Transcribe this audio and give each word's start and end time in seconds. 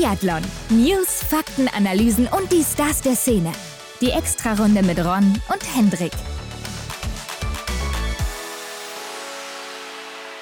Biathlon. 0.00 0.40
News, 0.70 1.22
Fakten, 1.24 1.68
Analysen 1.68 2.26
und 2.28 2.50
die 2.50 2.62
Stars 2.62 3.02
der 3.02 3.14
Szene. 3.14 3.52
Die 4.00 4.08
Extrarunde 4.08 4.82
mit 4.82 4.98
Ron 4.98 5.34
und 5.52 5.76
Hendrik. 5.76 6.12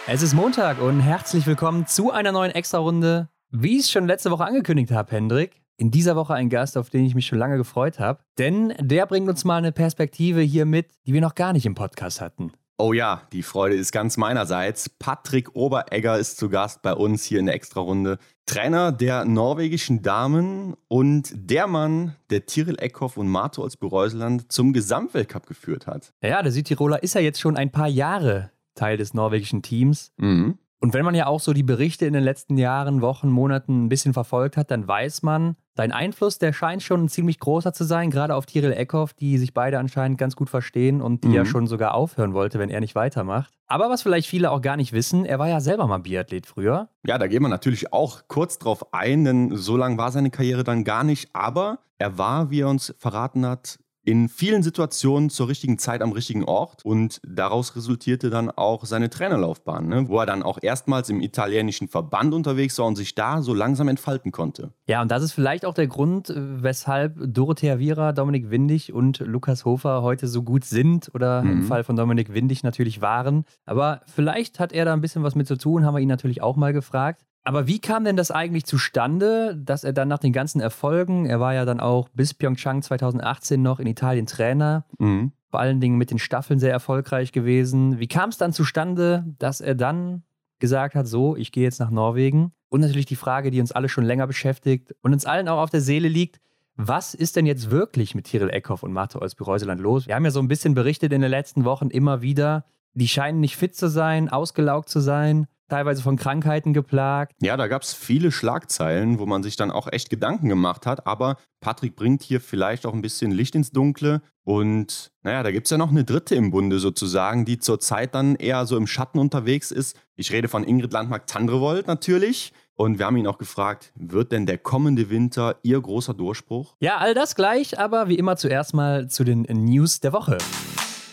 Es 0.06 0.22
ist 0.22 0.34
Montag 0.34 0.80
und 0.80 1.00
herzlich 1.00 1.44
willkommen 1.48 1.88
zu 1.88 2.12
einer 2.12 2.30
neuen 2.30 2.52
Extrarunde. 2.52 3.30
Wie 3.50 3.79
ich 3.79 3.86
es 3.86 3.90
schon 3.90 4.06
letzte 4.06 4.30
Woche 4.30 4.44
angekündigt 4.44 4.93
habe, 4.93 5.11
Hendrik, 5.11 5.61
in 5.77 5.90
dieser 5.90 6.14
Woche 6.14 6.34
ein 6.34 6.50
Gast, 6.50 6.79
auf 6.79 6.88
den 6.88 7.04
ich 7.04 7.16
mich 7.16 7.27
schon 7.27 7.40
lange 7.40 7.56
gefreut 7.56 7.98
habe. 7.98 8.20
Denn 8.38 8.75
der 8.79 9.06
bringt 9.06 9.29
uns 9.29 9.45
mal 9.45 9.56
eine 9.56 9.72
Perspektive 9.72 10.40
hier 10.40 10.66
mit, 10.66 10.86
die 11.04 11.14
wir 11.14 11.20
noch 11.20 11.34
gar 11.34 11.52
nicht 11.52 11.66
im 11.66 11.75
Podcast 11.75 12.20
hatten. 12.20 12.52
Oh 12.80 12.92
ja, 12.92 13.22
die 13.32 13.42
Freude 13.42 13.74
ist 13.74 13.90
ganz 13.90 14.16
meinerseits. 14.16 14.88
Patrick 14.88 15.56
Oberegger 15.56 16.16
ist 16.16 16.38
zu 16.38 16.48
Gast 16.48 16.80
bei 16.80 16.93
uns 16.93 17.24
hier 17.24 17.40
in 17.40 17.46
der 17.46 17.56
Extrarunde. 17.56 18.18
Trainer 18.46 18.93
der 18.93 19.24
norwegischen 19.24 20.00
Damen 20.00 20.76
und 20.86 21.32
der 21.34 21.67
Mann, 21.67 22.14
der 22.30 22.46
Tiril 22.46 22.79
Eckhoff 22.79 23.17
und 23.17 23.26
Marto 23.29 23.64
als 23.64 23.76
Bereuseland 23.76 24.53
zum 24.53 24.72
Gesamtweltcup 24.72 25.46
geführt 25.46 25.89
hat. 25.89 26.12
Ja, 26.22 26.40
der 26.40 26.53
Südtiroler 26.53 27.03
ist 27.03 27.17
ja 27.17 27.20
jetzt 27.20 27.40
schon 27.40 27.56
ein 27.56 27.72
paar 27.72 27.89
Jahre 27.89 28.53
Teil 28.76 28.96
des 28.96 29.12
norwegischen 29.12 29.62
Teams. 29.62 30.12
Mhm. 30.17 30.58
Und 30.81 30.95
wenn 30.95 31.05
man 31.05 31.14
ja 31.14 31.27
auch 31.27 31.41
so 31.41 31.53
die 31.53 31.64
Berichte 31.64 32.06
in 32.06 32.12
den 32.12 32.23
letzten 32.23 32.56
Jahren, 32.56 33.00
Wochen, 33.00 33.28
Monaten 33.31 33.84
ein 33.84 33.89
bisschen 33.89 34.12
verfolgt 34.12 34.56
hat, 34.56 34.70
dann 34.70 34.87
weiß 34.87 35.23
man, 35.23 35.56
dein 35.75 35.91
Einfluss, 35.91 36.39
der 36.39 36.53
scheint 36.53 36.83
schon 36.83 37.09
ziemlich 37.09 37.41
großer 37.41 37.73
zu 37.73 37.83
sein, 37.83 38.11
gerade 38.11 38.34
auf 38.37 38.47
Tiril 38.47 38.73
Eckhoff, 38.73 39.12
die 39.12 39.39
sich 39.39 39.55
beide 39.55 39.78
anscheinend 39.81 40.19
ganz 40.19 40.37
gut 40.37 40.51
verstehen 40.51 41.03
und 41.03 41.25
die 41.25 41.28
mhm. 41.28 41.34
ja 41.34 41.45
schon 41.45 41.67
sogar 41.67 41.95
aufhören 41.95 42.33
wollte, 42.33 42.61
wenn 42.61 42.70
er 42.70 42.81
nicht 42.81 42.95
weitermacht. 42.95 43.53
Aber 43.67 43.91
was 43.91 44.03
vielleicht 44.03 44.28
viele 44.28 44.53
auch 44.53 44.62
gar 44.62 44.77
nicht 44.77 44.92
wissen, 44.92 45.25
er 45.25 45.39
war 45.41 45.48
ja 45.48 45.61
selber 45.61 45.87
mal 45.89 45.98
Biathlet 45.98 46.47
früher. 46.47 46.89
Ja, 47.05 47.19
da 47.19 47.27
gehen 47.27 47.42
wir 47.42 47.48
natürlich 47.48 47.92
auch 47.92 48.23
kurz 48.29 48.59
drauf 48.59 48.95
ein, 48.95 49.25
denn 49.25 49.56
so 49.56 49.77
lang 49.77 49.98
war 49.98 50.12
seine 50.12 50.31
Karriere 50.31 50.62
dann 50.62 50.84
gar 50.84 51.03
nicht. 51.03 51.34
Aber 51.34 51.81
er 51.98 52.19
war, 52.19 52.51
wie 52.51 52.61
er 52.61 52.69
uns 52.69 52.95
verraten 52.98 53.45
hat, 53.45 53.79
in 54.09 54.31
vielen 54.31 54.62
Situationen 54.62 55.28
zur 55.28 55.48
richtigen 55.48 55.78
Zeit 55.78 56.01
am 56.01 56.12
richtigen 56.12 56.42
Ort 56.42 56.83
und 56.83 57.20
daraus 57.28 57.77
resultierte 57.77 58.31
dann 58.31 58.51
auch 58.51 58.87
seine 58.87 59.11
Trainerlaufbahn, 59.11 59.87
ne? 59.87 60.09
wo 60.09 60.19
er 60.19 60.25
dann 60.25 60.42
auch 60.42 60.59
erstmals 60.62 61.11
im 61.11 61.20
italienischen 61.20 61.89
Verband 61.89 62.33
unterwegs 62.33 62.79
war 62.79 62.86
und 62.86 62.97
sich 62.97 63.14
da 63.14 63.42
so 63.42 63.53
langsam 63.53 63.86
entfalten 63.86 64.33
konnte. 64.33 64.73
Ja, 64.86 65.03
und 65.03 65.11
das 65.11 65.23
ist 65.23 65.33
vielleicht 65.33 65.67
auch 65.67 65.75
der 65.75 65.89
Grund, 65.89 66.31
äh, 66.31 66.36
weshalb 66.36 67.17
Dorothea 67.19 67.79
Viera, 67.79 68.12
Dominik 68.12 68.48
Windig 68.48 68.95
und 68.95 69.19
Lukas 69.19 69.67
Hofer 69.67 70.01
heute 70.01 70.27
so 70.27 70.42
gut 70.42 70.64
sind 70.64 71.11
oder 71.14 71.42
mhm. 71.42 71.51
im 71.51 71.62
Fall 71.64 71.84
von 71.84 71.95
Dominik 71.95 72.33
Windig 72.33 72.62
natürlich 72.62 73.03
waren. 73.03 73.45
Aber 73.67 74.01
vielleicht 74.06 74.59
hat 74.59 74.73
er 74.73 74.86
da 74.86 74.95
ein 74.95 75.03
bisschen 75.03 75.23
was 75.23 75.34
mit 75.34 75.47
zu 75.47 75.59
tun, 75.59 75.84
haben 75.84 75.95
wir 75.95 76.01
ihn 76.01 76.09
natürlich 76.09 76.41
auch 76.41 76.56
mal 76.56 76.73
gefragt. 76.73 77.28
Aber 77.49 77.67
wie 77.67 77.79
kam 77.79 78.05
denn 78.05 78.19
das 78.19 78.31
eigentlich 78.31 78.67
zustande, 78.67 79.57
dass 79.57 79.83
er 79.83 79.95
dann 79.95 80.07
nach 80.07 80.19
den 80.19 80.35
ganzen 80.35 80.61
Erfolgen, 80.61 81.25
er 81.25 81.41
war 81.41 81.55
ja 81.55 81.65
dann 81.65 81.81
auch 81.81 82.11
bis 82.11 82.35
Pyeongchang 82.35 82.83
2018 82.83 83.63
noch 83.63 83.81
in 83.81 83.87
Italien 83.87 84.27
Trainer, 84.27 84.85
mhm. 84.99 85.33
vor 85.51 85.61
allen 85.61 85.81
Dingen 85.81 85.97
mit 85.97 86.11
den 86.11 86.19
Staffeln 86.19 86.59
sehr 86.59 86.73
erfolgreich 86.73 87.33
gewesen. 87.33 87.99
Wie 88.01 88.07
kam 88.07 88.29
es 88.29 88.37
dann 88.37 88.53
zustande, 88.53 89.25
dass 89.39 89.63
er 89.63 89.75
dann 89.75 90.25
gesagt 90.59 90.95
hat, 90.95 91.07
so, 91.07 91.37
ich 91.37 91.51
gehe 91.51 91.65
jetzt 91.65 91.81
nach 91.81 91.89
Norwegen? 91.89 92.53
Und 92.69 92.83
natürlich 92.83 93.07
die 93.07 93.17
Frage, 93.17 93.51
die 93.51 93.63
uns 93.63 93.73
alle 93.73 93.89
schon 93.89 94.05
länger 94.05 94.27
beschäftigt 94.27 94.95
und 95.01 95.15
uns 95.15 95.25
allen 95.25 95.49
auch 95.49 95.63
auf 95.63 95.71
der 95.71 95.81
Seele 95.81 96.09
liegt, 96.09 96.43
was 96.77 97.15
ist 97.15 97.37
denn 97.37 97.47
jetzt 97.47 97.71
wirklich 97.71 98.15
mit 98.15 98.27
Tiril 98.27 98.51
Eckhoff 98.51 98.83
und 98.83 98.93
Marte 98.93 99.23
Olsby-Reuseland 99.23 99.81
los? 99.81 100.07
Wir 100.07 100.17
haben 100.17 100.25
ja 100.27 100.33
so 100.33 100.41
ein 100.41 100.49
bisschen 100.49 100.75
berichtet 100.75 101.15
in 101.15 101.23
den 101.23 101.31
letzten 101.31 101.65
Wochen 101.65 101.89
immer 101.89 102.21
wieder, 102.21 102.67
die 102.94 103.08
scheinen 103.08 103.41
nicht 103.41 103.56
fit 103.56 103.77
zu 103.77 103.89
sein, 103.89 104.28
ausgelaugt 104.28 104.89
zu 104.89 105.00
sein 105.00 105.47
teilweise 105.69 106.03
von 106.03 106.17
Krankheiten 106.17 106.72
geplagt. 106.72 107.34
Ja, 107.41 107.56
da 107.56 107.69
gab 107.69 107.83
es 107.83 107.92
viele 107.92 108.33
Schlagzeilen, 108.33 109.19
wo 109.19 109.27
man 109.27 109.42
sich 109.42 109.56
dann 109.56 109.70
auch 109.70 109.86
echt 109.91 110.11
Gedanken 110.11 110.48
gemacht 110.48 110.86
hat. 110.86 111.06
Aber 111.06 111.36
Patrick 111.61 111.95
bringt 111.95 112.22
hier 112.22 112.41
vielleicht 112.41 112.86
auch 112.86 112.95
ein 112.95 113.03
bisschen 113.03 113.30
Licht 113.30 113.55
ins 113.55 113.70
Dunkle. 113.70 114.22
Und 114.45 115.11
naja, 115.22 115.42
da 115.42 115.50
gibt 115.50 115.67
es 115.67 115.70
ja 115.70 115.78
noch 115.78 115.91
eine 115.91 116.05
dritte 116.05 116.34
im 116.34 116.50
Bunde 116.50 116.79
sozusagen, 116.79 117.45
die 117.45 117.58
zurzeit 117.58 118.14
dann 118.14 118.35
eher 118.35 118.67
so 118.67 118.77
im 118.77 118.86
Schatten 118.86 119.18
unterwegs 119.18 119.70
ist. 119.70 119.96
Ich 120.17 120.33
rede 120.33 120.48
von 120.48 120.64
Ingrid 120.64 120.92
Landmark-Tandrevold 120.92 121.86
natürlich. 121.86 122.52
Und 122.74 122.98
wir 122.98 123.07
haben 123.07 123.17
ihn 123.17 123.27
auch 123.27 123.39
gefragt, 123.39 123.92
wird 123.96 124.30
denn 124.30 124.46
der 124.46 124.57
kommende 124.57 125.11
Winter 125.11 125.57
ihr 125.64 125.80
großer 125.80 126.14
Durchbruch? 126.14 126.77
Ja, 126.79 126.98
all 126.98 127.13
das 127.13 127.34
gleich, 127.34 127.79
aber 127.79 128.08
wie 128.08 128.14
immer 128.14 128.36
zuerst 128.36 128.72
mal 128.72 129.08
zu 129.08 129.24
den 129.24 129.42
News 129.42 129.98
der 129.98 130.12
Woche. 130.12 130.38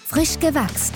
Frisch 0.06 0.40
gewachst. 0.40 0.94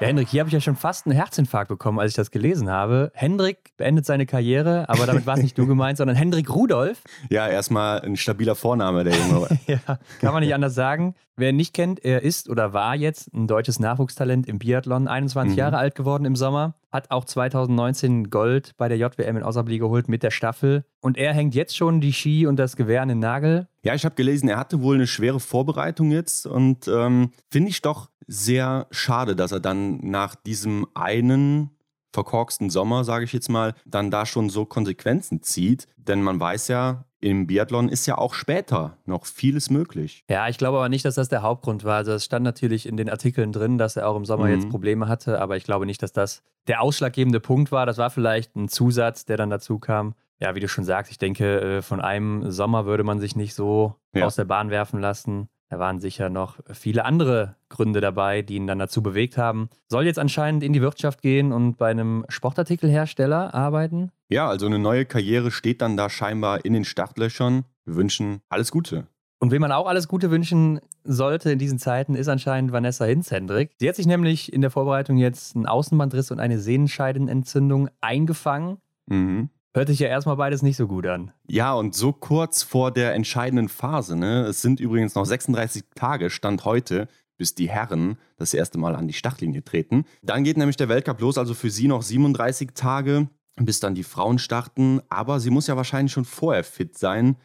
Ja, 0.00 0.06
Hendrik, 0.06 0.28
hier 0.28 0.40
habe 0.40 0.48
ich 0.48 0.54
ja 0.54 0.60
schon 0.60 0.76
fast 0.76 1.06
einen 1.06 1.16
Herzinfarkt 1.16 1.68
bekommen, 1.68 1.98
als 1.98 2.12
ich 2.12 2.16
das 2.16 2.30
gelesen 2.30 2.70
habe. 2.70 3.10
Hendrik 3.14 3.76
beendet 3.76 4.06
seine 4.06 4.26
Karriere, 4.26 4.88
aber 4.88 5.06
damit 5.06 5.26
war 5.26 5.36
es 5.36 5.42
nicht 5.42 5.58
du 5.58 5.66
gemeint, 5.66 5.98
sondern 5.98 6.16
Hendrik 6.16 6.54
Rudolf. 6.54 7.02
Ja, 7.30 7.48
erstmal 7.48 8.02
ein 8.02 8.16
stabiler 8.16 8.54
Vorname, 8.54 9.02
der 9.02 9.16
Junge. 9.16 9.48
ja, 9.66 9.98
kann 10.20 10.32
man 10.32 10.44
nicht 10.44 10.54
anders 10.54 10.76
sagen. 10.76 11.16
Wer 11.34 11.50
ihn 11.50 11.56
nicht 11.56 11.74
kennt, 11.74 12.04
er 12.04 12.22
ist 12.22 12.48
oder 12.48 12.72
war 12.72 12.94
jetzt 12.94 13.34
ein 13.34 13.48
deutsches 13.48 13.80
Nachwuchstalent 13.80 14.46
im 14.46 14.60
Biathlon, 14.60 15.08
21 15.08 15.54
mhm. 15.54 15.58
Jahre 15.58 15.78
alt 15.78 15.96
geworden 15.96 16.26
im 16.26 16.36
Sommer, 16.36 16.74
hat 16.90 17.10
auch 17.10 17.24
2019 17.24 18.30
Gold 18.30 18.74
bei 18.76 18.88
der 18.88 18.98
JWM 18.98 19.36
in 19.36 19.42
Osnabrück 19.42 19.78
geholt 19.78 20.08
mit 20.08 20.22
der 20.22 20.30
Staffel 20.30 20.84
und 21.00 21.16
er 21.18 21.32
hängt 21.34 21.54
jetzt 21.54 21.76
schon 21.76 22.00
die 22.00 22.12
Ski 22.12 22.46
und 22.46 22.56
das 22.56 22.76
Gewehr 22.76 23.02
an 23.02 23.08
den 23.08 23.18
Nagel. 23.18 23.68
Ja, 23.82 23.94
ich 23.94 24.04
habe 24.04 24.14
gelesen, 24.14 24.48
er 24.48 24.58
hatte 24.58 24.82
wohl 24.82 24.94
eine 24.94 25.06
schwere 25.06 25.40
Vorbereitung 25.40 26.10
jetzt 26.10 26.46
und 26.46 26.88
ähm, 26.88 27.30
finde 27.50 27.70
ich 27.70 27.82
doch 27.82 28.10
sehr 28.26 28.86
schade, 28.90 29.36
dass 29.36 29.52
er 29.52 29.60
dann 29.60 29.98
nach 30.02 30.34
diesem 30.34 30.86
einen 30.94 31.70
verkorksten 32.12 32.70
Sommer, 32.70 33.04
sage 33.04 33.24
ich 33.24 33.32
jetzt 33.32 33.48
mal, 33.48 33.74
dann 33.86 34.10
da 34.10 34.26
schon 34.26 34.50
so 34.50 34.64
Konsequenzen 34.64 35.42
zieht. 35.42 35.86
Denn 35.96 36.22
man 36.22 36.40
weiß 36.40 36.68
ja, 36.68 37.04
im 37.20 37.46
Biathlon 37.46 37.88
ist 37.88 38.06
ja 38.06 38.16
auch 38.16 38.34
später 38.34 38.96
noch 39.04 39.26
vieles 39.26 39.70
möglich. 39.70 40.24
Ja, 40.30 40.48
ich 40.48 40.58
glaube 40.58 40.78
aber 40.78 40.88
nicht, 40.88 41.04
dass 41.04 41.16
das 41.16 41.28
der 41.28 41.42
Hauptgrund 41.42 41.84
war. 41.84 41.96
Also 41.96 42.12
es 42.12 42.24
stand 42.24 42.44
natürlich 42.44 42.86
in 42.86 42.96
den 42.96 43.10
Artikeln 43.10 43.52
drin, 43.52 43.78
dass 43.78 43.96
er 43.96 44.08
auch 44.08 44.16
im 44.16 44.24
Sommer 44.24 44.46
mhm. 44.46 44.52
jetzt 44.52 44.68
Probleme 44.68 45.08
hatte, 45.08 45.40
aber 45.40 45.56
ich 45.56 45.64
glaube 45.64 45.86
nicht, 45.86 46.02
dass 46.02 46.12
das 46.12 46.42
der 46.68 46.82
ausschlaggebende 46.82 47.40
Punkt 47.40 47.72
war. 47.72 47.86
Das 47.86 47.98
war 47.98 48.10
vielleicht 48.10 48.54
ein 48.56 48.68
Zusatz, 48.68 49.24
der 49.24 49.36
dann 49.36 49.50
dazu 49.50 49.78
kam. 49.78 50.14
Ja, 50.40 50.54
wie 50.54 50.60
du 50.60 50.68
schon 50.68 50.84
sagst, 50.84 51.10
ich 51.10 51.18
denke, 51.18 51.60
äh, 51.60 51.82
von 51.82 52.00
einem 52.00 52.50
Sommer 52.50 52.86
würde 52.86 53.02
man 53.02 53.18
sich 53.18 53.34
nicht 53.34 53.54
so 53.54 53.96
ja. 54.14 54.24
aus 54.24 54.36
der 54.36 54.44
Bahn 54.44 54.70
werfen 54.70 55.00
lassen. 55.00 55.48
Da 55.70 55.78
waren 55.78 55.98
sicher 55.98 56.30
noch 56.30 56.60
viele 56.72 57.04
andere 57.04 57.56
Gründe 57.68 58.00
dabei, 58.00 58.42
die 58.42 58.54
ihn 58.54 58.66
dann 58.66 58.78
dazu 58.78 59.02
bewegt 59.02 59.36
haben. 59.36 59.68
Soll 59.86 60.06
jetzt 60.06 60.18
anscheinend 60.18 60.62
in 60.62 60.72
die 60.72 60.80
Wirtschaft 60.80 61.20
gehen 61.20 61.52
und 61.52 61.76
bei 61.76 61.90
einem 61.90 62.24
Sportartikelhersteller 62.28 63.52
arbeiten? 63.52 64.10
Ja, 64.30 64.48
also 64.48 64.66
eine 64.66 64.78
neue 64.78 65.06
Karriere 65.06 65.50
steht 65.50 65.80
dann 65.80 65.96
da 65.96 66.10
scheinbar 66.10 66.64
in 66.64 66.74
den 66.74 66.84
Startlöchern. 66.84 67.64
Wir 67.84 67.96
wünschen 67.96 68.42
alles 68.50 68.70
Gute. 68.70 69.06
Und 69.40 69.52
wem 69.52 69.60
man 69.62 69.72
auch 69.72 69.86
alles 69.86 70.08
Gute 70.08 70.30
wünschen 70.30 70.80
sollte 71.04 71.52
in 71.52 71.58
diesen 71.58 71.78
Zeiten, 71.78 72.14
ist 72.14 72.28
anscheinend 72.28 72.72
Vanessa 72.72 73.04
Hinz-Hendrik. 73.04 73.70
Sie 73.78 73.88
hat 73.88 73.96
sich 73.96 74.06
nämlich 74.06 74.52
in 74.52 74.60
der 74.60 74.70
Vorbereitung 74.70 75.16
jetzt 75.16 75.54
einen 75.54 75.66
Außenbandriss 75.66 76.30
und 76.30 76.40
eine 76.40 76.58
Sehnenscheidenentzündung 76.58 77.88
eingefangen. 78.00 78.78
Mhm. 79.06 79.50
Hört 79.74 79.88
sich 79.88 80.00
ja 80.00 80.08
erstmal 80.08 80.36
beides 80.36 80.62
nicht 80.62 80.76
so 80.76 80.88
gut 80.88 81.06
an. 81.06 81.30
Ja, 81.46 81.72
und 81.74 81.94
so 81.94 82.12
kurz 82.12 82.62
vor 82.62 82.90
der 82.90 83.14
entscheidenden 83.14 83.68
Phase. 83.68 84.16
Ne? 84.16 84.46
Es 84.46 84.60
sind 84.60 84.80
übrigens 84.80 85.14
noch 85.14 85.24
36 85.24 85.84
Tage, 85.94 86.30
Stand 86.30 86.64
heute, 86.64 87.06
bis 87.36 87.54
die 87.54 87.70
Herren 87.70 88.18
das 88.36 88.54
erste 88.54 88.76
Mal 88.78 88.96
an 88.96 89.06
die 89.06 89.14
Startlinie 89.14 89.62
treten. 89.62 90.04
Dann 90.22 90.42
geht 90.42 90.56
nämlich 90.56 90.76
der 90.76 90.88
Weltcup 90.88 91.20
los, 91.20 91.38
also 91.38 91.54
für 91.54 91.70
sie 91.70 91.86
noch 91.86 92.02
37 92.02 92.70
Tage, 92.74 93.28
bis 93.64 93.80
dann 93.80 93.94
die 93.94 94.04
Frauen 94.04 94.38
starten. 94.38 95.00
Aber 95.08 95.40
sie 95.40 95.50
muss 95.50 95.66
ja 95.66 95.76
wahrscheinlich 95.76 96.12
schon 96.12 96.24
vorher 96.24 96.64
fit 96.64 96.96
sein, 96.96 97.36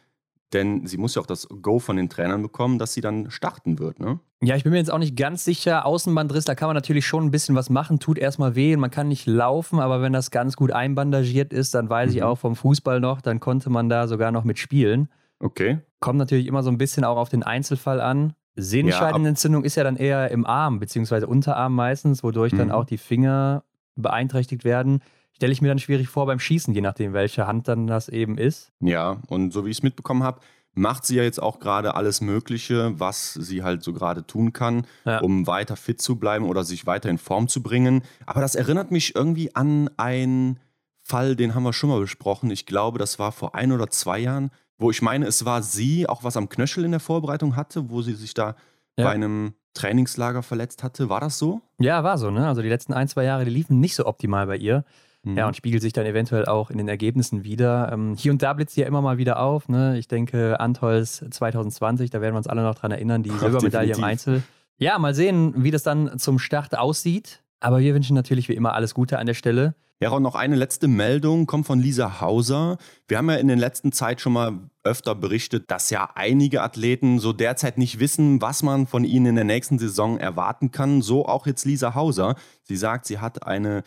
denn 0.52 0.86
sie 0.86 0.96
muss 0.96 1.14
ja 1.14 1.22
auch 1.22 1.26
das 1.26 1.48
Go 1.62 1.78
von 1.78 1.96
den 1.96 2.08
Trainern 2.08 2.40
bekommen, 2.40 2.78
dass 2.78 2.94
sie 2.94 3.00
dann 3.00 3.30
starten 3.30 3.78
wird, 3.78 3.98
ne? 3.98 4.20
Ja, 4.40 4.56
ich 4.56 4.62
bin 4.62 4.72
mir 4.72 4.78
jetzt 4.78 4.92
auch 4.92 4.98
nicht 4.98 5.16
ganz 5.16 5.44
sicher. 5.44 5.86
Außenbandriss, 5.86 6.44
da 6.44 6.54
kann 6.54 6.68
man 6.68 6.74
natürlich 6.74 7.06
schon 7.06 7.24
ein 7.24 7.30
bisschen 7.30 7.54
was 7.54 7.70
machen, 7.70 7.98
tut 7.98 8.18
erstmal 8.18 8.54
weh. 8.54 8.76
Man 8.76 8.90
kann 8.90 9.08
nicht 9.08 9.26
laufen, 9.26 9.80
aber 9.80 10.02
wenn 10.02 10.12
das 10.12 10.30
ganz 10.30 10.54
gut 10.54 10.70
einbandagiert 10.70 11.52
ist, 11.52 11.74
dann 11.74 11.88
weiß 11.88 12.10
mhm. 12.10 12.16
ich 12.16 12.22
auch 12.22 12.36
vom 12.36 12.54
Fußball 12.54 13.00
noch, 13.00 13.22
dann 13.22 13.40
konnte 13.40 13.70
man 13.70 13.88
da 13.88 14.06
sogar 14.06 14.32
noch 14.32 14.44
mitspielen. 14.44 15.08
Okay. 15.40 15.78
Kommt 16.00 16.18
natürlich 16.18 16.46
immer 16.46 16.62
so 16.62 16.70
ein 16.70 16.78
bisschen 16.78 17.04
auch 17.04 17.16
auf 17.16 17.30
den 17.30 17.42
Einzelfall 17.42 18.00
an. 18.00 18.34
Sehnenscheidenentzündung 18.56 19.62
ja, 19.62 19.66
ist 19.66 19.76
ja 19.76 19.84
dann 19.84 19.96
eher 19.96 20.30
im 20.30 20.46
Arm, 20.46 20.78
beziehungsweise 20.78 21.26
Unterarm 21.26 21.74
meistens, 21.74 22.22
wodurch 22.22 22.52
mhm. 22.52 22.58
dann 22.58 22.70
auch 22.70 22.84
die 22.84 22.98
Finger 22.98 23.64
beeinträchtigt 23.96 24.64
werden 24.64 25.00
stelle 25.34 25.52
ich 25.52 25.62
mir 25.62 25.68
dann 25.68 25.78
schwierig 25.78 26.08
vor 26.08 26.26
beim 26.26 26.38
Schießen, 26.38 26.74
je 26.74 26.80
nachdem, 26.80 27.12
welche 27.12 27.46
Hand 27.46 27.68
dann 27.68 27.86
das 27.86 28.08
eben 28.08 28.38
ist. 28.38 28.72
Ja, 28.80 29.18
und 29.28 29.52
so 29.52 29.64
wie 29.64 29.70
ich 29.70 29.78
es 29.78 29.82
mitbekommen 29.82 30.22
habe, 30.22 30.40
macht 30.74 31.06
sie 31.06 31.16
ja 31.16 31.22
jetzt 31.22 31.40
auch 31.40 31.60
gerade 31.60 31.94
alles 31.94 32.20
Mögliche, 32.20 32.98
was 32.98 33.34
sie 33.34 33.62
halt 33.62 33.82
so 33.82 33.92
gerade 33.92 34.26
tun 34.26 34.52
kann, 34.52 34.86
ja. 35.04 35.18
um 35.20 35.46
weiter 35.46 35.76
fit 35.76 36.00
zu 36.00 36.16
bleiben 36.16 36.46
oder 36.46 36.64
sich 36.64 36.86
weiter 36.86 37.08
in 37.08 37.18
Form 37.18 37.48
zu 37.48 37.62
bringen. 37.62 38.02
Aber 38.26 38.40
das 38.40 38.54
erinnert 38.54 38.90
mich 38.90 39.14
irgendwie 39.14 39.54
an 39.54 39.90
einen 39.96 40.58
Fall, 41.00 41.36
den 41.36 41.54
haben 41.54 41.62
wir 41.62 41.72
schon 41.72 41.90
mal 41.90 42.00
besprochen. 42.00 42.50
Ich 42.50 42.66
glaube, 42.66 42.98
das 42.98 43.18
war 43.18 43.30
vor 43.30 43.54
ein 43.54 43.72
oder 43.72 43.88
zwei 43.90 44.18
Jahren, 44.18 44.50
wo 44.78 44.90
ich 44.90 45.02
meine, 45.02 45.26
es 45.26 45.44
war 45.44 45.62
sie 45.62 46.08
auch 46.08 46.24
was 46.24 46.36
am 46.36 46.48
Knöchel 46.48 46.84
in 46.84 46.90
der 46.90 47.00
Vorbereitung 47.00 47.56
hatte, 47.56 47.90
wo 47.90 48.02
sie 48.02 48.14
sich 48.14 48.34
da 48.34 48.56
ja. 48.96 49.04
bei 49.04 49.10
einem 49.10 49.54
Trainingslager 49.74 50.42
verletzt 50.42 50.82
hatte. 50.82 51.08
War 51.08 51.20
das 51.20 51.38
so? 51.38 51.60
Ja, 51.78 52.02
war 52.04 52.16
so, 52.18 52.30
ne? 52.30 52.48
Also 52.48 52.62
die 52.62 52.68
letzten 52.68 52.94
ein, 52.94 53.08
zwei 53.08 53.24
Jahre, 53.24 53.44
die 53.44 53.50
liefen 53.50 53.80
nicht 53.80 53.94
so 53.94 54.06
optimal 54.06 54.46
bei 54.46 54.56
ihr. 54.56 54.84
Mhm. 55.24 55.36
Ja, 55.36 55.46
und 55.46 55.56
spiegelt 55.56 55.82
sich 55.82 55.92
dann 55.92 56.06
eventuell 56.06 56.46
auch 56.46 56.70
in 56.70 56.78
den 56.78 56.88
Ergebnissen 56.88 57.44
wieder. 57.44 57.90
Ähm, 57.92 58.14
hier 58.16 58.32
und 58.32 58.42
da 58.42 58.52
blitzt 58.52 58.74
sie 58.74 58.82
ja 58.82 58.86
immer 58.86 59.02
mal 59.02 59.18
wieder 59.18 59.40
auf. 59.40 59.68
Ne? 59.68 59.98
Ich 59.98 60.08
denke, 60.08 60.60
Antolz 60.60 61.24
2020, 61.28 62.10
da 62.10 62.20
werden 62.20 62.34
wir 62.34 62.38
uns 62.38 62.46
alle 62.46 62.62
noch 62.62 62.74
dran 62.74 62.90
erinnern, 62.90 63.22
die 63.22 63.30
Silbermedaille 63.30 63.94
im 63.94 64.04
Einzel. 64.04 64.42
Ja, 64.76 64.98
mal 64.98 65.14
sehen, 65.14 65.54
wie 65.56 65.70
das 65.70 65.82
dann 65.82 66.18
zum 66.18 66.38
Start 66.38 66.76
aussieht. 66.76 67.42
Aber 67.60 67.78
wir 67.80 67.94
wünschen 67.94 68.14
natürlich 68.14 68.48
wie 68.48 68.54
immer 68.54 68.74
alles 68.74 68.92
Gute 68.92 69.18
an 69.18 69.26
der 69.26 69.34
Stelle. 69.34 69.74
Ja, 70.00 70.10
und 70.10 70.22
noch 70.22 70.34
eine 70.34 70.56
letzte 70.56 70.88
Meldung 70.88 71.46
kommt 71.46 71.66
von 71.66 71.78
Lisa 71.78 72.20
Hauser. 72.20 72.76
Wir 73.08 73.16
haben 73.16 73.30
ja 73.30 73.36
in 73.36 73.48
der 73.48 73.56
letzten 73.56 73.92
Zeit 73.92 74.20
schon 74.20 74.34
mal 74.34 74.58
öfter 74.82 75.14
berichtet, 75.14 75.70
dass 75.70 75.88
ja 75.88 76.10
einige 76.14 76.62
Athleten 76.62 77.20
so 77.20 77.32
derzeit 77.32 77.78
nicht 77.78 78.00
wissen, 78.00 78.42
was 78.42 78.62
man 78.62 78.86
von 78.86 79.04
ihnen 79.04 79.26
in 79.26 79.34
der 79.36 79.44
nächsten 79.44 79.78
Saison 79.78 80.18
erwarten 80.18 80.72
kann. 80.72 81.00
So 81.00 81.26
auch 81.26 81.46
jetzt 81.46 81.64
Lisa 81.64 81.94
Hauser. 81.94 82.34
Sie 82.64 82.76
sagt, 82.76 83.06
sie 83.06 83.18
hat 83.18 83.46
eine 83.46 83.82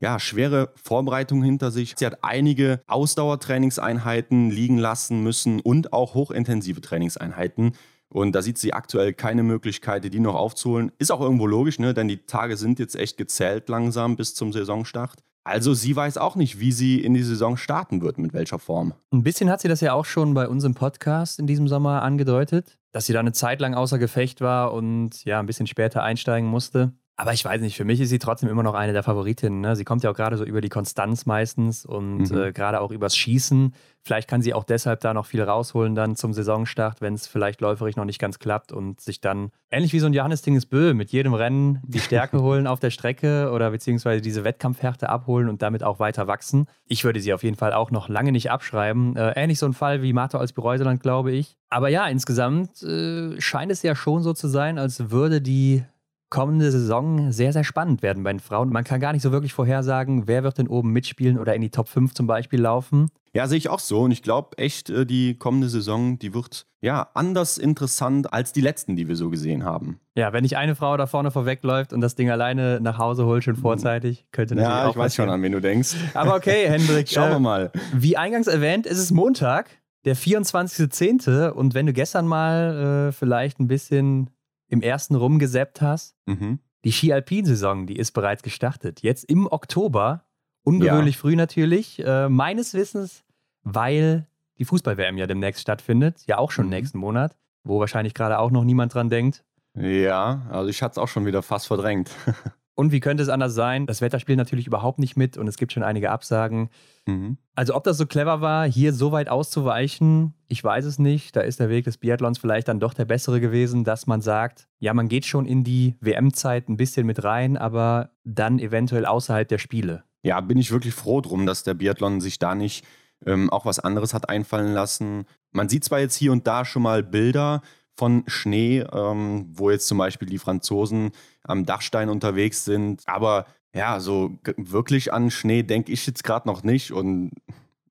ja, 0.00 0.20
schwere 0.20 0.72
Vorbereitung 0.82 1.42
hinter 1.42 1.70
sich. 1.70 1.94
Sie 1.96 2.06
hat 2.06 2.18
einige 2.22 2.80
Ausdauertrainingseinheiten 2.86 4.50
liegen 4.50 4.78
lassen 4.78 5.22
müssen 5.22 5.60
und 5.60 5.92
auch 5.92 6.14
hochintensive 6.14 6.80
Trainingseinheiten. 6.80 7.72
Und 8.10 8.32
da 8.32 8.42
sieht 8.42 8.58
sie 8.58 8.72
aktuell 8.72 9.12
keine 9.12 9.42
Möglichkeit, 9.42 10.04
die 10.04 10.20
noch 10.20 10.34
aufzuholen. 10.34 10.92
Ist 10.98 11.12
auch 11.12 11.20
irgendwo 11.20 11.46
logisch, 11.46 11.78
ne? 11.78 11.92
denn 11.92 12.08
die 12.08 12.24
Tage 12.24 12.56
sind 12.56 12.78
jetzt 12.78 12.96
echt 12.96 13.18
gezählt 13.18 13.68
langsam 13.68 14.16
bis 14.16 14.34
zum 14.34 14.52
Saisonstart. 14.52 15.22
Also 15.44 15.72
sie 15.72 15.96
weiß 15.96 16.18
auch 16.18 16.36
nicht, 16.36 16.60
wie 16.60 16.72
sie 16.72 17.02
in 17.02 17.14
die 17.14 17.22
Saison 17.22 17.56
starten 17.56 18.02
wird, 18.02 18.18
mit 18.18 18.34
welcher 18.34 18.58
Form. 18.58 18.92
Ein 19.12 19.22
bisschen 19.22 19.48
hat 19.50 19.62
sie 19.62 19.68
das 19.68 19.80
ja 19.80 19.94
auch 19.94 20.04
schon 20.04 20.34
bei 20.34 20.46
uns 20.46 20.62
im 20.64 20.74
Podcast 20.74 21.38
in 21.38 21.46
diesem 21.46 21.68
Sommer 21.68 22.02
angedeutet, 22.02 22.78
dass 22.92 23.06
sie 23.06 23.14
da 23.14 23.20
eine 23.20 23.32
Zeit 23.32 23.60
lang 23.60 23.74
außer 23.74 23.98
Gefecht 23.98 24.42
war 24.42 24.74
und 24.74 25.24
ja, 25.24 25.40
ein 25.40 25.46
bisschen 25.46 25.66
später 25.66 26.02
einsteigen 26.02 26.48
musste. 26.48 26.92
Aber 27.20 27.32
ich 27.32 27.44
weiß 27.44 27.60
nicht, 27.60 27.76
für 27.76 27.84
mich 27.84 28.00
ist 28.00 28.10
sie 28.10 28.20
trotzdem 28.20 28.48
immer 28.48 28.62
noch 28.62 28.74
eine 28.74 28.92
der 28.92 29.02
Favoritinnen. 29.02 29.60
Ne? 29.60 29.74
Sie 29.74 29.82
kommt 29.82 30.04
ja 30.04 30.10
auch 30.10 30.14
gerade 30.14 30.36
so 30.36 30.44
über 30.44 30.60
die 30.60 30.68
Konstanz 30.68 31.26
meistens 31.26 31.84
und 31.84 32.30
mhm. 32.30 32.38
äh, 32.38 32.52
gerade 32.52 32.80
auch 32.80 32.92
übers 32.92 33.16
Schießen. 33.16 33.74
Vielleicht 34.02 34.28
kann 34.28 34.40
sie 34.40 34.54
auch 34.54 34.62
deshalb 34.62 35.00
da 35.00 35.12
noch 35.12 35.26
viel 35.26 35.42
rausholen 35.42 35.96
dann 35.96 36.14
zum 36.14 36.32
Saisonstart, 36.32 37.00
wenn 37.00 37.14
es 37.14 37.26
vielleicht 37.26 37.60
läuferisch 37.60 37.96
noch 37.96 38.04
nicht 38.04 38.20
ganz 38.20 38.38
klappt 38.38 38.70
und 38.70 39.00
sich 39.00 39.20
dann 39.20 39.50
ähnlich 39.68 39.92
wie 39.92 39.98
so 39.98 40.06
ein 40.06 40.12
Johannes 40.12 40.42
Dingesbö 40.42 40.94
mit 40.94 41.10
jedem 41.10 41.34
Rennen 41.34 41.82
die 41.84 41.98
Stärke 41.98 42.40
holen 42.42 42.68
auf 42.68 42.78
der 42.78 42.90
Strecke 42.90 43.50
oder 43.50 43.72
beziehungsweise 43.72 44.22
diese 44.22 44.44
Wettkampfhärte 44.44 45.08
abholen 45.08 45.48
und 45.48 45.60
damit 45.60 45.82
auch 45.82 45.98
weiter 45.98 46.28
wachsen. 46.28 46.66
Ich 46.86 47.02
würde 47.02 47.18
sie 47.18 47.34
auf 47.34 47.42
jeden 47.42 47.56
Fall 47.56 47.72
auch 47.72 47.90
noch 47.90 48.08
lange 48.08 48.30
nicht 48.30 48.52
abschreiben. 48.52 49.16
Äh, 49.16 49.32
ähnlich 49.34 49.58
so 49.58 49.66
ein 49.66 49.72
Fall 49.72 50.02
wie 50.02 50.12
Martha 50.12 50.38
als 50.38 50.52
Bereuseland, 50.52 51.02
glaube 51.02 51.32
ich. 51.32 51.56
Aber 51.68 51.88
ja, 51.88 52.06
insgesamt 52.06 52.80
äh, 52.84 53.40
scheint 53.40 53.72
es 53.72 53.82
ja 53.82 53.96
schon 53.96 54.22
so 54.22 54.34
zu 54.34 54.46
sein, 54.46 54.78
als 54.78 55.10
würde 55.10 55.42
die 55.42 55.82
kommende 56.30 56.70
Saison 56.70 57.32
sehr, 57.32 57.52
sehr 57.52 57.64
spannend 57.64 58.02
werden 58.02 58.22
bei 58.22 58.32
den 58.32 58.40
Frauen. 58.40 58.70
Man 58.70 58.84
kann 58.84 59.00
gar 59.00 59.12
nicht 59.12 59.22
so 59.22 59.32
wirklich 59.32 59.52
vorhersagen, 59.52 60.28
wer 60.28 60.42
wird 60.44 60.58
denn 60.58 60.68
oben 60.68 60.92
mitspielen 60.92 61.38
oder 61.38 61.54
in 61.54 61.62
die 61.62 61.70
Top 61.70 61.88
5 61.88 62.14
zum 62.14 62.26
Beispiel 62.26 62.60
laufen. 62.60 63.08
Ja, 63.32 63.46
sehe 63.46 63.58
ich 63.58 63.68
auch 63.68 63.78
so. 63.78 64.00
Und 64.00 64.10
ich 64.10 64.22
glaube 64.22 64.58
echt, 64.58 64.90
äh, 64.90 65.06
die 65.06 65.34
kommende 65.34 65.68
Saison, 65.68 66.18
die 66.18 66.34
wird 66.34 66.66
ja 66.80 67.08
anders 67.14 67.58
interessant 67.58 68.32
als 68.32 68.52
die 68.52 68.60
letzten, 68.60 68.96
die 68.96 69.08
wir 69.08 69.16
so 69.16 69.30
gesehen 69.30 69.64
haben. 69.64 70.00
Ja, 70.16 70.32
wenn 70.32 70.42
nicht 70.42 70.56
eine 70.56 70.74
Frau 70.74 70.96
da 70.96 71.06
vorne 71.06 71.30
vorwegläuft 71.30 71.92
und 71.92 72.00
das 72.00 72.14
Ding 72.14 72.30
alleine 72.30 72.80
nach 72.80 72.98
Hause 72.98 73.26
holt, 73.26 73.44
schon 73.44 73.56
vorzeitig, 73.56 74.26
könnte 74.32 74.54
natürlich 74.54 74.70
ja, 74.70 74.80
auch. 74.80 74.84
Ja, 74.84 74.90
ich 74.90 74.96
weiß 74.96 75.14
schon, 75.14 75.30
an 75.30 75.42
wen 75.42 75.52
du 75.52 75.60
denkst. 75.60 75.94
Aber 76.14 76.34
okay, 76.34 76.66
Hendrik. 76.68 77.08
Schauen 77.08 77.30
wir 77.30 77.36
äh, 77.36 77.40
mal. 77.40 77.72
Wie 77.94 78.16
eingangs 78.16 78.46
erwähnt, 78.46 78.86
ist 78.86 78.98
es 78.98 79.10
Montag, 79.10 79.70
der 80.04 80.16
24.10. 80.16 81.48
Und 81.50 81.74
wenn 81.74 81.86
du 81.86 81.92
gestern 81.92 82.26
mal 82.26 83.08
äh, 83.08 83.12
vielleicht 83.12 83.60
ein 83.60 83.68
bisschen 83.68 84.30
im 84.68 84.82
ersten 84.82 85.14
rumgesäppt 85.14 85.80
hast. 85.80 86.16
Mhm. 86.26 86.60
Die 86.84 86.92
Ski-Alpin-Saison, 86.92 87.86
die 87.86 87.96
ist 87.96 88.12
bereits 88.12 88.42
gestartet. 88.42 89.02
Jetzt 89.02 89.24
im 89.24 89.50
Oktober, 89.50 90.24
ungewöhnlich 90.62 91.16
ja. 91.16 91.20
früh 91.20 91.36
natürlich, 91.36 92.04
äh, 92.04 92.28
meines 92.28 92.74
Wissens, 92.74 93.24
weil 93.62 94.26
die 94.58 94.64
Fußball-WM 94.64 95.18
ja 95.18 95.26
demnächst 95.26 95.62
stattfindet, 95.62 96.22
ja 96.26 96.38
auch 96.38 96.50
schon 96.50 96.66
mhm. 96.66 96.70
nächsten 96.70 96.98
Monat, 96.98 97.36
wo 97.64 97.80
wahrscheinlich 97.80 98.14
gerade 98.14 98.38
auch 98.38 98.50
noch 98.50 98.64
niemand 98.64 98.94
dran 98.94 99.08
denkt. 99.08 99.44
Ja, 99.74 100.46
also 100.50 100.68
ich 100.68 100.82
hatte 100.82 100.92
es 100.92 100.98
auch 100.98 101.08
schon 101.08 101.26
wieder 101.26 101.42
fast 101.42 101.66
verdrängt. 101.66 102.10
Und 102.78 102.92
wie 102.92 103.00
könnte 103.00 103.24
es 103.24 103.28
anders 103.28 103.54
sein? 103.54 103.86
Das 103.86 104.00
Wetter 104.02 104.20
spielt 104.20 104.38
natürlich 104.38 104.68
überhaupt 104.68 105.00
nicht 105.00 105.16
mit 105.16 105.36
und 105.36 105.48
es 105.48 105.56
gibt 105.56 105.72
schon 105.72 105.82
einige 105.82 106.12
Absagen. 106.12 106.70
Mhm. 107.06 107.36
Also 107.56 107.74
ob 107.74 107.82
das 107.82 107.96
so 107.98 108.06
clever 108.06 108.40
war, 108.40 108.68
hier 108.68 108.92
so 108.92 109.10
weit 109.10 109.28
auszuweichen, 109.28 110.34
ich 110.46 110.62
weiß 110.62 110.84
es 110.84 111.00
nicht. 111.00 111.34
Da 111.34 111.40
ist 111.40 111.58
der 111.58 111.70
Weg 111.70 111.86
des 111.86 111.98
Biathlons 111.98 112.38
vielleicht 112.38 112.68
dann 112.68 112.78
doch 112.78 112.94
der 112.94 113.04
bessere 113.04 113.40
gewesen, 113.40 113.82
dass 113.82 114.06
man 114.06 114.20
sagt, 114.20 114.68
ja, 114.78 114.94
man 114.94 115.08
geht 115.08 115.26
schon 115.26 115.44
in 115.44 115.64
die 115.64 115.96
WM-Zeit 116.00 116.68
ein 116.68 116.76
bisschen 116.76 117.04
mit 117.04 117.24
rein, 117.24 117.56
aber 117.56 118.10
dann 118.22 118.60
eventuell 118.60 119.06
außerhalb 119.06 119.48
der 119.48 119.58
Spiele. 119.58 120.04
Ja, 120.22 120.40
bin 120.40 120.56
ich 120.56 120.70
wirklich 120.70 120.94
froh 120.94 121.20
drum, 121.20 121.46
dass 121.46 121.64
der 121.64 121.74
Biathlon 121.74 122.20
sich 122.20 122.38
da 122.38 122.54
nicht 122.54 122.86
ähm, 123.26 123.50
auch 123.50 123.66
was 123.66 123.80
anderes 123.80 124.14
hat 124.14 124.28
einfallen 124.28 124.72
lassen. 124.72 125.24
Man 125.50 125.68
sieht 125.68 125.82
zwar 125.82 125.98
jetzt 125.98 126.14
hier 126.14 126.30
und 126.30 126.46
da 126.46 126.64
schon 126.64 126.82
mal 126.82 127.02
Bilder, 127.02 127.60
von 127.98 128.22
Schnee, 128.28 128.84
ähm, 128.92 129.46
wo 129.52 129.70
jetzt 129.70 129.88
zum 129.88 129.98
Beispiel 129.98 130.28
die 130.28 130.38
Franzosen 130.38 131.10
am 131.42 131.66
Dachstein 131.66 132.08
unterwegs 132.08 132.64
sind. 132.64 133.02
Aber 133.06 133.46
ja, 133.74 133.98
so 133.98 134.38
wirklich 134.56 135.12
an 135.12 135.30
Schnee 135.30 135.64
denke 135.64 135.90
ich 135.90 136.06
jetzt 136.06 136.22
gerade 136.22 136.46
noch 136.46 136.62
nicht 136.62 136.92
und 136.92 137.32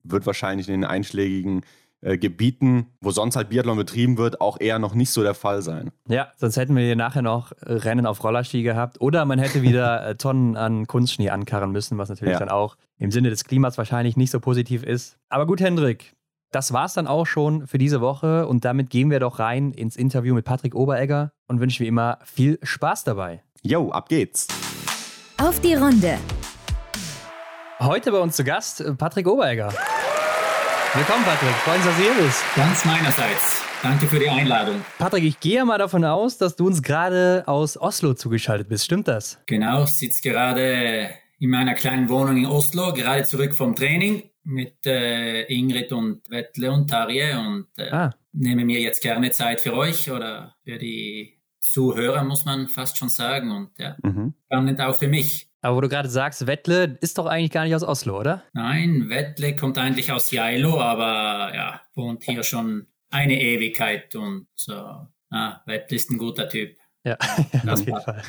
wird 0.04 0.26
wahrscheinlich 0.26 0.70
in 0.70 0.74
den 0.74 0.86
einschlägigen 0.86 1.62
äh, 2.02 2.18
Gebieten, 2.18 2.88
wo 3.02 3.12
sonst 3.12 3.36
halt 3.36 3.50
Biathlon 3.50 3.76
betrieben 3.76 4.18
wird, 4.18 4.40
auch 4.40 4.60
eher 4.62 4.80
noch 4.80 4.94
nicht 4.94 5.10
so 5.10 5.24
der 5.24 5.34
Fall 5.34 5.62
sein. 5.62 5.92
Ja, 6.08 6.32
sonst 6.38 6.56
hätten 6.56 6.76
wir 6.76 6.84
hier 6.84 6.96
nachher 6.96 7.22
noch 7.22 7.52
äh, 7.52 7.74
Rennen 7.74 8.06
auf 8.06 8.24
Rollerski 8.24 8.64
gehabt 8.64 9.02
oder 9.02 9.26
man 9.26 9.40
hätte 9.40 9.62
wieder 9.62 10.08
äh, 10.08 10.16
Tonnen 10.18 10.56
an 10.56 10.88
Kunstschnee 10.88 11.32
ankarren 11.32 11.72
müssen, 11.72 11.98
was 11.98 12.08
natürlich 12.08 12.34
ja. 12.34 12.40
dann 12.40 12.50
auch 12.50 12.78
im 12.98 13.12
Sinne 13.12 13.30
des 13.30 13.44
Klimas 13.44 13.78
wahrscheinlich 13.78 14.16
nicht 14.16 14.32
so 14.32 14.40
positiv 14.40 14.84
ist. 14.84 15.18
Aber 15.28 15.46
gut, 15.46 15.60
Hendrik, 15.60 16.14
das 16.52 16.72
war 16.72 16.86
es 16.86 16.94
dann 16.94 17.08
auch 17.08 17.26
schon 17.26 17.68
für 17.68 17.78
diese 17.78 18.02
Woche 18.02 18.48
und 18.48 18.64
damit 18.64 18.90
gehen 18.90 19.12
wir 19.12 19.20
doch 19.20 19.40
rein 19.40 19.72
ins 19.72 19.96
Interview 19.96 20.34
mit 20.34 20.46
Patrick 20.46 20.76
Oberegger 20.76 21.32
und 21.48 21.60
wünschen 21.60 21.84
wie 21.84 21.88
immer 21.88 22.20
viel 22.24 22.58
Spaß 22.64 23.04
dabei. 23.04 23.44
Jo, 23.64 23.92
ab 23.92 24.08
geht's. 24.08 24.48
Auf 25.38 25.60
die 25.60 25.74
Runde. 25.74 26.18
Heute 27.80 28.12
bei 28.12 28.20
uns 28.20 28.36
zu 28.36 28.44
Gast 28.44 28.82
äh, 28.82 28.94
Patrick 28.94 29.28
Oberegger. 29.28 29.74
Willkommen, 30.94 31.24
Patrick. 31.26 31.50
Freuen 31.64 31.78
uns, 31.78 31.86
dass 31.86 31.96
du 31.98 32.02
hier 32.02 32.26
bist. 32.26 32.44
Ganz 32.56 32.86
meinerseits. 32.86 33.62
Danke 33.84 34.08
für 34.08 34.18
die 34.18 34.30
Einladung. 34.30 34.82
Patrick, 34.98 35.26
ich 35.26 35.40
gehe 35.40 35.64
mal 35.64 35.78
davon 35.78 36.04
aus, 36.06 36.38
dass 36.38 36.56
du 36.56 36.66
uns 36.66 36.82
gerade 36.82 37.44
aus 37.46 37.80
Oslo 37.80 38.14
zugeschaltet 38.14 38.70
bist. 38.70 38.86
Stimmt 38.86 39.08
das? 39.08 39.38
Genau, 39.46 39.84
ich 39.84 39.92
sitze 39.92 40.22
gerade 40.22 41.10
in 41.40 41.52
meiner 41.52 41.76
kleinen 41.76 42.10
Wohnung 42.10 42.38
in 42.38 42.46
Oslo, 42.48 42.94
gerade 42.94 43.26
zurück 43.26 43.54
vom 43.54 43.76
Training 43.76 44.24
mit 44.48 44.86
äh, 44.86 45.44
Ingrid 45.44 45.92
und 45.92 46.30
Wettle 46.30 46.72
und 46.72 46.90
Tarje 46.90 47.38
und 47.38 47.68
äh, 47.78 47.90
ah. 47.90 48.16
nehme 48.32 48.64
mir 48.64 48.80
jetzt 48.80 49.02
gerne 49.02 49.32
Zeit 49.32 49.60
für 49.60 49.74
euch 49.74 50.10
oder 50.10 50.56
für 50.64 50.78
die 50.78 51.38
Zuhörer, 51.60 52.24
muss 52.24 52.46
man 52.46 52.70
fast 52.70 52.98
schon 52.98 53.10
sagen. 53.10 53.52
Und 53.52 53.72
ja, 53.78 53.98
mhm. 54.02 54.34
spannend 54.46 54.80
auch 54.80 54.96
für 54.96 55.10
mich. 55.10 55.50
Aber 55.62 55.76
wo 55.76 55.82
du 55.82 55.90
gerade 55.90 56.10
sagst, 56.10 56.48
Wettle 56.48 56.98
ist 57.02 57.18
doch 57.18 57.26
eigentlich 57.26 57.52
gar 57.52 57.66
nicht 57.66 57.76
aus 57.76 57.84
Oslo, 57.84 58.20
oder? 58.20 58.44
Nein, 58.54 59.10
Wettle 59.10 59.56
kommt 59.56 59.78
eigentlich 59.78 60.12
aus 60.14 60.32
Jailo, 60.32 60.80
aber 60.80 61.54
ja, 61.54 61.82
wohnt 61.94 62.24
hier 62.24 62.44
schon 62.44 62.88
eine 63.10 63.42
Ewigkeit 63.42 64.16
und 64.16 64.48
so. 64.56 65.08
Ah, 65.30 65.62
Wettle 65.66 65.98
ist 65.98 66.10
ein 66.10 66.18
guter 66.18 66.48
Typ. 66.48 66.77
Ja, 67.08 67.18
auf 67.72 67.80
jeden 67.80 68.02
Fall. 68.02 68.22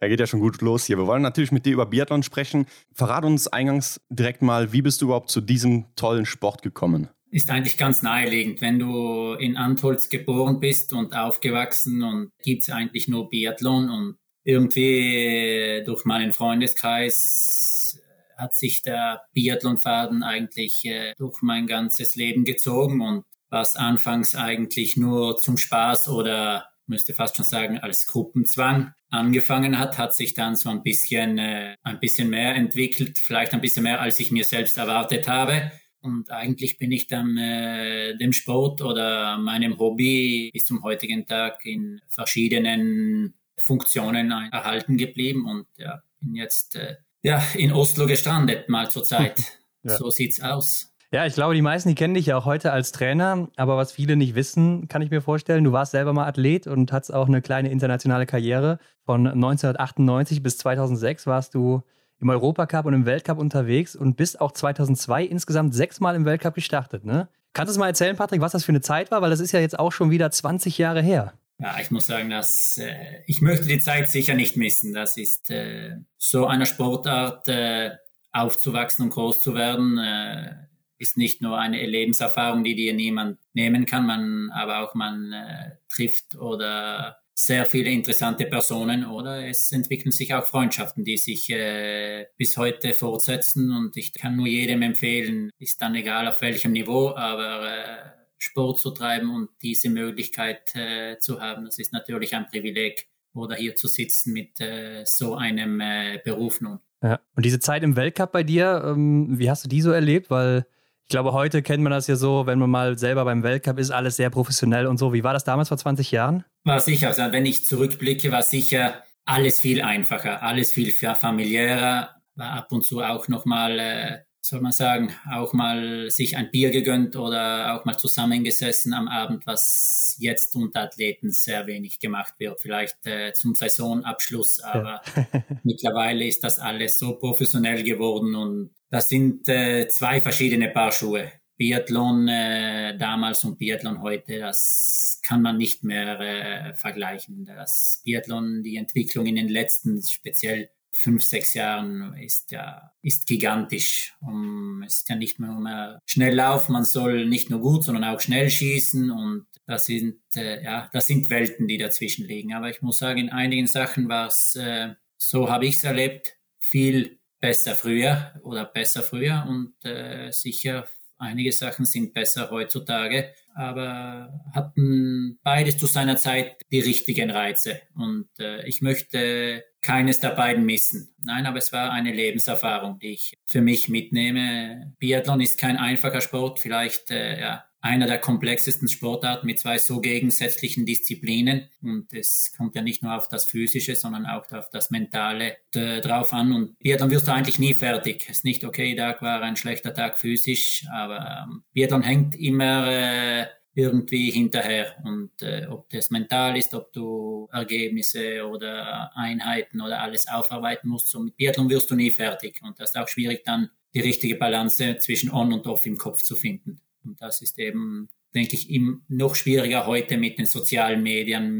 Er 0.00 0.08
geht 0.08 0.18
ja 0.18 0.26
schon 0.26 0.40
gut 0.40 0.62
los 0.62 0.86
hier. 0.86 0.96
Wir 0.96 1.06
wollen 1.06 1.20
natürlich 1.20 1.52
mit 1.52 1.66
dir 1.66 1.74
über 1.74 1.84
Biathlon 1.84 2.22
sprechen. 2.22 2.64
Verrat 2.94 3.24
uns 3.24 3.46
eingangs 3.46 4.00
direkt 4.08 4.40
mal, 4.40 4.72
wie 4.72 4.80
bist 4.80 5.02
du 5.02 5.06
überhaupt 5.06 5.30
zu 5.30 5.42
diesem 5.42 5.94
tollen 5.96 6.24
Sport 6.24 6.62
gekommen? 6.62 7.08
Ist 7.30 7.50
eigentlich 7.50 7.76
ganz 7.76 8.02
naheliegend. 8.02 8.62
Wenn 8.62 8.78
du 8.78 9.34
in 9.34 9.58
Antholz 9.58 10.08
geboren 10.08 10.60
bist 10.60 10.94
und 10.94 11.14
aufgewachsen 11.14 12.02
und 12.02 12.32
gibt 12.42 12.62
es 12.62 12.70
eigentlich 12.70 13.06
nur 13.06 13.28
Biathlon 13.28 13.90
und 13.90 14.16
irgendwie 14.44 15.82
durch 15.84 16.06
meinen 16.06 16.32
Freundeskreis 16.32 18.00
hat 18.38 18.56
sich 18.56 18.82
der 18.82 19.22
Biathlonfaden 19.34 20.22
eigentlich 20.22 20.84
äh, 20.86 21.12
durch 21.16 21.42
mein 21.42 21.66
ganzes 21.66 22.16
Leben 22.16 22.44
gezogen 22.44 23.00
und 23.02 23.24
was 23.50 23.76
anfangs 23.76 24.34
eigentlich 24.34 24.96
nur 24.96 25.36
zum 25.36 25.58
Spaß 25.58 26.08
oder 26.08 26.71
müsste 26.92 27.14
fast 27.14 27.36
schon 27.36 27.44
sagen, 27.44 27.78
als 27.78 28.06
Gruppenzwang 28.06 28.92
angefangen 29.10 29.78
hat, 29.78 29.98
hat 29.98 30.14
sich 30.14 30.34
dann 30.34 30.54
so 30.54 30.70
ein 30.70 30.82
bisschen, 30.82 31.38
äh, 31.38 31.74
ein 31.82 31.98
bisschen 31.98 32.30
mehr 32.30 32.54
entwickelt, 32.54 33.18
vielleicht 33.18 33.52
ein 33.52 33.60
bisschen 33.60 33.82
mehr, 33.82 34.00
als 34.00 34.20
ich 34.20 34.30
mir 34.30 34.44
selbst 34.44 34.78
erwartet 34.78 35.26
habe. 35.26 35.72
Und 36.00 36.30
eigentlich 36.30 36.78
bin 36.78 36.92
ich 36.92 37.06
dann 37.06 37.36
äh, 37.36 38.16
dem 38.16 38.32
Sport 38.32 38.82
oder 38.82 39.38
meinem 39.38 39.78
Hobby 39.78 40.50
bis 40.52 40.66
zum 40.66 40.82
heutigen 40.82 41.26
Tag 41.26 41.64
in 41.64 42.00
verschiedenen 42.08 43.34
Funktionen 43.58 44.30
erhalten 44.30 44.96
geblieben 44.96 45.46
und 45.46 45.66
ja, 45.76 46.02
bin 46.20 46.34
jetzt 46.34 46.76
äh, 46.76 46.96
ja, 47.22 47.42
in 47.54 47.72
Oslo 47.72 48.06
gestrandet, 48.06 48.68
mal 48.68 48.90
zur 48.90 49.04
Zeit. 49.04 49.38
Ja. 49.84 49.96
So 49.96 50.10
sieht's 50.10 50.40
aus. 50.40 50.91
Ja, 51.12 51.26
ich 51.26 51.34
glaube, 51.34 51.54
die 51.54 51.60
meisten, 51.60 51.90
die 51.90 51.94
kennen 51.94 52.14
dich 52.14 52.24
ja 52.24 52.38
auch 52.38 52.46
heute 52.46 52.72
als 52.72 52.90
Trainer. 52.90 53.48
Aber 53.56 53.76
was 53.76 53.92
viele 53.92 54.16
nicht 54.16 54.34
wissen, 54.34 54.88
kann 54.88 55.02
ich 55.02 55.10
mir 55.10 55.20
vorstellen, 55.20 55.62
du 55.62 55.70
warst 55.70 55.92
selber 55.92 56.14
mal 56.14 56.26
Athlet 56.26 56.66
und 56.66 56.90
hattest 56.90 57.12
auch 57.12 57.28
eine 57.28 57.42
kleine 57.42 57.70
internationale 57.70 58.24
Karriere. 58.24 58.78
Von 59.04 59.26
1998 59.26 60.42
bis 60.42 60.56
2006 60.56 61.26
warst 61.26 61.54
du 61.54 61.82
im 62.18 62.30
Europacup 62.30 62.86
und 62.86 62.94
im 62.94 63.04
Weltcup 63.04 63.38
unterwegs 63.38 63.94
und 63.94 64.16
bist 64.16 64.40
auch 64.40 64.52
2002 64.52 65.24
insgesamt 65.24 65.74
sechsmal 65.74 66.16
im 66.16 66.24
Weltcup 66.24 66.54
gestartet. 66.54 67.04
Ne? 67.04 67.28
Kannst 67.52 67.68
du 67.68 67.72
es 67.72 67.78
mal 67.78 67.88
erzählen, 67.88 68.16
Patrick, 68.16 68.40
was 68.40 68.52
das 68.52 68.64
für 68.64 68.72
eine 68.72 68.80
Zeit 68.80 69.10
war? 69.10 69.20
Weil 69.20 69.28
das 69.28 69.40
ist 69.40 69.52
ja 69.52 69.60
jetzt 69.60 69.78
auch 69.78 69.92
schon 69.92 70.10
wieder 70.10 70.30
20 70.30 70.78
Jahre 70.78 71.02
her. 71.02 71.34
Ja, 71.58 71.76
ich 71.78 71.90
muss 71.90 72.06
sagen, 72.06 72.30
dass 72.30 72.78
äh, 72.78 73.22
ich 73.26 73.42
möchte 73.42 73.66
die 73.66 73.80
Zeit 73.80 74.08
sicher 74.08 74.32
nicht 74.32 74.56
missen. 74.56 74.94
Das 74.94 75.18
ist 75.18 75.50
äh, 75.50 75.96
so 76.16 76.46
eine 76.46 76.64
Sportart 76.64 77.48
äh, 77.48 77.90
aufzuwachsen 78.32 79.04
und 79.04 79.10
groß 79.10 79.42
zu 79.42 79.54
werden, 79.54 79.98
äh, 79.98 80.54
ist 81.02 81.16
nicht 81.16 81.42
nur 81.42 81.58
eine 81.58 81.84
Lebenserfahrung, 81.84 82.64
die 82.64 82.76
dir 82.76 82.94
niemand 82.94 83.38
nehmen 83.52 83.84
kann, 83.86 84.06
man 84.06 84.50
aber 84.52 84.78
auch 84.78 84.94
man 84.94 85.32
äh, 85.32 85.72
trifft 85.88 86.36
oder 86.36 87.18
sehr 87.34 87.66
viele 87.66 87.90
interessante 87.90 88.46
Personen 88.46 89.04
oder 89.04 89.46
es 89.46 89.72
entwickeln 89.72 90.12
sich 90.12 90.32
auch 90.32 90.44
Freundschaften, 90.44 91.04
die 91.04 91.16
sich 91.16 91.50
äh, 91.50 92.26
bis 92.36 92.56
heute 92.56 92.92
fortsetzen 92.92 93.70
und 93.72 93.96
ich 93.96 94.12
kann 94.12 94.36
nur 94.36 94.46
jedem 94.46 94.82
empfehlen, 94.82 95.50
ist 95.58 95.82
dann 95.82 95.94
egal 95.94 96.28
auf 96.28 96.40
welchem 96.40 96.72
Niveau, 96.72 97.14
aber 97.16 97.66
äh, 97.66 98.10
Sport 98.38 98.78
zu 98.78 98.90
treiben 98.90 99.34
und 99.34 99.50
diese 99.62 99.90
Möglichkeit 99.90 100.74
äh, 100.74 101.18
zu 101.18 101.40
haben, 101.40 101.64
das 101.64 101.78
ist 101.78 101.92
natürlich 101.92 102.34
ein 102.34 102.46
Privileg 102.46 103.08
oder 103.34 103.56
hier 103.56 103.74
zu 103.74 103.88
sitzen 103.88 104.32
mit 104.32 104.60
äh, 104.60 105.04
so 105.04 105.34
einem 105.34 105.80
äh, 105.80 106.20
Beruf 106.24 106.60
nun. 106.60 106.78
Ja. 107.02 107.20
Und 107.34 107.44
diese 107.44 107.58
Zeit 107.58 107.82
im 107.82 107.96
Weltcup 107.96 108.30
bei 108.30 108.42
dir, 108.42 108.82
ähm, 108.84 109.38
wie 109.38 109.50
hast 109.50 109.64
du 109.64 109.68
die 109.68 109.80
so 109.80 109.90
erlebt? 109.90 110.30
Weil 110.30 110.66
ich 111.04 111.08
glaube, 111.08 111.32
heute 111.32 111.62
kennt 111.62 111.82
man 111.82 111.92
das 111.92 112.06
ja 112.06 112.16
so, 112.16 112.46
wenn 112.46 112.58
man 112.58 112.70
mal 112.70 112.98
selber 112.98 113.24
beim 113.24 113.42
Weltcup 113.42 113.78
ist, 113.78 113.90
alles 113.90 114.16
sehr 114.16 114.30
professionell 114.30 114.86
und 114.86 114.98
so. 114.98 115.12
Wie 115.12 115.24
war 115.24 115.34
das 115.34 115.44
damals 115.44 115.68
vor 115.68 115.76
20 115.76 116.10
Jahren? 116.10 116.44
War 116.64 116.80
sicher, 116.80 117.08
also 117.08 117.22
wenn 117.30 117.44
ich 117.44 117.66
zurückblicke, 117.66 118.32
war 118.32 118.42
sicher 118.42 119.02
alles 119.24 119.60
viel 119.60 119.82
einfacher, 119.82 120.42
alles 120.42 120.72
viel 120.72 120.92
familiärer, 120.92 122.10
war 122.34 122.50
ab 122.52 122.72
und 122.72 122.82
zu 122.84 123.00
auch 123.02 123.28
nochmal, 123.28 123.78
äh, 123.78 124.18
soll 124.40 124.60
man 124.60 124.72
sagen, 124.72 125.14
auch 125.30 125.52
mal 125.52 126.10
sich 126.10 126.36
ein 126.36 126.50
Bier 126.50 126.70
gegönnt 126.70 127.14
oder 127.14 127.74
auch 127.74 127.84
mal 127.84 127.96
zusammengesessen 127.96 128.92
am 128.92 129.08
Abend, 129.08 129.46
was 129.46 130.16
jetzt 130.18 130.56
unter 130.56 130.82
Athleten 130.82 131.30
sehr 131.30 131.66
wenig 131.66 132.00
gemacht 132.00 132.34
wird. 132.38 132.60
Vielleicht 132.60 133.06
äh, 133.06 133.32
zum 133.32 133.54
Saisonabschluss, 133.54 134.60
aber 134.60 135.00
ja. 135.14 135.42
mittlerweile 135.62 136.26
ist 136.26 136.42
das 136.42 136.58
alles 136.58 136.98
so 136.98 137.16
professionell 137.16 137.82
geworden 137.82 138.34
und 138.34 138.70
das 138.92 139.08
sind 139.08 139.48
äh, 139.48 139.88
zwei 139.88 140.20
verschiedene 140.20 140.68
Paar 140.68 140.92
Schuhe. 140.92 141.32
Biathlon 141.56 142.28
äh, 142.28 142.98
damals 142.98 143.42
und 143.42 143.56
Biathlon 143.56 144.02
heute, 144.02 144.38
das 144.38 145.18
kann 145.24 145.40
man 145.40 145.56
nicht 145.56 145.82
mehr 145.82 146.20
äh, 146.20 146.74
vergleichen. 146.74 147.46
Das 147.46 148.02
Biathlon, 148.04 148.62
die 148.62 148.76
Entwicklung 148.76 149.24
in 149.24 149.36
den 149.36 149.48
letzten 149.48 150.02
speziell 150.02 150.68
fünf, 150.90 151.24
sechs 151.24 151.54
Jahren 151.54 152.14
ist 152.18 152.50
ja 152.50 152.92
ist 153.00 153.26
gigantisch. 153.26 154.12
Um, 154.20 154.82
es 154.82 154.96
ist 154.98 155.08
ja 155.08 155.16
nicht 155.16 155.40
mehr 155.40 155.52
um 155.52 155.66
schnell 156.04 156.34
laufen, 156.34 156.72
man 156.72 156.84
soll 156.84 157.26
nicht 157.26 157.48
nur 157.48 157.60
gut, 157.60 157.84
sondern 157.84 158.04
auch 158.04 158.20
schnell 158.20 158.50
schießen 158.50 159.10
und 159.10 159.46
das 159.66 159.86
sind 159.86 160.20
äh, 160.36 160.62
ja 160.62 160.90
das 160.92 161.06
sind 161.06 161.30
Welten, 161.30 161.66
die 161.66 161.78
dazwischen 161.78 162.26
liegen. 162.26 162.52
Aber 162.52 162.68
ich 162.68 162.82
muss 162.82 162.98
sagen, 162.98 163.20
in 163.20 163.30
einigen 163.30 163.68
Sachen 163.68 164.10
war 164.10 164.26
es 164.26 164.54
äh, 164.54 164.90
so 165.16 165.48
habe 165.48 165.64
ich 165.64 165.76
es 165.76 165.84
erlebt 165.84 166.36
viel 166.58 167.21
besser 167.42 167.74
früher 167.74 168.32
oder 168.44 168.64
besser 168.64 169.02
früher. 169.02 169.44
Und 169.46 169.74
äh, 169.84 170.30
sicher 170.30 170.88
einige 171.18 171.52
Sachen 171.52 171.84
sind 171.84 172.14
besser 172.14 172.50
heutzutage, 172.50 173.34
aber 173.54 174.32
hatten 174.52 175.38
beides 175.42 175.78
zu 175.78 175.86
seiner 175.86 176.16
Zeit 176.16 176.56
die 176.70 176.80
richtigen 176.80 177.30
Reize 177.30 177.80
und 177.94 178.28
äh, 178.38 178.66
ich 178.66 178.82
möchte 178.82 179.64
keines 179.82 180.20
der 180.20 180.30
beiden 180.30 180.64
missen. 180.64 181.14
Nein, 181.24 181.46
aber 181.46 181.58
es 181.58 181.72
war 181.72 181.90
eine 181.90 182.12
Lebenserfahrung, 182.12 182.98
die 182.98 183.12
ich 183.12 183.34
für 183.44 183.60
mich 183.60 183.88
mitnehme. 183.88 184.94
Biathlon 184.98 185.40
ist 185.40 185.58
kein 185.58 185.76
einfacher 185.76 186.20
Sport, 186.20 186.60
vielleicht 186.60 187.10
äh, 187.10 187.40
ja, 187.40 187.64
einer 187.82 188.06
der 188.06 188.18
komplexesten 188.18 188.86
Sportarten 188.86 189.44
mit 189.44 189.58
zwei 189.58 189.76
so 189.76 190.00
gegensätzlichen 190.00 190.86
Disziplinen. 190.86 191.68
Und 191.82 192.12
es 192.12 192.54
kommt 192.56 192.76
ja 192.76 192.82
nicht 192.82 193.02
nur 193.02 193.16
auf 193.16 193.28
das 193.28 193.44
Physische, 193.44 193.96
sondern 193.96 194.24
auch 194.24 194.48
auf 194.52 194.70
das 194.70 194.90
Mentale 194.90 195.56
äh, 195.74 196.00
drauf 196.00 196.32
an. 196.32 196.52
Und 196.52 196.78
Biathlon 196.78 197.10
wirst 197.10 197.26
du 197.26 197.32
eigentlich 197.32 197.58
nie 197.58 197.74
fertig. 197.74 198.26
Es 198.28 198.38
ist 198.38 198.44
nicht, 198.44 198.64
okay, 198.64 198.94
Tag 198.94 199.20
war 199.20 199.42
ein 199.42 199.56
schlechter 199.56 199.92
Tag 199.92 200.16
physisch, 200.16 200.86
aber 200.92 201.44
ähm, 201.48 201.64
Biathlon 201.72 202.02
hängt 202.02 202.36
immer 202.36 202.86
äh, 202.86 203.46
irgendwie 203.74 204.30
hinterher. 204.30 204.96
Und 205.04 205.30
äh, 205.42 205.66
ob 205.66 205.88
das 205.90 206.10
mental 206.10 206.56
ist, 206.56 206.74
ob 206.74 206.92
du 206.92 207.48
Ergebnisse 207.52 208.46
oder 208.46 209.10
Einheiten 209.16 209.80
oder 209.80 210.00
alles 210.00 210.28
aufarbeiten 210.28 210.88
musst, 210.88 211.08
so 211.08 211.20
mit 211.20 211.36
Biathlon 211.36 211.70
wirst 211.70 211.90
du 211.90 211.94
nie 211.94 212.10
fertig. 212.10 212.60
Und 212.62 212.78
das 212.78 212.90
ist 212.90 212.96
auch 212.96 213.08
schwierig, 213.08 213.44
dann 213.44 213.70
die 213.94 214.00
richtige 214.00 214.36
Balance 214.36 214.96
zwischen 214.98 215.30
On 215.30 215.52
und 215.52 215.66
Off 215.66 215.86
im 215.86 215.96
Kopf 215.96 216.22
zu 216.22 216.36
finden. 216.36 216.80
Und 217.04 217.20
das 217.20 217.42
ist 217.42 217.58
eben, 217.58 218.08
denke 218.34 218.56
ich, 218.56 218.80
noch 219.08 219.34
schwieriger 219.34 219.86
heute 219.86 220.16
mit 220.16 220.38
den 220.38 220.46
sozialen 220.46 221.02
Medien, 221.02 221.58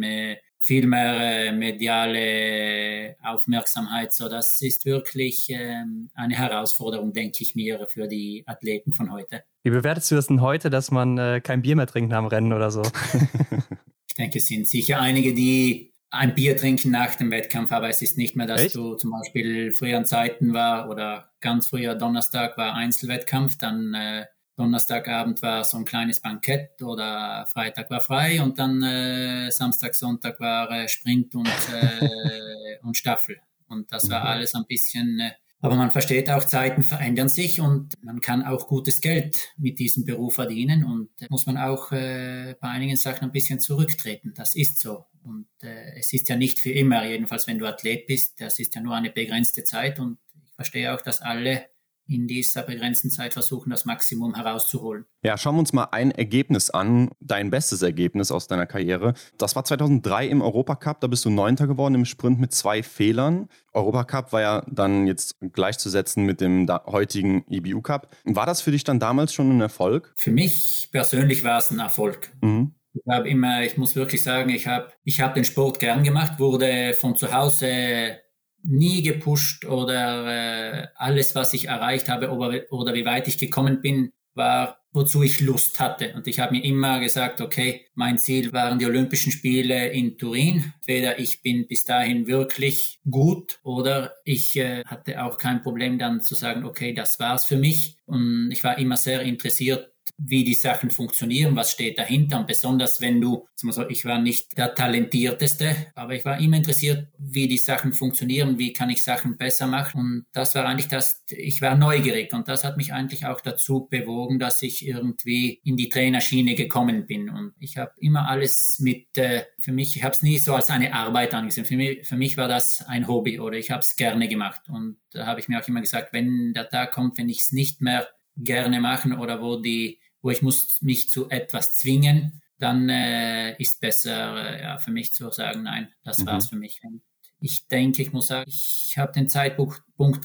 viel 0.62 0.87
mehr 0.87 1.49
äh, 1.49 1.52
mediale 1.52 3.16
Aufmerksamkeit. 3.21 4.12
So, 4.12 4.28
das 4.28 4.62
ist 4.62 4.87
wirklich 4.87 5.49
ähm, 5.50 6.09
eine 6.14 6.37
Herausforderung, 6.37 7.12
denke 7.12 7.38
ich 7.42 7.57
mir, 7.57 7.88
für 7.88 8.07
die 8.07 8.45
Athleten 8.47 8.92
von 8.92 9.11
heute. 9.11 9.42
Wie 9.64 9.71
bewertest 9.71 10.12
du 10.12 10.14
das 10.14 10.28
denn 10.28 10.40
heute, 10.40 10.71
dass 10.71 10.92
man 10.92 11.19
äh, 11.19 11.40
kein 11.42 11.62
Bier 11.62 11.75
mehr 11.75 11.88
trinkt 11.88 12.12
am 12.12 12.26
Rennen 12.26 12.52
oder 12.52 12.71
so? 12.71 12.83
ich 14.07 14.14
denke, 14.14 14.38
es 14.38 14.47
sind 14.47 14.69
sicher 14.69 15.00
einige, 15.00 15.35
die 15.35 15.92
ein 16.11 16.37
Bier 16.37 16.57
trinken 16.57 16.92
nach 16.92 17.16
dem 17.16 17.33
Wettkampf, 17.33 17.73
aber 17.73 17.88
es 17.88 18.00
ist 18.00 18.16
nicht 18.16 18.37
mehr, 18.37 18.47
dass 18.47 18.61
Echt? 18.61 18.76
du 18.76 18.95
zum 18.95 19.11
Beispiel 19.11 19.73
früher 19.73 19.99
an 19.99 20.07
Zeiten 20.07 20.52
war 20.52 20.88
oder 20.88 21.33
ganz 21.40 21.69
früher 21.71 21.97
Donnerstag 21.97 22.57
war 22.57 22.75
Einzelwettkampf, 22.75 23.59
dann 23.59 23.95
äh, 23.95 24.26
Donnerstagabend 24.57 25.41
war 25.43 25.65
so 25.65 25.79
ein 25.79 25.85
kleines 25.85 26.21
Bankett 26.21 26.83
oder 26.83 27.47
Freitag 27.47 27.91
war 27.91 28.01
frei 28.01 28.43
und 28.43 28.59
dann 28.59 28.83
äh, 28.83 29.51
Samstag, 29.51 29.95
Sonntag 29.95 30.39
war 30.41 30.71
äh, 30.71 30.89
Sprint 30.89 31.35
und, 31.35 31.49
äh, 31.49 32.79
und 32.83 32.97
Staffel. 32.97 33.39
Und 33.67 33.91
das 33.91 34.11
war 34.11 34.21
mhm. 34.21 34.27
alles 34.27 34.55
ein 34.55 34.67
bisschen, 34.67 35.19
äh, 35.21 35.31
aber 35.65 35.77
man 35.77 35.93
versteht 35.93 36.29
auch, 36.29 36.45
Zeiten 36.45 36.83
verändern 36.83 37.29
sich 37.29 37.61
und 37.61 37.95
man 38.03 38.21
kann 38.21 38.43
auch 38.43 38.67
gutes 38.67 39.01
Geld 39.01 39.53
mit 39.57 39.79
diesem 39.79 40.05
Beruf 40.05 40.35
verdienen 40.35 40.85
und 40.85 41.09
äh, 41.21 41.29
muss 41.31 41.47
man 41.47 41.57
auch 41.57 41.93
äh, 41.93 42.57
bei 42.61 42.69
einigen 42.69 42.97
Sachen 42.97 43.27
ein 43.27 43.33
bisschen 43.33 43.61
zurücktreten. 43.61 44.35
Das 44.35 44.57
ist 44.57 44.81
so. 44.81 45.07
Und 45.23 45.47
äh, 45.63 45.99
es 45.99 46.13
ist 46.13 46.29
ja 46.29 46.37
nicht 46.37 46.59
für 46.59 46.73
immer, 46.73 47.07
jedenfalls 47.07 47.47
wenn 47.47 47.61
du 47.61 47.67
Athlet 47.67 48.09
bist, 48.09 48.41
das 48.41 48.59
ist 48.59 48.75
ja 48.75 48.81
nur 48.81 48.97
eine 48.97 49.11
begrenzte 49.11 49.63
Zeit 49.63 50.01
und 50.01 50.19
ich 50.45 50.53
verstehe 50.53 50.93
auch, 50.93 51.01
dass 51.01 51.23
alle 51.23 51.67
in 52.07 52.27
dieser 52.27 52.63
begrenzten 52.63 53.11
Zeit 53.11 53.33
versuchen, 53.33 53.71
das 53.71 53.85
Maximum 53.85 54.35
herauszuholen. 54.35 55.07
Ja, 55.23 55.37
schauen 55.39 55.57
wir 55.57 55.61
uns 55.61 55.73
mal 55.73 55.89
ein 55.93 56.11
Ergebnis 56.11 56.71
an, 56.71 57.11
dein 57.21 57.51
bestes 57.51 57.83
Ergebnis 57.83 58.31
aus 58.31 58.47
deiner 58.47 58.67
Karriere. 58.67 59.15
Das 59.39 59.55
war 59.57 59.65
2003 59.65 60.27
im 60.27 60.43
Europacup, 60.43 61.01
da 61.01 61.07
bist 61.07 61.25
du 61.25 61.31
Neunter 61.31 61.67
geworden 61.67 61.95
im 61.95 62.05
Sprint 62.05 62.41
mit 62.41 62.53
zwei 62.53 62.83
Fehlern. 62.83 63.49
Europacup 63.73 64.33
war 64.33 64.41
ja 64.41 64.67
dann 64.71 65.07
jetzt 65.07 65.37
gleichzusetzen 65.53 66.25
mit 66.25 66.41
dem 66.41 66.67
heutigen 66.87 67.45
EBU 67.49 67.81
Cup. 67.81 68.15
War 68.25 68.47
das 68.47 68.61
für 68.61 68.73
dich 68.73 68.85
dann 68.85 69.01
damals 69.01 69.33
schon 69.33 69.57
ein 69.57 69.61
Erfolg? 69.61 70.13
Für 70.17 70.33
mich 70.33 70.89
persönlich 70.93 71.45
war 71.45 71.59
es 71.59 71.71
ein 71.71 71.79
Erfolg. 71.79 72.33
Mhm. 72.41 72.75
Ich 72.95 73.03
habe 73.11 73.29
immer, 73.29 73.63
ich 73.63 73.79
muss 73.79 73.97
wirklich 73.97 74.23
sagen, 74.23 74.51
ich 74.51 74.67
habe 74.67 74.93
ich 75.05 75.21
hab 75.21 75.35
den 75.35 75.47
Sport 75.47 75.79
gern 75.79 76.03
gemacht, 76.03 76.39
wurde 76.39 76.95
von 77.01 77.17
zu 77.17 77.33
Hause 77.33 78.19
nie 78.64 79.02
gepusht 79.02 79.64
oder 79.64 80.26
äh, 80.26 80.87
alles, 80.97 81.35
was 81.35 81.54
ich 81.54 81.69
erreicht 81.69 82.09
habe 82.09 82.31
oder, 82.31 82.61
oder 82.71 82.95
wie 82.95 83.04
weit 83.04 83.28
ich 83.28 83.38
gekommen 83.38 83.81
bin, 83.81 84.12
war, 84.35 84.78
wozu 84.92 85.23
ich 85.23 85.40
Lust 85.40 85.81
hatte. 85.81 86.14
Und 86.14 86.26
ich 86.26 86.38
habe 86.38 86.54
mir 86.54 86.64
immer 86.64 87.00
gesagt, 87.00 87.40
okay, 87.40 87.87
mein 87.95 88.19
Ziel 88.19 88.52
waren 88.52 88.78
die 88.78 88.87
Olympischen 88.87 89.33
Spiele 89.33 89.88
in 89.88 90.16
Turin. 90.19 90.73
Entweder 90.81 91.19
ich 91.19 91.42
bin 91.42 91.66
bis 91.66 91.85
dahin 91.85 92.26
wirklich 92.26 93.00
gut 93.11 93.59
oder 93.62 94.14
ich 94.25 94.57
äh, 94.57 94.85
hatte 94.85 95.23
auch 95.23 95.38
kein 95.38 95.62
Problem 95.62 95.99
dann 95.99 96.21
zu 96.23 96.35
sagen, 96.35 96.64
okay, 96.64 96.92
das 96.92 97.19
war's 97.19 97.45
für 97.45 97.57
mich. 97.57 97.97
Und 98.07 98.50
ich 98.52 98.64
war 98.64 98.78
immer 98.78 98.97
sehr 98.97 99.23
interessiert 99.23 99.92
wie 100.19 100.45
die 100.45 100.55
Sachen 100.55 100.91
funktionieren, 100.91 101.57
was 101.57 101.73
steht 101.73 101.99
dahinter. 101.99 102.39
Und 102.39 102.47
besonders 102.47 103.01
wenn 103.01 103.21
du, 103.21 103.47
ich 103.89 104.05
war 104.05 104.21
nicht 104.21 104.57
der 104.57 104.75
Talentierteste, 104.75 105.93
aber 105.95 106.15
ich 106.15 106.25
war 106.25 106.39
immer 106.41 106.57
interessiert, 106.57 107.09
wie 107.19 107.49
die 107.49 107.59
Sachen 107.59 107.93
funktionieren, 107.93 108.59
wie 108.59 108.73
kann 108.73 108.91
ich 108.91 109.03
Sachen 109.03 109.37
besser 109.37 109.67
machen. 109.67 110.01
Und 110.01 110.27
das 110.33 110.55
war 110.55 110.67
eigentlich 110.67 110.89
das, 110.89 111.23
ich 111.29 111.61
war 111.61 111.77
neugierig 111.77 112.33
und 112.33 112.49
das 112.49 112.65
hat 112.65 112.77
mich 112.77 112.93
eigentlich 112.93 113.27
auch 113.27 113.41
dazu 113.41 113.87
bewogen, 113.91 114.39
dass 114.39 114.63
ich 114.63 114.87
irgendwie 114.87 115.61
in 115.65 115.77
die 115.77 115.89
Trainerschiene 115.89 116.55
gekommen 116.55 117.07
bin. 117.07 117.29
Und 117.29 117.55
ich 117.59 117.77
habe 117.77 117.93
immer 117.99 118.29
alles 118.29 118.79
mit, 118.81 119.17
äh, 119.17 119.45
für 119.59 119.73
mich, 119.73 119.97
ich 119.97 120.05
habe 120.05 120.15
es 120.15 120.23
nie 120.23 120.39
so 120.39 120.55
als 120.55 120.71
eine 120.71 120.95
Arbeit 120.95 121.35
angesehen. 121.35 121.67
Für 121.67 121.77
mich, 121.77 122.07
für 122.07 122.17
mich 122.17 122.37
war 122.37 122.49
das 122.49 122.85
ein 122.87 123.09
Hobby 123.09 123.41
oder 123.41 123.57
ich 123.57 123.71
habe 123.71 123.81
es 123.81 123.97
gerne 123.97 124.29
gemacht. 124.29 124.63
Und 124.69 124.99
da 125.13 125.27
habe 125.27 125.41
ich 125.41 125.49
mir 125.49 125.61
auch 125.61 125.69
immer 125.69 125.81
gesagt, 125.81 126.13
wenn 126.13 126.53
der 126.53 126.69
Tag 126.69 126.93
kommt, 126.93 127.19
wenn 127.19 127.29
ich 127.29 127.41
es 127.41 127.53
nicht 127.53 127.81
mehr 127.81 128.09
gerne 128.37 128.81
machen 128.81 129.19
oder 129.19 129.41
wo 129.41 129.57
die, 129.57 130.01
wo 130.21 130.31
ich 130.31 130.43
muss 130.43 130.81
mich 130.83 131.09
zu 131.09 131.29
etwas 131.29 131.77
zwingen, 131.77 132.43
dann 132.59 132.89
äh, 132.89 133.57
ist 133.61 133.81
besser 133.81 134.37
äh, 134.37 134.62
ja, 134.62 134.79
für 134.79 134.93
mich 134.93 135.12
zu 135.12 135.31
sagen, 135.31 135.65
nein, 135.65 135.89
das 136.05 136.19
mhm. 136.19 136.27
war's 136.27 136.49
für 136.49 136.57
mich. 136.57 136.81
Und 136.85 137.03
ich 137.41 137.67
denke, 137.67 138.03
ich 138.03 138.12
muss 138.12 138.29
sagen, 138.29 138.49
ich 138.49 138.95
habe 138.97 139.12
den 139.12 139.29
Zeitpunkt 139.29 139.83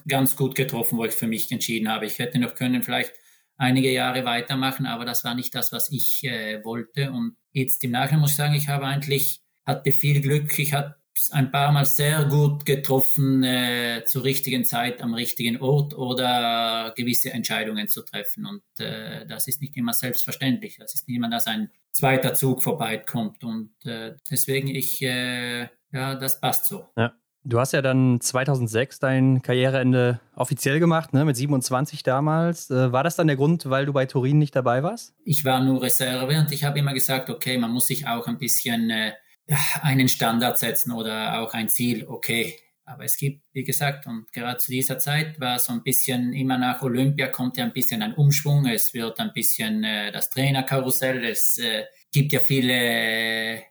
ganz 0.08 0.36
gut 0.36 0.54
getroffen, 0.54 0.98
wo 0.98 1.06
ich 1.06 1.14
für 1.14 1.28
mich 1.28 1.52
entschieden 1.52 1.90
habe. 1.90 2.06
Ich 2.06 2.20
hätte 2.20 2.38
noch 2.38 2.54
können 2.54 2.84
vielleicht 2.84 3.14
einige 3.58 3.92
Jahre 3.92 4.24
weitermachen, 4.24 4.86
aber 4.86 5.04
das 5.04 5.24
war 5.24 5.34
nicht 5.34 5.56
das, 5.56 5.72
was 5.72 5.92
ich 5.92 6.24
äh, 6.26 6.64
wollte. 6.64 7.12
Und 7.12 7.36
jetzt 7.52 7.84
im 7.84 7.92
Nachhinein 7.92 8.22
muss 8.22 8.32
ich 8.32 8.38
sagen, 8.38 8.54
ich 8.54 8.68
habe 8.68 8.86
eigentlich, 8.86 9.42
hatte 9.66 9.92
viel 9.92 10.22
Glück. 10.22 10.58
Ich 10.60 10.74
habe 10.74 10.96
ein 11.32 11.52
paar 11.52 11.72
Mal 11.72 11.86
sehr 11.86 12.26
gut 12.26 12.66
getroffen, 12.66 13.44
äh, 13.44 14.04
zur 14.06 14.24
richtigen 14.24 14.66
Zeit 14.66 15.02
am 15.02 15.14
richtigen 15.14 15.60
Ort 15.62 15.94
oder 15.94 16.94
gewisse 16.96 17.32
Entscheidungen 17.32 17.88
zu 17.88 18.04
treffen. 18.04 18.46
Und 18.46 18.64
äh, 18.80 19.26
das 19.26 19.48
ist 19.48 19.62
nicht 19.62 19.76
immer 19.78 19.94
selbstverständlich. 19.94 20.78
Das 20.78 20.94
ist 20.94 21.08
nicht 21.08 21.18
immer, 21.18 21.30
dass 21.30 21.48
ein 21.48 21.72
zweiter 21.92 22.34
Zug 22.34 22.64
vorbeikommt. 22.64 23.44
Und 23.44 23.72
äh, 23.86 24.16
deswegen 24.30 24.68
ich, 24.68 25.02
äh, 25.02 25.68
ja, 25.92 26.16
das 26.16 26.40
passt 26.40 26.68
so. 26.68 26.88
Ja. 26.96 27.14
Du 27.44 27.62
hast 27.62 27.72
ja 27.72 27.82
dann 27.82 28.20
2006 28.20 29.00
dein 29.00 29.42
Karriereende 29.42 30.20
offiziell 30.36 30.82
gemacht, 30.82 31.14
ne, 31.14 31.24
mit 31.24 31.38
27 31.38 32.04
damals. 32.04 32.70
Äh, 32.70 32.92
war 32.92 33.06
das 33.06 33.16
dann 33.16 33.28
der 33.28 33.38
Grund, 33.38 33.70
weil 33.70 33.86
du 33.86 33.94
bei 33.94 34.06
Turin 34.06 34.38
nicht 34.38 34.54
dabei 34.54 34.84
warst? 34.84 35.16
Ich 35.24 35.46
war 35.46 35.64
nur 35.64 35.82
Reserve 35.82 36.38
und 36.38 36.52
ich 36.52 36.66
habe 36.66 36.78
immer 36.78 36.94
gesagt, 36.94 37.30
okay, 37.30 37.58
man 37.58 37.72
muss 37.72 37.86
sich 37.86 38.06
auch 38.06 38.28
ein 38.28 38.38
bisschen 38.38 38.90
äh, 38.90 39.14
einen 39.82 40.08
Standard 40.08 40.58
setzen 40.58 40.92
oder 40.92 41.42
auch 41.42 41.54
ein 41.54 41.70
Ziel, 41.70 42.06
okay. 42.08 42.60
Aber 42.86 43.04
es 43.04 43.18
gibt, 43.18 43.44
wie 43.52 43.66
gesagt, 43.66 44.08
und 44.08 44.32
gerade 44.32 44.58
zu 44.60 44.72
dieser 44.72 44.98
Zeit 44.98 45.40
war 45.42 45.60
so 45.60 45.74
ein 45.74 45.84
bisschen, 45.84 46.32
immer 46.32 46.58
nach 46.58 46.82
Olympia 46.82 47.28
kommt 47.28 47.58
ja 47.58 47.66
ein 47.66 47.74
bisschen 47.74 48.02
ein 48.02 48.14
Umschwung, 48.14 48.66
es 48.66 48.94
wird 48.94 49.20
ein 49.20 49.34
bisschen 49.34 49.84
äh, 49.84 50.12
das 50.12 50.30
Trainerkarussell, 50.30 51.26
es 51.26 51.58
äh, 51.58 51.84
gibt 52.14 52.32
ja 52.32 52.40
viele 52.40 53.64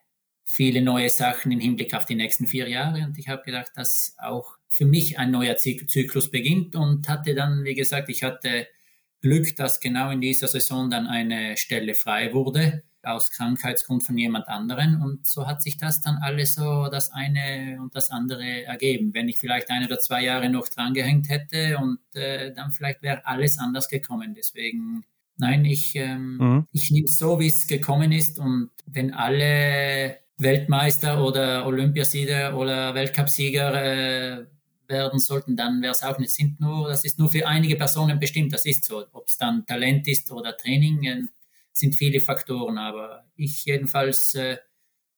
viele 0.57 0.81
neue 0.81 1.11
Sachen 1.11 1.53
im 1.53 1.61
Hinblick 1.61 1.93
auf 1.93 2.07
die 2.07 2.15
nächsten 2.15 2.47
vier 2.47 2.69
Jahre. 2.69 3.05
Und 3.05 3.19
ich 3.19 3.29
habe 3.29 3.43
gedacht, 3.43 3.73
dass 3.75 4.15
auch 4.17 4.57
für 4.69 4.87
mich 4.87 5.19
ein 5.19 5.31
neuer 5.31 5.57
Zyklus 5.57 6.31
beginnt 6.31 6.75
und 6.77 7.09
hatte 7.09 7.35
dann, 7.35 7.65
wie 7.65 7.75
gesagt, 7.75 8.09
ich 8.09 8.23
hatte 8.23 8.67
Glück, 9.21 9.55
dass 9.57 9.81
genau 9.81 10.11
in 10.11 10.21
dieser 10.21 10.49
Saison 10.49 10.89
dann 10.89 11.09
eine 11.09 11.57
Stelle 11.57 11.95
frei 11.95 12.33
wurde 12.33 12.85
aus 13.07 13.31
Krankheitsgrund 13.31 14.05
von 14.05 14.19
jemand 14.19 14.49
anderen. 14.49 15.01
Und 15.01 15.27
so 15.27 15.47
hat 15.47 15.63
sich 15.63 15.79
das 15.79 16.01
dann 16.01 16.17
alles 16.19 16.55
so 16.55 16.89
das 16.91 17.11
eine 17.13 17.79
und 17.81 17.95
das 17.95 18.11
andere 18.11 18.65
ergeben. 18.65 19.15
Wenn 19.15 19.29
ich 19.29 19.39
vielleicht 19.39 19.71
ein 19.71 19.85
oder 19.85 19.99
zwei 19.99 20.23
Jahre 20.25 20.51
noch 20.51 20.69
drangehängt 20.69 21.29
hätte 21.29 21.79
und 21.79 21.99
äh, 22.15 22.53
dann 22.53 22.73
vielleicht 22.73 23.03
wäre 23.03 23.27
alles 23.27 23.59
anders 23.59 23.89
gekommen. 23.89 24.35
Deswegen, 24.37 25.05
nein, 25.37 25.65
ich, 25.65 25.95
ähm, 25.97 26.37
mhm. 26.37 26.67
ich 26.73 26.91
nehme 26.91 27.05
es 27.07 27.19
so, 27.19 27.41
wie 27.41 27.49
es 27.49 27.67
gekommen 27.67 28.13
ist. 28.13 28.39
Und 28.39 28.71
wenn 28.87 29.15
alle 29.15 30.19
Weltmeister 30.39 31.25
oder 31.25 31.67
Olympiasieger 31.67 32.57
oder 32.57 32.95
Weltcupsieger 32.95 34.41
äh, 34.41 34.47
werden 34.89 35.19
sollten, 35.19 35.57
dann 35.57 35.83
wäre 35.83 35.93
es 35.93 36.03
auch 36.03 36.19
nicht. 36.19 36.33
Sind 36.33 36.61
nur, 36.61 36.89
das 36.89 37.05
ist 37.05 37.19
nur 37.19 37.31
für 37.31 37.47
einige 37.47 37.77
Personen 37.77 38.19
bestimmt, 38.19 38.53
das 38.53 38.67
ist 38.67 38.85
so. 38.85 39.05
Ob 39.13 39.27
es 39.27 39.37
dann 39.37 39.65
Talent 39.67 40.07
ist 40.09 40.31
oder 40.31 40.57
Training, 40.57 41.05
äh, 41.05 41.23
sind 41.77 41.95
viele 41.95 42.21
Faktoren. 42.21 42.79
Aber 42.79 43.25
ich 43.37 43.65
jedenfalls 43.65 44.35
äh, 44.35 44.59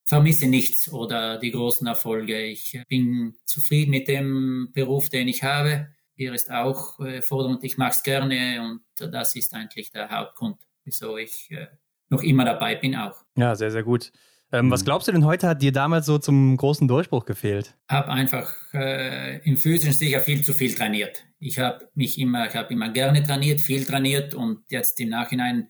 vermisse 0.04 0.46
nichts 0.46 0.90
oder 0.90 1.38
die 1.38 1.50
großen 1.50 1.86
Erfolge. 1.86 2.42
Ich 2.42 2.80
bin 2.88 3.34
zufrieden 3.44 3.90
mit 3.90 4.08
dem 4.08 4.70
Beruf, 4.72 5.08
den 5.10 5.28
ich 5.28 5.42
habe. 5.42 5.88
Hier 6.14 6.32
ist 6.32 6.50
auch 6.50 6.98
äh, 6.98 7.22
fordernd, 7.22 7.62
ich 7.62 7.78
mache 7.78 7.92
es 7.92 8.02
gerne 8.02 8.60
und 8.60 9.12
das 9.12 9.36
ist 9.36 9.54
eigentlich 9.54 9.92
der 9.92 10.10
Hauptgrund, 10.10 10.56
wieso 10.84 11.16
ich 11.16 11.48
äh, 11.50 11.68
noch 12.08 12.22
immer 12.22 12.44
dabei 12.44 12.74
bin 12.74 12.96
auch. 12.96 13.22
Ja, 13.36 13.54
sehr, 13.54 13.70
sehr 13.70 13.84
gut. 13.84 14.10
Ähm, 14.50 14.70
was 14.70 14.80
mhm. 14.80 14.86
glaubst 14.86 15.08
du 15.08 15.12
denn 15.12 15.26
heute 15.26 15.46
hat 15.46 15.60
dir 15.60 15.72
damals 15.72 16.06
so 16.06 16.18
zum 16.18 16.56
großen 16.56 16.88
Durchbruch 16.88 17.26
gefehlt? 17.26 17.76
Habe 17.88 18.08
einfach 18.08 18.50
äh, 18.72 19.38
im 19.46 19.58
physischen 19.58 19.92
sicher 19.92 20.20
viel 20.20 20.42
zu 20.42 20.54
viel 20.54 20.74
trainiert. 20.74 21.26
Ich 21.38 21.58
habe 21.58 21.88
mich 21.94 22.18
immer, 22.18 22.48
ich 22.48 22.54
habe 22.54 22.72
immer 22.72 22.88
gerne 22.88 23.22
trainiert, 23.22 23.60
viel 23.60 23.84
trainiert 23.84 24.34
und 24.34 24.62
jetzt 24.70 24.98
im 25.00 25.10
Nachhinein, 25.10 25.68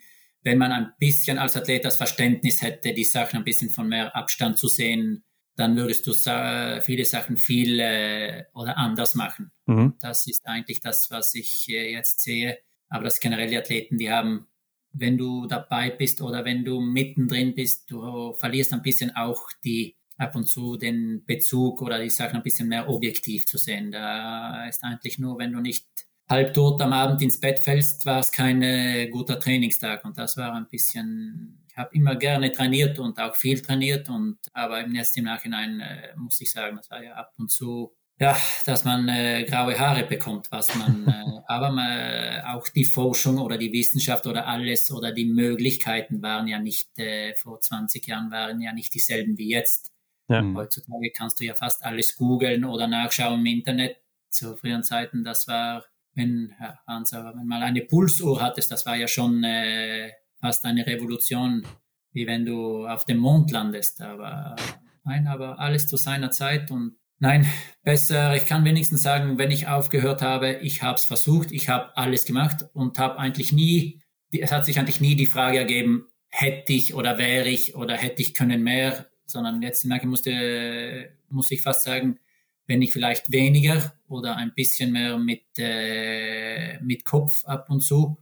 wenn 0.48 0.58
man 0.58 0.72
ein 0.72 0.92
bisschen 0.98 1.36
als 1.36 1.56
Athlet 1.56 1.84
das 1.84 1.96
Verständnis 1.96 2.62
hätte, 2.62 2.94
die 2.94 3.04
Sachen 3.04 3.36
ein 3.36 3.44
bisschen 3.44 3.68
von 3.68 3.86
mehr 3.86 4.16
Abstand 4.16 4.56
zu 4.56 4.66
sehen, 4.66 5.24
dann 5.56 5.76
würdest 5.76 6.06
du 6.06 6.12
sa 6.12 6.80
viele 6.80 7.04
Sachen 7.04 7.36
viel 7.36 7.80
äh, 7.80 8.44
oder 8.54 8.78
anders 8.78 9.14
machen. 9.14 9.50
Mhm. 9.66 9.94
Das 10.00 10.26
ist 10.26 10.40
eigentlich 10.46 10.80
das, 10.80 11.08
was 11.10 11.34
ich 11.34 11.66
äh, 11.68 11.92
jetzt 11.92 12.20
sehe. 12.20 12.58
Aber 12.88 13.04
das 13.04 13.20
generell 13.20 13.50
die 13.50 13.58
Athleten, 13.58 13.98
die 13.98 14.10
haben 14.10 14.46
wenn 14.92 15.18
du 15.18 15.46
dabei 15.46 15.90
bist 15.90 16.22
oder 16.22 16.46
wenn 16.46 16.64
du 16.64 16.80
mittendrin 16.80 17.54
bist, 17.54 17.90
du 17.90 18.32
verlierst 18.32 18.72
ein 18.72 18.82
bisschen 18.82 19.14
auch 19.14 19.48
die 19.62 19.96
ab 20.16 20.34
und 20.34 20.46
zu 20.46 20.78
den 20.78 21.24
Bezug 21.26 21.82
oder 21.82 22.00
die 22.00 22.08
Sachen 22.08 22.36
ein 22.36 22.42
bisschen 22.42 22.68
mehr 22.68 22.88
objektiv 22.88 23.44
zu 23.44 23.58
sehen. 23.58 23.92
Da 23.92 24.66
ist 24.66 24.82
eigentlich 24.82 25.18
nur, 25.18 25.38
wenn 25.38 25.52
du 25.52 25.60
nicht 25.60 25.86
halbtot 26.28 26.80
am 26.82 26.92
Abend 26.92 27.22
ins 27.22 27.40
Bett 27.40 27.58
fällst, 27.58 28.04
war 28.06 28.20
es 28.20 28.30
kein 28.32 28.62
äh, 28.62 29.08
guter 29.08 29.38
Trainingstag. 29.38 30.04
Und 30.04 30.18
das 30.18 30.36
war 30.36 30.54
ein 30.54 30.68
bisschen, 30.68 31.64
ich 31.68 31.76
habe 31.76 31.94
immer 31.94 32.16
gerne 32.16 32.52
trainiert 32.52 32.98
und 32.98 33.18
auch 33.18 33.34
viel 33.34 33.60
trainiert 33.62 34.08
und 34.08 34.38
aber 34.52 34.80
im 34.80 34.94
erst 34.94 35.16
im 35.16 35.24
Nachhinein 35.24 35.80
äh, 35.80 36.14
muss 36.16 36.40
ich 36.40 36.50
sagen, 36.50 36.76
das 36.76 36.90
war 36.90 37.02
ja 37.02 37.14
ab 37.14 37.32
und 37.38 37.50
zu 37.50 37.94
ja, 38.20 38.36
dass 38.66 38.84
man 38.84 39.08
äh, 39.08 39.44
graue 39.44 39.78
Haare 39.78 40.02
bekommt, 40.04 40.50
was 40.50 40.74
man, 40.74 41.06
äh, 41.06 41.40
aber 41.46 41.70
man, 41.70 41.88
äh, 41.88 42.42
auch 42.46 42.66
die 42.68 42.84
Forschung 42.84 43.38
oder 43.38 43.56
die 43.56 43.72
Wissenschaft 43.72 44.26
oder 44.26 44.46
alles 44.48 44.90
oder 44.90 45.12
die 45.12 45.26
Möglichkeiten 45.26 46.20
waren 46.20 46.48
ja 46.48 46.58
nicht, 46.58 46.98
äh, 46.98 47.34
vor 47.36 47.60
20 47.60 48.06
Jahren 48.06 48.30
waren 48.32 48.60
ja 48.60 48.72
nicht 48.72 48.92
dieselben 48.92 49.38
wie 49.38 49.50
jetzt. 49.50 49.92
Ja. 50.28 50.42
Heutzutage 50.54 51.12
kannst 51.16 51.40
du 51.40 51.44
ja 51.44 51.54
fast 51.54 51.84
alles 51.84 52.16
googeln 52.16 52.64
oder 52.64 52.86
nachschauen 52.88 53.40
im 53.40 53.46
Internet. 53.46 53.98
Zu 54.30 54.56
früheren 54.56 54.82
Zeiten, 54.82 55.24
das 55.24 55.48
war, 55.48 55.86
wenn, 56.18 56.54
ja, 56.60 56.78
wenn 56.86 57.46
mal 57.46 57.62
eine 57.62 57.82
Pulsuhr 57.82 58.42
hattest, 58.42 58.70
das 58.70 58.84
war 58.84 58.96
ja 58.96 59.08
schon 59.08 59.42
äh, 59.44 60.10
fast 60.40 60.64
eine 60.64 60.86
Revolution, 60.86 61.66
wie 62.12 62.26
wenn 62.26 62.44
du 62.44 62.86
auf 62.86 63.04
dem 63.04 63.18
Mond 63.18 63.50
landest. 63.50 64.02
Aber 64.02 64.56
nein, 65.04 65.26
aber 65.26 65.58
alles 65.58 65.86
zu 65.86 65.96
seiner 65.96 66.30
Zeit 66.30 66.70
und 66.70 66.98
Nein, 67.20 67.46
besser, 67.82 68.36
ich 68.36 68.46
kann 68.46 68.64
wenigstens 68.64 69.02
sagen, 69.02 69.38
wenn 69.38 69.50
ich 69.50 69.66
aufgehört 69.66 70.22
habe, 70.22 70.60
ich 70.62 70.84
habe 70.84 70.98
es 70.98 71.04
versucht, 71.04 71.50
ich 71.50 71.68
habe 71.68 71.96
alles 71.96 72.24
gemacht 72.24 72.66
und 72.74 72.96
habe 73.00 73.18
eigentlich 73.18 73.52
nie, 73.52 74.00
es 74.30 74.52
hat 74.52 74.64
sich 74.64 74.78
eigentlich 74.78 75.00
nie 75.00 75.16
die 75.16 75.26
Frage 75.26 75.58
ergeben, 75.58 76.06
hätte 76.28 76.72
ich 76.72 76.94
oder 76.94 77.18
wäre 77.18 77.48
ich 77.48 77.74
oder 77.74 77.96
hätte 77.96 78.22
ich 78.22 78.34
können 78.34 78.62
mehr, 78.62 79.06
sondern 79.26 79.62
jetzt 79.62 79.84
merke 79.84 80.06
musste, 80.06 81.10
muss 81.28 81.50
ich 81.50 81.60
fast 81.60 81.82
sagen, 81.82 82.20
wenn 82.68 82.82
ich 82.82 82.92
vielleicht 82.92 83.32
weniger 83.32 83.94
oder 84.08 84.36
ein 84.36 84.54
bisschen 84.54 84.92
mehr 84.92 85.18
mit, 85.18 85.42
äh, 85.56 86.78
mit 86.80 87.04
Kopf 87.04 87.44
ab 87.46 87.70
und 87.70 87.80
zu, 87.80 88.18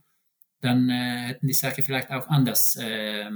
dann 0.60 0.88
äh, 0.88 1.28
hätten 1.28 1.48
die 1.48 1.52
Sache 1.52 1.82
vielleicht 1.82 2.10
auch 2.10 2.28
anders 2.28 2.76
äh, 2.76 3.28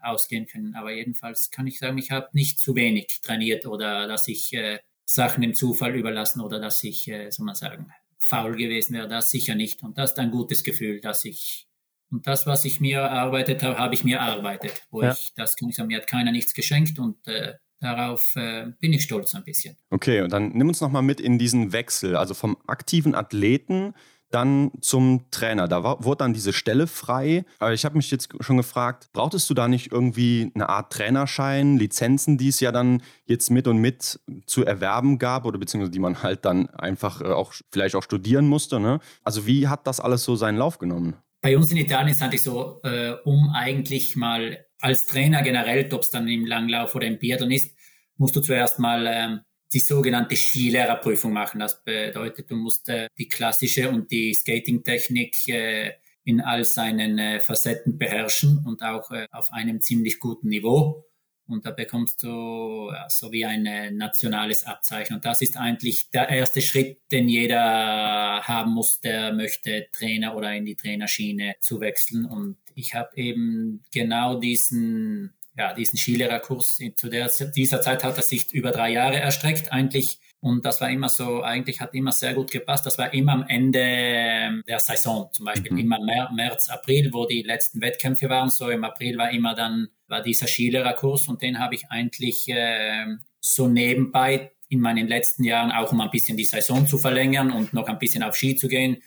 ausgehen 0.00 0.46
können. 0.46 0.74
Aber 0.74 0.92
jedenfalls 0.92 1.50
kann 1.50 1.66
ich 1.66 1.78
sagen, 1.78 1.98
ich 1.98 2.10
habe 2.10 2.28
nicht 2.32 2.60
zu 2.60 2.76
wenig 2.76 3.20
trainiert 3.22 3.66
oder 3.66 4.06
dass 4.06 4.28
ich 4.28 4.52
äh, 4.52 4.78
Sachen 5.04 5.40
dem 5.40 5.54
Zufall 5.54 5.96
überlassen 5.96 6.42
oder 6.42 6.60
dass 6.60 6.84
ich, 6.84 7.08
äh, 7.08 7.30
soll 7.30 7.46
man 7.46 7.54
sagen, 7.54 7.90
faul 8.18 8.54
gewesen 8.54 8.94
wäre, 8.94 9.08
das 9.08 9.30
sicher 9.30 9.54
nicht. 9.54 9.82
Und 9.82 9.96
das 9.96 10.10
ist 10.10 10.18
ein 10.18 10.30
gutes 10.30 10.62
Gefühl, 10.62 11.00
dass 11.00 11.24
ich, 11.24 11.66
und 12.10 12.26
das, 12.26 12.46
was 12.46 12.66
ich 12.66 12.78
mir 12.80 12.98
erarbeitet 12.98 13.62
habe, 13.62 13.78
habe 13.78 13.94
ich 13.94 14.04
mir 14.04 14.18
erarbeitet. 14.18 14.82
Wo 14.90 15.02
ja. 15.02 15.12
ich, 15.12 15.32
das 15.34 15.56
kann 15.56 15.70
ich 15.70 15.76
sagen, 15.76 15.88
mir 15.88 15.96
hat 15.96 16.06
keiner 16.06 16.30
nichts 16.30 16.52
geschenkt 16.52 16.98
und 16.98 17.26
äh, 17.26 17.54
darauf 17.80 18.36
äh, 18.36 18.66
bin 18.80 18.92
ich 18.92 19.02
stolz 19.02 19.34
ein 19.34 19.44
bisschen. 19.44 19.76
Okay, 19.90 20.22
und 20.22 20.32
dann 20.32 20.50
nimm 20.50 20.68
uns 20.68 20.80
nochmal 20.80 21.02
mit 21.02 21.20
in 21.20 21.38
diesen 21.38 21.72
Wechsel, 21.72 22.16
also 22.16 22.34
vom 22.34 22.56
aktiven 22.66 23.14
Athleten 23.14 23.94
dann 24.30 24.70
zum 24.80 25.30
Trainer. 25.30 25.68
Da 25.68 25.82
war, 25.82 26.04
wurde 26.04 26.18
dann 26.18 26.34
diese 26.34 26.52
Stelle 26.52 26.86
frei. 26.86 27.44
Aber 27.58 27.72
ich 27.72 27.84
habe 27.84 27.96
mich 27.96 28.10
jetzt 28.10 28.28
schon 28.40 28.56
gefragt, 28.56 29.08
brauchtest 29.12 29.48
du 29.48 29.54
da 29.54 29.68
nicht 29.68 29.90
irgendwie 29.92 30.52
eine 30.54 30.68
Art 30.68 30.92
Trainerschein, 30.92 31.78
Lizenzen, 31.78 32.36
die 32.38 32.48
es 32.48 32.60
ja 32.60 32.72
dann 32.72 33.02
jetzt 33.24 33.50
mit 33.50 33.66
und 33.66 33.78
mit 33.78 34.20
zu 34.46 34.64
erwerben 34.64 35.18
gab 35.18 35.44
oder 35.44 35.58
beziehungsweise 35.58 35.92
die 35.92 35.98
man 35.98 36.22
halt 36.22 36.44
dann 36.44 36.68
einfach 36.70 37.20
äh, 37.20 37.24
auch 37.24 37.54
vielleicht 37.70 37.94
auch 37.94 38.02
studieren 38.02 38.46
musste? 38.46 38.80
Ne? 38.80 39.00
Also 39.24 39.46
wie 39.46 39.68
hat 39.68 39.86
das 39.86 40.00
alles 40.00 40.24
so 40.24 40.36
seinen 40.36 40.58
Lauf 40.58 40.78
genommen? 40.78 41.16
Bei 41.40 41.56
uns 41.56 41.70
in 41.70 41.76
Italien 41.76 42.08
ist 42.08 42.16
es 42.16 42.22
eigentlich 42.22 42.42
so, 42.42 42.80
äh, 42.82 43.12
um 43.24 43.50
eigentlich 43.50 44.16
mal 44.16 44.66
als 44.80 45.06
Trainer 45.06 45.42
generell, 45.42 45.88
ob 45.92 46.02
es 46.02 46.10
dann 46.10 46.28
im 46.28 46.46
Langlauf 46.46 46.94
oder 46.94 47.06
im 47.06 47.18
Biathlon 47.18 47.50
ist, 47.50 47.74
musst 48.16 48.36
du 48.36 48.40
zuerst 48.40 48.78
mal 48.78 49.06
ähm, 49.06 49.40
die 49.72 49.80
sogenannte 49.80 50.36
Skilehrerprüfung 50.36 51.32
machen. 51.32 51.60
Das 51.60 51.82
bedeutet, 51.84 52.50
du 52.50 52.56
musst 52.56 52.88
äh, 52.88 53.08
die 53.18 53.28
klassische 53.28 53.90
und 53.90 54.10
die 54.10 54.34
Skating-Technik 54.34 55.48
äh, 55.48 55.92
in 56.24 56.40
all 56.40 56.64
seinen 56.64 57.18
äh, 57.18 57.40
Facetten 57.40 57.98
beherrschen 57.98 58.64
und 58.66 58.82
auch 58.82 59.10
äh, 59.10 59.26
auf 59.30 59.52
einem 59.52 59.80
ziemlich 59.80 60.20
guten 60.20 60.48
Niveau. 60.48 61.07
Und 61.48 61.64
da 61.64 61.70
bekommst 61.70 62.22
du 62.22 62.90
ja, 62.92 63.08
so 63.08 63.32
wie 63.32 63.44
ein 63.44 63.66
äh, 63.66 63.90
nationales 63.90 64.64
Abzeichen. 64.64 65.16
Und 65.16 65.24
das 65.24 65.40
ist 65.40 65.56
eigentlich 65.56 66.10
der 66.10 66.28
erste 66.28 66.60
Schritt, 66.60 67.00
den 67.10 67.28
jeder 67.28 68.42
haben 68.42 68.72
muss, 68.72 69.00
der 69.00 69.32
möchte 69.32 69.88
Trainer 69.92 70.36
oder 70.36 70.54
in 70.54 70.64
die 70.64 70.76
Trainerschiene 70.76 71.56
zu 71.60 71.80
wechseln. 71.80 72.26
Und 72.26 72.58
ich 72.74 72.94
habe 72.94 73.16
eben 73.16 73.82
genau 73.92 74.38
diesen 74.38 75.34
ja, 75.58 75.74
diesen 75.74 75.98
Skilehrerkurs. 75.98 76.78
Zu 76.94 77.08
der, 77.08 77.30
dieser 77.54 77.80
Zeit 77.80 78.04
hat 78.04 78.16
er 78.16 78.22
sich 78.22 78.52
über 78.52 78.70
drei 78.70 78.90
Jahre 78.92 79.18
erstreckt, 79.18 79.72
eigentlich. 79.72 80.20
Und 80.40 80.64
das 80.64 80.80
war 80.80 80.88
immer 80.88 81.08
so, 81.08 81.42
eigentlich 81.42 81.80
hat 81.80 81.94
immer 81.94 82.12
sehr 82.12 82.32
gut 82.32 82.52
gepasst. 82.52 82.86
Das 82.86 82.96
war 82.96 83.12
immer 83.12 83.32
am 83.32 83.44
Ende 83.48 83.80
ähm, 83.82 84.62
der 84.68 84.78
Saison, 84.78 85.28
zum 85.32 85.46
Beispiel 85.46 85.72
mhm. 85.72 85.78
immer 85.78 85.98
März, 86.32 86.68
April, 86.68 87.12
wo 87.12 87.26
die 87.26 87.42
letzten 87.42 87.80
Wettkämpfe 87.80 88.28
waren. 88.28 88.48
So 88.48 88.70
im 88.70 88.84
April 88.84 89.18
war 89.18 89.32
immer 89.32 89.54
dann, 89.56 89.88
war 90.08 90.22
dieser 90.22 90.46
Skilehrerkurs 90.46 91.28
und 91.28 91.42
den 91.42 91.58
habe 91.58 91.74
ich 91.74 91.90
eigentlich 91.90 92.48
äh, 92.48 93.06
so 93.40 93.68
nebenbei 93.68 94.52
in 94.68 94.80
meinen 94.80 95.08
letzten 95.08 95.44
Jahren 95.44 95.72
auch 95.72 95.92
um 95.92 96.00
ein 96.00 96.10
bisschen 96.10 96.36
die 96.36 96.44
Saison 96.44 96.86
zu 96.86 96.98
verlängern 96.98 97.50
und 97.50 97.72
noch 97.72 97.88
ein 97.88 97.98
bisschen 97.98 98.22
auf 98.22 98.36
Ski 98.36 98.56
zu 98.56 98.68
gehen. 98.68 99.02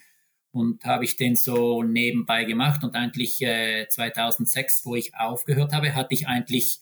Und 0.50 0.84
habe 0.84 1.04
ich 1.04 1.16
den 1.16 1.34
so 1.34 1.82
nebenbei 1.82 2.44
gemacht. 2.44 2.84
Und 2.84 2.94
eigentlich 2.94 3.40
äh, 3.40 3.86
2006, 3.88 4.84
wo 4.84 4.94
ich 4.94 5.14
aufgehört 5.14 5.72
habe, 5.72 5.94
hatte 5.94 6.14
ich 6.14 6.26
eigentlich 6.26 6.80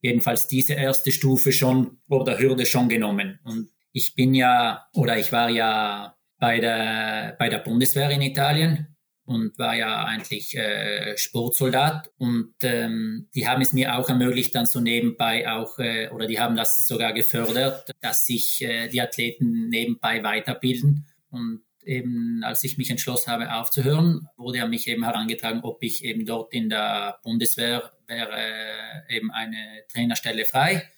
jedenfalls 0.00 0.48
diese 0.48 0.74
erste 0.74 1.12
Stufe 1.12 1.52
schon 1.52 1.98
oder 2.08 2.38
Hürde 2.38 2.66
schon 2.66 2.88
genommen. 2.88 3.38
Und 3.44 3.68
ich 3.92 4.16
bin 4.16 4.34
ja 4.34 4.88
oder 4.92 5.18
ich 5.18 5.30
war 5.30 5.50
ja 5.50 6.16
bei 6.38 6.58
der, 6.58 7.36
bei 7.38 7.48
der 7.48 7.58
Bundeswehr 7.58 8.10
in 8.10 8.22
Italien 8.22 8.91
und 9.32 9.58
war 9.58 9.74
ja 9.74 10.04
eigentlich 10.04 10.54
äh, 10.56 11.16
Sportsoldat 11.16 12.10
und 12.18 12.54
ähm, 12.62 13.28
die 13.34 13.48
haben 13.48 13.62
es 13.62 13.72
mir 13.72 13.96
auch 13.96 14.08
ermöglicht, 14.08 14.54
dann 14.54 14.66
so 14.66 14.80
nebenbei 14.80 15.50
auch, 15.50 15.78
äh, 15.78 16.08
oder 16.10 16.26
die 16.26 16.38
haben 16.38 16.56
das 16.56 16.84
sogar 16.86 17.12
gefördert, 17.12 17.90
dass 18.00 18.24
sich 18.24 18.62
äh, 18.62 18.88
die 18.88 19.00
Athleten 19.00 19.68
nebenbei 19.68 20.22
weiterbilden. 20.22 21.06
Und 21.30 21.62
eben, 21.82 22.42
als 22.44 22.62
ich 22.64 22.78
mich 22.78 22.90
entschlossen 22.90 23.32
habe 23.32 23.54
aufzuhören, 23.54 24.28
wurde 24.36 24.62
an 24.62 24.70
mich 24.70 24.86
eben 24.86 25.04
herangetragen, 25.04 25.62
ob 25.62 25.82
ich 25.82 26.04
eben 26.04 26.26
dort 26.26 26.52
in 26.52 26.68
der 26.68 27.18
Bundeswehr 27.22 27.90
wäre 28.06 28.36
äh, 28.36 29.16
eben 29.16 29.30
eine 29.30 29.84
Trainerstelle 29.92 30.44
frei, 30.44 30.90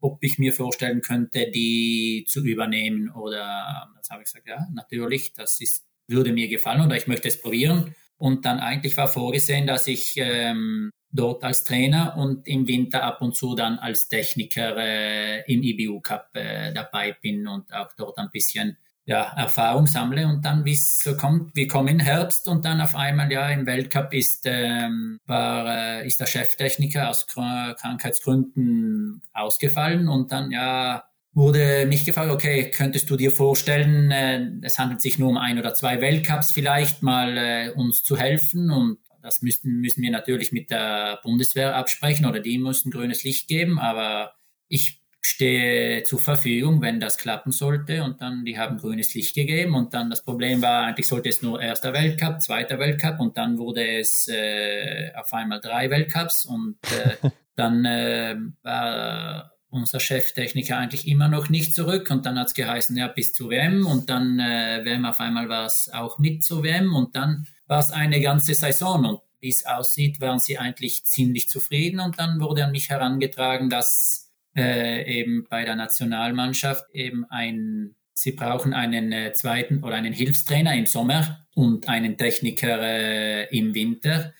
ob 0.00 0.22
ich 0.24 0.38
mir 0.38 0.52
vorstellen 0.52 1.02
könnte, 1.02 1.50
die 1.50 2.24
zu 2.26 2.44
übernehmen 2.44 3.10
oder, 3.10 3.88
das 3.96 4.10
habe 4.10 4.22
ich 4.22 4.32
gesagt, 4.32 4.48
ja, 4.48 4.66
natürlich, 4.72 5.34
das 5.34 5.60
ist 5.60 5.86
würde 6.08 6.32
mir 6.32 6.48
gefallen 6.48 6.84
oder 6.84 6.96
ich 6.96 7.06
möchte 7.06 7.28
es 7.28 7.40
probieren. 7.40 7.94
Und 8.16 8.44
dann 8.44 8.60
eigentlich 8.60 8.96
war 8.96 9.08
vorgesehen, 9.08 9.66
dass 9.66 9.86
ich 9.86 10.14
ähm, 10.16 10.90
dort 11.10 11.44
als 11.44 11.64
Trainer 11.64 12.16
und 12.16 12.46
im 12.46 12.66
Winter 12.66 13.02
ab 13.02 13.20
und 13.20 13.36
zu 13.36 13.54
dann 13.54 13.78
als 13.78 14.08
Techniker 14.08 14.76
äh, 14.76 15.40
im 15.52 15.62
IBU 15.62 16.00
Cup 16.00 16.30
äh, 16.34 16.72
dabei 16.72 17.16
bin 17.20 17.46
und 17.46 17.72
auch 17.72 17.92
dort 17.96 18.18
ein 18.18 18.30
bisschen 18.30 18.78
ja, 19.04 19.32
Erfahrung 19.36 19.86
sammle 19.86 20.28
und 20.28 20.44
dann, 20.44 20.64
wie 20.64 20.74
es 20.74 21.00
so 21.00 21.16
kommt, 21.16 21.56
wir 21.56 21.66
kommen 21.66 21.88
in 21.88 21.98
Herbst 21.98 22.46
und 22.46 22.64
dann 22.64 22.80
auf 22.80 22.94
einmal, 22.94 23.32
ja, 23.32 23.48
im 23.50 23.66
Weltcup 23.66 24.14
ist, 24.14 24.42
ähm, 24.44 25.18
war, 25.26 25.66
äh, 25.66 26.06
ist 26.06 26.20
der 26.20 26.26
Cheftechniker 26.26 27.10
aus 27.10 27.26
Krankheitsgründen 27.26 29.20
ausgefallen 29.32 30.08
und 30.08 30.30
dann, 30.30 30.52
ja, 30.52 31.04
wurde 31.34 31.86
mich 31.86 32.04
gefragt, 32.04 32.30
okay, 32.30 32.70
könntest 32.70 33.08
du 33.10 33.16
dir 33.16 33.30
vorstellen, 33.30 34.10
äh, 34.10 34.46
es 34.62 34.78
handelt 34.78 35.00
sich 35.00 35.18
nur 35.18 35.30
um 35.30 35.38
ein 35.38 35.58
oder 35.58 35.74
zwei 35.74 36.00
Weltcups 36.00 36.52
vielleicht 36.52 37.02
mal 37.02 37.36
äh, 37.36 37.70
uns 37.70 38.02
zu 38.02 38.16
helfen? 38.16 38.70
Und 38.70 38.98
das 39.22 39.42
müssen, 39.42 39.80
müssen 39.80 40.02
wir 40.02 40.10
natürlich 40.10 40.52
mit 40.52 40.70
der 40.70 41.20
Bundeswehr 41.22 41.76
absprechen 41.76 42.26
oder 42.26 42.40
die 42.40 42.58
müssen 42.58 42.90
grünes 42.90 43.24
Licht 43.24 43.48
geben, 43.48 43.78
aber 43.78 44.34
ich 44.68 45.02
stehe 45.24 46.02
zur 46.02 46.18
Verfügung, 46.18 46.82
wenn 46.82 46.98
das 46.98 47.16
klappen 47.16 47.52
sollte. 47.52 48.02
Und 48.02 48.20
dann, 48.20 48.44
die 48.44 48.58
haben 48.58 48.78
grünes 48.78 49.14
Licht 49.14 49.34
gegeben. 49.34 49.74
Und 49.74 49.94
dann 49.94 50.10
das 50.10 50.22
Problem 50.22 50.60
war, 50.62 50.84
eigentlich 50.86 51.06
sollte 51.06 51.28
es 51.28 51.42
nur 51.42 51.62
erster 51.62 51.92
Weltcup, 51.92 52.42
zweiter 52.42 52.78
Weltcup. 52.78 53.20
Und 53.20 53.36
dann 53.36 53.58
wurde 53.58 53.98
es 53.98 54.28
äh, 54.28 55.12
auf 55.14 55.32
einmal 55.32 55.60
drei 55.60 55.90
Weltcups. 55.90 56.44
Und 56.44 56.76
äh, 56.84 57.28
dann 57.54 57.84
äh, 57.84 58.36
war 58.62 59.51
unser 59.72 59.98
Cheftechniker 59.98 60.76
eigentlich 60.76 61.08
immer 61.08 61.28
noch 61.28 61.48
nicht 61.48 61.74
zurück 61.74 62.10
und 62.10 62.26
dann 62.26 62.38
hat 62.38 62.48
es 62.48 62.54
geheißen, 62.54 62.96
ja, 62.96 63.08
bis 63.08 63.32
zu 63.32 63.48
WM 63.48 63.86
und 63.86 64.10
dann 64.10 64.38
äh, 64.38 64.82
WM 64.84 65.06
auf 65.06 65.18
einmal 65.18 65.48
war 65.48 65.66
es 65.66 65.90
auch 65.92 66.18
mit 66.18 66.44
zu 66.44 66.62
WM 66.62 66.94
und 66.94 67.16
dann 67.16 67.46
war 67.66 67.80
es 67.80 67.90
eine 67.90 68.20
ganze 68.20 68.54
Saison 68.54 69.04
und 69.06 69.20
wie 69.40 69.48
es 69.48 69.64
aussieht, 69.64 70.20
waren 70.20 70.38
sie 70.38 70.58
eigentlich 70.58 71.04
ziemlich 71.06 71.48
zufrieden 71.48 72.00
und 72.00 72.18
dann 72.18 72.38
wurde 72.40 72.64
an 72.64 72.70
mich 72.70 72.90
herangetragen, 72.90 73.70
dass 73.70 74.30
äh, 74.54 75.20
eben 75.20 75.46
bei 75.48 75.64
der 75.64 75.74
Nationalmannschaft 75.74 76.84
eben 76.92 77.24
ein, 77.30 77.96
sie 78.12 78.32
brauchen 78.32 78.74
einen 78.74 79.10
äh, 79.10 79.32
zweiten 79.32 79.82
oder 79.82 79.96
einen 79.96 80.12
Hilfstrainer 80.12 80.76
im 80.76 80.86
Sommer 80.86 81.46
und 81.54 81.88
einen 81.88 82.18
Techniker 82.18 82.78
äh, 82.82 83.56
im 83.56 83.74
Winter, 83.74 84.34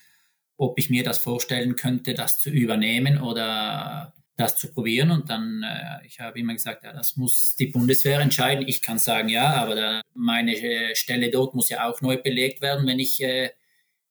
ob 0.59 0.79
ich 0.79 0.91
mir 0.91 1.03
das 1.03 1.19
vorstellen 1.19 1.75
könnte, 1.75 2.13
das 2.13 2.39
zu 2.39 2.51
übernehmen 2.51 3.19
oder 3.19 4.13
das 4.37 4.59
zu 4.59 4.73
probieren. 4.73 5.11
Und 5.11 5.31
dann, 5.31 5.63
äh, 5.63 6.07
ich 6.07 6.21
habe 6.21 6.39
immer 6.39 6.55
gesagt, 6.55 6.85
ja, 6.85 6.93
das 6.93 7.17
muss 7.17 7.55
die 7.57 7.67
Bundeswehr 7.67 8.21
entscheiden. 8.21 8.67
Ich 8.67 8.83
kann 8.83 8.99
sagen, 8.99 9.29
ja, 9.29 9.55
aber 9.55 9.75
da, 9.75 10.01
meine 10.15 10.55
äh, 10.55 10.95
Stelle 10.95 11.31
dort 11.31 11.55
muss 11.55 11.69
ja 11.69 11.89
auch 11.89 12.01
neu 12.01 12.17
belegt 12.17 12.63
werden, 12.63 12.87
wenn 12.87 12.99
ich 12.99 13.23
äh, 13.23 13.51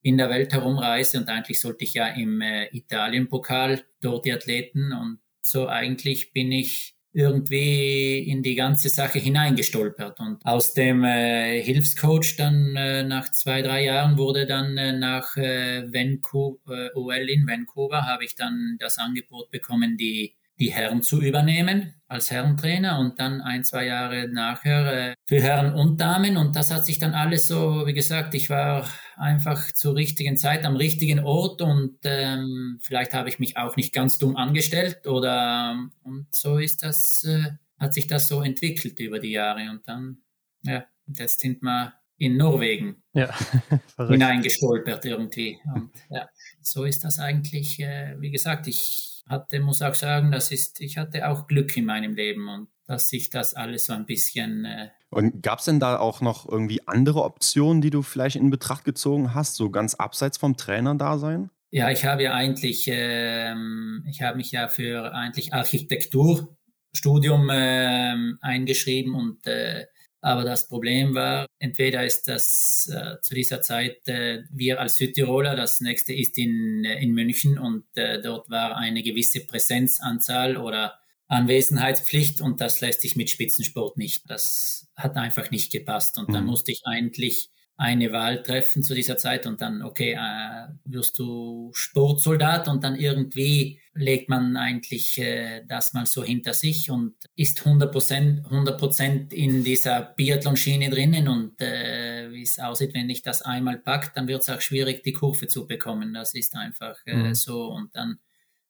in 0.01 0.17
der 0.17 0.29
Welt 0.29 0.53
herumreise. 0.53 1.17
Und 1.17 1.29
eigentlich 1.29 1.60
sollte 1.60 1.84
ich 1.84 1.93
ja 1.93 2.07
im 2.07 2.41
äh, 2.41 2.67
Italien-Pokal 2.75 3.84
dort 4.01 4.25
die 4.25 4.34
Athleten. 4.34 4.93
Und 4.93 5.19
so 5.41 5.67
eigentlich 5.67 6.34
bin 6.34 6.51
ich 6.51 6.95
irgendwie 7.13 8.19
in 8.19 8.41
die 8.41 8.56
ganze 8.56 8.89
Sache 8.89 9.19
hineingestolpert. 9.19 10.19
Und 10.19 10.45
aus 10.45 10.74
dem 10.74 11.04
äh, 11.04 11.62
Hilfscoach 11.62 12.38
dann 12.38 12.76
äh, 12.76 13.04
nach 13.04 13.30
zwei, 13.32 13.62
drei 13.62 13.84
Jahren 13.84 14.17
wurde 14.17 14.45
dann 14.45 14.78
äh, 14.78 14.93
nach 14.93 15.36
äh, 15.36 15.84
Vancouver, 15.91 16.91
OL 16.95 17.30
in 17.30 17.47
Vancouver, 17.47 18.06
habe 18.06 18.24
ich 18.24 18.36
dann 18.36 18.78
das 18.80 18.97
Angebot 18.97 19.52
bekommen, 19.52 19.97
die 19.97 20.36
die 20.62 20.71
Herren 20.71 21.02
zu 21.02 21.19
übernehmen 21.21 21.95
als 22.08 22.30
Herrentrainer 22.30 23.00
und 23.00 23.19
dann 23.19 23.41
ein, 23.41 23.63
zwei 23.63 23.88
Jahre 23.88 24.28
nachher 24.28 25.12
äh, 25.12 25.13
für 25.26 25.41
Herren 25.41 25.74
und 25.74 26.00
Damen. 26.00 26.38
Und 26.38 26.56
das 26.56 26.71
hat 26.71 26.86
sich 26.86 27.00
dann 27.00 27.15
alles 27.15 27.47
so, 27.47 27.88
wie 27.88 27.93
gesagt, 27.93 28.36
ich 28.36 28.52
war 28.52 28.88
einfach 29.15 29.71
zur 29.71 29.95
richtigen 29.95 30.38
Zeit 30.38 30.63
am 30.63 30.76
richtigen 30.76 31.19
Ort 31.19 31.63
und 31.63 31.97
ähm, 32.04 32.78
vielleicht 32.80 33.15
habe 33.15 33.28
ich 33.28 33.39
mich 33.39 33.58
auch 33.58 33.76
nicht 33.76 33.91
ganz 33.91 34.19
dumm 34.19 34.36
angestellt 34.36 35.08
oder 35.08 35.76
und 36.04 36.28
so 36.30 36.60
ist 36.60 36.84
das, 36.84 37.24
äh, 37.24 37.54
hat 37.80 37.95
sich 37.95 38.06
das 38.06 38.28
so 38.28 38.43
entwickelt 38.43 39.00
über 39.00 39.17
die 39.17 39.32
Jahre 39.32 39.71
und 39.71 39.88
dann, 39.88 40.17
ja, 40.62 40.86
jetzt 41.08 41.39
sind 41.39 41.63
wir 41.63 41.93
in 42.17 42.38
Norwegen 42.38 43.02
ja, 43.13 43.34
hineingestolpert 43.97 45.06
irgendwie. 45.06 45.58
Und 45.74 45.91
ja, 46.12 46.30
so 46.62 46.84
ist 46.84 47.04
das 47.04 47.17
eigentlich, 47.17 47.80
äh, 47.80 48.15
wie 48.19 48.30
gesagt, 48.30 48.67
ich 48.67 49.11
hatte, 49.27 49.60
muss 49.60 49.81
auch 49.81 49.95
sagen, 49.95 50.31
das 50.31 50.51
ist, 50.51 50.81
ich 50.81 50.97
hatte 50.97 51.29
auch 51.29 51.47
Glück 51.47 51.75
in 51.77 51.86
meinem 51.86 52.15
Leben 52.15 52.47
und 52.49 52.67
dass 52.88 53.10
sich 53.10 53.29
das 53.29 53.53
alles 53.53 53.86
so 53.86 53.93
ein 53.93 54.05
bisschen. 54.05 54.65
Äh 54.65 54.89
und 55.10 55.41
gab 55.41 55.60
es 55.60 55.65
denn 55.65 55.79
da 55.79 55.97
auch 55.97 56.21
noch 56.21 56.47
irgendwie 56.49 56.86
andere 56.88 57.23
Optionen, 57.23 57.81
die 57.81 57.89
du 57.89 58.01
vielleicht 58.01 58.36
in 58.36 58.49
Betracht 58.49 58.84
gezogen 58.84 59.34
hast, 59.34 59.55
so 59.55 59.69
ganz 59.69 59.95
abseits 59.95 60.38
vom 60.38 60.57
Trainerdasein? 60.57 61.49
Ja, 61.69 61.89
ich 61.89 62.03
habe 62.03 62.23
ja 62.23 62.34
eigentlich, 62.34 62.89
ähm, 62.91 64.05
ich 64.10 64.21
habe 64.21 64.38
mich 64.38 64.51
ja 64.51 64.67
für 64.67 65.13
eigentlich 65.13 65.53
Architekturstudium 65.53 67.49
äh, 67.49 68.15
eingeschrieben 68.41 69.15
und 69.15 69.47
äh, 69.47 69.86
aber 70.21 70.43
das 70.43 70.67
Problem 70.67 71.15
war, 71.15 71.47
entweder 71.57 72.05
ist 72.05 72.27
das 72.27 72.89
äh, 72.93 73.19
zu 73.21 73.34
dieser 73.34 73.62
Zeit 73.62 74.07
äh, 74.07 74.43
wir 74.51 74.79
als 74.79 74.97
Südtiroler, 74.97 75.55
das 75.55 75.81
nächste 75.81 76.13
ist 76.13 76.38
in, 76.38 76.86
äh, 76.86 77.01
in 77.01 77.12
München 77.13 77.57
und 77.57 77.86
äh, 77.95 78.21
dort 78.21 78.49
war 78.49 78.77
eine 78.77 79.01
gewisse 79.01 79.45
Präsenzanzahl 79.45 80.57
oder 80.57 80.99
Anwesenheitspflicht 81.27 82.39
und 82.39 82.62
das 82.62 82.81
lässt 82.81 83.01
sich 83.01 83.15
mit 83.15 83.29
Spitzensport 83.29 83.97
nicht. 83.97 84.29
Das 84.29 84.88
hat 84.95 85.15
einfach 85.15 85.49
nicht 85.49 85.71
gepasst 85.71 86.19
und 86.19 86.29
mhm. 86.29 86.34
dann 86.34 86.45
musste 86.45 86.71
ich 86.71 86.81
eigentlich 86.86 87.49
eine 87.81 88.11
Wahl 88.11 88.43
treffen 88.43 88.83
zu 88.83 88.93
dieser 88.93 89.17
Zeit 89.17 89.47
und 89.47 89.59
dann, 89.59 89.81
okay, 89.81 90.13
äh, 90.13 90.67
wirst 90.85 91.17
du 91.17 91.71
Sportsoldat 91.73 92.67
und 92.67 92.83
dann 92.83 92.95
irgendwie 92.95 93.79
legt 93.95 94.29
man 94.29 94.55
eigentlich 94.55 95.17
äh, 95.17 95.65
das 95.67 95.91
mal 95.93 96.05
so 96.05 96.23
hinter 96.23 96.53
sich 96.53 96.91
und 96.91 97.15
ist 97.35 97.61
100%, 97.61 98.45
100 98.45 99.33
in 99.33 99.63
dieser 99.63 100.13
Biathlon-Schiene 100.15 100.91
drinnen 100.91 101.27
und 101.27 101.59
äh, 101.59 102.31
wie 102.31 102.43
es 102.43 102.59
aussieht, 102.59 102.93
wenn 102.93 103.09
ich 103.09 103.23
das 103.23 103.41
einmal 103.41 103.79
packt, 103.79 104.15
dann 104.15 104.27
wird 104.27 104.43
es 104.43 104.49
auch 104.49 104.61
schwierig, 104.61 105.01
die 105.01 105.13
Kurve 105.13 105.47
zu 105.47 105.65
bekommen. 105.65 106.13
Das 106.13 106.35
ist 106.35 106.55
einfach 106.55 106.97
äh, 107.07 107.15
mhm. 107.15 107.33
so 107.33 107.65
und 107.65 107.95
dann, 107.95 108.19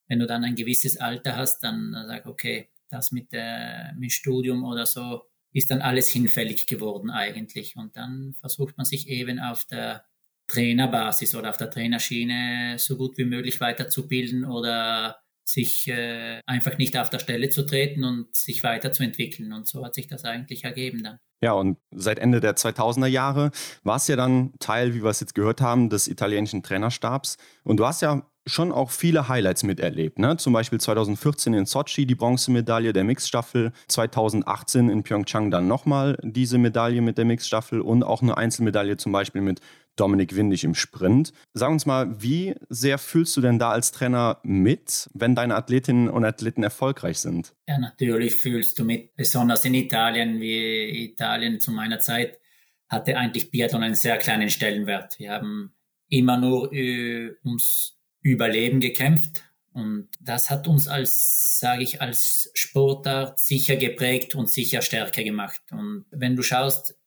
wenn 0.08 0.20
du 0.20 0.26
dann 0.26 0.46
ein 0.46 0.56
gewisses 0.56 0.96
Alter 0.96 1.36
hast, 1.36 1.60
dann 1.66 1.94
sag 2.08 2.28
okay, 2.28 2.70
das 2.88 3.12
mit, 3.12 3.28
äh, 3.34 3.92
mit 3.98 4.14
Studium 4.14 4.64
oder 4.64 4.86
so 4.86 5.24
ist 5.54 5.72
dann 5.72 5.82
alles 5.82 6.10
hinfällig 6.10 6.68
geworden 6.68 7.10
eigentlich. 7.10 7.76
Und 7.76 7.96
dann 7.98 8.34
versucht 8.40 8.78
man 8.78 8.86
sich 8.86 9.08
eben 9.08 9.40
auf 9.40 9.66
der 9.66 10.06
Trainerbasis 10.48 11.36
oder 11.36 11.50
auf 11.50 11.58
der 11.58 11.70
Trainerschiene 11.70 12.76
so 12.78 12.98
gut 12.98 13.18
wie 13.18 13.26
möglich 13.26 13.60
weiterzubilden 13.60 14.46
oder 14.46 15.20
sich 15.44 15.88
äh, 15.88 16.42
einfach 16.46 16.78
nicht 16.78 16.98
auf 16.98 17.10
der 17.10 17.20
Stelle 17.20 17.50
zu 17.50 17.66
treten 17.66 18.04
und 18.04 18.36
sich 18.36 18.64
weiterzuentwickeln. 18.64 19.54
Und 19.54 19.68
so 19.68 19.84
hat 19.84 19.96
sich 19.96 20.08
das 20.08 20.24
eigentlich 20.24 20.64
ergeben 20.64 21.04
dann. 21.04 21.20
Ja, 21.44 21.54
und 21.54 21.80
seit 21.90 22.20
Ende 22.20 22.40
der 22.40 22.56
2000er 22.56 23.08
Jahre 23.08 23.52
war 23.84 23.96
es 23.96 24.08
ja 24.08 24.16
dann 24.16 24.54
Teil, 24.60 24.94
wie 24.94 25.04
wir 25.04 25.10
es 25.10 25.20
jetzt 25.20 25.34
gehört 25.34 25.60
haben, 25.60 25.90
des 25.90 26.08
italienischen 26.08 26.62
Trainerstabs. 26.62 27.38
Und 27.64 27.78
du 27.78 27.86
hast 27.86 28.02
ja 28.02 28.31
schon 28.48 28.72
auch 28.72 28.92
viele 28.92 29.28
Highlights 29.28 29.64
miterlebt. 29.64 30.20
Ne? 30.20 30.38
Zum 30.38 30.54
Beispiel 30.54 30.80
2014 30.80 31.54
in 31.54 31.66
Sochi 31.66 32.06
die 32.06 32.16
Bronzemedaille 32.16 32.94
der 32.94 33.04
Mixstaffel, 33.04 33.72
2018 33.88 34.90
in 34.90 35.04
Pyeongchang 35.04 35.52
dann 35.52 35.68
nochmal 35.68 36.18
diese 36.24 36.58
Medaille 36.58 37.02
mit 37.02 37.18
der 37.18 37.26
Mixstaffel 37.26 37.82
und 37.82 38.04
auch 38.04 38.22
eine 38.22 38.38
Einzelmedaille 38.38 38.98
zum 38.98 39.12
Beispiel 39.12 39.42
mit 39.42 39.62
Dominik 39.96 40.36
Windig 40.36 40.64
im 40.64 40.74
Sprint. 40.74 41.34
Sag 41.54 41.70
uns 41.70 41.86
mal, 41.86 42.22
wie 42.22 42.56
sehr 42.70 42.98
fühlst 42.98 43.36
du 43.38 43.42
denn 43.42 43.60
da 43.60 43.72
als 43.72 43.92
Trainer 43.92 44.40
mit, 44.44 45.10
wenn 45.14 45.36
deine 45.36 45.56
Athletinnen 45.56 46.10
und 46.10 46.26
Athleten 46.26 46.64
erfolgreich 46.64 47.20
sind? 47.20 47.54
Ja, 47.68 47.78
natürlich 47.78 48.36
fühlst 48.36 48.80
du 48.80 48.86
mit, 48.86 49.16
besonders 49.16 49.66
in 49.66 49.74
Italien, 49.74 50.40
wie 50.40 51.12
Italien 51.12 51.60
zu 51.60 51.72
meiner 51.72 52.00
Zeit 52.00 52.40
hatte 52.88 53.18
eigentlich 53.18 53.52
Biathlon 53.52 53.84
einen 53.84 53.96
sehr 53.96 54.18
kleinen 54.18 54.50
Stellenwert. 54.50 55.18
Wir 55.18 55.32
haben 55.32 55.74
immer 56.10 56.38
nur 56.38 56.74
äh, 56.74 57.32
ums 57.46 58.01
Überleben 58.22 58.80
gekämpft 58.80 59.44
und 59.74 60.10
das 60.20 60.50
hat 60.50 60.68
uns 60.68 60.88
als, 60.88 61.60
sage 61.60 61.84
ich, 61.84 62.02
als 62.02 62.52
Sportart 62.54 63.40
sicher 63.40 63.78
geprägt 63.78 64.36
und 64.36 64.50
sicher 64.50 64.82
stärker 64.82 65.24
gemacht. 65.24 65.62
Und 65.72 66.06
wenn 66.12 66.36
du 66.36 66.44
schaust, 66.44 66.98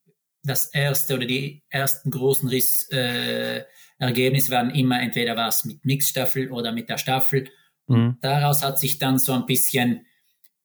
das 0.43 0.67
erste 0.67 1.15
oder 1.15 1.27
die 1.27 1.63
ersten 1.71 2.11
großen 2.11 2.49
Riss, 2.49 2.89
äh, 2.91 3.65
Ergebnisse 3.99 4.51
waren 4.51 4.71
immer 4.71 5.01
entweder 5.01 5.37
was 5.37 5.65
mit 5.65 5.85
Mixstaffel 5.85 6.51
oder 6.51 6.73
mit 6.73 6.89
der 6.89 6.99
Staffel. 6.99 7.49
Mhm. 7.87 8.19
Daraus 8.21 8.63
hat 8.63 8.79
sich 8.79 8.99
dann 8.99 9.19
so 9.19 9.33
ein 9.33 9.47
bisschen 9.47 10.07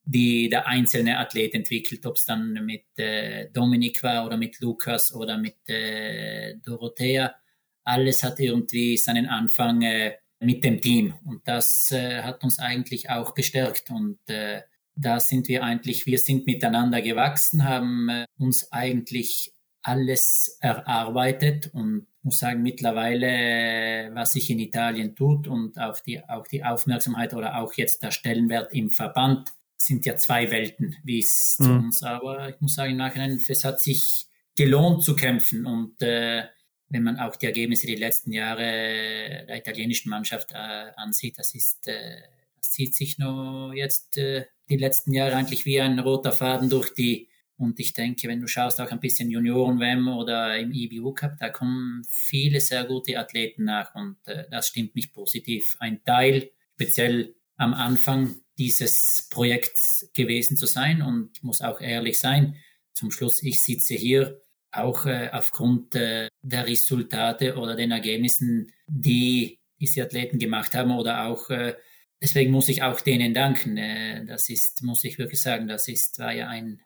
die 0.03 0.49
der 0.49 0.67
einzelne 0.67 1.19
Athlet 1.19 1.53
entwickelt, 1.53 2.05
ob 2.05 2.15
es 2.15 2.25
dann 2.25 2.53
mit 2.65 2.85
äh, 2.97 3.49
Dominik 3.51 4.01
war 4.03 4.25
oder 4.25 4.37
mit 4.37 4.59
Lukas 4.59 5.13
oder 5.13 5.37
mit 5.37 5.57
äh, 5.69 6.55
Dorothea. 6.65 7.35
Alles 7.83 8.23
hat 8.23 8.39
irgendwie 8.39 8.97
seinen 8.97 9.27
Anfang 9.27 9.81
äh, 9.83 10.13
mit 10.39 10.63
dem 10.63 10.81
Team 10.81 11.13
und 11.25 11.47
das 11.47 11.91
äh, 11.91 12.21
hat 12.21 12.43
uns 12.43 12.59
eigentlich 12.59 13.09
auch 13.09 13.33
gestärkt 13.33 13.89
und 13.89 14.19
äh, 14.27 14.61
da 14.95 15.19
sind 15.19 15.47
wir 15.47 15.63
eigentlich, 15.63 16.05
wir 16.05 16.17
sind 16.17 16.45
miteinander 16.45 17.01
gewachsen, 17.01 17.63
haben 17.63 18.09
äh, 18.09 18.25
uns 18.37 18.71
eigentlich 18.71 19.53
alles 19.81 20.57
erarbeitet 20.59 21.69
und 21.73 22.07
muss 22.21 22.39
sagen, 22.39 22.61
mittlerweile, 22.61 24.13
was 24.13 24.33
sich 24.33 24.49
in 24.49 24.59
Italien 24.59 25.15
tut 25.15 25.47
und 25.47 25.79
auf 25.79 26.01
die, 26.01 26.21
auch 26.27 26.45
die 26.47 26.63
Aufmerksamkeit 26.63 27.33
oder 27.33 27.57
auch 27.57 27.73
jetzt 27.73 28.03
der 28.03 28.11
Stellenwert 28.11 28.73
im 28.73 28.89
Verband 28.89 29.49
sind 29.77 30.05
ja 30.05 30.17
zwei 30.17 30.51
Welten, 30.51 30.97
wie 31.03 31.19
es 31.19 31.55
mhm. 31.59 31.63
zu 31.63 31.71
uns. 31.71 32.03
Aber 32.03 32.49
ich 32.49 32.59
muss 32.59 32.75
sagen, 32.75 32.91
im 32.91 32.97
Nachhinein, 32.97 33.39
es 33.47 33.63
hat 33.63 33.79
sich 33.79 34.27
gelohnt 34.55 35.03
zu 35.03 35.15
kämpfen 35.15 35.65
und 35.65 36.01
äh, 36.01 36.43
wenn 36.89 37.03
man 37.03 37.19
auch 37.19 37.35
die 37.35 37.45
Ergebnisse 37.45 37.87
die 37.87 37.95
letzten 37.95 38.31
Jahre 38.31 39.45
der 39.47 39.57
italienischen 39.57 40.09
Mannschaft 40.09 40.51
äh, 40.51 40.91
ansieht, 40.95 41.37
das 41.37 41.55
ist, 41.55 41.87
äh, 41.87 42.21
das 42.57 42.71
zieht 42.71 42.95
sich 42.95 43.17
nur 43.17 43.73
jetzt 43.75 44.17
äh, 44.17 44.45
die 44.69 44.77
letzten 44.77 45.13
Jahre 45.13 45.35
eigentlich 45.35 45.65
wie 45.65 45.79
ein 45.79 45.99
roter 45.99 46.31
Faden 46.31 46.69
durch 46.69 46.93
die 46.93 47.29
und 47.59 47.77
ich 47.77 47.93
denke, 47.93 48.29
wenn 48.29 48.39
du 48.39 48.47
schaust 48.47 48.79
auch 48.79 48.89
ein 48.89 49.01
bisschen 49.01 49.29
Junioren-WM 49.29 50.07
oder 50.07 50.57
im 50.57 50.71
IBU 50.71 51.13
Cup, 51.13 51.37
da 51.39 51.49
kommen 51.49 52.03
viele 52.07 52.61
sehr 52.61 52.85
gute 52.85 53.19
Athleten 53.19 53.65
nach 53.65 53.93
und 53.95 54.15
äh, 54.27 54.45
das 54.49 54.69
stimmt 54.69 54.95
mich 54.95 55.11
positiv. 55.11 55.75
Ein 55.79 56.01
Teil, 56.05 56.51
speziell 56.75 57.35
am 57.57 57.73
Anfang 57.73 58.37
dieses 58.57 59.27
Projekts 59.29 60.09
gewesen 60.13 60.55
zu 60.55 60.67
sein 60.67 61.01
und 61.01 61.43
muss 61.43 61.61
auch 61.61 61.81
ehrlich 61.81 62.21
sein, 62.21 62.55
zum 62.93 63.11
Schluss, 63.11 63.43
ich 63.43 63.61
sitze 63.61 63.93
hier 63.95 64.41
auch 64.71 65.05
äh, 65.05 65.29
aufgrund 65.31 65.95
äh, 65.95 66.29
der 66.41 66.67
Resultate 66.67 67.55
oder 67.55 67.75
den 67.75 67.91
Ergebnissen, 67.91 68.71
die 68.87 69.59
diese 69.79 70.03
Athleten 70.03 70.39
gemacht 70.39 70.73
haben 70.73 70.91
oder 70.91 71.25
auch 71.25 71.49
äh, 71.49 71.75
deswegen 72.21 72.51
muss 72.51 72.69
ich 72.69 72.83
auch 72.83 73.01
denen 73.01 73.33
danken. 73.33 73.77
Äh, 73.77 74.25
das 74.25 74.49
ist, 74.49 74.83
muss 74.83 75.03
ich 75.03 75.17
wirklich 75.17 75.41
sagen, 75.41 75.67
das 75.67 75.87
ist, 75.87 76.19
war 76.19 76.33
ja 76.33 76.47
ein 76.47 76.81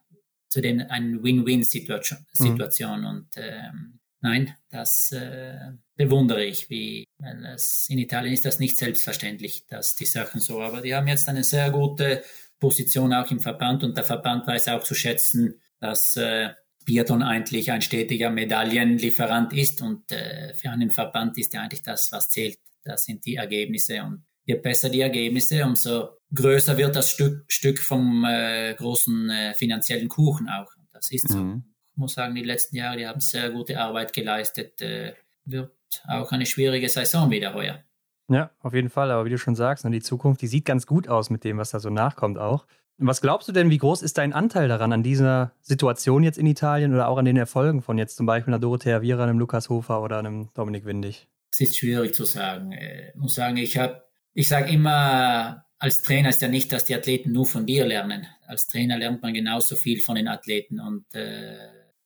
zu 0.49 0.61
den 0.61 0.81
eine 0.81 1.23
Win-Win-Situation. 1.23 2.27
Situation. 2.31 3.01
Mhm. 3.01 3.07
Und 3.07 3.27
ähm, 3.37 3.99
nein, 4.21 4.55
das 4.69 5.11
äh, 5.11 5.71
bewundere 5.95 6.45
ich, 6.45 6.69
wie 6.69 7.05
weil 7.17 7.43
es, 7.45 7.87
in 7.89 7.97
Italien 7.97 8.33
ist 8.33 8.45
das 8.45 8.59
nicht 8.59 8.77
selbstverständlich, 8.77 9.65
dass 9.67 9.95
die 9.95 10.05
Sachen 10.05 10.39
so. 10.39 10.61
Aber 10.61 10.81
die 10.81 10.93
haben 10.93 11.07
jetzt 11.07 11.27
eine 11.27 11.43
sehr 11.43 11.71
gute 11.71 12.23
Position 12.59 13.13
auch 13.13 13.31
im 13.31 13.39
Verband 13.39 13.83
und 13.83 13.97
der 13.97 14.03
Verband 14.03 14.45
weiß 14.45 14.67
auch 14.67 14.83
zu 14.83 14.93
schätzen, 14.93 15.59
dass 15.79 16.15
äh, 16.17 16.51
Biathlon 16.85 17.23
eigentlich 17.23 17.71
ein 17.71 17.81
stetiger 17.81 18.29
Medaillenlieferant 18.29 19.53
ist 19.53 19.81
und 19.81 20.11
äh, 20.11 20.53
für 20.53 20.69
einen 20.69 20.91
Verband 20.91 21.37
ist 21.37 21.53
ja 21.53 21.61
eigentlich 21.61 21.83
das, 21.83 22.11
was 22.11 22.29
zählt. 22.29 22.59
Das 22.83 23.05
sind 23.05 23.25
die 23.25 23.35
Ergebnisse 23.35 24.03
und 24.03 24.25
je 24.45 24.55
besser 24.55 24.89
die 24.89 25.01
Ergebnisse, 25.01 25.63
umso 25.63 26.09
größer 26.33 26.77
wird 26.77 26.95
das 26.95 27.11
Stück, 27.11 27.45
Stück 27.47 27.79
vom 27.79 28.25
äh, 28.25 28.73
großen 28.75 29.29
äh, 29.29 29.53
finanziellen 29.53 30.09
Kuchen 30.09 30.49
auch. 30.49 30.71
Das 30.91 31.11
ist 31.11 31.29
so. 31.29 31.37
Mhm. 31.37 31.63
Ich 31.91 31.97
muss 31.97 32.13
sagen, 32.13 32.33
die 32.33 32.43
letzten 32.43 32.75
Jahre, 32.75 32.97
die 32.97 33.07
haben 33.07 33.19
sehr 33.19 33.51
gute 33.51 33.79
Arbeit 33.79 34.13
geleistet. 34.13 34.81
Äh, 34.81 35.13
wird 35.45 35.71
auch 36.07 36.31
eine 36.31 36.45
schwierige 36.45 36.89
Saison 36.89 37.29
wieder 37.29 37.53
heuer. 37.53 37.83
Ja, 38.29 38.51
auf 38.61 38.73
jeden 38.73 38.89
Fall. 38.89 39.11
Aber 39.11 39.25
wie 39.25 39.29
du 39.29 39.37
schon 39.37 39.55
sagst, 39.55 39.85
ne, 39.85 39.91
die 39.91 40.01
Zukunft, 40.01 40.41
die 40.41 40.47
sieht 40.47 40.65
ganz 40.65 40.87
gut 40.87 41.07
aus 41.07 41.29
mit 41.29 41.43
dem, 41.43 41.57
was 41.57 41.71
da 41.71 41.79
so 41.79 41.89
nachkommt 41.89 42.37
auch. 42.37 42.65
Was 42.97 43.21
glaubst 43.21 43.47
du 43.47 43.51
denn, 43.51 43.69
wie 43.69 43.77
groß 43.77 44.01
ist 44.01 44.17
dein 44.17 44.33
Anteil 44.33 44.67
daran, 44.67 44.93
an 44.93 45.03
dieser 45.03 45.53
Situation 45.61 46.23
jetzt 46.23 46.37
in 46.37 46.45
Italien 46.45 46.93
oder 46.93 47.07
auch 47.07 47.17
an 47.17 47.25
den 47.25 47.37
Erfolgen 47.37 47.81
von 47.81 47.97
jetzt 47.97 48.17
zum 48.17 48.25
Beispiel 48.25 48.53
einer 48.53 48.61
Dorothea 48.61 49.01
Viera, 49.01 49.23
einem 49.23 49.39
Lukas 49.39 49.69
Hofer 49.69 50.01
oder 50.01 50.19
einem 50.19 50.49
Dominik 50.53 50.85
Windig? 50.85 51.27
Es 51.51 51.59
ist 51.59 51.77
schwierig 51.77 52.13
zu 52.13 52.25
sagen. 52.25 52.71
Äh, 52.71 53.09
ich 53.09 53.15
muss 53.15 53.35
sagen, 53.35 53.57
ich 53.57 53.77
habe, 53.77 54.03
ich 54.33 54.47
sage 54.47 54.71
immer, 54.71 55.65
als 55.79 56.01
Trainer 56.01 56.29
ist 56.29 56.41
ja 56.41 56.47
nicht, 56.47 56.71
dass 56.71 56.85
die 56.85 56.95
Athleten 56.95 57.31
nur 57.31 57.45
von 57.45 57.65
dir 57.65 57.85
lernen. 57.85 58.27
Als 58.47 58.67
Trainer 58.67 58.97
lernt 58.97 59.21
man 59.21 59.33
genauso 59.33 59.75
viel 59.75 59.99
von 59.99 60.15
den 60.15 60.27
Athleten 60.27 60.79
und 60.79 61.05
äh, 61.13 61.57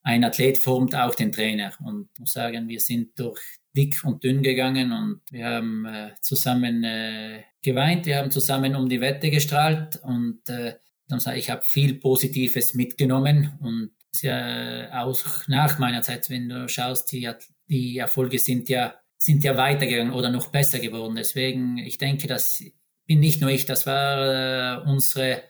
ein 0.02 0.24
Athlet 0.24 0.58
formt 0.58 0.96
auch 0.96 1.16
den 1.16 1.32
Trainer. 1.32 1.74
Und 1.84 2.10
ich 2.14 2.20
muss 2.20 2.32
sagen, 2.32 2.70
wir 2.70 2.80
sind 2.80 3.20
durch 3.20 3.40
dick 3.76 4.04
und 4.04 4.24
dünn 4.24 4.42
gegangen 4.42 4.92
und 4.92 5.22
wir 5.30 5.46
haben 5.46 5.86
äh, 5.86 6.12
zusammen 6.22 6.84
äh, 6.84 7.44
geweint, 7.62 8.06
wir 8.06 8.18
haben 8.18 8.32
zusammen 8.32 8.76
um 8.76 8.90
die 8.90 9.02
Wette 9.02 9.30
gestrahlt 9.30 9.98
und 10.04 10.48
äh, 10.50 10.76
dann 11.08 11.20
sage 11.20 11.38
ich, 11.38 11.46
ich 11.46 11.50
habe 11.50 11.64
viel 11.64 11.96
Positives 11.96 12.74
mitgenommen 12.74 13.58
und 13.62 13.92
ja 14.22 15.04
auch 15.04 15.48
nach 15.48 15.78
meiner 15.80 16.02
Zeit, 16.02 16.30
wenn 16.30 16.50
du 16.50 16.68
schaust, 16.68 17.12
die, 17.12 17.30
die 17.68 17.98
Erfolge 17.98 18.40
sind 18.40 18.68
ja 18.70 18.96
sind 19.20 19.44
ja 19.44 19.58
weitergegangen 19.58 20.14
oder 20.14 20.30
noch 20.30 20.50
besser 20.50 20.78
geworden. 20.80 21.16
Deswegen, 21.16 21.80
ich 21.80 21.98
denke, 21.98 22.28
dass 22.28 22.62
bin 23.08 23.20
nicht 23.20 23.42
nur 23.42 23.50
ich, 23.50 23.66
das 23.66 23.88
war 23.88 24.84
äh, 24.84 24.90
unsere, 24.90 25.44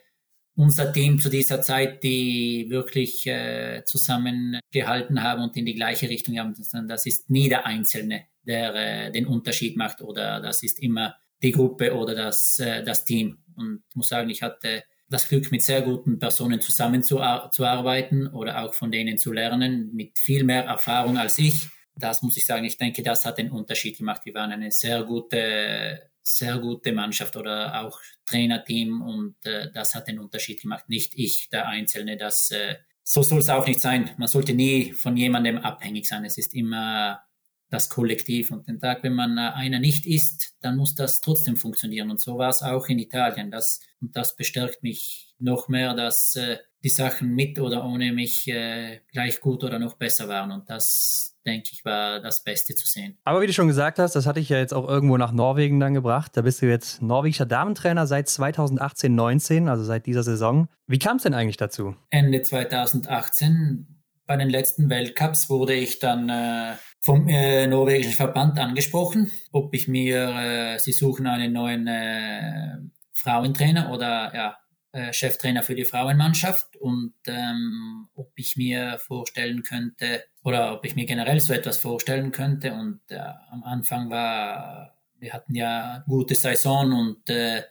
unser 0.56 0.94
Team 0.94 1.20
zu 1.20 1.30
dieser 1.30 1.62
Zeit, 1.62 2.04
die 2.04 2.68
wirklich 2.70 3.26
äh, 3.28 3.84
zusammengehalten 3.84 5.24
haben 5.24 5.44
und 5.44 5.58
in 5.58 5.66
die 5.66 5.74
gleiche 5.74 6.08
Richtung 6.08 6.38
haben. 6.38 6.54
Das 6.88 7.06
ist 7.06 7.30
nie 7.30 7.50
der 7.50 7.66
Einzelne, 7.66 8.26
der 8.44 8.76
äh, 8.76 9.12
den 9.12 9.26
Unterschied 9.26 9.76
macht 9.76 10.02
oder 10.02 10.40
das 10.40 10.64
ist 10.64 10.80
immer 10.80 11.16
die 11.42 11.52
Gruppe 11.52 11.96
oder 11.96 12.16
das, 12.16 12.60
äh, 12.60 12.84
das 12.84 13.06
Team. 13.06 13.40
Und 13.56 13.84
ich 13.90 13.96
muss 13.96 14.10
sagen, 14.10 14.30
ich 14.30 14.42
hatte 14.42 14.84
das 15.10 15.28
Glück, 15.30 15.52
mit 15.52 15.64
sehr 15.64 15.82
guten 15.82 16.20
Personen 16.20 16.60
zusammenzuarbeiten 16.60 18.28
oder 18.28 18.62
auch 18.62 18.74
von 18.74 18.92
denen 18.92 19.18
zu 19.18 19.32
lernen, 19.32 19.92
mit 19.94 20.20
viel 20.20 20.44
mehr 20.44 20.66
Erfahrung 20.66 21.18
als 21.18 21.40
ich. 21.40 21.70
Das 21.96 22.22
muss 22.22 22.38
ich 22.38 22.46
sagen, 22.46 22.66
ich 22.66 22.78
denke, 22.78 23.04
das 23.04 23.26
hat 23.26 23.38
den 23.38 23.52
Unterschied 23.52 23.98
gemacht. 23.98 24.22
Wir 24.26 24.34
waren 24.34 24.52
eine 24.52 24.72
sehr 24.72 25.04
gute 25.04 26.02
sehr 26.28 26.58
gute 26.60 26.92
Mannschaft 26.92 27.38
oder 27.38 27.82
auch 27.82 28.02
Trainerteam 28.26 29.02
und 29.02 29.36
äh, 29.46 29.72
das 29.74 29.96
hat 29.96 30.08
den 30.08 30.20
Unterschied 30.20 30.62
gemacht. 30.62 30.90
Nicht 30.90 31.14
ich, 31.16 31.50
der 31.50 31.68
Einzelne. 31.68 32.18
Das, 32.18 32.52
äh, 32.52 32.76
so 33.04 33.24
soll 33.24 33.40
es 33.40 33.50
auch 33.50 33.66
nicht 33.66 33.80
sein. 33.80 34.12
Man 34.18 34.28
sollte 34.28 34.54
nie 34.54 34.92
von 34.92 35.16
jemandem 35.16 35.58
abhängig 35.58 36.08
sein. 36.08 36.26
Es 36.26 36.38
ist 36.38 36.54
immer 36.54 37.22
das 37.70 37.90
Kollektiv. 37.90 38.52
Und 38.52 38.68
den 38.68 38.80
Tag, 38.80 39.04
wenn 39.04 39.14
man 39.14 39.38
äh, 39.38 39.52
einer 39.54 39.80
nicht 39.80 40.06
ist, 40.06 40.56
dann 40.62 40.78
muss 40.78 40.96
das 40.96 41.22
trotzdem 41.22 41.56
funktionieren. 41.56 42.10
Und 42.10 42.22
so 42.22 42.38
war 42.38 42.50
es 42.50 42.62
auch 42.62 42.88
in 42.88 43.00
Italien. 43.00 43.52
Das, 43.52 43.82
und 44.02 44.16
das 44.16 44.36
bestärkt 44.36 44.84
mich 44.84 45.36
noch 45.40 45.68
mehr, 45.68 45.94
dass 45.94 46.36
äh, 46.36 46.58
die 46.84 46.90
Sachen 46.90 47.34
mit 47.34 47.60
oder 47.60 47.86
ohne 47.86 48.14
mich 48.14 48.48
äh, 48.48 49.02
gleich 49.12 49.42
gut 49.42 49.64
oder 49.64 49.80
noch 49.80 49.96
besser 49.96 50.28
waren. 50.28 50.52
Und 50.52 50.70
das, 50.70 51.36
denke 51.46 51.70
ich, 51.74 51.84
war 51.84 52.22
das 52.22 52.44
Beste 52.44 52.76
zu 52.76 52.88
sehen. 52.88 53.18
Aber 53.24 53.42
wie 53.42 53.48
du 53.48 53.54
schon 53.54 53.68
gesagt 53.68 54.00
hast, 54.00 54.16
das 54.16 54.26
hatte 54.26 54.40
ich 54.40 54.50
ja 54.50 54.58
jetzt 54.58 54.74
auch 54.74 54.88
irgendwo 54.88 55.18
nach 55.18 55.32
Norwegen 55.32 55.80
dann 55.80 55.94
gebracht. 55.94 56.32
Da 56.36 56.42
bist 56.42 56.62
du 56.62 56.68
jetzt 56.68 57.02
norwegischer 57.02 57.46
Damentrainer 57.46 58.08
seit 58.08 58.30
2018, 58.30 59.14
19, 59.14 59.68
also 59.68 59.84
seit 59.84 60.06
dieser 60.06 60.24
Saison. 60.24 60.70
Wie 60.88 61.00
kam 61.00 61.18
es 61.18 61.24
denn 61.24 61.34
eigentlich 61.34 61.58
dazu? 61.58 61.96
Ende 62.10 62.42
2018, 62.42 64.04
bei 64.26 64.38
den 64.38 64.50
letzten 64.50 64.90
Weltcups, 64.90 65.50
wurde 65.50 65.74
ich 65.74 66.00
dann 66.00 66.30
äh, 66.30 66.76
vom 67.00 67.28
äh, 67.28 67.68
norwegischen 67.68 68.14
Verband 68.14 68.60
angesprochen, 68.60 69.32
ob 69.52 69.74
ich 69.74 69.88
mir, 69.88 70.76
äh, 70.76 70.80
sie 70.80 70.94
suchen 70.94 71.28
einen 71.28 71.54
neuen 71.54 71.88
äh, 71.88 72.78
Frauentrainer 73.14 73.92
oder 73.92 74.32
ja, 74.34 74.58
äh, 74.92 75.14
Cheftrainer 75.14 75.64
für 75.64 75.76
die 75.76 75.86
Frauenmannschaft 75.86 76.76
und 76.78 77.14
ähm, 77.28 78.10
ob 78.16 78.32
ich 78.36 78.58
mir 78.58 78.98
vorstellen 79.00 79.64
könnte 79.64 80.24
oder 80.44 80.74
ob 80.74 80.86
ich 80.86 80.96
mir 80.96 81.06
generell 81.06 81.40
so 81.40 81.54
etwas 81.54 81.78
vorstellen 81.78 82.32
könnte. 82.32 82.74
Und 82.74 83.02
äh, 83.10 83.20
am 83.52 83.64
Anfang 83.64 84.10
war 84.10 84.98
wir 85.20 85.34
hatten 85.34 85.56
ja 85.56 86.04
gute 86.08 86.36
Saison 86.36 86.92
und 86.92 87.30
äh, 87.30 87.64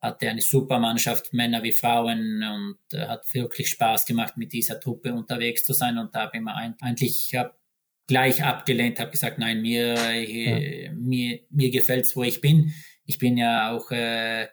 hatte 0.00 0.28
eine 0.28 0.40
super 0.40 0.78
Mannschaft, 0.78 1.32
Männer 1.32 1.62
wie 1.62 1.72
Frauen 1.72 2.42
und 2.42 2.98
äh, 2.98 3.06
hat 3.06 3.32
wirklich 3.34 3.70
Spaß 3.70 4.06
gemacht, 4.06 4.36
mit 4.36 4.52
dieser 4.52 4.78
Truppe 4.78 5.12
unterwegs 5.14 5.64
zu 5.64 5.72
sein 5.72 5.98
und 5.98 6.14
da 6.14 6.22
habe 6.22 6.36
ich 6.36 6.42
mir 6.42 6.54
eigentlich 6.54 7.34
hab 7.34 7.56
gleich 8.06 8.42
abgelehnt, 8.42 9.00
habe 9.00 9.10
gesagt, 9.10 9.38
nein, 9.38 9.60
mir, 9.62 9.94
ja. 9.94 10.92
mir, 10.92 11.40
mir 11.50 11.70
gefällt's, 11.70 12.14
wo 12.16 12.22
ich 12.22 12.40
bin. 12.40 12.72
Ich 13.04 13.18
bin 13.18 13.36
ja 13.36 13.72
auch 13.72 13.90
äh, 13.90 14.48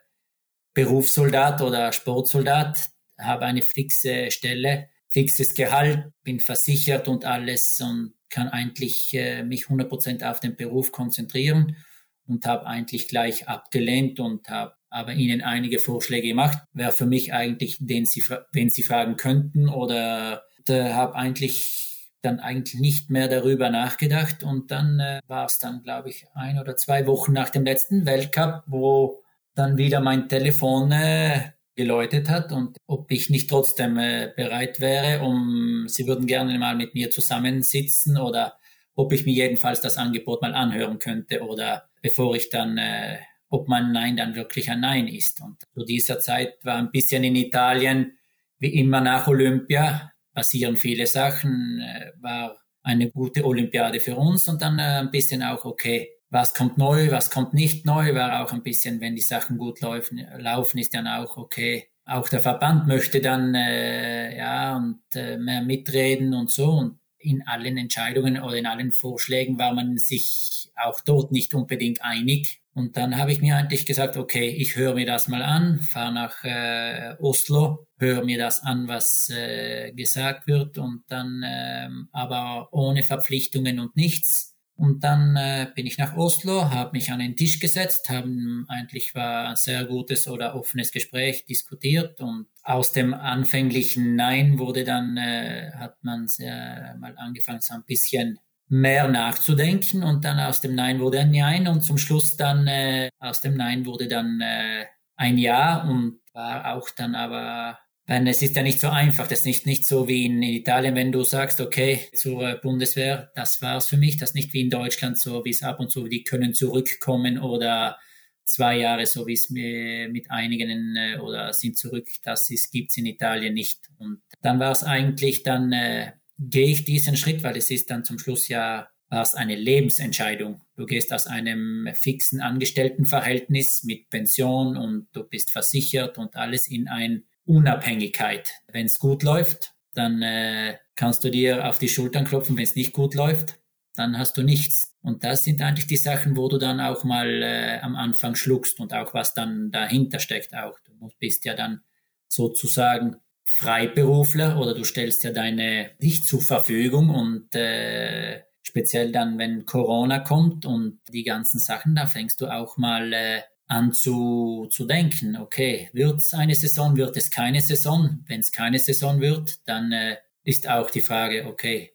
Berufssoldat 0.74 1.62
oder 1.62 1.92
Sportsoldat, 1.92 2.90
habe 3.18 3.46
eine 3.46 3.62
fixe 3.62 4.32
Stelle, 4.32 4.90
fixes 5.10 5.54
Gehalt, 5.54 6.12
bin 6.24 6.40
versichert 6.40 7.08
und 7.08 7.26
alles 7.26 7.80
und 7.80 8.14
kann 8.30 8.50
eigentlich 8.50 9.14
äh, 9.14 9.44
mich 9.44 9.66
100% 9.66 10.24
auf 10.28 10.40
den 10.40 10.56
Beruf 10.56 10.92
konzentrieren 10.92 11.78
und 12.26 12.46
habe 12.46 12.66
eigentlich 12.66 13.08
gleich 13.08 13.48
abgelehnt 13.48 14.20
und 14.20 14.50
habe 14.50 14.74
aber 14.90 15.14
ihnen 15.14 15.42
einige 15.42 15.80
Vorschläge 15.80 16.30
gemacht, 16.30 16.60
wer 16.74 16.92
für 16.92 17.06
mich 17.06 17.34
eigentlich, 17.34 17.78
den 17.80 18.06
sie, 18.06 18.24
wen 18.52 18.70
sie 18.70 18.84
fragen 18.84 19.18
könnten 19.18 19.70
oder 19.70 20.44
habe 20.68 21.16
eigentlich 21.16 21.83
dann 22.24 22.40
eigentlich 22.40 22.80
nicht 22.80 23.10
mehr 23.10 23.28
darüber 23.28 23.70
nachgedacht 23.70 24.44
und 24.44 24.72
dann 24.72 25.00
äh, 25.00 25.20
war 25.28 25.46
es 25.46 25.60
dann, 25.60 25.84
glaube 25.84 26.10
ich, 26.10 26.26
ein 26.34 26.58
oder 26.58 26.76
zwei 26.76 27.06
Wochen 27.06 27.34
nach 27.34 27.50
dem 27.50 27.66
letzten 27.66 28.06
Weltcup, 28.06 28.64
wo 28.66 29.22
dann 29.56 29.78
wieder 29.78 30.00
mein 30.00 30.30
Telefon 30.30 30.92
äh, 30.92 31.52
geläutet 31.76 32.30
hat 32.30 32.52
und 32.52 32.78
ob 32.88 33.12
ich 33.12 33.30
nicht 33.30 33.50
trotzdem 33.50 33.98
äh, 33.98 34.32
bereit 34.36 34.80
wäre, 34.80 35.24
um 35.24 35.86
sie 35.88 36.08
würden 36.08 36.28
gerne 36.28 36.58
mal 36.58 36.76
mit 36.76 36.94
mir 36.94 37.12
zusammensitzen 37.12 38.18
oder 38.18 38.58
ob 38.96 39.12
ich 39.12 39.26
mir 39.26 39.34
jedenfalls 39.34 39.82
das 39.82 39.98
Angebot 39.98 40.42
mal 40.42 40.54
anhören 40.54 41.00
könnte 41.00 41.42
oder 41.42 41.90
bevor 42.02 42.36
ich 42.36 42.50
dann, 42.50 42.78
äh, 42.78 43.18
ob 43.50 43.68
mein 43.68 43.92
Nein 43.92 44.16
dann 44.16 44.36
wirklich 44.36 44.70
ein 44.70 44.80
Nein 44.80 45.08
ist. 45.08 45.42
Und 45.42 45.62
zu 45.74 45.84
dieser 45.84 46.20
Zeit 46.20 46.64
war 46.64 46.78
ein 46.78 46.92
bisschen 46.92 47.24
in 47.24 47.36
Italien, 47.36 48.18
wie 48.60 48.80
immer 48.80 49.02
nach 49.02 49.28
Olympia, 49.28 50.13
passieren 50.34 50.76
viele 50.78 51.08
Sachen, 51.08 51.82
äh, 51.82 52.12
war 52.22 52.58
eine 52.84 53.10
gute 53.10 53.46
Olympiade 53.46 54.00
für 54.00 54.16
uns 54.16 54.48
und 54.48 54.62
dann 54.62 54.80
äh, 54.80 55.00
ein 55.00 55.12
bisschen 55.12 55.42
auch, 55.44 55.66
okay, 55.66 56.10
was 56.30 56.54
kommt 56.54 56.78
neu, 56.78 57.12
was 57.12 57.30
kommt 57.30 57.54
nicht 57.54 57.86
neu, 57.86 58.16
war 58.16 58.44
auch 58.44 58.52
ein 58.52 58.64
bisschen, 58.64 59.00
wenn 59.02 59.16
die 59.16 59.22
Sachen 59.22 59.58
gut 59.58 59.82
laufen, 59.82 60.26
laufen 60.38 60.80
ist 60.80 60.94
dann 60.94 61.08
auch 61.08 61.38
okay. 61.38 61.88
Auch 62.06 62.28
der 62.28 62.42
Verband 62.42 62.88
möchte 62.88 63.22
dann 63.22 63.56
äh, 63.56 64.36
ja 64.36 64.76
und 64.76 65.04
äh, 65.16 65.38
mehr 65.38 65.62
mitreden 65.62 66.34
und 66.34 66.52
so 66.52 66.72
und 66.72 67.00
in 67.20 67.48
allen 67.48 67.78
Entscheidungen 67.78 68.42
oder 68.42 68.58
in 68.58 68.66
allen 68.66 68.92
Vorschlägen 68.92 69.58
war 69.58 69.74
man 69.74 69.98
sich 69.98 70.72
auch 70.76 71.00
dort 71.06 71.32
nicht 71.32 71.54
unbedingt 71.54 72.04
einig. 72.04 72.63
Und 72.76 72.98
dann 72.98 73.18
habe 73.18 73.32
ich 73.32 73.40
mir 73.40 73.56
eigentlich 73.56 73.86
gesagt, 73.86 74.18
okay, 74.18 74.50
ich 74.50 74.76
höre 74.76 74.96
mir 74.96 75.06
das 75.06 75.28
mal 75.28 75.44
an, 75.44 75.80
fahre 75.80 76.14
nach 76.14 76.44
äh, 76.44 77.16
Oslo, 77.20 77.88
höre 78.00 78.26
mir 78.26 78.40
das 78.40 78.62
an, 78.62 78.88
was 78.88 79.30
äh, 79.30 79.92
gesagt 79.94 80.48
wird 80.48 80.80
und 80.80 81.04
dann 81.08 81.44
äh, 81.44 81.90
aber 82.12 82.70
ohne 82.72 83.04
Verpflichtungen 83.04 83.80
und 83.80 83.96
nichts. 83.96 84.56
Und 84.76 85.04
dann 85.04 85.36
äh, 85.36 85.68
bin 85.76 85.86
ich 85.86 86.00
nach 86.00 86.18
Oslo, 86.18 86.72
habe 86.72 86.94
mich 86.94 87.12
an 87.12 87.20
den 87.20 87.36
Tisch 87.36 87.60
gesetzt, 87.60 88.10
haben 88.10 88.66
eigentlich 88.68 89.14
war 89.14 89.50
ein 89.50 89.56
sehr 89.56 89.86
gutes 89.86 90.28
oder 90.28 90.56
offenes 90.56 90.92
Gespräch 90.92 91.46
diskutiert 91.46 92.20
und 92.22 92.48
aus 92.64 92.92
dem 92.92 93.14
anfänglichen 93.14 94.16
Nein 94.16 94.58
wurde 94.58 94.84
dann 94.84 95.16
äh, 95.16 95.72
hat 95.76 96.04
man 96.04 96.28
sehr 96.28 96.96
mal 97.00 97.16
angefangen 97.18 97.62
so 97.62 97.76
ein 97.76 97.84
bisschen 97.86 98.40
mehr 98.68 99.08
nachzudenken 99.08 100.04
und 100.04 100.26
dann 100.26 100.40
aus 100.40 100.62
dem 100.62 100.76
Nein 100.76 101.00
wurde 101.00 101.20
ein 101.20 101.32
Nein 101.32 101.68
und 101.68 101.82
zum 101.82 101.98
Schluss 101.98 102.36
dann 102.38 102.68
äh, 102.68 103.10
aus 103.20 103.42
dem 103.42 103.56
Nein 103.56 103.86
wurde 103.86 104.08
dann 104.08 104.42
äh, 104.42 104.86
ein 105.16 105.38
Ja 105.38 105.84
und 105.84 106.20
war 106.34 106.76
auch 106.76 106.90
dann 106.96 107.16
aber 107.16 107.78
weil 108.06 108.28
es 108.28 108.42
ist 108.42 108.56
ja 108.56 108.64
nicht 108.64 108.82
so 108.82 108.90
einfach. 108.90 109.28
Das 109.28 109.40
ist 109.40 109.46
nicht, 109.46 109.66
nicht 109.66 109.88
so 109.88 110.08
wie 110.08 110.26
in 110.26 110.44
Italien, 110.44 110.96
wenn 110.96 111.12
du 111.12 111.24
sagst, 111.24 111.62
okay, 111.62 112.02
zur 112.14 112.60
Bundeswehr, 112.62 113.32
das 113.36 113.62
war's 113.62 113.88
für 113.88 113.98
mich. 113.98 114.18
Das 114.18 114.32
ist 114.32 114.36
nicht 114.36 114.54
wie 114.54 114.62
in 114.62 114.70
Deutschland 114.70 115.18
so, 115.18 115.46
wie 115.46 115.52
es 115.52 115.64
ab 115.64 115.80
und 115.80 115.90
zu, 115.90 116.08
die 116.08 116.24
können 116.24 116.54
zurückkommen 116.54 117.40
oder 117.40 117.98
zwei 118.44 118.78
Jahre, 118.78 119.06
so 119.06 119.26
wie 119.26 119.34
es 119.34 119.50
mit 119.50 120.30
einigen 120.30 120.98
äh, 120.98 121.18
oder 121.20 121.54
sind 121.54 121.78
zurück. 121.78 122.08
Das 122.24 122.50
ist, 122.50 122.72
gibt's 122.72 122.98
in 122.98 123.06
Italien 123.06 123.54
nicht. 123.54 123.80
Und 123.98 124.22
dann 124.42 124.60
war 124.60 124.72
es 124.72 124.84
eigentlich, 124.84 125.44
dann 125.44 125.72
äh, 125.72 126.12
gehe 126.50 126.68
ich 126.68 126.86
diesen 126.86 127.18
Schritt, 127.18 127.44
weil 127.44 127.58
es 127.58 127.72
ist 127.72 127.90
dann 127.90 128.04
zum 128.04 128.20
Schluss 128.20 128.48
ja 128.48 128.88
es 129.22 129.36
eine 129.36 129.56
Lebensentscheidung. 129.56 130.62
Du 130.76 130.86
gehst 130.86 131.14
aus 131.14 131.28
einem 131.28 131.88
fixen 131.94 132.42
Angestelltenverhältnis 132.42 133.84
mit 133.84 134.10
Pension 134.10 134.76
und 134.78 135.08
du 135.14 135.24
bist 135.24 135.52
versichert 135.52 136.18
und 136.18 136.36
alles 136.36 136.68
in 136.68 136.88
ein 136.88 137.24
Unabhängigkeit. 137.46 138.52
Wenn 138.72 138.88
es 138.88 139.00
gut 139.00 139.24
läuft, 139.24 139.74
dann 139.94 140.22
äh, 140.22 140.78
kannst 140.96 141.24
du 141.24 141.30
dir 141.30 141.68
auf 141.68 141.78
die 141.78 141.90
Schultern 141.90 142.26
klopfen. 142.26 142.58
Wenn 142.58 142.64
es 142.64 142.76
nicht 142.76 142.94
gut 142.94 143.14
läuft, 143.14 143.60
dann 143.96 144.18
hast 144.18 144.38
du 144.38 144.42
nichts. 144.42 144.96
Und 145.02 145.24
das 145.24 145.44
sind 145.44 145.62
eigentlich 145.62 145.88
die 145.88 145.98
Sachen, 145.98 146.36
wo 146.36 146.48
du 146.48 146.58
dann 146.58 146.80
auch 146.80 147.04
mal 147.04 147.44
äh, 147.44 147.80
am 147.82 147.96
Anfang 147.96 148.36
schluckst 148.36 148.80
und 148.80 148.94
auch 148.94 149.14
was 149.14 149.34
dann 149.34 149.70
dahinter 149.72 150.20
steckt 150.20 150.56
auch. 150.56 150.80
Du 150.86 151.12
bist 151.20 151.46
ja 151.46 151.54
dann 151.54 151.82
sozusagen 152.28 153.18
Freiberufler 153.46 154.60
oder 154.60 154.74
du 154.74 154.84
stellst 154.84 155.24
ja 155.24 155.32
deine 155.32 155.92
dich 156.02 156.26
zur 156.26 156.42
Verfügung 156.42 157.10
und 157.10 157.54
äh, 157.56 158.42
speziell 158.62 159.12
dann, 159.12 159.38
wenn 159.38 159.66
Corona 159.66 160.20
kommt 160.20 160.66
und 160.66 161.00
die 161.10 161.24
ganzen 161.24 161.60
Sachen, 161.60 161.96
da 161.96 162.08
fängst 162.08 162.42
du 162.42 162.48
auch 162.48 162.78
mal 162.78 163.14
äh, 163.14 163.42
an 163.68 163.94
zu, 163.94 164.68
zu 164.70 164.86
denken, 164.86 165.38
okay, 165.38 165.90
wird 165.94 166.20
es 166.20 166.34
eine 166.34 166.56
Saison, 166.56 166.96
wird 166.98 167.18
es 167.18 167.30
keine 167.32 167.62
Saison? 167.62 168.24
Wenn 168.28 168.40
es 168.40 168.52
keine 168.52 168.80
Saison 168.80 169.20
wird, 169.22 169.68
dann 169.68 169.92
äh, 169.92 170.18
ist 170.44 170.70
auch 170.70 170.90
die 170.90 171.02
Frage, 171.02 171.46
okay, 171.48 171.94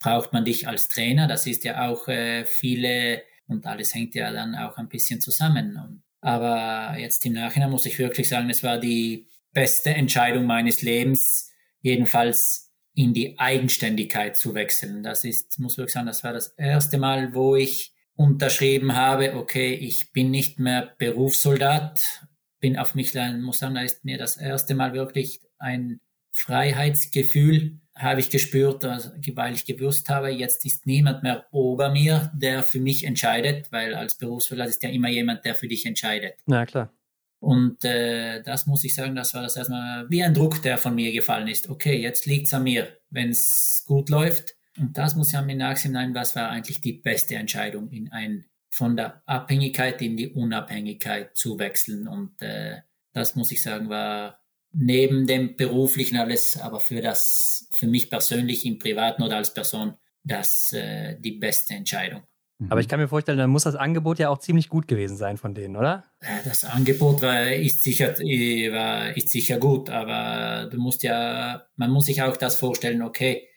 braucht 0.00 0.32
man 0.32 0.44
dich 0.44 0.66
als 0.66 0.88
Trainer? 0.88 1.26
Das 1.26 1.46
ist 1.46 1.64
ja 1.64 1.88
auch 1.88 2.08
äh, 2.08 2.44
viele 2.44 3.22
und 3.46 3.66
alles 3.66 3.94
hängt 3.94 4.14
ja 4.14 4.32
dann 4.32 4.54
auch 4.54 4.76
ein 4.78 4.88
bisschen 4.88 5.20
zusammen. 5.20 5.76
Und, 5.76 6.02
aber 6.20 6.98
jetzt 6.98 7.24
im 7.26 7.34
Nachhinein 7.34 7.70
muss 7.70 7.86
ich 7.86 7.98
wirklich 7.98 8.28
sagen, 8.28 8.48
es 8.50 8.62
war 8.62 8.78
die 8.78 9.26
beste 9.52 9.90
Entscheidung 9.90 10.46
meines 10.46 10.82
Lebens, 10.82 11.52
jedenfalls 11.80 12.72
in 12.94 13.14
die 13.14 13.38
Eigenständigkeit 13.38 14.36
zu 14.36 14.54
wechseln. 14.54 15.02
Das 15.02 15.24
ist, 15.24 15.58
muss 15.58 15.78
wirklich 15.78 15.94
sagen, 15.94 16.06
das 16.06 16.24
war 16.24 16.32
das 16.32 16.48
erste 16.56 16.98
Mal, 16.98 17.34
wo 17.34 17.56
ich 17.56 17.92
unterschrieben 18.14 18.96
habe, 18.96 19.34
okay, 19.34 19.72
ich 19.74 20.12
bin 20.12 20.30
nicht 20.30 20.58
mehr 20.58 20.94
Berufssoldat, 20.98 22.26
bin 22.58 22.78
auf 22.78 22.94
mich, 22.94 23.14
muss 23.14 23.60
sagen, 23.60 23.74
da 23.74 23.82
ist 23.82 24.04
mir 24.04 24.18
das 24.18 24.36
erste 24.36 24.74
Mal 24.74 24.92
wirklich 24.92 25.40
ein 25.58 26.00
Freiheitsgefühl 26.30 27.80
habe 28.00 28.20
ich 28.20 28.30
gespürt, 28.30 28.84
also, 28.84 29.10
weil 29.34 29.54
ich 29.54 29.66
gewusst 29.66 30.08
habe, 30.08 30.30
jetzt 30.30 30.64
ist 30.64 30.86
niemand 30.86 31.22
mehr 31.22 31.46
ober 31.50 31.90
mir, 31.90 32.32
der 32.34 32.62
für 32.62 32.80
mich 32.80 33.04
entscheidet, 33.04 33.70
weil 33.72 33.94
als 33.94 34.16
Berufssoldat 34.16 34.68
ist 34.68 34.82
ja 34.82 34.88
immer 34.88 35.08
jemand, 35.08 35.44
der 35.44 35.54
für 35.54 35.68
dich 35.68 35.84
entscheidet. 35.86 36.34
Na 36.46 36.64
klar. 36.64 36.92
Und 37.40 37.84
äh, 37.84 38.42
das 38.42 38.66
muss 38.66 38.84
ich 38.84 38.94
sagen, 38.94 39.16
das 39.16 39.34
war 39.34 39.42
das 39.42 39.56
erstmal 39.56 40.08
wie 40.10 40.22
ein 40.22 40.34
Druck, 40.34 40.62
der 40.62 40.76
von 40.78 40.94
mir 40.94 41.10
gefallen 41.10 41.48
ist. 41.48 41.70
Okay, 41.70 41.96
jetzt 42.00 42.26
liegt 42.26 42.46
es 42.46 42.54
an 42.54 42.64
mir. 42.64 42.98
Wenn 43.08 43.30
es 43.30 43.82
gut 43.86 44.10
läuft, 44.10 44.56
und 44.78 44.96
das 44.96 45.16
muss 45.16 45.32
ja 45.32 45.42
mir 45.42 45.56
nachsehen, 45.56 46.14
was 46.14 46.36
war 46.36 46.50
eigentlich 46.50 46.80
die 46.80 46.92
beste 46.92 47.34
Entscheidung, 47.34 47.90
in 47.90 48.12
ein 48.12 48.44
von 48.70 48.96
der 48.96 49.22
Abhängigkeit 49.26 50.00
in 50.00 50.16
die 50.16 50.28
Unabhängigkeit 50.28 51.36
zu 51.36 51.58
wechseln. 51.58 52.06
Und 52.06 52.40
äh, 52.40 52.82
das 53.12 53.34
muss 53.34 53.50
ich 53.50 53.62
sagen, 53.62 53.88
war 53.88 54.40
neben 54.72 55.26
dem 55.26 55.56
beruflichen 55.56 56.16
alles, 56.16 56.56
aber 56.56 56.78
für 56.78 57.00
das, 57.00 57.66
für 57.72 57.88
mich 57.88 58.08
persönlich 58.08 58.64
im 58.64 58.78
Privaten 58.78 59.22
oder 59.22 59.36
als 59.36 59.52
Person, 59.52 59.94
das 60.22 60.72
äh, 60.72 61.18
die 61.18 61.32
beste 61.32 61.74
Entscheidung. 61.74 62.22
Aber 62.68 62.80
ich 62.80 62.88
kann 62.88 63.00
mir 63.00 63.08
vorstellen, 63.08 63.38
dann 63.38 63.50
muss 63.50 63.62
das 63.64 63.74
Angebot 63.74 64.18
ja 64.18 64.28
auch 64.28 64.38
ziemlich 64.38 64.68
gut 64.68 64.86
gewesen 64.86 65.16
sein 65.16 65.38
von 65.38 65.54
denen, 65.54 65.76
oder? 65.76 66.04
Äh, 66.20 66.44
das 66.44 66.64
Angebot 66.64 67.22
war, 67.22 67.52
ist 67.52 67.82
sicher, 67.82 68.20
äh, 68.20 68.70
war, 68.72 69.16
ist 69.16 69.30
sicher 69.30 69.58
gut, 69.58 69.88
aber 69.88 70.68
du 70.70 70.78
musst 70.78 71.02
ja, 71.02 71.62
man 71.76 71.90
muss 71.90 72.04
sich 72.04 72.22
auch 72.22 72.36
das 72.36 72.56
vorstellen, 72.56 73.02
okay, 73.02 73.48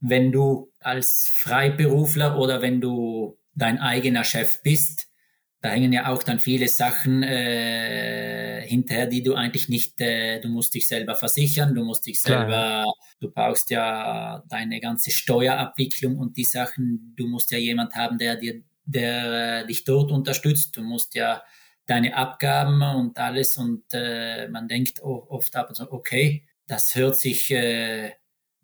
wenn 0.00 0.32
du 0.32 0.72
als 0.80 1.30
Freiberufler 1.34 2.38
oder 2.38 2.62
wenn 2.62 2.80
du 2.80 3.38
dein 3.54 3.78
eigener 3.78 4.24
Chef 4.24 4.62
bist, 4.62 5.08
da 5.60 5.70
hängen 5.70 5.92
ja 5.92 6.12
auch 6.12 6.22
dann 6.22 6.38
viele 6.38 6.68
Sachen 6.68 7.22
äh, 7.22 8.64
hinterher, 8.66 9.06
die 9.06 9.22
du 9.22 9.34
eigentlich 9.34 9.68
nicht, 9.68 10.00
äh, 10.00 10.40
du 10.40 10.48
musst 10.48 10.74
dich 10.74 10.86
selber 10.86 11.14
versichern, 11.14 11.74
du 11.74 11.84
musst 11.84 12.06
dich 12.06 12.20
selber, 12.20 12.46
Klar. 12.46 12.94
du 13.20 13.30
brauchst 13.30 13.70
ja 13.70 14.44
deine 14.48 14.80
ganze 14.80 15.10
Steuerabwicklung 15.10 16.18
und 16.18 16.36
die 16.36 16.44
Sachen, 16.44 17.14
du 17.16 17.26
musst 17.26 17.50
ja 17.50 17.58
jemand 17.58 17.94
haben, 17.94 18.18
der 18.18 18.36
dir, 18.36 18.62
der 18.84 19.62
äh, 19.62 19.66
dich 19.66 19.84
dort 19.84 20.12
unterstützt, 20.12 20.76
du 20.76 20.82
musst 20.82 21.14
ja 21.14 21.42
deine 21.86 22.16
Abgaben 22.16 22.82
und 22.82 23.18
alles 23.18 23.56
und 23.56 23.84
äh, 23.92 24.48
man 24.48 24.68
denkt 24.68 25.00
oft 25.02 25.54
ab 25.56 25.68
und 25.68 25.76
so, 25.76 25.90
okay, 25.90 26.46
das 26.66 26.94
hört 26.94 27.18
sich 27.18 27.50
äh, 27.50 28.12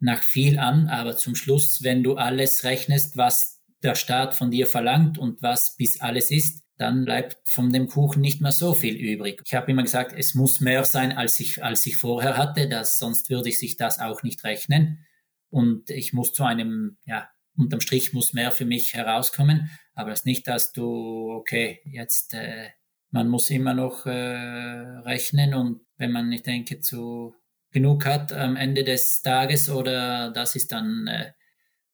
nach 0.01 0.23
viel 0.23 0.59
an, 0.59 0.89
aber 0.89 1.17
zum 1.17 1.37
Schluss, 1.37 1.83
wenn 1.83 2.03
du 2.03 2.17
alles 2.17 2.65
rechnest, 2.65 3.17
was 3.17 3.63
der 3.83 3.95
Staat 3.95 4.35
von 4.35 4.51
dir 4.51 4.67
verlangt 4.67 5.19
und 5.19 5.43
was 5.43 5.77
bis 5.77 6.01
alles 6.01 6.31
ist, 6.31 6.62
dann 6.83 7.05
bleibt 7.05 7.49
von 7.49 7.73
dem 7.73 7.87
Kuchen 7.87 8.21
nicht 8.21 8.41
mehr 8.41 8.51
so 8.51 8.75
viel 8.75 8.97
übrig. 8.97 9.41
Ich 9.47 9.55
habe 9.55 9.71
immer 9.71 9.83
gesagt, 9.83 10.13
es 10.17 10.35
muss 10.35 10.61
mehr 10.61 10.85
sein, 10.85 11.13
als 11.13 11.39
ich, 11.39 11.63
als 11.63 11.87
ich 11.87 11.97
vorher 11.97 12.37
hatte, 12.37 12.69
das, 12.69 12.99
sonst 12.99 13.31
würde 13.31 13.49
ich 13.49 13.61
sich 13.61 13.77
das 13.77 14.01
auch 14.01 14.25
nicht 14.25 14.43
rechnen. 14.43 15.07
Und 15.49 15.91
ich 15.91 16.13
muss 16.13 16.33
zu 16.33 16.43
einem, 16.43 16.99
ja, 17.05 17.31
unterm 17.57 17.81
Strich 17.81 18.13
muss 18.13 18.33
mehr 18.33 18.51
für 18.51 18.65
mich 18.65 18.95
herauskommen. 18.95 19.71
Aber 19.95 20.11
es 20.11 20.21
ist 20.21 20.27
nicht, 20.27 20.49
dass 20.49 20.73
du, 20.73 21.31
okay, 21.31 21.81
jetzt, 21.85 22.35
äh, 22.35 22.71
man 23.11 23.29
muss 23.29 23.51
immer 23.51 23.75
noch 23.75 24.07
äh, 24.07 24.11
rechnen 24.11 25.55
und 25.55 25.83
wenn 25.99 26.11
man, 26.11 26.33
ich 26.33 26.43
denke, 26.43 26.81
zu 26.81 27.35
genug 27.71 28.07
hat 28.07 28.33
am 28.33 28.57
Ende 28.57 28.83
des 28.83 29.23
Tages 29.23 29.71
oder 29.71 30.33
das 30.33 30.57
ist 30.57 30.73
dann, 30.73 31.07
äh, 31.07 31.33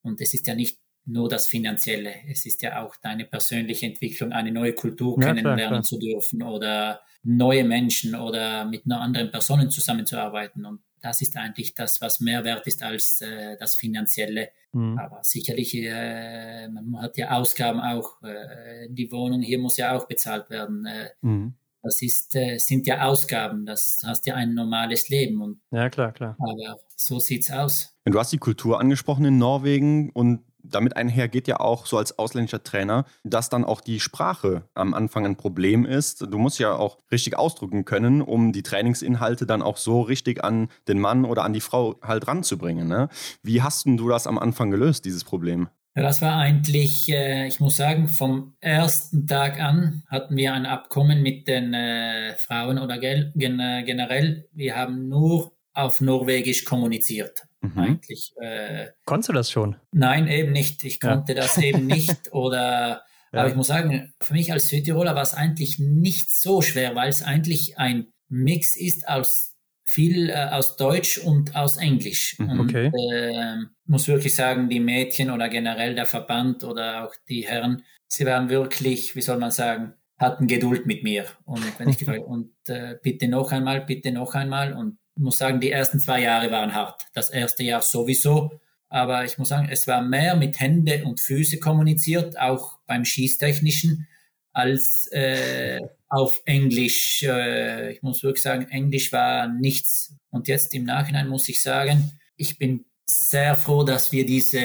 und 0.01 0.21
es 0.23 0.33
ist 0.33 0.47
ja 0.47 0.55
nicht 0.55 0.79
nur 1.09 1.29
das 1.29 1.47
Finanzielle. 1.47 2.15
Es 2.29 2.45
ist 2.45 2.63
ja 2.63 2.83
auch 2.83 2.97
deine 2.97 3.25
persönliche 3.25 3.87
Entwicklung, 3.87 4.33
eine 4.33 4.53
neue 4.53 4.75
Kultur 4.75 5.17
ja, 5.19 5.29
kennenlernen 5.29 5.59
klar, 5.59 5.71
klar. 5.71 5.83
zu 5.83 5.99
dürfen 5.99 6.43
oder 6.43 7.01
neue 7.23 7.65
Menschen 7.65 8.15
oder 8.15 8.67
mit 8.67 8.83
anderen 8.91 9.31
Personen 9.31 9.71
zusammenzuarbeiten. 9.71 10.67
Und 10.67 10.81
das 11.01 11.21
ist 11.23 11.37
eigentlich 11.37 11.75
das, 11.75 12.01
was 12.01 12.21
mehr 12.21 12.45
wert 12.45 12.67
ist 12.67 12.83
als 12.83 13.21
äh, 13.21 13.57
das 13.59 13.75
Finanzielle. 13.77 14.51
Mhm. 14.73 14.99
Aber 14.99 15.21
sicherlich, 15.23 15.75
äh, 15.75 16.69
man 16.69 17.01
hat 17.01 17.17
ja 17.17 17.31
Ausgaben 17.31 17.81
auch. 17.81 18.23
Äh, 18.23 18.89
die 18.91 19.11
Wohnung 19.11 19.41
hier 19.41 19.59
muss 19.59 19.77
ja 19.77 19.97
auch 19.97 20.07
bezahlt 20.07 20.51
werden. 20.51 20.85
Äh, 20.87 21.11
mhm. 21.23 21.55
Das 21.83 22.03
ist, 22.03 22.35
äh, 22.35 22.59
sind 22.59 22.87
ja 22.87 23.07
Ausgaben. 23.07 23.65
Das 23.65 24.03
hast 24.05 24.27
ja 24.27 24.35
ein 24.35 24.55
normales 24.55 25.09
Leben. 25.09 25.41
Und, 25.41 25.61
ja, 25.71 25.89
klar, 25.89 26.13
klar. 26.13 26.37
Aber 26.39 26.81
so 26.97 27.19
sieht's 27.19 27.51
aus. 27.51 27.97
Du 28.05 28.19
hast 28.19 28.33
die 28.33 28.39
Kultur 28.39 28.81
angesprochen 28.81 29.25
in 29.25 29.39
Norwegen 29.39 30.11
und 30.11 30.45
damit 30.63 30.97
einher 30.97 31.29
geht 31.29 31.49
ja 31.49 31.61
auch 31.61 31.87
so 31.87 31.99
als 31.99 32.19
ausländischer 32.19 32.63
Trainer, 32.63 33.05
dass 33.25 33.49
dann 33.49 33.65
auch 33.65 33.81
die 33.81 34.01
Sprache 34.01 34.69
am 34.75 34.95
Anfang 34.95 35.25
ein 35.25 35.37
Problem 35.37 35.85
ist. 35.85 36.23
Du 36.23 36.39
musst 36.39 36.59
ja 36.59 36.75
auch 36.75 36.99
richtig 37.11 37.37
ausdrücken 37.37 37.85
können, 37.85 38.23
um 38.23 38.53
die 38.53 38.63
Trainingsinhalte 38.63 39.47
dann 39.47 39.63
auch 39.63 39.77
so 39.77 40.01
richtig 40.01 40.45
an 40.45 40.69
den 40.89 40.99
Mann 40.99 41.25
oder 41.25 41.45
an 41.45 41.53
die 41.53 41.61
Frau 41.61 41.97
halt 42.03 42.27
ranzubringen. 42.27 42.89
Ne? 42.89 43.09
Wie 43.43 43.63
hast 43.63 43.87
du 43.87 44.09
das 44.09 44.27
am 44.27 44.39
Anfang 44.39 44.71
gelöst, 44.71 45.05
dieses 45.05 45.25
Problem? 45.25 45.69
Ja, 45.97 46.03
das 46.03 46.23
war 46.23 46.37
eigentlich, 46.37 47.09
äh, 47.09 47.49
ich 47.49 47.59
muss 47.59 47.77
sagen, 47.77 48.07
vom 48.09 48.55
ersten 48.61 49.27
Tag 49.27 49.59
an 49.61 50.05
hatten 50.07 50.37
wir 50.37 50.53
ein 50.53 50.65
Abkommen 50.65 51.23
mit 51.23 51.49
den 51.49 51.75
äh, 51.75 52.37
Frauen 52.37 52.79
oder 52.79 52.99
gen 52.99 53.33
generell. 53.35 54.49
Wir 54.53 54.77
haben 54.77 55.09
nur 55.09 55.57
auf 55.73 56.01
Norwegisch 56.01 56.65
kommuniziert. 56.65 57.48
Mhm. 57.61 57.79
Eigentlich. 57.79 58.33
Äh, 58.41 58.89
Konntest 59.05 59.29
du 59.29 59.33
das 59.33 59.51
schon? 59.51 59.77
Nein, 59.93 60.29
eben 60.29 60.53
nicht. 60.53 60.85
Ich 60.85 61.01
konnte 61.01 61.33
ja. 61.33 61.43
das 61.43 61.59
eben 61.59 61.87
nicht. 61.87 62.33
Oder 62.33 63.03
ja. 63.33 63.41
aber 63.41 63.49
ich 63.49 63.57
muss 63.57 63.69
sagen, 63.69 64.15
für 64.21 64.35
mich 64.35 64.53
als 64.53 64.69
Südtiroler 64.69 65.15
war 65.15 65.23
es 65.23 65.35
eigentlich 65.35 65.79
nicht 65.79 66.33
so 66.33 66.63
schwer, 66.63 66.95
weil 66.95 67.09
es 67.09 67.23
eigentlich 67.23 67.79
ein 67.79 68.09
Mix 68.29 68.77
ist 68.77 69.09
aus 69.09 69.49
viel 69.89 70.29
äh, 70.29 70.49
aus 70.51 70.77
Deutsch 70.77 71.17
und 71.17 71.57
aus 71.57 71.79
Englisch. 71.79 72.39
Mhm, 72.39 72.61
okay. 72.61 72.91
Und, 72.93 73.13
äh, 73.13 73.57
muss 73.87 74.07
wirklich 74.07 74.35
sagen, 74.35 74.69
die 74.69 74.81
Mädchen 74.81 75.31
oder 75.31 75.49
generell 75.49 75.95
der 75.95 76.05
Verband 76.05 76.63
oder 76.63 77.05
auch 77.05 77.15
die 77.29 77.47
Herren, 77.47 77.83
sie 78.07 78.27
waren 78.27 78.51
wirklich, 78.51 79.17
wie 79.17 79.23
soll 79.23 79.39
man 79.39 79.51
sagen, 79.51 79.95
hatten 80.19 80.47
Geduld 80.47 80.85
mit 80.85 81.05
mir. 81.05 81.25
Und 81.47 81.79
wenn 81.79 81.89
ich 81.89 81.97
gefragt, 81.97 82.21
und 82.27 82.53
äh, 82.69 82.97
bitte 83.03 83.29
noch 83.29 83.51
einmal, 83.51 83.81
bitte 83.81 84.13
noch 84.13 84.35
einmal. 84.35 84.75
Und 84.75 84.99
muss 85.19 85.39
sagen, 85.39 85.61
die 85.61 85.71
ersten 85.71 86.01
zwei 86.01 86.23
Jahre 86.23 86.51
waren 86.51 86.75
hart. 86.75 87.07
Das 87.15 87.31
erste 87.31 87.63
Jahr 87.65 87.83
sowieso. 87.83 88.61
Aber 88.89 89.25
ich 89.25 89.37
muss 89.37 89.49
sagen, 89.49 89.69
es 89.71 89.87
war 89.87 90.03
mehr 90.03 90.37
mit 90.37 90.61
Hände 90.61 91.05
und 91.05 91.21
Füße 91.21 91.59
kommuniziert, 91.59 92.39
auch 92.39 92.79
beim 92.87 93.05
Schießtechnischen, 93.05 94.09
als 94.53 95.09
äh, 95.13 95.81
auf 96.09 96.41
Englisch. 96.47 97.23
Äh, 97.23 97.93
ich 97.93 98.03
muss 98.03 98.23
wirklich 98.23 98.43
sagen, 98.43 98.69
Englisch 98.71 99.13
war 99.13 99.49
nichts. 99.49 100.15
Und 100.31 100.49
jetzt 100.49 100.75
im 100.75 100.85
Nachhinein 100.85 101.29
muss 101.29 101.49
ich 101.49 101.63
sagen, 101.63 102.19
ich 102.37 102.59
bin 102.59 102.87
sehr 103.11 103.57
froh, 103.57 103.85
dass 103.85 104.13
wir 104.13 104.27
diese 104.27 104.61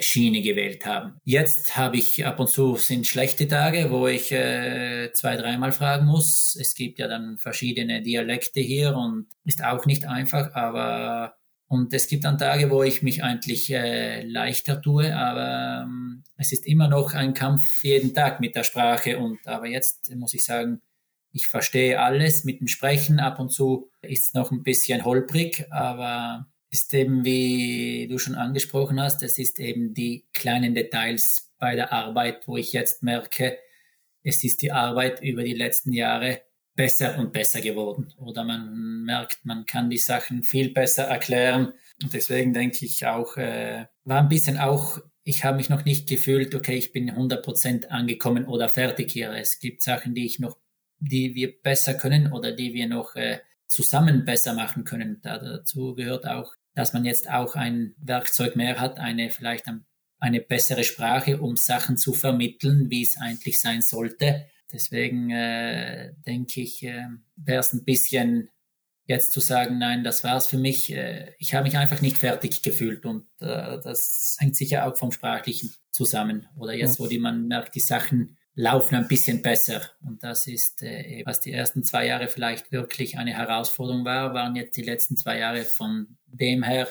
Schiene 0.00 0.40
gewählt 0.40 0.86
haben. 0.86 1.20
Jetzt 1.24 1.76
habe 1.76 1.98
ich 1.98 2.24
ab 2.24 2.40
und 2.40 2.48
zu 2.48 2.76
sind 2.76 3.06
schlechte 3.06 3.46
Tage, 3.46 3.90
wo 3.90 4.06
ich 4.06 4.32
äh, 4.32 5.12
zwei, 5.12 5.36
dreimal 5.36 5.72
fragen 5.72 6.06
muss. 6.06 6.56
Es 6.58 6.74
gibt 6.74 6.98
ja 6.98 7.08
dann 7.08 7.36
verschiedene 7.36 8.02
Dialekte 8.02 8.60
hier 8.60 8.96
und 8.96 9.26
ist 9.44 9.62
auch 9.62 9.84
nicht 9.84 10.06
einfach, 10.06 10.54
aber 10.54 11.36
und 11.68 11.92
es 11.92 12.06
gibt 12.08 12.24
dann 12.24 12.38
Tage, 12.38 12.70
wo 12.70 12.82
ich 12.82 13.02
mich 13.02 13.22
eigentlich 13.22 13.70
äh, 13.72 14.22
leichter 14.22 14.80
tue, 14.80 15.14
aber 15.14 15.82
ähm, 15.84 16.22
es 16.36 16.52
ist 16.52 16.66
immer 16.66 16.88
noch 16.88 17.12
ein 17.12 17.34
Kampf 17.34 17.82
jeden 17.82 18.14
Tag 18.14 18.40
mit 18.40 18.54
der 18.54 18.64
Sprache 18.64 19.18
und 19.18 19.46
aber 19.46 19.66
jetzt 19.66 20.14
muss 20.14 20.32
ich 20.32 20.44
sagen, 20.44 20.80
ich 21.32 21.48
verstehe 21.48 22.00
alles 22.00 22.44
mit 22.44 22.60
dem 22.60 22.68
Sprechen. 22.68 23.20
Ab 23.20 23.40
und 23.40 23.50
zu 23.50 23.90
ist 24.00 24.28
es 24.28 24.34
noch 24.34 24.52
ein 24.52 24.62
bisschen 24.62 25.04
holprig, 25.04 25.66
aber 25.70 26.46
ist 26.70 26.92
eben, 26.94 27.24
wie 27.24 28.08
du 28.10 28.18
schon 28.18 28.34
angesprochen 28.34 29.00
hast, 29.00 29.22
es 29.22 29.38
ist 29.38 29.60
eben 29.60 29.94
die 29.94 30.26
kleinen 30.32 30.74
Details 30.74 31.52
bei 31.58 31.74
der 31.74 31.92
Arbeit, 31.92 32.46
wo 32.46 32.56
ich 32.56 32.72
jetzt 32.72 33.02
merke, 33.02 33.58
es 34.22 34.42
ist 34.42 34.62
die 34.62 34.72
Arbeit 34.72 35.22
über 35.22 35.44
die 35.44 35.54
letzten 35.54 35.92
Jahre 35.92 36.42
besser 36.74 37.18
und 37.18 37.32
besser 37.32 37.60
geworden. 37.60 38.12
Oder 38.18 38.44
man 38.44 39.04
merkt, 39.04 39.44
man 39.44 39.64
kann 39.64 39.88
die 39.88 39.98
Sachen 39.98 40.42
viel 40.42 40.72
besser 40.72 41.04
erklären. 41.04 41.72
Und 42.02 42.12
deswegen 42.12 42.52
denke 42.52 42.84
ich 42.84 43.06
auch, 43.06 43.36
äh, 43.36 43.86
war 44.04 44.20
ein 44.20 44.28
bisschen 44.28 44.58
auch, 44.58 44.98
ich 45.24 45.44
habe 45.44 45.56
mich 45.56 45.70
noch 45.70 45.84
nicht 45.84 46.08
gefühlt, 46.08 46.54
okay, 46.54 46.76
ich 46.76 46.92
bin 46.92 47.10
100% 47.10 47.86
angekommen 47.86 48.44
oder 48.44 48.68
fertig 48.68 49.10
hier. 49.10 49.32
Es 49.32 49.58
gibt 49.58 49.82
Sachen, 49.82 50.14
die 50.14 50.26
ich 50.26 50.38
noch, 50.38 50.58
die 50.98 51.34
wir 51.34 51.60
besser 51.60 51.94
können 51.94 52.32
oder 52.32 52.52
die 52.52 52.74
wir 52.74 52.88
noch 52.88 53.16
äh, 53.16 53.38
zusammen 53.66 54.24
besser 54.24 54.54
machen 54.54 54.84
können. 54.84 55.20
Da, 55.22 55.38
dazu 55.38 55.94
gehört 55.94 56.26
auch 56.26 56.54
dass 56.76 56.92
man 56.92 57.04
jetzt 57.04 57.28
auch 57.28 57.56
ein 57.56 57.94
Werkzeug 57.98 58.54
mehr 58.54 58.78
hat, 58.78 58.98
eine 58.98 59.30
vielleicht 59.30 59.64
eine 60.18 60.40
bessere 60.40 60.84
Sprache, 60.84 61.40
um 61.40 61.56
Sachen 61.56 61.96
zu 61.96 62.12
vermitteln, 62.12 62.90
wie 62.90 63.02
es 63.02 63.16
eigentlich 63.16 63.60
sein 63.60 63.80
sollte. 63.80 64.46
Deswegen 64.72 65.30
äh, 65.30 66.12
denke 66.26 66.60
ich, 66.60 66.82
äh, 66.82 67.06
wäre 67.36 67.60
es 67.60 67.72
ein 67.72 67.84
bisschen 67.84 68.50
jetzt 69.06 69.32
zu 69.32 69.40
sagen, 69.40 69.78
nein, 69.78 70.04
das 70.04 70.22
war's 70.22 70.48
für 70.48 70.58
mich. 70.58 70.92
Äh, 70.92 71.32
ich 71.38 71.54
habe 71.54 71.64
mich 71.64 71.78
einfach 71.78 72.02
nicht 72.02 72.18
fertig 72.18 72.62
gefühlt 72.62 73.06
und 73.06 73.26
äh, 73.40 73.78
das 73.82 74.36
hängt 74.38 74.56
sicher 74.56 74.86
auch 74.86 74.98
vom 74.98 75.12
Sprachlichen 75.12 75.74
zusammen. 75.92 76.46
Oder 76.56 76.74
jetzt, 76.74 77.00
wo 77.00 77.06
die, 77.06 77.18
man 77.18 77.46
merkt, 77.46 77.74
die 77.74 77.80
Sachen 77.80 78.36
laufen 78.56 78.96
ein 78.96 79.06
bisschen 79.06 79.42
besser. 79.42 79.82
Und 80.02 80.24
das 80.24 80.46
ist, 80.46 80.82
äh, 80.82 81.22
was 81.24 81.40
die 81.40 81.52
ersten 81.52 81.84
zwei 81.84 82.06
Jahre 82.06 82.26
vielleicht 82.26 82.72
wirklich 82.72 83.18
eine 83.18 83.34
Herausforderung 83.34 84.04
war, 84.04 84.34
waren 84.34 84.56
jetzt 84.56 84.76
die 84.76 84.82
letzten 84.82 85.16
zwei 85.16 85.38
Jahre 85.38 85.62
von 85.62 86.16
dem 86.26 86.62
her 86.62 86.88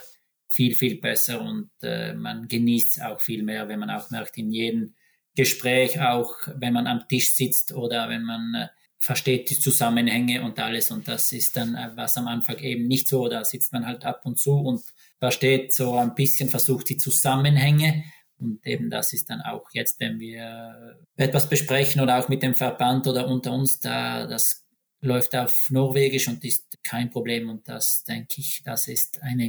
viel, 0.47 0.75
viel 0.75 1.01
besser 1.01 1.41
und 1.41 1.71
äh, 1.81 2.13
man 2.13 2.47
genießt 2.47 2.97
es 2.97 3.03
auch 3.03 3.19
viel 3.19 3.43
mehr, 3.43 3.67
wenn 3.67 3.79
man 3.79 3.89
auch 3.89 4.09
merkt, 4.11 4.37
in 4.37 4.51
jedem 4.51 4.93
Gespräch, 5.35 5.99
auch 5.99 6.33
wenn 6.55 6.71
man 6.71 6.87
am 6.87 7.07
Tisch 7.09 7.33
sitzt 7.33 7.73
oder 7.73 8.09
wenn 8.09 8.23
man 8.23 8.53
äh, 8.53 8.67
versteht 8.99 9.49
die 9.49 9.59
Zusammenhänge 9.59 10.43
und 10.43 10.59
alles. 10.59 10.91
Und 10.91 11.07
das 11.07 11.31
ist 11.31 11.57
dann 11.57 11.75
äh, 11.75 11.89
was 11.95 12.15
am 12.15 12.27
Anfang 12.27 12.59
eben 12.59 12.87
nicht 12.87 13.07
so. 13.07 13.27
Da 13.27 13.43
sitzt 13.43 13.73
man 13.73 13.85
halt 13.85 14.05
ab 14.05 14.21
und 14.25 14.39
zu 14.39 14.53
und 14.53 14.81
versteht 15.19 15.73
so 15.73 15.97
ein 15.97 16.13
bisschen, 16.15 16.47
versucht 16.47 16.89
die 16.89 16.97
Zusammenhänge 16.97 18.03
und 18.37 18.65
eben 18.65 18.89
das 18.89 19.13
ist 19.13 19.29
dann 19.29 19.41
auch 19.41 19.69
jetzt, 19.73 19.99
wenn 19.99 20.19
wir 20.19 20.97
etwas 21.15 21.49
besprechen 21.49 22.01
oder 22.01 22.19
auch 22.19 22.29
mit 22.29 22.43
dem 22.43 22.53
Verband 22.53 23.07
oder 23.07 23.27
unter 23.27 23.53
uns, 23.53 23.79
da 23.79 24.27
das 24.27 24.65
läuft 25.05 25.35
auf 25.35 25.67
Norwegisch 25.69 26.27
und 26.27 26.43
ist 26.43 26.77
kein 26.83 27.09
Problem. 27.09 27.49
Und 27.49 27.67
das 27.67 28.03
denke 28.03 28.35
ich, 28.37 28.61
das 28.65 28.87
ist 28.87 29.21
ein, 29.21 29.39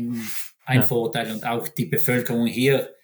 ein 0.64 0.80
ja. 0.80 0.87
Vorteil. 0.87 1.32
Und 1.32 1.45
auch 1.45 1.66
die 1.68 1.87
Bevölkerung 1.87 2.47
hier 2.47 2.95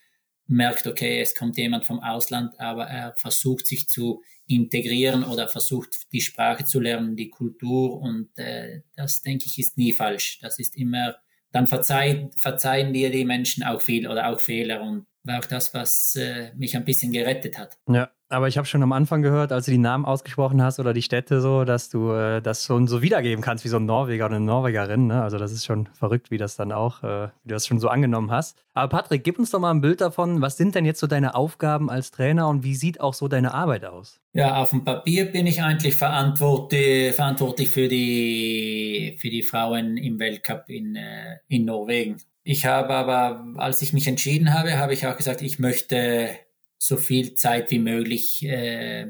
merkt, 0.47 0.87
okay, 0.87 1.21
es 1.21 1.35
kommt 1.35 1.57
jemand 1.57 1.85
vom 1.85 2.01
Ausland, 2.01 2.59
aber 2.61 2.85
er 2.85 3.15
versucht 3.15 3.67
sich 3.67 3.89
zu 3.89 4.23
integrieren 4.47 5.25
oder 5.25 5.49
versucht 5.49 6.13
die 6.13 6.21
Sprache 6.21 6.65
zu 6.65 6.79
lernen, 6.79 7.17
die 7.17 7.31
Kultur. 7.31 8.01
Und 8.01 8.29
äh, 8.37 8.83
das 8.97 9.23
denke 9.23 9.47
ich 9.47 9.59
ist 9.59 9.79
nie 9.79 9.93
falsch. 9.93 10.39
Das 10.41 10.59
ist 10.59 10.77
immer, 10.77 11.17
dann 11.53 11.67
verzeihen, 11.67 12.33
verzeihen 12.37 12.93
dir 12.93 13.11
die 13.11 13.25
Menschen 13.25 13.63
auch 13.63 13.81
viel 13.81 14.09
oder 14.09 14.29
auch 14.29 14.41
Fehler 14.41 14.83
und 14.83 15.07
war 15.25 15.39
auch 15.39 15.45
das, 15.45 15.73
was 15.75 16.17
äh, 16.17 16.53
mich 16.57 16.77
ein 16.77 16.85
bisschen 16.85 17.13
gerettet 17.13 17.59
hat. 17.59 17.79
Ja, 17.89 18.11
aber 18.33 18.49
ich 18.49 18.57
habe 18.57 18.67
schon 18.67 18.83
am 18.83 18.93
Anfang 18.93 19.21
gehört, 19.21 19.53
als 19.53 19.67
du 19.67 19.71
die 19.71 19.79
Namen 19.79 20.07
ausgesprochen 20.07 20.63
hast 20.63 20.81
oder 20.81 20.95
die 20.95 21.03
Städte 21.03 21.43
so, 21.43 21.65
dass 21.65 21.91
du 21.91 22.13
äh, 22.13 22.41
das 22.41 22.65
schon 22.65 22.89
so 22.89 23.03
wiedergeben 23.03 23.45
kannst 23.45 23.65
wie 23.65 23.69
so 23.69 23.77
ein 23.77 23.85
Norweger 23.85 24.25
oder 24.27 24.37
eine 24.37 24.45
Norwegerin. 24.47 25.07
Ne? 25.07 25.23
Also 25.23 25.39
das 25.39 25.53
ist 25.53 25.67
schon 25.67 25.87
verrückt, 25.93 26.31
wie 26.31 26.39
das 26.39 26.57
dann 26.57 26.73
auch, 26.73 27.03
äh, 27.03 27.29
wie 27.45 27.49
du 27.49 27.55
das 27.55 27.67
schon 27.67 27.79
so 27.79 27.89
angenommen 27.89 28.31
hast. 28.31 28.65
Aber 28.73 28.89
Patrick, 28.89 29.23
gib 29.23 29.39
uns 29.39 29.51
doch 29.51 29.61
mal 29.61 29.71
ein 29.71 29.83
Bild 29.83 30.01
davon, 30.01 30.41
was 30.41 30.57
sind 30.57 30.75
denn 30.75 30.87
jetzt 30.87 31.01
so 31.01 31.07
deine 31.07 31.35
Aufgaben 31.35 31.91
als 31.91 32.11
Trainer 32.11 32.49
und 32.49 32.65
wie 32.65 32.75
sieht 32.75 33.01
auch 33.01 33.15
so 33.15 33.29
deine 33.29 33.53
Arbeit 33.53 33.85
aus? 33.85 34.19
Ja, 34.33 34.63
auf 34.63 34.71
dem 34.71 34.83
Papier 34.83 35.27
bin 35.27 35.47
ich 35.47 35.63
eigentlich 35.63 35.97
verantwortlich, 35.97 37.15
verantwortlich 37.15 37.69
für, 37.69 37.89
die, 37.89 39.19
für 39.21 39.29
die 39.29 39.43
Frauen 39.43 39.99
im 39.99 40.19
Weltcup 40.19 40.65
in, 40.69 40.97
äh, 40.97 41.37
in 41.49 41.67
Norwegen. 41.67 42.17
Ich 42.45 42.67
habe 42.67 42.95
aber, 42.95 43.45
als 43.57 43.83
ich 43.83 43.93
mich 43.93 44.09
entschieden 44.09 44.53
habe, 44.53 44.79
habe 44.79 44.95
ich 44.95 45.07
auch 45.07 45.17
gesagt, 45.17 45.43
ich 45.43 45.59
möchte 45.59 46.31
so 46.79 46.97
viel 46.97 47.35
Zeit 47.35 47.71
wie 47.71 47.79
möglich 47.79 48.45
äh, 48.45 49.07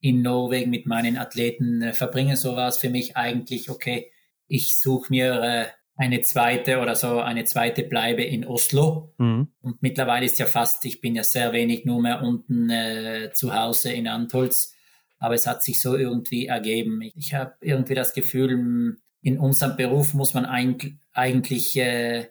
in 0.00 0.22
Norwegen 0.22 0.70
mit 0.70 0.86
meinen 0.86 1.16
Athleten 1.16 1.82
äh, 1.82 1.92
verbringe. 1.92 2.36
So 2.36 2.54
war 2.54 2.68
es 2.68 2.78
für 2.78 2.90
mich 2.90 3.16
eigentlich, 3.16 3.70
okay, 3.70 4.12
ich 4.46 4.78
suche 4.78 5.06
mir 5.10 5.42
äh, 5.42 5.66
eine 5.96 6.20
zweite 6.20 6.78
oder 6.78 6.94
so 6.94 7.18
eine 7.18 7.44
zweite 7.44 7.82
Bleibe 7.82 8.22
in 8.22 8.46
Oslo. 8.46 9.12
Mhm. 9.18 9.48
Und 9.60 9.82
mittlerweile 9.82 10.26
ist 10.26 10.38
ja 10.38 10.46
fast, 10.46 10.84
ich 10.84 11.00
bin 11.00 11.16
ja 11.16 11.24
sehr 11.24 11.52
wenig 11.52 11.84
nur 11.84 12.00
mehr 12.00 12.22
unten 12.22 12.70
äh, 12.70 13.32
zu 13.34 13.52
Hause 13.52 13.92
in 13.92 14.06
Antholz. 14.06 14.74
Aber 15.18 15.34
es 15.34 15.48
hat 15.48 15.64
sich 15.64 15.80
so 15.80 15.96
irgendwie 15.96 16.46
ergeben. 16.46 17.02
Ich, 17.02 17.16
ich 17.16 17.34
habe 17.34 17.54
irgendwie 17.60 17.96
das 17.96 18.14
Gefühl, 18.14 18.96
in 19.20 19.38
unserem 19.38 19.76
Beruf 19.76 20.14
muss 20.14 20.34
man 20.34 20.46
eigentlich 20.46 21.76
äh, 21.76 22.28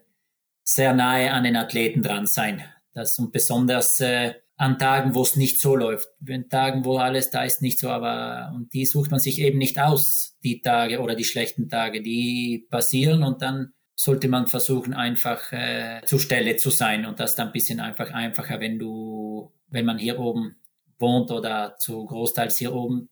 sehr 0.67 0.93
nahe 0.93 1.31
an 1.31 1.45
den 1.45 1.55
Athleten 1.55 2.03
dran 2.03 2.27
sein. 2.27 2.61
Das 2.93 3.17
und 3.19 3.31
besonders 3.31 4.01
äh, 4.01 4.33
an 4.57 4.77
Tagen, 4.77 5.15
wo 5.15 5.21
es 5.21 5.37
nicht 5.37 5.61
so 5.61 5.77
läuft. 5.77 6.09
Wenn 6.19 6.49
Tagen, 6.49 6.83
wo 6.83 6.97
alles 6.97 7.29
da 7.29 7.43
ist, 7.43 7.61
nicht 7.61 7.79
so, 7.79 7.89
aber 7.89 8.51
und 8.53 8.73
die 8.73 8.85
sucht 8.85 9.09
man 9.09 9.21
sich 9.21 9.39
eben 9.39 9.59
nicht 9.59 9.79
aus, 9.79 10.35
die 10.43 10.61
Tage 10.61 10.99
oder 10.99 11.15
die 11.15 11.23
schlechten 11.23 11.69
Tage, 11.69 12.01
die 12.01 12.67
passieren 12.69 13.23
und 13.23 13.41
dann 13.41 13.73
sollte 13.95 14.27
man 14.27 14.47
versuchen, 14.47 14.93
einfach 14.93 15.53
äh, 15.53 16.01
zur 16.05 16.19
Stelle 16.19 16.57
zu 16.57 16.69
sein 16.69 17.05
und 17.05 17.21
das 17.21 17.35
dann 17.35 17.47
ein 17.47 17.53
bisschen 17.53 17.79
einfach 17.79 18.11
einfacher, 18.11 18.59
wenn 18.59 18.77
du, 18.77 19.53
wenn 19.69 19.85
man 19.85 19.97
hier 19.97 20.19
oben 20.19 20.57
wohnt 20.99 21.31
oder 21.31 21.77
zu 21.77 22.05
großteils 22.05 22.57
hier 22.57 22.73
oben 22.73 23.09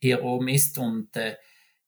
hier 0.00 0.24
oben 0.24 0.48
ist 0.48 0.76
und 0.76 1.14
äh, 1.16 1.36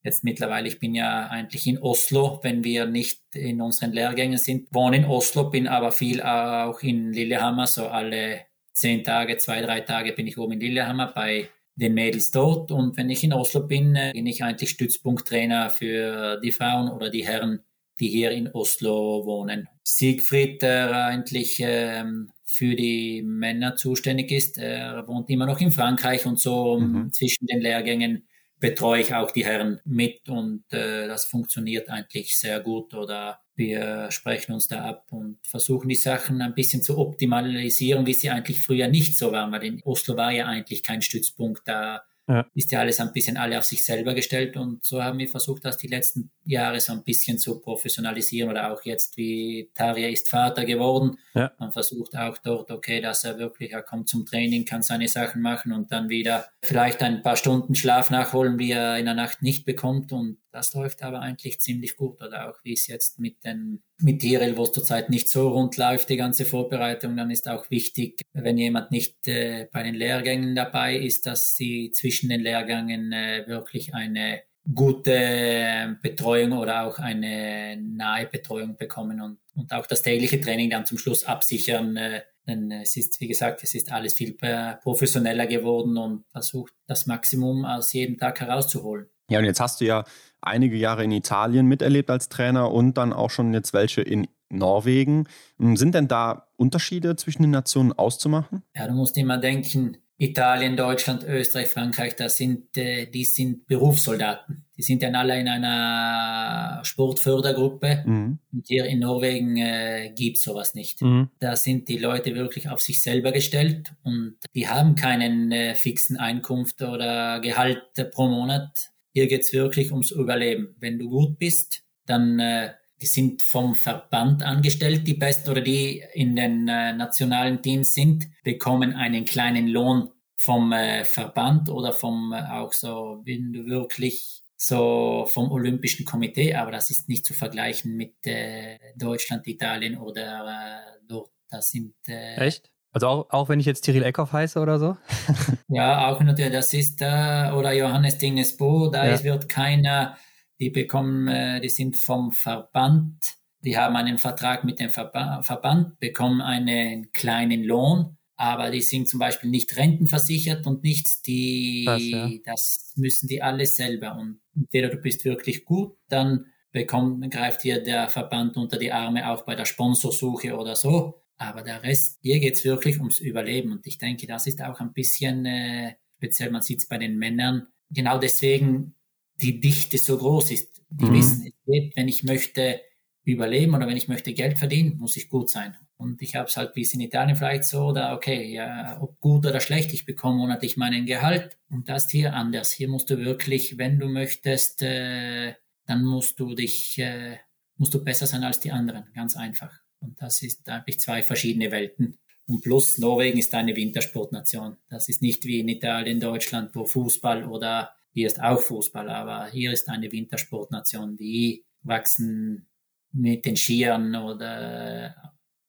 jetzt 0.02 0.24
mittlerweile, 0.24 0.68
ich 0.68 0.78
bin 0.78 0.94
ja 0.94 1.26
eigentlich 1.26 1.66
in 1.66 1.78
Oslo, 1.78 2.40
wenn 2.42 2.64
wir 2.64 2.86
nicht 2.86 3.20
in 3.34 3.60
unseren 3.60 3.92
Lehrgängen 3.92 4.38
sind, 4.38 4.68
wohne 4.72 4.98
in 4.98 5.04
Oslo, 5.04 5.50
bin 5.50 5.66
aber 5.66 5.92
viel 5.92 6.22
auch 6.22 6.80
in 6.80 7.12
Lillehammer, 7.12 7.66
so 7.66 7.88
alle 7.88 8.42
zehn 8.72 9.02
Tage, 9.02 9.36
zwei, 9.38 9.60
drei 9.60 9.80
Tage 9.80 10.12
bin 10.12 10.26
ich 10.26 10.38
oben 10.38 10.52
in 10.52 10.60
Lillehammer 10.60 11.12
bei 11.12 11.48
den 11.74 11.94
Mädels 11.94 12.30
dort. 12.30 12.70
Und 12.70 12.96
wenn 12.96 13.10
ich 13.10 13.24
in 13.24 13.32
Oslo 13.32 13.66
bin, 13.66 13.94
äh, 13.96 14.12
bin 14.12 14.26
ich 14.26 14.42
eigentlich 14.42 14.70
Stützpunkttrainer 14.70 15.70
für 15.70 16.40
die 16.40 16.52
Frauen 16.52 16.88
oder 16.88 17.10
die 17.10 17.26
Herren, 17.26 17.60
die 18.00 18.08
hier 18.08 18.30
in 18.30 18.48
Oslo 18.48 19.26
wohnen. 19.26 19.68
Siegfried, 19.82 20.62
der 20.62 21.06
eigentlich 21.06 21.60
ähm, 21.60 22.30
für 22.44 22.74
die 22.74 23.22
Männer 23.22 23.76
zuständig 23.76 24.30
ist, 24.30 24.58
er 24.58 25.06
wohnt 25.08 25.28
immer 25.30 25.46
noch 25.46 25.60
in 25.60 25.72
Frankreich 25.72 26.26
und 26.26 26.38
so 26.38 26.78
mhm. 26.78 27.12
zwischen 27.12 27.46
den 27.46 27.60
Lehrgängen 27.60 28.27
betreue 28.60 29.00
ich 29.00 29.14
auch 29.14 29.30
die 29.30 29.44
Herren 29.44 29.80
mit 29.84 30.28
und 30.28 30.64
äh, 30.70 31.06
das 31.06 31.24
funktioniert 31.26 31.88
eigentlich 31.88 32.38
sehr 32.38 32.60
gut 32.60 32.94
oder 32.94 33.40
wir 33.54 34.10
sprechen 34.10 34.52
uns 34.52 34.68
da 34.68 34.84
ab 34.84 35.06
und 35.10 35.38
versuchen 35.42 35.88
die 35.88 35.96
Sachen 35.96 36.40
ein 36.40 36.54
bisschen 36.54 36.82
zu 36.82 36.98
optimalisieren, 36.98 38.06
wie 38.06 38.14
sie 38.14 38.30
eigentlich 38.30 38.60
früher 38.60 38.88
nicht 38.88 39.18
so 39.18 39.32
waren, 39.32 39.50
weil 39.52 39.64
in 39.64 39.82
Oslo 39.82 40.16
war 40.16 40.32
ja 40.32 40.46
eigentlich 40.46 40.82
kein 40.82 41.02
Stützpunkt 41.02 41.62
da 41.66 42.02
ja. 42.28 42.46
ist 42.54 42.70
ja 42.70 42.80
alles 42.80 43.00
ein 43.00 43.12
bisschen 43.12 43.36
alle 43.36 43.58
auf 43.58 43.64
sich 43.64 43.84
selber 43.84 44.14
gestellt 44.14 44.56
und 44.56 44.84
so 44.84 45.02
haben 45.02 45.18
wir 45.18 45.28
versucht, 45.28 45.64
das 45.64 45.78
die 45.78 45.88
letzten 45.88 46.30
Jahre 46.44 46.80
so 46.80 46.92
ein 46.92 47.02
bisschen 47.02 47.38
zu 47.38 47.60
professionalisieren 47.60 48.50
oder 48.50 48.72
auch 48.72 48.82
jetzt, 48.84 49.16
wie 49.16 49.70
Tarja 49.74 50.08
ist 50.08 50.28
Vater 50.28 50.64
geworden. 50.64 51.18
Ja. 51.34 51.52
Man 51.58 51.72
versucht 51.72 52.16
auch 52.16 52.38
dort, 52.38 52.70
okay, 52.70 53.00
dass 53.00 53.24
er 53.24 53.38
wirklich, 53.38 53.72
er 53.72 53.82
kommt 53.82 54.08
zum 54.08 54.26
Training, 54.26 54.64
kann 54.64 54.82
seine 54.82 55.08
Sachen 55.08 55.42
machen 55.42 55.72
und 55.72 55.90
dann 55.90 56.08
wieder 56.08 56.46
vielleicht 56.62 57.02
ein 57.02 57.22
paar 57.22 57.36
Stunden 57.36 57.74
Schlaf 57.74 58.10
nachholen, 58.10 58.58
wie 58.58 58.72
er 58.72 58.98
in 58.98 59.06
der 59.06 59.14
Nacht 59.14 59.42
nicht 59.42 59.64
bekommt 59.64 60.12
und 60.12 60.38
das 60.58 60.74
läuft 60.74 61.04
aber 61.04 61.20
eigentlich 61.20 61.60
ziemlich 61.60 61.96
gut 61.96 62.20
oder 62.20 62.50
auch 62.50 62.56
wie 62.64 62.72
es 62.72 62.88
jetzt 62.88 63.20
mit 63.20 63.44
den 63.44 63.80
mit 64.00 64.20
Tirel, 64.20 64.56
wo 64.56 64.64
es 64.64 64.72
zurzeit 64.72 65.08
nicht 65.08 65.28
so 65.28 65.50
rund 65.50 65.76
läuft, 65.76 66.08
die 66.08 66.16
ganze 66.16 66.44
Vorbereitung, 66.44 67.16
dann 67.16 67.30
ist 67.30 67.48
auch 67.48 67.70
wichtig, 67.70 68.22
wenn 68.32 68.58
jemand 68.58 68.90
nicht 68.90 69.28
äh, 69.28 69.68
bei 69.72 69.84
den 69.84 69.94
Lehrgängen 69.94 70.56
dabei 70.56 70.96
ist, 70.96 71.26
dass 71.26 71.54
sie 71.54 71.92
zwischen 71.92 72.28
den 72.28 72.40
Lehrgängen 72.40 73.12
äh, 73.12 73.44
wirklich 73.46 73.94
eine 73.94 74.42
gute 74.74 75.96
Betreuung 76.02 76.52
oder 76.52 76.84
auch 76.84 76.98
eine 76.98 77.76
nahe 77.80 78.26
Betreuung 78.26 78.76
bekommen 78.76 79.20
und, 79.20 79.38
und 79.54 79.72
auch 79.72 79.86
das 79.86 80.02
tägliche 80.02 80.40
Training 80.40 80.70
dann 80.70 80.86
zum 80.86 80.98
Schluss 80.98 81.24
absichern. 81.24 81.96
Äh, 81.96 82.22
denn 82.48 82.72
es 82.72 82.96
ist, 82.96 83.20
wie 83.20 83.28
gesagt, 83.28 83.62
es 83.62 83.74
ist 83.74 83.92
alles 83.92 84.14
viel 84.14 84.36
professioneller 84.82 85.46
geworden 85.46 85.96
und 85.98 86.24
versucht 86.30 86.72
das 86.86 87.06
Maximum 87.06 87.64
aus 87.64 87.92
jedem 87.92 88.16
Tag 88.16 88.40
herauszuholen. 88.40 89.08
Ja, 89.30 89.38
und 89.38 89.44
jetzt 89.44 89.60
hast 89.60 89.80
du 89.80 89.84
ja 89.84 90.04
einige 90.40 90.76
Jahre 90.76 91.04
in 91.04 91.12
Italien 91.12 91.66
miterlebt 91.66 92.10
als 92.10 92.28
Trainer 92.28 92.72
und 92.72 92.96
dann 92.96 93.12
auch 93.12 93.30
schon 93.30 93.52
jetzt 93.52 93.72
welche 93.72 94.02
in 94.02 94.28
Norwegen. 94.50 95.26
Sind 95.58 95.94
denn 95.94 96.08
da 96.08 96.48
Unterschiede 96.56 97.16
zwischen 97.16 97.42
den 97.42 97.50
Nationen 97.50 97.92
auszumachen? 97.92 98.62
Ja, 98.74 98.86
du 98.86 98.94
musst 98.94 99.18
immer 99.18 99.38
denken, 99.38 99.98
Italien, 100.20 100.76
Deutschland, 100.76 101.22
Österreich, 101.22 101.68
Frankreich, 101.68 102.16
das 102.16 102.36
sind, 102.36 102.76
äh, 102.76 103.06
die 103.06 103.24
sind 103.24 103.68
Berufssoldaten. 103.68 104.64
Die 104.76 104.82
sind 104.82 105.02
dann 105.04 105.14
alle 105.14 105.38
in 105.38 105.46
einer 105.46 106.80
Sportfördergruppe. 106.82 108.02
Mhm. 108.04 108.38
Und 108.52 108.66
hier 108.66 108.86
in 108.86 108.98
Norwegen 108.98 109.56
äh, 109.58 110.12
gibt 110.16 110.38
sowas 110.38 110.74
nicht. 110.74 111.02
Mhm. 111.02 111.30
Da 111.38 111.54
sind 111.54 111.88
die 111.88 111.98
Leute 111.98 112.34
wirklich 112.34 112.68
auf 112.68 112.80
sich 112.80 113.00
selber 113.00 113.30
gestellt 113.30 113.92
und 114.02 114.38
die 114.56 114.66
haben 114.66 114.96
keinen 114.96 115.52
äh, 115.52 115.76
fixen 115.76 116.16
Einkunft 116.16 116.82
oder 116.82 117.38
Gehalt 117.40 117.84
pro 118.10 118.26
Monat. 118.26 118.90
Hier 119.12 119.26
geht's 119.26 119.52
wirklich 119.52 119.90
ums 119.90 120.10
Überleben. 120.10 120.74
Wenn 120.78 120.98
du 120.98 121.08
gut 121.08 121.38
bist, 121.38 121.82
dann 122.06 122.38
äh, 122.38 122.72
die 123.00 123.06
sind 123.06 123.42
vom 123.42 123.74
Verband 123.74 124.42
angestellt, 124.42 125.06
die 125.06 125.14
Besten 125.14 125.50
oder 125.50 125.60
die 125.60 126.02
in 126.14 126.34
den 126.36 126.66
äh, 126.68 126.92
nationalen 126.92 127.62
Teams 127.62 127.94
sind, 127.94 128.26
bekommen 128.42 128.92
einen 128.92 129.24
kleinen 129.24 129.68
Lohn 129.68 130.10
vom 130.36 130.72
äh, 130.72 131.04
Verband 131.04 131.68
oder 131.68 131.92
vom 131.92 132.32
äh, 132.32 132.42
auch 132.50 132.72
so, 132.72 133.22
wenn 133.24 133.52
du 133.52 133.66
wirklich 133.66 134.42
so 134.56 135.26
vom 135.28 135.52
Olympischen 135.52 136.04
Komitee, 136.04 136.54
aber 136.54 136.72
das 136.72 136.90
ist 136.90 137.08
nicht 137.08 137.24
zu 137.24 137.32
vergleichen 137.32 137.96
mit 137.96 138.26
äh, 138.26 138.78
Deutschland, 138.96 139.46
Italien 139.46 139.96
oder 139.96 140.46
äh, 140.46 140.98
dort. 141.06 141.30
Das 141.48 141.70
sind 141.70 141.94
äh, 142.08 142.34
echt. 142.36 142.70
Also 142.98 143.06
auch, 143.06 143.30
auch 143.30 143.48
wenn 143.48 143.60
ich 143.60 143.66
jetzt 143.66 143.82
Tyrell 143.82 144.02
Eckhoff 144.02 144.32
heiße 144.32 144.58
oder 144.58 144.80
so? 144.80 144.96
ja, 145.68 146.08
auch 146.08 146.20
natürlich, 146.20 146.50
das 146.52 146.74
ist 146.74 147.00
äh, 147.00 147.52
oder 147.54 147.72
Johannes 147.72 148.18
Dingesbo, 148.18 148.88
da 148.88 149.06
ja. 149.06 149.14
ist, 149.14 149.22
wird 149.22 149.48
keiner 149.48 150.18
die 150.58 150.70
bekommen, 150.70 151.28
äh, 151.28 151.60
die 151.60 151.68
sind 151.68 151.96
vom 151.96 152.32
Verband, 152.32 153.14
die 153.60 153.78
haben 153.78 153.94
einen 153.94 154.18
Vertrag 154.18 154.64
mit 154.64 154.80
dem 154.80 154.90
Verba 154.90 155.42
Verband, 155.42 156.00
bekommen 156.00 156.40
einen 156.40 157.12
kleinen 157.12 157.62
Lohn, 157.62 158.16
aber 158.34 158.72
die 158.72 158.82
sind 158.82 159.08
zum 159.08 159.20
Beispiel 159.20 159.48
nicht 159.48 159.76
rentenversichert 159.76 160.66
und 160.66 160.82
nichts, 160.82 161.22
die, 161.22 161.84
das, 161.86 162.02
ja. 162.02 162.30
das 162.46 162.94
müssen 162.96 163.28
die 163.28 163.40
alles 163.42 163.76
selber. 163.76 164.16
Und 164.16 164.40
entweder 164.56 164.88
du 164.88 164.96
bist 164.96 165.24
wirklich 165.24 165.64
gut, 165.64 165.96
dann 166.08 166.46
bekommt, 166.72 167.30
greift 167.30 167.62
hier 167.62 167.80
der 167.80 168.08
Verband 168.08 168.56
unter 168.56 168.76
die 168.76 168.90
Arme 168.90 169.30
auch 169.30 169.44
bei 169.44 169.54
der 169.54 169.66
Sponsorsuche 169.66 170.56
oder 170.56 170.74
so. 170.74 171.22
Aber 171.38 171.62
der 171.62 171.82
Rest, 171.82 172.18
hier 172.20 172.40
geht's 172.40 172.64
wirklich 172.64 172.98
ums 172.98 173.20
Überleben. 173.20 173.72
Und 173.72 173.86
ich 173.86 173.98
denke, 173.98 174.26
das 174.26 174.46
ist 174.46 174.60
auch 174.60 174.80
ein 174.80 174.92
bisschen, 174.92 175.46
äh, 175.46 175.94
speziell 176.16 176.50
man 176.50 176.62
sieht 176.62 176.80
es 176.80 176.88
bei 176.88 176.98
den 176.98 177.16
Männern, 177.16 177.68
genau 177.90 178.18
deswegen 178.18 178.94
die 179.40 179.60
Dichte 179.60 179.98
so 179.98 180.18
groß 180.18 180.50
ist. 180.50 180.82
Die 180.90 181.04
mhm. 181.04 181.14
wissen, 181.14 181.46
es 181.46 181.52
geht, 181.64 181.96
wenn 181.96 182.08
ich 182.08 182.24
möchte 182.24 182.80
überleben 183.24 183.74
oder 183.74 183.86
wenn 183.86 183.96
ich 183.96 184.08
möchte 184.08 184.32
Geld 184.32 184.58
verdienen, 184.58 184.98
muss 184.98 185.16
ich 185.16 185.28
gut 185.28 185.50
sein. 185.50 185.76
Und 185.96 186.22
ich 186.22 186.34
habe 186.34 186.48
es 186.48 186.56
halt 186.56 186.74
wie 186.76 186.82
es 186.82 186.94
in 186.94 187.00
Italien 187.00 187.36
vielleicht 187.36 187.64
so, 187.64 187.86
oder 187.86 188.14
okay, 188.14 188.52
ja, 188.52 188.98
ob 189.00 189.20
gut 189.20 189.44
oder 189.46 189.60
schlecht, 189.60 189.92
ich 189.92 190.06
bekomme 190.06 190.36
monatlich 190.36 190.76
meinen 190.76 191.06
Gehalt. 191.06 191.56
Und 191.70 191.88
das 191.88 192.10
hier 192.10 192.34
anders. 192.34 192.72
Hier 192.72 192.88
musst 192.88 193.10
du 193.10 193.18
wirklich, 193.18 193.78
wenn 193.78 193.98
du 193.98 194.08
möchtest, 194.08 194.82
äh, 194.82 195.54
dann 195.86 196.04
musst 196.04 196.40
du 196.40 196.54
dich, 196.54 196.98
äh, 196.98 197.38
musst 197.76 197.94
du 197.94 198.02
besser 198.02 198.26
sein 198.26 198.44
als 198.44 198.60
die 198.60 198.72
anderen. 198.72 199.12
Ganz 199.14 199.36
einfach. 199.36 199.80
Und 200.00 200.20
das 200.20 200.42
ist 200.42 200.68
eigentlich 200.68 201.00
zwei 201.00 201.22
verschiedene 201.22 201.70
Welten. 201.70 202.18
Und 202.46 202.62
plus 202.62 202.98
Norwegen 202.98 203.38
ist 203.38 203.54
eine 203.54 203.76
Wintersportnation. 203.76 204.76
Das 204.88 205.08
ist 205.08 205.20
nicht 205.20 205.44
wie 205.44 205.60
in 205.60 205.68
Italien, 205.68 206.18
Deutschland, 206.18 206.74
wo 206.74 206.84
Fußball 206.84 207.44
oder 207.44 207.92
hier 208.12 208.26
ist 208.26 208.40
auch 208.40 208.60
Fußball, 208.60 209.08
aber 209.10 209.46
hier 209.50 209.72
ist 209.72 209.88
eine 209.88 210.10
Wintersportnation, 210.10 211.16
die 211.16 211.64
wachsen 211.82 212.66
mit 213.12 213.44
den 213.44 213.56
Skiern 213.56 214.16
oder 214.16 215.14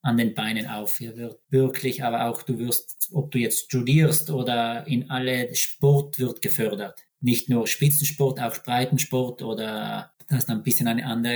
an 0.02 0.18
den 0.18 0.34
Beinen 0.34 0.68
auf. 0.68 0.98
Hier 0.98 1.16
wird 1.18 1.40
wirklich, 1.50 2.04
aber 2.04 2.26
auch 2.26 2.42
du 2.42 2.58
wirst, 2.58 3.10
ob 3.12 3.32
du 3.32 3.40
jetzt 3.40 3.66
studierst 3.66 4.32
oder 4.32 4.88
in 4.88 5.10
alle 5.10 5.54
Sport 5.56 6.20
wird 6.20 6.42
gefördert. 6.42 7.00
Nicht 7.20 7.50
nur 7.50 7.68
Spitzensport, 7.68 8.40
auch 8.40 8.64
Breitensport 8.64 9.42
oder 9.42 10.14
das 10.30 10.44
ist 10.44 10.50
ein 10.50 10.64
bisschen 10.64 10.88
eine 10.88 11.06
andere 11.06 11.36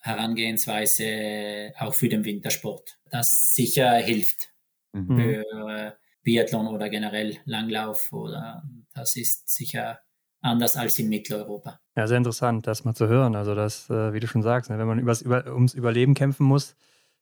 Herangehensweise 0.00 1.72
auch 1.78 1.94
für 1.94 2.08
den 2.08 2.24
Wintersport. 2.24 2.98
Das 3.10 3.52
sicher 3.54 3.94
hilft 3.96 4.48
mhm. 4.92 5.16
für 5.16 5.96
Biathlon 6.22 6.66
oder 6.66 6.90
generell 6.90 7.38
Langlauf 7.44 8.12
oder 8.12 8.62
das 8.92 9.16
ist 9.16 9.48
sicher 9.48 10.00
anders 10.40 10.76
als 10.76 10.98
in 10.98 11.08
Mitteleuropa. 11.08 11.80
Ja, 11.96 12.06
sehr 12.06 12.18
interessant, 12.18 12.66
das 12.66 12.84
mal 12.84 12.94
zu 12.94 13.08
hören. 13.08 13.34
Also 13.34 13.54
das, 13.54 13.88
äh, 13.90 14.12
wie 14.12 14.20
du 14.20 14.26
schon 14.26 14.42
sagst, 14.42 14.70
ne, 14.70 14.78
wenn 14.78 14.86
man 14.86 14.98
übers, 14.98 15.22
über, 15.22 15.46
ums 15.52 15.74
Überleben 15.74 16.14
kämpfen 16.14 16.44
muss, 16.44 16.76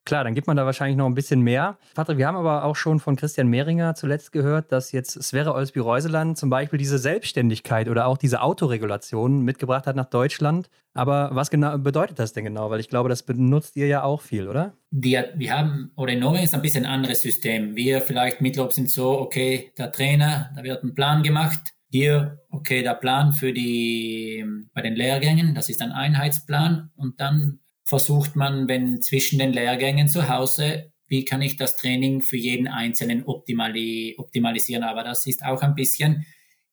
Klar, 0.07 0.23
dann 0.23 0.35
gibt 0.37 0.47
man 0.47 0.57
da 0.57 0.65
wahrscheinlich 0.65 0.97
noch 0.97 1.07
ein 1.07 1.15
bisschen 1.15 1.41
mehr. 1.41 1.79
Patrick, 1.97 2.17
wir 2.17 2.29
haben 2.29 2.37
aber 2.37 2.63
auch 2.63 2.77
schon 2.77 3.01
von 3.01 3.17
Christian 3.17 3.49
Mehringer 3.49 3.97
zuletzt 3.97 4.31
gehört, 4.31 4.71
dass 4.71 4.93
jetzt 4.93 5.21
Sverre 5.21 5.53
Olsby-Reuseland 5.53 6.39
zum 6.39 6.49
Beispiel 6.49 6.79
diese 6.79 6.99
Selbstständigkeit 6.99 7.89
oder 7.89 8.07
auch 8.07 8.17
diese 8.17 8.41
Autoregulation 8.41 9.43
mitgebracht 9.43 9.89
hat 9.89 9.97
nach 9.97 10.09
Deutschland. 10.09 10.71
Aber 10.95 11.31
was 11.33 11.51
genau 11.51 11.77
bedeutet 11.77 12.21
das 12.21 12.33
denn 12.33 12.45
genau? 12.45 12.71
Weil 12.71 12.79
ich 12.79 12.89
glaube, 12.89 13.09
das 13.09 13.25
benutzt 13.25 13.75
ihr 13.75 13.89
ja 13.89 14.05
auch 14.05 14.23
viel, 14.23 14.47
oder? 14.47 14.75
Die, 14.93 15.21
wir 15.35 15.59
haben, 15.59 15.91
oder 15.97 16.13
in 16.13 16.21
Norwegen 16.21 16.45
ist 16.45 16.55
ein 16.55 16.63
bisschen 16.63 16.87
ein 16.87 16.93
anderes 16.93 17.23
System. 17.23 17.75
Wir 17.75 18.01
vielleicht 18.01 18.41
Mittelop 18.41 18.73
sind 18.73 18.89
so, 18.89 19.19
okay, 19.19 19.73
der 19.77 19.91
Trainer, 19.91 20.53
da 20.55 20.63
wird 20.63 20.85
ein 20.85 20.95
Plan 20.95 21.25
gemacht. 21.25 21.75
Hier, 21.91 22.39
okay, 22.51 22.85
der 22.85 22.95
Plan 22.95 23.33
für 23.33 23.53
die, 23.53 24.45
bei 24.73 24.83
den 24.83 24.95
Lehrgängen, 24.95 25.57
das 25.57 25.69
ist 25.69 25.83
ein 25.83 25.91
Einheitsplan. 25.91 26.91
Und 26.95 27.21
dann 27.21 27.59
versucht 27.87 28.35
man, 28.35 28.67
wenn 28.69 29.01
zwischen 29.01 29.39
den 29.39 29.53
Lehrgängen 29.53 30.09
zu 30.09 30.29
Hause, 30.29 30.91
wie 31.07 31.25
kann 31.25 31.41
ich 31.41 31.57
das 31.57 31.77
Training 31.77 32.21
für 32.21 32.37
jeden 32.37 32.67
Einzelnen 32.67 33.25
optimali 33.25 34.17
optimalisieren. 34.19 34.83
Aber 34.83 35.05
das 35.05 35.25
ist 35.27 35.45
auch 35.45 35.63
ein 35.63 35.77
bisschen, 35.77 36.27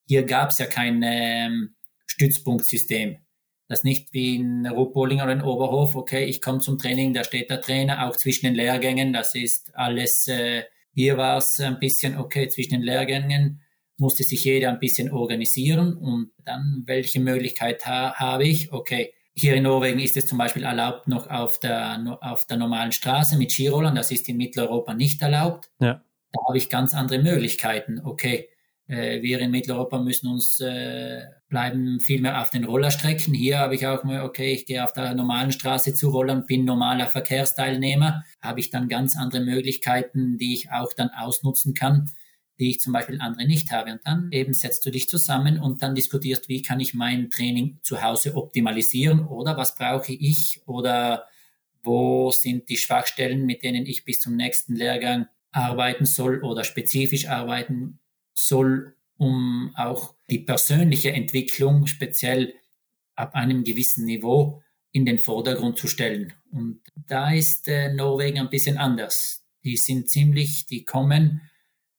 hier 0.07 0.23
gab 0.23 0.49
es 0.49 0.57
ja 0.57 0.65
kein 0.65 1.03
ähm, 1.05 1.75
Stützpunktsystem. 2.07 3.17
Das 3.67 3.83
nicht 3.83 4.11
wie 4.11 4.35
in 4.35 4.65
Ruhpolding 4.65 5.21
oder 5.21 5.33
in 5.33 5.43
Oberhof, 5.43 5.95
okay, 5.95 6.25
ich 6.25 6.41
komme 6.41 6.59
zum 6.59 6.79
Training, 6.79 7.13
da 7.13 7.23
steht 7.23 7.49
der 7.49 7.61
Trainer, 7.61 8.07
auch 8.07 8.17
zwischen 8.17 8.47
den 8.47 8.55
Lehrgängen, 8.55 9.13
das 9.13 9.35
ist 9.35 9.73
alles, 9.75 10.27
äh, 10.27 10.63
hier 10.93 11.17
war 11.17 11.37
es 11.37 11.59
ein 11.59 11.79
bisschen, 11.79 12.17
okay, 12.17 12.49
zwischen 12.49 12.73
den 12.73 12.81
Lehrgängen 12.81 13.61
musste 13.97 14.23
sich 14.23 14.43
jeder 14.43 14.69
ein 14.69 14.79
bisschen 14.79 15.11
organisieren 15.11 15.95
und 15.95 16.31
dann, 16.43 16.83
welche 16.87 17.19
Möglichkeit 17.19 17.85
ha 17.85 18.15
habe 18.15 18.45
ich, 18.45 18.73
okay, 18.73 19.13
hier 19.35 19.55
in 19.55 19.63
Norwegen 19.63 19.99
ist 19.99 20.15
es 20.15 20.27
zum 20.27 20.37
Beispiel 20.37 20.63
erlaubt 20.63 21.07
noch 21.07 21.29
auf 21.29 21.59
der, 21.59 22.19
auf 22.21 22.45
der 22.45 22.57
normalen 22.57 22.91
Straße 22.91 23.37
mit 23.37 23.51
Skirollern. 23.51 23.95
Das 23.95 24.11
ist 24.11 24.29
in 24.29 24.37
Mitteleuropa 24.37 24.93
nicht 24.93 25.21
erlaubt. 25.21 25.71
Ja. 25.79 26.01
Da 26.31 26.39
habe 26.47 26.57
ich 26.57 26.69
ganz 26.69 26.93
andere 26.93 27.19
Möglichkeiten. 27.19 28.01
Okay, 28.03 28.49
äh, 28.87 29.21
wir 29.21 29.39
in 29.39 29.51
Mitteleuropa 29.51 29.99
müssen 29.99 30.27
uns 30.27 30.59
äh, 30.59 31.23
bleiben 31.49 31.99
viel 31.99 32.21
mehr 32.21 32.41
auf 32.41 32.51
den 32.51 32.63
Rollerstrecken. 32.63 33.33
Hier 33.33 33.59
habe 33.59 33.75
ich 33.75 33.87
auch 33.87 34.03
mal, 34.03 34.21
okay, 34.21 34.53
ich 34.53 34.65
gehe 34.65 34.83
auf 34.83 34.93
der 34.93 35.13
normalen 35.15 35.51
Straße 35.51 35.95
zu 35.95 36.09
rollern, 36.09 36.45
bin 36.45 36.65
normaler 36.65 37.07
Verkehrsteilnehmer, 37.07 38.23
habe 38.41 38.59
ich 38.59 38.69
dann 38.69 38.87
ganz 38.87 39.17
andere 39.17 39.43
Möglichkeiten, 39.43 40.37
die 40.37 40.53
ich 40.53 40.71
auch 40.71 40.93
dann 40.93 41.09
ausnutzen 41.09 41.73
kann 41.73 42.11
die 42.59 42.71
ich 42.71 42.79
zum 42.79 42.93
Beispiel 42.93 43.19
andere 43.19 43.47
nicht 43.47 43.71
habe. 43.71 43.91
Und 43.91 44.01
dann 44.05 44.31
eben 44.31 44.53
setzt 44.53 44.85
du 44.85 44.91
dich 44.91 45.09
zusammen 45.09 45.59
und 45.59 45.81
dann 45.81 45.95
diskutierst, 45.95 46.49
wie 46.49 46.61
kann 46.61 46.79
ich 46.79 46.93
mein 46.93 47.29
Training 47.29 47.79
zu 47.81 48.01
Hause 48.01 48.35
optimalisieren 48.35 49.27
oder 49.27 49.57
was 49.57 49.75
brauche 49.75 50.13
ich 50.13 50.61
oder 50.65 51.25
wo 51.83 52.31
sind 52.31 52.69
die 52.69 52.77
Schwachstellen, 52.77 53.45
mit 53.45 53.63
denen 53.63 53.85
ich 53.85 54.05
bis 54.05 54.19
zum 54.19 54.35
nächsten 54.35 54.75
Lehrgang 54.75 55.27
arbeiten 55.51 56.05
soll 56.05 56.41
oder 56.43 56.63
spezifisch 56.63 57.27
arbeiten 57.27 57.99
soll, 58.33 58.95
um 59.17 59.71
auch 59.75 60.15
die 60.29 60.39
persönliche 60.39 61.11
Entwicklung 61.11 61.87
speziell 61.87 62.53
ab 63.15 63.35
einem 63.35 63.63
gewissen 63.63 64.05
Niveau 64.05 64.63
in 64.91 65.05
den 65.05 65.19
Vordergrund 65.19 65.77
zu 65.77 65.87
stellen. 65.87 66.33
Und 66.51 66.81
da 67.07 67.31
ist 67.31 67.67
äh, 67.67 67.93
Norwegen 67.93 68.39
ein 68.39 68.49
bisschen 68.49 68.77
anders. 68.77 69.43
Die 69.63 69.77
sind 69.77 70.09
ziemlich, 70.09 70.65
die 70.65 70.83
kommen 70.83 71.41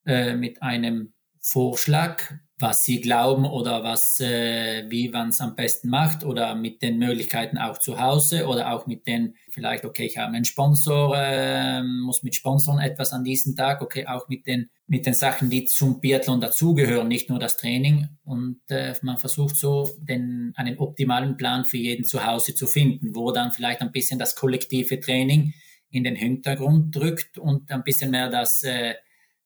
äh, 0.05 0.35
mit 0.35 0.61
einem 0.61 1.13
Vorschlag, 1.39 2.21
was 2.57 2.83
sie 2.85 3.01
glauben 3.01 3.45
oder 3.45 3.83
was, 3.83 4.19
äh, 4.21 4.85
wie 4.89 5.09
man 5.09 5.29
es 5.29 5.41
am 5.41 5.55
besten 5.55 5.89
macht 5.89 6.23
oder 6.23 6.55
mit 6.55 6.81
den 6.81 6.97
Möglichkeiten 6.97 7.57
auch 7.57 7.77
zu 7.77 7.99
Hause 7.99 8.47
oder 8.47 8.71
auch 8.71 8.87
mit 8.87 9.05
den, 9.07 9.35
vielleicht, 9.51 9.83
okay, 9.83 10.05
ich 10.05 10.17
habe 10.17 10.33
einen 10.33 10.45
Sponsor, 10.45 11.15
äh, 11.17 11.83
muss 11.83 12.23
mit 12.23 12.33
Sponsoren 12.33 12.79
etwas 12.79 13.11
an 13.11 13.25
diesem 13.25 13.55
Tag, 13.55 13.81
okay, 13.81 14.07
auch 14.07 14.29
mit 14.29 14.47
den, 14.47 14.69
mit 14.87 15.05
den 15.05 15.13
Sachen, 15.13 15.49
die 15.49 15.65
zum 15.65 15.99
Biathlon 15.99 16.39
dazugehören, 16.39 17.09
nicht 17.09 17.29
nur 17.29 17.39
das 17.39 17.57
Training. 17.57 18.07
Und 18.23 18.61
äh, 18.69 18.95
man 19.01 19.17
versucht 19.17 19.57
so 19.57 19.97
den, 19.99 20.53
einen 20.55 20.77
optimalen 20.77 21.35
Plan 21.35 21.65
für 21.65 21.77
jeden 21.77 22.05
zu 22.05 22.25
Hause 22.25 22.55
zu 22.55 22.67
finden, 22.67 23.15
wo 23.15 23.31
dann 23.31 23.51
vielleicht 23.51 23.81
ein 23.81 23.91
bisschen 23.91 24.17
das 24.17 24.35
kollektive 24.35 25.01
Training 25.01 25.53
in 25.91 26.05
den 26.05 26.15
Hintergrund 26.15 26.95
drückt 26.95 27.37
und 27.37 27.69
ein 27.69 27.83
bisschen 27.83 28.11
mehr 28.11 28.29
das 28.29 28.63
äh, 28.63 28.95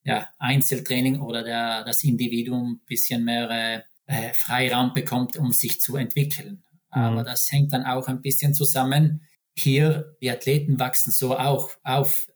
ja, 0.04 0.30
Einzeltraining 0.38 1.20
oder 1.22 1.44
der, 1.44 1.84
das 1.84 2.04
Individuum 2.04 2.74
ein 2.74 2.86
bisschen 2.86 3.24
mehr 3.24 3.50
äh, 3.50 3.82
äh, 4.10 4.34
Freiraum 4.34 4.94
bekommt, 4.94 5.38
um 5.38 5.52
sich 5.52 5.80
zu 5.82 5.96
entwickeln. 5.96 6.64
Mhm. 6.94 7.02
Aber 7.02 7.24
das 7.24 7.52
hängt 7.52 7.74
dann 7.74 7.86
auch 7.86 8.08
ein 8.08 8.22
bisschen 8.22 8.54
zusammen. 8.54 9.22
Hier, 9.56 10.16
die 10.22 10.32
Athleten 10.32 10.80
wachsen 10.80 11.12
so 11.12 11.38
auch 11.38 11.72
auf 11.84 12.28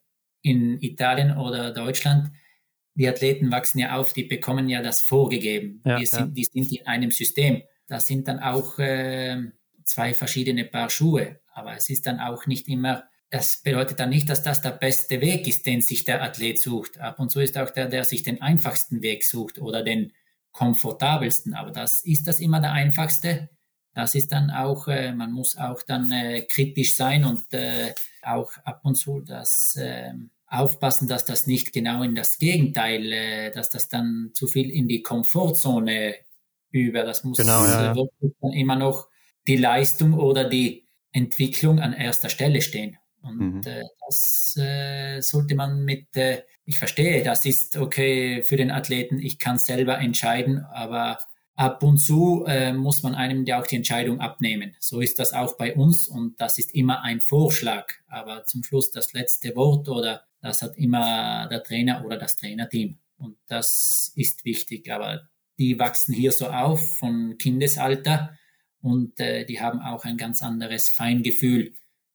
in 0.41 0.79
Italien 0.81 1.37
oder 1.37 1.71
Deutschland. 1.71 2.31
Die 2.95 3.07
Athleten 3.07 3.51
wachsen 3.51 3.79
ja 3.79 3.97
auf, 3.97 4.13
die 4.13 4.23
bekommen 4.23 4.69
ja 4.69 4.83
das 4.83 5.01
vorgegeben. 5.01 5.81
Ja, 5.85 5.97
die, 5.97 6.05
sind, 6.05 6.19
ja. 6.19 6.25
die 6.27 6.43
sind 6.43 6.71
in 6.71 6.85
einem 6.85 7.11
System. 7.11 7.63
Das 7.87 8.05
sind 8.05 8.27
dann 8.27 8.39
auch 8.39 8.77
äh, 8.77 9.41
zwei 9.83 10.13
verschiedene 10.13 10.65
Paar 10.65 10.89
Schuhe. 10.89 11.39
Aber 11.53 11.75
es 11.75 11.89
ist 11.89 12.05
dann 12.05 12.19
auch 12.19 12.45
nicht 12.45 12.67
immer 12.67 13.05
das 13.33 13.63
bedeutet 13.63 13.99
dann 13.99 14.11
nicht, 14.11 14.29
dass 14.29 14.43
das 14.43 14.61
der 14.61 14.69
beste 14.69 15.19
Weg 15.19 15.47
ist, 15.47 15.65
den 15.65 15.81
sich 15.81 16.05
der 16.05 16.21
Athlet 16.21 16.61
sucht. 16.61 16.99
Ab 16.99 17.19
und 17.19 17.31
zu 17.31 17.39
ist 17.39 17.57
auch 17.57 17.71
der, 17.71 17.87
der 17.87 18.03
sich 18.03 18.21
den 18.21 18.43
einfachsten 18.43 19.01
Weg 19.01 19.23
sucht 19.23 19.57
oder 19.57 19.81
den 19.81 20.13
komfortabelsten. 20.51 21.55
Aber 21.55 21.71
das 21.71 22.03
ist 22.05 22.27
das 22.27 22.39
immer 22.39 22.61
der 22.61 22.73
einfachste. 22.73 23.49
Das 23.95 24.13
ist 24.13 24.31
dann 24.31 24.51
auch, 24.51 24.87
äh, 24.87 25.13
man 25.13 25.31
muss 25.31 25.57
auch 25.57 25.81
dann 25.81 26.11
äh, 26.11 26.43
kritisch 26.43 26.95
sein 26.95 27.25
und 27.25 27.51
äh, 27.55 27.95
auch 28.21 28.51
ab 28.65 28.81
und 28.83 28.93
zu 28.97 29.21
das 29.21 29.77
äh, 29.77 30.13
aufpassen, 30.45 31.07
dass 31.07 31.25
das 31.25 31.47
nicht 31.47 31.73
genau 31.73 32.03
in 32.03 32.13
das 32.13 32.37
Gegenteil, 32.37 33.11
äh, 33.11 33.51
dass 33.51 33.71
das 33.71 33.89
dann 33.89 34.29
zu 34.35 34.45
viel 34.45 34.69
in 34.69 34.87
die 34.87 35.01
Komfortzone 35.01 36.17
über. 36.69 37.01
Das 37.01 37.23
muss 37.23 37.37
genau, 37.37 37.65
ja, 37.65 37.95
ja. 37.95 38.53
immer 38.53 38.75
noch 38.75 39.07
die 39.47 39.57
Leistung 39.57 40.13
oder 40.13 40.47
die 40.47 40.87
Entwicklung 41.11 41.79
an 41.79 41.93
erster 41.93 42.29
Stelle 42.29 42.61
stehen. 42.61 42.99
Und 43.23 43.39
mhm. 43.39 43.61
äh, 43.65 43.83
das 44.05 44.55
äh, 44.59 45.21
sollte 45.21 45.55
man 45.55 45.83
mit, 45.83 46.15
äh, 46.15 46.43
ich 46.65 46.77
verstehe, 46.77 47.23
das 47.23 47.45
ist 47.45 47.77
okay 47.77 48.43
für 48.43 48.57
den 48.57 48.69
Athleten, 48.69 49.19
ich 49.19 49.39
kann 49.39 49.57
selber 49.57 49.97
entscheiden, 49.97 50.59
aber 50.59 51.17
ab 51.55 51.83
und 51.83 51.97
zu 51.97 52.45
äh, 52.47 52.73
muss 52.73 53.01
man 53.01 53.15
einem 53.15 53.45
ja 53.45 53.61
auch 53.61 53.67
die 53.67 53.77
Entscheidung 53.77 54.19
abnehmen. 54.19 54.75
So 54.79 54.99
ist 54.99 55.19
das 55.19 55.33
auch 55.33 55.57
bei 55.57 55.73
uns 55.73 56.07
und 56.07 56.39
das 56.41 56.57
ist 56.57 56.75
immer 56.75 57.01
ein 57.01 57.21
Vorschlag. 57.21 57.93
Aber 58.07 58.43
zum 58.43 58.63
Schluss 58.63 58.91
das 58.91 59.13
letzte 59.13 59.55
Wort 59.55 59.87
oder 59.87 60.25
das 60.41 60.61
hat 60.61 60.77
immer 60.77 61.47
der 61.47 61.63
Trainer 61.63 62.03
oder 62.05 62.17
das 62.17 62.35
Trainerteam. 62.35 62.97
Und 63.17 63.37
das 63.47 64.11
ist 64.15 64.43
wichtig. 64.43 64.91
Aber 64.91 65.29
die 65.57 65.79
wachsen 65.79 66.13
hier 66.13 66.31
so 66.31 66.47
auf 66.47 66.97
von 66.97 67.37
Kindesalter 67.37 68.37
und 68.81 69.19
äh, 69.19 69.45
die 69.45 69.61
haben 69.61 69.79
auch 69.79 70.03
ein 70.03 70.17
ganz 70.17 70.41
anderes 70.41 70.89
Feingefühl 70.89 71.73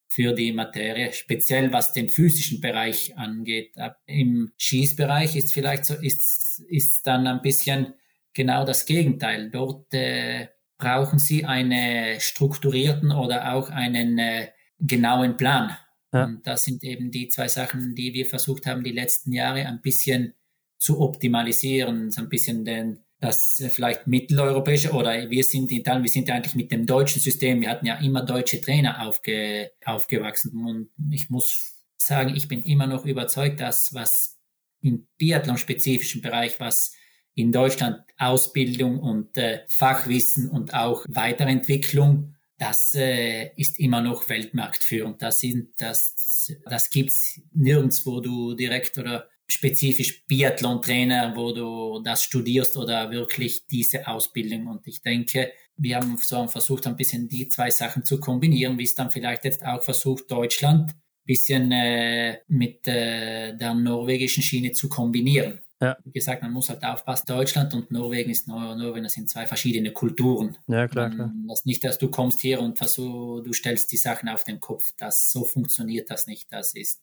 für 0.08 0.32
die 0.32 0.52
Materie, 0.52 1.12
speziell 1.12 1.72
was 1.72 1.92
den 1.92 2.08
physischen 2.08 2.60
Bereich 2.60 3.16
angeht. 3.16 3.74
Im 4.06 4.52
Schießbereich 4.56 5.36
ist 5.36 5.52
vielleicht 5.52 5.84
so, 5.84 5.94
ist, 5.94 6.60
ist 6.68 7.06
dann 7.06 7.26
ein 7.26 7.42
bisschen 7.42 7.94
genau 8.32 8.64
das 8.64 8.86
Gegenteil. 8.86 9.50
Dort 9.50 9.92
äh, 9.92 10.48
brauchen 10.78 11.18
Sie 11.18 11.44
einen 11.44 12.18
strukturierten 12.20 13.12
oder 13.12 13.52
auch 13.52 13.68
einen 13.68 14.18
äh, 14.18 14.48
genauen 14.78 15.36
Plan. 15.36 15.76
Ja. 16.12 16.24
Und 16.24 16.46
das 16.46 16.64
sind 16.64 16.82
eben 16.84 17.10
die 17.10 17.28
zwei 17.28 17.48
Sachen, 17.48 17.94
die 17.94 18.14
wir 18.14 18.24
versucht 18.24 18.64
haben, 18.64 18.82
die 18.82 18.92
letzten 18.92 19.32
Jahre 19.32 19.66
ein 19.66 19.82
bisschen 19.82 20.34
zu 20.78 21.00
optimalisieren, 21.00 22.10
so 22.10 22.22
ein 22.22 22.28
bisschen 22.30 22.64
den, 22.64 23.04
das 23.20 23.62
vielleicht 23.70 24.06
mitteleuropäische 24.06 24.92
oder 24.92 25.28
wir 25.28 25.44
sind 25.44 25.70
in 25.70 25.78
Italien, 25.78 26.04
wir 26.04 26.10
sind 26.10 26.28
ja 26.28 26.34
eigentlich 26.34 26.54
mit 26.54 26.70
dem 26.70 26.86
deutschen 26.86 27.20
System, 27.20 27.60
wir 27.60 27.70
hatten 27.70 27.86
ja 27.86 27.96
immer 27.96 28.22
deutsche 28.22 28.60
Trainer 28.60 29.06
aufge, 29.06 29.72
aufgewachsen 29.84 30.52
und 30.64 30.90
ich 31.10 31.28
muss 31.28 31.74
sagen, 31.96 32.34
ich 32.36 32.46
bin 32.46 32.62
immer 32.62 32.86
noch 32.86 33.04
überzeugt, 33.04 33.60
dass 33.60 33.92
was 33.92 34.38
im 34.80 35.08
Biathlon-spezifischen 35.18 36.22
Bereich, 36.22 36.60
was 36.60 36.94
in 37.34 37.50
Deutschland 37.52 38.00
Ausbildung 38.16 39.00
und 39.00 39.36
äh, 39.36 39.60
Fachwissen 39.68 40.48
und 40.48 40.74
auch 40.74 41.04
Weiterentwicklung, 41.08 42.34
das 42.56 42.94
äh, 42.94 43.50
ist 43.56 43.78
immer 43.78 44.00
noch 44.00 44.28
weltmarktführend. 44.28 45.22
Das 45.22 45.40
sind 45.40 45.70
das 45.78 46.52
das 46.64 46.90
gibt's 46.90 47.40
nirgends, 47.52 48.06
wo 48.06 48.20
du 48.20 48.54
direkt 48.54 48.98
oder 48.98 49.28
spezifisch 49.48 50.24
Biathlon-Trainer, 50.26 51.32
wo 51.34 51.52
du 51.52 52.00
das 52.02 52.22
studierst 52.22 52.76
oder 52.76 53.10
wirklich 53.10 53.66
diese 53.66 54.06
Ausbildung. 54.06 54.66
Und 54.66 54.86
ich 54.86 55.00
denke, 55.00 55.52
wir 55.76 55.96
haben 55.96 56.18
so 56.18 56.46
versucht, 56.48 56.86
ein 56.86 56.96
bisschen 56.96 57.28
die 57.28 57.48
zwei 57.48 57.70
Sachen 57.70 58.04
zu 58.04 58.20
kombinieren, 58.20 58.78
wie 58.78 58.84
es 58.84 58.94
dann 58.94 59.10
vielleicht 59.10 59.44
jetzt 59.44 59.64
auch 59.64 59.82
versucht, 59.82 60.30
Deutschland 60.30 60.90
ein 60.90 60.96
bisschen 61.24 61.72
äh, 61.72 62.38
mit 62.48 62.86
äh, 62.86 63.56
der 63.56 63.74
norwegischen 63.74 64.42
Schiene 64.42 64.72
zu 64.72 64.88
kombinieren. 64.88 65.60
Ja. 65.80 65.96
Wie 66.04 66.10
gesagt, 66.10 66.42
man 66.42 66.52
muss 66.52 66.68
halt 66.68 66.82
aufpassen, 66.82 67.26
Deutschland 67.28 67.72
und 67.72 67.90
Norwegen 67.92 68.30
ist 68.30 68.48
Nor 68.48 68.74
Norwegen, 68.74 69.04
das 69.04 69.12
sind 69.12 69.30
zwei 69.30 69.46
verschiedene 69.46 69.92
Kulturen. 69.92 70.58
Ja, 70.66 70.88
klar, 70.88 71.10
klar. 71.10 71.32
Das 71.46 71.64
nicht, 71.64 71.84
dass 71.84 71.98
du 71.98 72.10
kommst 72.10 72.40
hier 72.40 72.60
und 72.60 72.76
versuch, 72.76 73.42
du 73.42 73.52
stellst 73.52 73.92
die 73.92 73.96
Sachen 73.96 74.28
auf 74.28 74.42
den 74.42 74.58
Kopf. 74.58 74.92
Das, 74.98 75.30
so 75.30 75.44
funktioniert 75.44 76.10
das 76.10 76.26
nicht. 76.26 76.52
Das 76.52 76.74
ist 76.74 77.00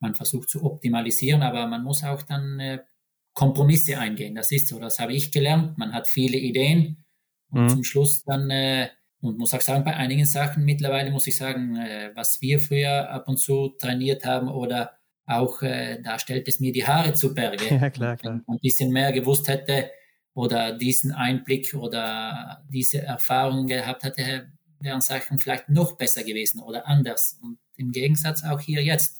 man 0.00 0.14
versucht 0.14 0.50
zu 0.50 0.64
optimalisieren, 0.64 1.42
aber 1.42 1.66
man 1.66 1.82
muss 1.82 2.04
auch 2.04 2.22
dann 2.22 2.60
äh, 2.60 2.78
Kompromisse 3.34 3.98
eingehen. 3.98 4.34
Das 4.34 4.50
ist 4.52 4.68
so, 4.68 4.78
das 4.78 4.98
habe 4.98 5.12
ich 5.12 5.30
gelernt. 5.30 5.78
Man 5.78 5.92
hat 5.92 6.08
viele 6.08 6.38
Ideen 6.38 7.04
und 7.50 7.64
mhm. 7.64 7.68
zum 7.68 7.84
Schluss 7.84 8.24
dann, 8.24 8.50
äh, 8.50 8.88
und 9.20 9.38
muss 9.38 9.54
auch 9.54 9.60
sagen, 9.60 9.84
bei 9.84 9.96
einigen 9.96 10.26
Sachen 10.26 10.64
mittlerweile 10.64 11.10
muss 11.10 11.26
ich 11.26 11.36
sagen, 11.36 11.76
äh, 11.76 12.10
was 12.14 12.40
wir 12.40 12.60
früher 12.60 13.10
ab 13.10 13.28
und 13.28 13.38
zu 13.38 13.70
trainiert 13.78 14.24
haben 14.24 14.48
oder 14.48 14.98
auch, 15.26 15.62
äh, 15.62 16.00
da 16.02 16.18
stellt 16.18 16.48
es 16.48 16.58
mir 16.60 16.72
die 16.72 16.86
Haare 16.86 17.14
zu 17.14 17.34
Berge. 17.34 17.64
Ja, 17.70 17.90
klar, 17.90 18.16
klar. 18.16 18.34
Wenn 18.34 18.44
man 18.46 18.56
ein 18.56 18.60
bisschen 18.60 18.92
mehr 18.92 19.12
gewusst 19.12 19.48
hätte 19.48 19.90
oder 20.34 20.72
diesen 20.76 21.12
Einblick 21.12 21.74
oder 21.74 22.64
diese 22.70 23.02
Erfahrung 23.02 23.66
gehabt 23.66 24.04
hätte, 24.04 24.52
wären 24.80 25.00
Sachen 25.00 25.38
vielleicht 25.38 25.68
noch 25.68 25.96
besser 25.96 26.24
gewesen 26.24 26.60
oder 26.60 26.86
anders. 26.86 27.38
Und 27.42 27.58
im 27.76 27.92
Gegensatz 27.92 28.44
auch 28.44 28.60
hier 28.60 28.82
jetzt. 28.82 29.17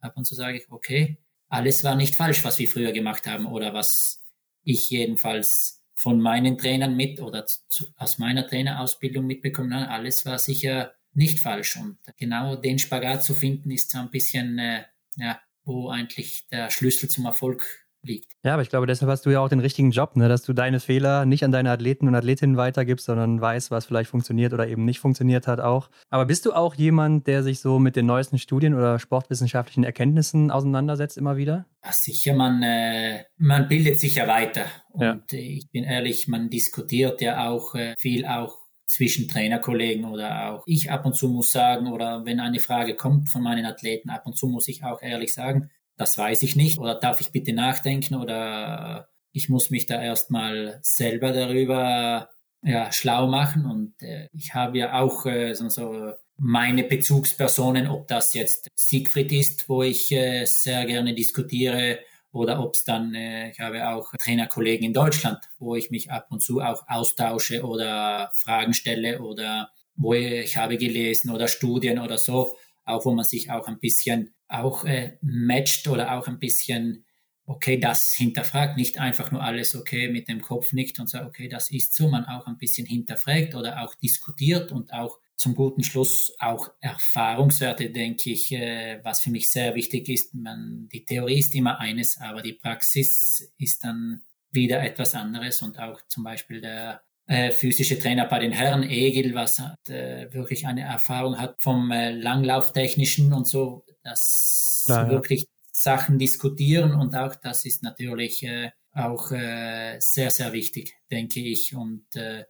Ab 0.00 0.16
und 0.16 0.24
zu 0.24 0.34
sage 0.34 0.58
ich, 0.58 0.70
okay, 0.70 1.18
alles 1.48 1.84
war 1.84 1.94
nicht 1.94 2.16
falsch, 2.16 2.44
was 2.44 2.58
wir 2.58 2.68
früher 2.68 2.92
gemacht 2.92 3.26
haben 3.26 3.46
oder 3.46 3.74
was 3.74 4.22
ich 4.62 4.90
jedenfalls 4.90 5.82
von 5.94 6.20
meinen 6.20 6.56
Trainern 6.56 6.96
mit 6.96 7.20
oder 7.20 7.44
zu, 7.46 7.84
aus 7.96 8.18
meiner 8.18 8.46
Trainerausbildung 8.46 9.26
mitbekommen 9.26 9.74
habe. 9.74 9.90
Alles 9.90 10.24
war 10.24 10.38
sicher 10.38 10.94
nicht 11.12 11.40
falsch. 11.40 11.76
Und 11.76 11.98
genau 12.16 12.56
den 12.56 12.78
Spagat 12.78 13.24
zu 13.24 13.34
finden, 13.34 13.70
ist 13.70 13.90
so 13.90 13.98
ein 13.98 14.10
bisschen, 14.10 14.58
äh, 14.58 14.84
ja, 15.16 15.40
wo 15.64 15.90
eigentlich 15.90 16.48
der 16.48 16.70
Schlüssel 16.70 17.08
zum 17.10 17.26
Erfolg 17.26 17.86
liegt. 18.02 18.32
Ja, 18.44 18.54
aber 18.54 18.62
ich 18.62 18.70
glaube, 18.70 18.86
deshalb 18.86 19.10
hast 19.10 19.26
du 19.26 19.30
ja 19.30 19.40
auch 19.40 19.48
den 19.48 19.60
richtigen 19.60 19.90
Job, 19.90 20.16
ne? 20.16 20.28
dass 20.28 20.42
du 20.42 20.52
deine 20.52 20.80
Fehler 20.80 21.26
nicht 21.26 21.44
an 21.44 21.52
deine 21.52 21.70
Athleten 21.70 22.08
und 22.08 22.14
Athletinnen 22.14 22.56
weitergibst, 22.56 23.06
sondern 23.06 23.40
weißt, 23.40 23.70
was 23.70 23.86
vielleicht 23.86 24.10
funktioniert 24.10 24.52
oder 24.52 24.66
eben 24.68 24.84
nicht 24.84 25.00
funktioniert 25.00 25.46
hat 25.46 25.60
auch. 25.60 25.90
Aber 26.08 26.26
bist 26.26 26.46
du 26.46 26.52
auch 26.52 26.74
jemand, 26.74 27.26
der 27.26 27.42
sich 27.42 27.60
so 27.60 27.78
mit 27.78 27.96
den 27.96 28.06
neuesten 28.06 28.38
Studien 28.38 28.74
oder 28.74 28.98
sportwissenschaftlichen 28.98 29.84
Erkenntnissen 29.84 30.50
auseinandersetzt 30.50 31.18
immer 31.18 31.36
wieder? 31.36 31.66
Ja, 31.84 31.92
sicher, 31.92 32.34
man, 32.34 32.62
äh, 32.62 33.24
man 33.36 33.68
bildet 33.68 34.00
sich 34.00 34.16
ja 34.16 34.26
weiter. 34.26 34.64
Und 34.92 35.02
ja. 35.02 35.20
ich 35.30 35.68
bin 35.70 35.84
ehrlich, 35.84 36.28
man 36.28 36.48
diskutiert 36.50 37.20
ja 37.20 37.48
auch 37.48 37.74
äh, 37.74 37.94
viel 37.98 38.26
auch 38.26 38.60
zwischen 38.90 39.28
Trainerkollegen 39.28 40.04
oder 40.04 40.50
auch 40.50 40.64
ich 40.66 40.90
ab 40.90 41.06
und 41.06 41.14
zu 41.14 41.28
muss 41.28 41.52
sagen, 41.52 41.86
oder 41.92 42.24
wenn 42.24 42.40
eine 42.40 42.58
Frage 42.58 42.96
kommt 42.96 43.28
von 43.28 43.40
meinen 43.40 43.64
Athleten, 43.64 44.10
ab 44.10 44.26
und 44.26 44.36
zu 44.36 44.48
muss 44.48 44.66
ich 44.66 44.82
auch 44.82 45.00
ehrlich 45.00 45.32
sagen, 45.32 45.70
das 46.00 46.16
weiß 46.16 46.42
ich 46.44 46.56
nicht. 46.56 46.78
Oder 46.78 46.94
darf 46.94 47.20
ich 47.20 47.30
bitte 47.30 47.52
nachdenken? 47.52 48.14
Oder 48.14 49.10
ich 49.32 49.50
muss 49.50 49.68
mich 49.68 49.84
da 49.84 50.02
erstmal 50.02 50.78
selber 50.82 51.32
darüber 51.32 52.30
ja, 52.62 52.90
schlau 52.90 53.26
machen. 53.26 53.66
Und 53.66 54.00
äh, 54.02 54.28
ich 54.32 54.54
habe 54.54 54.78
ja 54.78 54.98
auch 54.98 55.26
äh, 55.26 55.52
so, 55.52 56.14
meine 56.38 56.84
Bezugspersonen, 56.84 57.86
ob 57.86 58.08
das 58.08 58.32
jetzt 58.32 58.68
Siegfried 58.74 59.30
ist, 59.30 59.68
wo 59.68 59.82
ich 59.82 60.10
äh, 60.10 60.46
sehr 60.46 60.86
gerne 60.86 61.14
diskutiere 61.14 61.98
oder 62.32 62.64
ob 62.64 62.76
es 62.76 62.84
dann, 62.84 63.14
äh, 63.14 63.50
ich 63.50 63.60
habe 63.60 63.86
auch 63.86 64.10
Trainerkollegen 64.18 64.86
in 64.86 64.94
Deutschland, 64.94 65.38
wo 65.58 65.76
ich 65.76 65.90
mich 65.90 66.10
ab 66.10 66.28
und 66.30 66.40
zu 66.40 66.60
auch 66.60 66.88
austausche 66.88 67.62
oder 67.62 68.30
Fragen 68.32 68.72
stelle 68.72 69.20
oder 69.20 69.70
wo 69.96 70.14
ich 70.14 70.56
habe 70.56 70.78
gelesen 70.78 71.30
oder 71.30 71.46
Studien 71.46 71.98
oder 71.98 72.16
so, 72.16 72.56
auch 72.84 73.04
wo 73.04 73.12
man 73.12 73.24
sich 73.24 73.50
auch 73.50 73.68
ein 73.68 73.78
bisschen 73.78 74.34
auch 74.48 74.84
äh, 74.84 75.16
matcht 75.22 75.88
oder 75.88 76.12
auch 76.12 76.26
ein 76.26 76.38
bisschen, 76.38 77.04
okay, 77.46 77.78
das 77.78 78.12
hinterfragt, 78.14 78.76
nicht 78.76 78.98
einfach 78.98 79.30
nur 79.30 79.42
alles, 79.42 79.74
okay, 79.74 80.08
mit 80.08 80.28
dem 80.28 80.42
Kopf 80.42 80.72
nickt 80.72 80.98
und 80.98 81.08
sagt, 81.08 81.26
okay, 81.26 81.48
das 81.48 81.70
ist 81.70 81.94
so, 81.94 82.08
man 82.08 82.24
auch 82.24 82.46
ein 82.46 82.58
bisschen 82.58 82.86
hinterfragt 82.86 83.54
oder 83.54 83.82
auch 83.82 83.94
diskutiert 83.94 84.72
und 84.72 84.92
auch 84.92 85.18
zum 85.36 85.54
guten 85.54 85.82
Schluss 85.82 86.34
auch 86.38 86.68
Erfahrungswerte, 86.80 87.90
denke 87.90 88.30
ich, 88.30 88.52
äh, 88.52 89.00
was 89.02 89.20
für 89.20 89.30
mich 89.30 89.50
sehr 89.50 89.74
wichtig 89.74 90.08
ist. 90.08 90.34
Man, 90.34 90.88
die 90.92 91.04
Theorie 91.04 91.38
ist 91.38 91.54
immer 91.54 91.80
eines, 91.80 92.20
aber 92.20 92.42
die 92.42 92.52
Praxis 92.52 93.50
ist 93.56 93.82
dann 93.82 94.22
wieder 94.50 94.82
etwas 94.82 95.14
anderes 95.14 95.62
und 95.62 95.78
auch 95.78 96.00
zum 96.08 96.24
Beispiel 96.24 96.60
der 96.60 97.00
äh, 97.30 97.52
physische 97.52 97.96
Trainer 97.96 98.26
bei 98.26 98.40
den 98.40 98.50
Herren, 98.50 98.82
Egil, 98.82 99.36
was 99.36 99.60
hat, 99.60 99.88
äh, 99.88 100.32
wirklich 100.32 100.66
eine 100.66 100.80
Erfahrung 100.80 101.38
hat 101.38 101.62
vom 101.62 101.92
äh, 101.92 102.10
Langlauftechnischen 102.10 103.32
und 103.32 103.46
so, 103.46 103.84
dass 104.02 104.82
Klar, 104.86 105.04
ja. 105.04 105.10
wirklich 105.12 105.46
Sachen 105.70 106.18
diskutieren 106.18 106.92
und 106.92 107.14
auch 107.14 107.36
das 107.36 107.64
ist 107.64 107.84
natürlich 107.84 108.42
äh, 108.42 108.72
auch 108.92 109.30
äh, 109.30 109.96
sehr, 110.00 110.32
sehr 110.32 110.52
wichtig, 110.52 110.96
denke 111.08 111.38
ich. 111.38 111.76
Und 111.76 112.04
äh, 112.16 112.46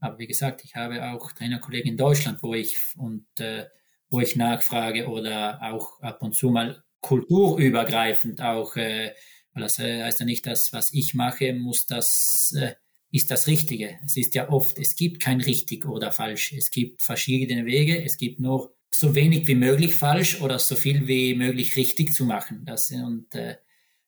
aber 0.00 0.18
wie 0.18 0.26
gesagt, 0.26 0.64
ich 0.64 0.76
habe 0.76 1.02
auch 1.02 1.32
Trainerkollegen 1.32 1.92
in 1.92 1.96
Deutschland, 1.96 2.42
wo 2.42 2.52
ich 2.52 2.78
und 2.98 3.26
äh, 3.38 3.68
wo 4.10 4.20
ich 4.20 4.36
nachfrage 4.36 5.08
oder 5.08 5.62
auch 5.62 5.98
ab 6.02 6.22
und 6.22 6.34
zu 6.34 6.50
mal 6.50 6.82
kulturübergreifend 7.00 8.42
auch, 8.42 8.76
äh, 8.76 9.14
weil 9.54 9.62
das 9.62 9.78
äh, 9.78 10.02
heißt 10.02 10.20
ja 10.20 10.26
nicht, 10.26 10.46
dass 10.46 10.74
was 10.74 10.92
ich 10.92 11.14
mache, 11.14 11.54
muss 11.54 11.86
das 11.86 12.54
äh, 12.54 12.74
ist 13.12 13.30
das 13.30 13.46
Richtige. 13.46 13.98
Es 14.04 14.16
ist 14.16 14.34
ja 14.34 14.48
oft, 14.48 14.78
es 14.78 14.94
gibt 14.94 15.20
kein 15.20 15.40
richtig 15.40 15.84
oder 15.84 16.12
falsch. 16.12 16.52
Es 16.52 16.70
gibt 16.70 17.02
verschiedene 17.02 17.66
Wege. 17.66 18.02
Es 18.02 18.16
gibt 18.16 18.40
nur 18.40 18.74
so 18.94 19.14
wenig 19.14 19.46
wie 19.48 19.54
möglich 19.54 19.96
falsch 19.96 20.40
oder 20.40 20.58
so 20.58 20.76
viel 20.76 21.06
wie 21.08 21.34
möglich 21.34 21.76
richtig 21.76 22.14
zu 22.14 22.24
machen. 22.24 22.64
Das, 22.64 22.90
und, 22.90 23.34
äh, 23.34 23.56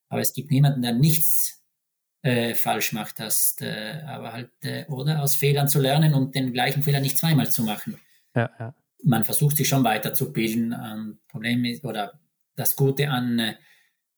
aber 0.09 0.21
es 0.21 0.33
gibt 0.33 0.51
niemanden, 0.51 0.83
der 0.83 0.93
nichts 0.93 1.63
äh, 2.23 2.55
falsch 2.55 2.93
macht. 2.93 3.19
Das, 3.19 3.57
äh, 3.61 4.03
aber 4.07 4.33
halt, 4.33 4.51
äh, 4.61 4.85
oder 4.87 5.23
aus 5.23 5.35
Fehlern 5.35 5.69
zu 5.69 5.81
lernen 5.81 6.15
und 6.15 6.35
den 6.35 6.53
gleichen 6.53 6.83
Fehler 6.83 7.01
nicht 7.01 7.19
zweimal 7.19 7.51
zu 7.51 7.65
machen. 7.65 7.99
Ja, 8.35 8.51
ja. 8.59 8.75
Man 9.03 9.25
versucht 9.25 9.57
sich 9.57 9.69
schon 9.69 9.83
weiterzubilden. 9.83 10.73
Ähm, 10.73 11.19
Problem 11.29 11.65
ist, 11.65 11.85
oder 11.85 12.21
das 12.55 12.77
Gute 12.77 13.09
an 13.09 13.39
äh, 13.39 13.55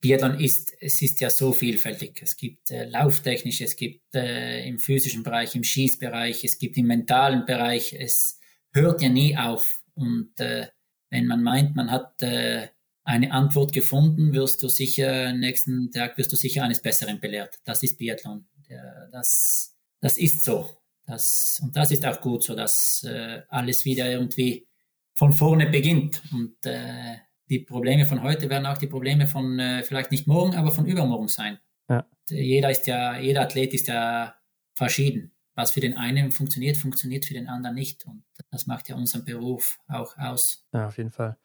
Biathlon 0.04 0.38
ist, 0.38 0.76
es 0.80 1.00
ist 1.00 1.20
ja 1.20 1.30
so 1.30 1.54
vielfältig. 1.54 2.20
Es 2.22 2.36
gibt 2.36 2.70
äh, 2.70 2.84
lauftechnisch, 2.84 3.62
es 3.62 3.74
gibt 3.74 4.14
äh, 4.14 4.68
im 4.68 4.78
physischen 4.78 5.22
Bereich, 5.22 5.54
im 5.54 5.64
Schießbereich, 5.64 6.44
es 6.44 6.58
gibt 6.58 6.76
im 6.76 6.88
mentalen 6.88 7.46
Bereich. 7.46 7.94
Es 7.94 8.38
hört 8.74 9.00
ja 9.00 9.08
nie 9.08 9.34
auf. 9.34 9.82
Und 9.94 10.38
äh, 10.40 10.66
wenn 11.08 11.26
man 11.26 11.42
meint, 11.42 11.74
man 11.74 11.90
hat 11.90 12.20
äh, 12.20 12.68
eine 13.02 13.32
Antwort 13.32 13.72
gefunden, 13.72 14.34
wirst 14.34 14.62
du 14.62 14.68
sicher 14.68 15.32
nächsten 15.32 15.90
Tag 15.90 16.18
wirst 16.18 16.32
du 16.32 16.36
sicher 16.36 16.64
eines 16.64 16.82
Besseren 16.82 17.18
belehrt. 17.18 17.58
Das 17.64 17.82
ist 17.82 17.96
Biathlon. 17.96 18.46
Ja, 18.68 19.06
das, 19.10 19.74
das 20.02 20.18
ist 20.18 20.44
so. 20.44 20.68
Das, 21.06 21.62
und 21.62 21.74
das 21.74 21.92
ist 21.92 22.04
auch 22.04 22.20
gut 22.20 22.42
so, 22.42 22.54
dass 22.54 23.06
äh, 23.08 23.40
alles 23.48 23.86
wieder 23.86 24.10
irgendwie 24.10 24.68
von 25.14 25.32
vorne 25.32 25.70
beginnt. 25.70 26.20
Und 26.30 26.56
äh, 26.66 27.16
die 27.48 27.60
Probleme 27.60 28.06
von 28.06 28.22
heute 28.22 28.48
werden 28.48 28.66
auch 28.66 28.78
die 28.78 28.86
Probleme 28.86 29.26
von 29.26 29.58
äh, 29.58 29.82
vielleicht 29.82 30.10
nicht 30.10 30.26
morgen, 30.26 30.54
aber 30.54 30.72
von 30.72 30.86
übermorgen 30.86 31.28
sein. 31.28 31.58
Ja. 31.88 32.06
Jeder 32.28 32.70
ist 32.70 32.86
ja, 32.86 33.18
jeder 33.18 33.42
Athlet 33.42 33.74
ist 33.74 33.88
ja 33.88 34.34
verschieden. 34.74 35.32
Was 35.54 35.70
für 35.70 35.80
den 35.80 35.96
einen 35.96 36.32
funktioniert, 36.32 36.76
funktioniert 36.76 37.24
für 37.24 37.34
den 37.34 37.48
anderen 37.48 37.76
nicht. 37.76 38.04
Und 38.06 38.24
das 38.50 38.66
macht 38.66 38.88
ja 38.88 38.96
unseren 38.96 39.24
Beruf 39.24 39.78
auch 39.88 40.16
aus. 40.18 40.66
Ja, 40.72 40.88
auf 40.88 40.96
jeden 40.96 41.12
Fall. 41.12 41.36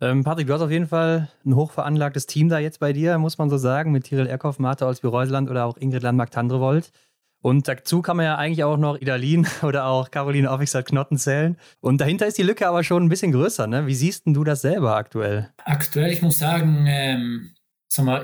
Ähm, 0.00 0.22
Patrick, 0.22 0.48
du 0.48 0.52
hast 0.52 0.60
auf 0.60 0.70
jeden 0.70 0.88
Fall 0.88 1.30
ein 1.46 1.54
hochveranlagtes 1.54 2.26
Team 2.26 2.48
da 2.48 2.58
jetzt 2.58 2.80
bei 2.80 2.92
dir, 2.92 3.16
muss 3.16 3.38
man 3.38 3.48
so 3.48 3.56
sagen, 3.56 3.92
mit 3.92 4.04
Tyrell 4.04 4.26
Eckhoff, 4.26 4.58
Martha 4.58 4.86
Olsby-Reuseland 4.86 5.48
oder 5.48 5.64
auch 5.64 5.78
Ingrid 5.78 6.02
Landmark-Tandrevold. 6.02 6.90
Und 7.44 7.68
dazu 7.68 8.00
kann 8.00 8.16
man 8.16 8.24
ja 8.24 8.36
eigentlich 8.36 8.64
auch 8.64 8.78
noch 8.78 8.98
Idalin 8.98 9.46
oder 9.62 9.84
auch 9.84 10.10
Caroline 10.10 10.50
Offixer-Knotten 10.50 11.18
zählen. 11.18 11.58
Und 11.80 12.00
dahinter 12.00 12.26
ist 12.26 12.38
die 12.38 12.42
Lücke 12.42 12.66
aber 12.66 12.82
schon 12.84 13.04
ein 13.04 13.10
bisschen 13.10 13.32
größer. 13.32 13.66
Ne? 13.66 13.86
Wie 13.86 13.94
siehst 13.94 14.22
du 14.24 14.44
das 14.44 14.62
selber 14.62 14.96
aktuell? 14.96 15.50
Aktuell, 15.62 16.10
ich 16.10 16.22
muss 16.22 16.38
sagen, 16.38 16.86
ähm, 16.88 17.54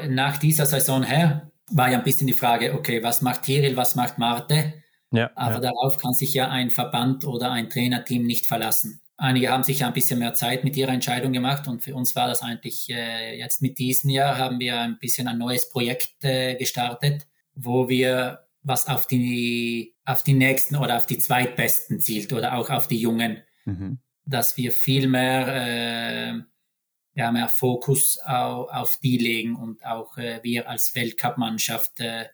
nach 0.08 0.38
dieser 0.38 0.64
Saison 0.64 1.02
her 1.02 1.52
war 1.70 1.90
ja 1.90 1.98
ein 1.98 2.04
bisschen 2.04 2.28
die 2.28 2.32
Frage, 2.32 2.72
okay, 2.72 3.02
was 3.02 3.20
macht 3.20 3.42
Tiril, 3.42 3.76
was 3.76 3.94
macht 3.94 4.16
Marte? 4.16 4.72
Ja, 5.12 5.30
aber 5.34 5.56
ja. 5.56 5.60
darauf 5.60 5.98
kann 5.98 6.14
sich 6.14 6.32
ja 6.32 6.48
ein 6.48 6.70
Verband 6.70 7.26
oder 7.26 7.52
ein 7.52 7.68
Trainerteam 7.68 8.24
nicht 8.24 8.46
verlassen. 8.46 9.02
Einige 9.18 9.50
haben 9.50 9.64
sich 9.64 9.80
ja 9.80 9.88
ein 9.88 9.92
bisschen 9.92 10.20
mehr 10.20 10.32
Zeit 10.32 10.64
mit 10.64 10.78
ihrer 10.78 10.92
Entscheidung 10.92 11.34
gemacht 11.34 11.68
und 11.68 11.82
für 11.82 11.94
uns 11.94 12.16
war 12.16 12.28
das 12.28 12.40
eigentlich 12.40 12.88
äh, 12.88 13.38
jetzt 13.38 13.60
mit 13.60 13.78
diesem 13.78 14.08
Jahr 14.08 14.38
haben 14.38 14.58
wir 14.60 14.80
ein 14.80 14.98
bisschen 14.98 15.28
ein 15.28 15.36
neues 15.36 15.68
Projekt 15.68 16.24
äh, 16.24 16.54
gestartet, 16.54 17.26
wo 17.54 17.90
wir 17.90 18.46
was 18.62 18.88
auf 18.88 19.06
die, 19.06 19.94
auf 20.04 20.22
die 20.22 20.34
nächsten 20.34 20.76
oder 20.76 20.96
auf 20.96 21.06
die 21.06 21.18
zweitbesten 21.18 22.00
zielt 22.00 22.32
oder 22.32 22.54
auch 22.56 22.70
auf 22.70 22.88
die 22.88 23.00
Jungen, 23.00 23.42
mhm. 23.64 24.00
dass 24.24 24.56
wir 24.56 24.72
viel 24.72 25.08
mehr, 25.08 25.46
äh, 25.48 26.40
ja, 27.14 27.32
mehr 27.32 27.48
Fokus 27.48 28.18
auf, 28.18 28.68
auf 28.70 28.98
die 29.02 29.18
legen 29.18 29.56
und 29.56 29.84
auch 29.84 30.16
äh, 30.18 30.40
wir 30.42 30.68
als 30.68 30.94
Weltcup-Mannschaft 30.94 32.00
äh, 32.00 32.26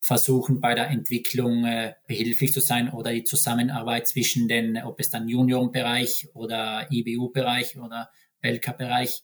versuchen 0.00 0.60
bei 0.60 0.74
der 0.74 0.88
Entwicklung 0.88 1.64
äh, 1.64 1.94
behilflich 2.06 2.52
zu 2.52 2.60
sein 2.60 2.90
oder 2.90 3.12
die 3.12 3.24
Zusammenarbeit 3.24 4.06
zwischen 4.06 4.48
den, 4.48 4.76
ob 4.82 5.00
es 5.00 5.08
dann 5.08 5.28
Juniorenbereich 5.28 6.28
oder 6.34 6.88
IBU-Bereich 6.90 7.78
oder 7.78 8.10
Weltcup-Bereich 8.42 9.22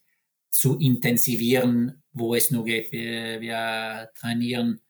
zu 0.48 0.78
intensivieren, 0.78 2.02
wo 2.12 2.34
es 2.34 2.50
nur 2.50 2.64
geht. 2.64 2.92
Wir, 2.92 3.40
wir 3.40 4.10
trainieren 4.18 4.80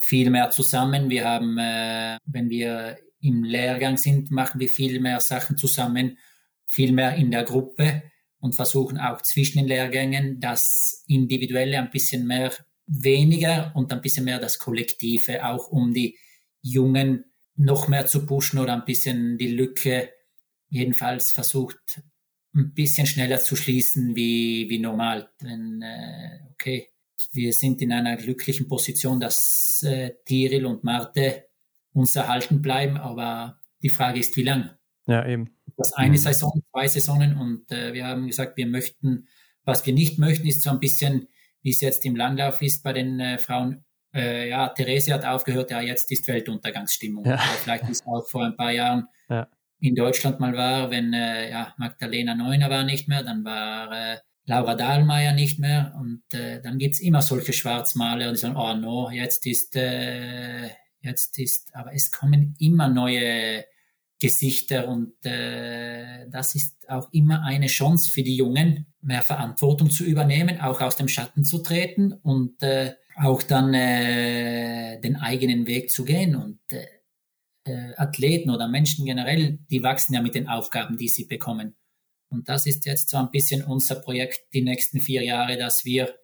viel 0.00 0.30
mehr 0.30 0.50
zusammen. 0.50 1.10
Wir 1.10 1.26
haben, 1.26 1.58
äh, 1.58 2.18
wenn 2.24 2.48
wir 2.48 2.98
im 3.20 3.44
Lehrgang 3.44 3.98
sind, 3.98 4.30
machen 4.30 4.58
wir 4.58 4.68
viel 4.68 4.98
mehr 4.98 5.20
Sachen 5.20 5.58
zusammen, 5.58 6.16
viel 6.66 6.92
mehr 6.92 7.16
in 7.16 7.30
der 7.30 7.44
Gruppe 7.44 8.02
und 8.38 8.54
versuchen 8.54 8.98
auch 8.98 9.20
zwischen 9.20 9.58
den 9.58 9.68
Lehrgängen 9.68 10.40
das 10.40 11.04
Individuelle 11.06 11.78
ein 11.78 11.90
bisschen 11.90 12.26
mehr 12.26 12.50
weniger 12.86 13.72
und 13.76 13.92
ein 13.92 14.00
bisschen 14.00 14.24
mehr 14.24 14.38
das 14.38 14.58
Kollektive, 14.58 15.44
auch 15.44 15.68
um 15.68 15.92
die 15.92 16.16
Jungen 16.62 17.26
noch 17.56 17.86
mehr 17.86 18.06
zu 18.06 18.24
pushen 18.24 18.58
oder 18.58 18.72
ein 18.72 18.86
bisschen 18.86 19.36
die 19.36 19.48
Lücke 19.48 20.10
jedenfalls 20.70 21.30
versucht 21.30 22.02
ein 22.54 22.72
bisschen 22.72 23.06
schneller 23.06 23.40
zu 23.40 23.54
schließen 23.54 24.16
wie, 24.16 24.68
wie 24.70 24.78
normal. 24.78 25.30
Denn, 25.42 25.82
äh, 25.82 26.38
okay, 26.52 26.88
wir 27.32 27.52
sind 27.52 27.80
in 27.82 27.92
einer 27.92 28.16
glücklichen 28.16 28.68
Position, 28.68 29.20
dass 29.20 29.84
äh, 29.86 30.12
Tiril 30.24 30.66
und 30.66 30.84
Marte 30.84 31.46
uns 31.92 32.14
erhalten 32.16 32.62
bleiben, 32.62 32.96
aber 32.96 33.60
die 33.82 33.90
Frage 33.90 34.20
ist, 34.20 34.36
wie 34.36 34.42
lang? 34.42 34.70
Ja, 35.06 35.26
eben. 35.26 35.56
Das 35.76 35.92
eine 35.94 36.12
mhm. 36.12 36.16
Saison, 36.16 36.62
zwei 36.70 36.88
Saisonen 36.88 37.36
und 37.36 37.70
äh, 37.72 37.92
wir 37.92 38.06
haben 38.06 38.26
gesagt, 38.26 38.56
wir 38.56 38.66
möchten, 38.66 39.28
was 39.64 39.84
wir 39.86 39.92
nicht 39.92 40.18
möchten, 40.18 40.46
ist 40.46 40.62
so 40.62 40.70
ein 40.70 40.80
bisschen, 40.80 41.28
wie 41.62 41.70
es 41.70 41.80
jetzt 41.80 42.04
im 42.04 42.16
Langlauf 42.16 42.62
ist 42.62 42.82
bei 42.82 42.92
den 42.92 43.20
äh, 43.20 43.38
Frauen. 43.38 43.84
Äh, 44.12 44.48
ja, 44.48 44.68
Therese 44.68 45.14
hat 45.14 45.24
aufgehört, 45.24 45.70
ja, 45.70 45.80
jetzt 45.80 46.10
ist 46.10 46.26
Weltuntergangsstimmung. 46.28 47.24
Ja. 47.24 47.38
vielleicht 47.38 47.88
ist 47.88 48.06
auch 48.06 48.26
vor 48.26 48.44
ein 48.44 48.56
paar 48.56 48.72
Jahren 48.72 49.06
ja. 49.28 49.48
in 49.78 49.94
Deutschland 49.94 50.40
mal 50.40 50.54
war, 50.54 50.90
wenn 50.90 51.12
äh, 51.12 51.50
ja, 51.50 51.74
Magdalena 51.78 52.34
Neuner 52.34 52.68
war 52.70 52.84
nicht 52.84 53.08
mehr, 53.08 53.22
dann 53.22 53.44
war 53.44 53.92
äh, 53.92 54.18
Laura 54.46 54.74
Dahlmeier 54.74 55.32
nicht 55.32 55.58
mehr 55.58 55.94
und 55.98 56.22
äh, 56.32 56.60
dann 56.60 56.78
gibt's 56.78 57.00
immer 57.00 57.22
solche 57.22 57.52
Schwarzmaler 57.52 58.28
und 58.28 58.34
die 58.34 58.40
sagen, 58.40 58.56
oh 58.56 58.74
no, 58.74 59.10
jetzt 59.10 59.46
ist, 59.46 59.76
äh, 59.76 60.68
jetzt 61.00 61.38
ist, 61.38 61.74
aber 61.74 61.94
es 61.94 62.10
kommen 62.10 62.56
immer 62.58 62.88
neue 62.88 63.64
Gesichter 64.20 64.88
und 64.88 65.14
äh, 65.24 66.28
das 66.30 66.54
ist 66.54 66.88
auch 66.88 67.08
immer 67.12 67.42
eine 67.42 67.66
Chance 67.66 68.10
für 68.10 68.22
die 68.22 68.36
Jungen, 68.36 68.86
mehr 69.00 69.22
Verantwortung 69.22 69.90
zu 69.90 70.04
übernehmen, 70.04 70.60
auch 70.60 70.80
aus 70.80 70.96
dem 70.96 71.08
Schatten 71.08 71.44
zu 71.44 71.58
treten 71.62 72.12
und 72.12 72.62
äh, 72.62 72.94
auch 73.16 73.42
dann 73.42 73.72
äh, 73.74 75.00
den 75.00 75.16
eigenen 75.16 75.66
Weg 75.66 75.90
zu 75.90 76.04
gehen. 76.04 76.36
Und 76.36 76.60
äh, 76.72 76.86
äh, 77.64 77.94
Athleten 77.96 78.50
oder 78.50 78.68
Menschen 78.68 79.04
generell, 79.04 79.58
die 79.70 79.82
wachsen 79.82 80.14
ja 80.14 80.22
mit 80.22 80.34
den 80.34 80.48
Aufgaben, 80.48 80.96
die 80.96 81.08
sie 81.08 81.24
bekommen. 81.24 81.76
Und 82.30 82.48
das 82.48 82.66
ist 82.66 82.86
jetzt 82.86 83.10
so 83.10 83.16
ein 83.18 83.30
bisschen 83.30 83.64
unser 83.64 83.96
Projekt 83.96 84.52
die 84.54 84.62
nächsten 84.62 85.00
vier 85.00 85.22
Jahre, 85.22 85.56
dass 85.58 85.84
wir 85.84 86.14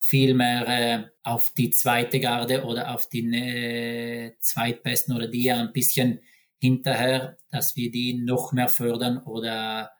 viel 0.00 0.34
mehr 0.34 0.68
äh, 0.68 1.04
auf 1.22 1.52
die 1.56 1.70
zweite 1.70 2.20
Garde 2.20 2.64
oder 2.64 2.94
auf 2.94 3.08
die 3.08 3.24
äh, 3.34 4.32
Zweitbesten 4.40 5.14
oder 5.14 5.28
die 5.28 5.44
ja 5.44 5.60
ein 5.60 5.72
bisschen 5.72 6.20
hinterher, 6.58 7.36
dass 7.50 7.76
wir 7.76 7.90
die 7.90 8.14
noch 8.14 8.52
mehr 8.52 8.68
fördern 8.68 9.18
oder 9.18 9.92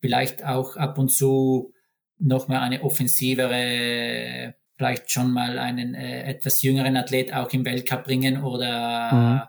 vielleicht 0.00 0.44
auch 0.44 0.76
ab 0.76 0.98
und 0.98 1.10
zu 1.10 1.72
noch 2.18 2.48
mehr 2.48 2.62
eine 2.62 2.82
offensivere, 2.82 4.54
vielleicht 4.76 5.10
schon 5.10 5.32
mal 5.32 5.58
einen 5.58 5.94
äh, 5.94 6.24
etwas 6.24 6.62
jüngeren 6.62 6.96
Athlet 6.96 7.32
auch 7.32 7.50
im 7.52 7.64
Weltcup 7.64 8.04
bringen 8.04 8.42
oder 8.42 9.12
mhm. 9.12 9.42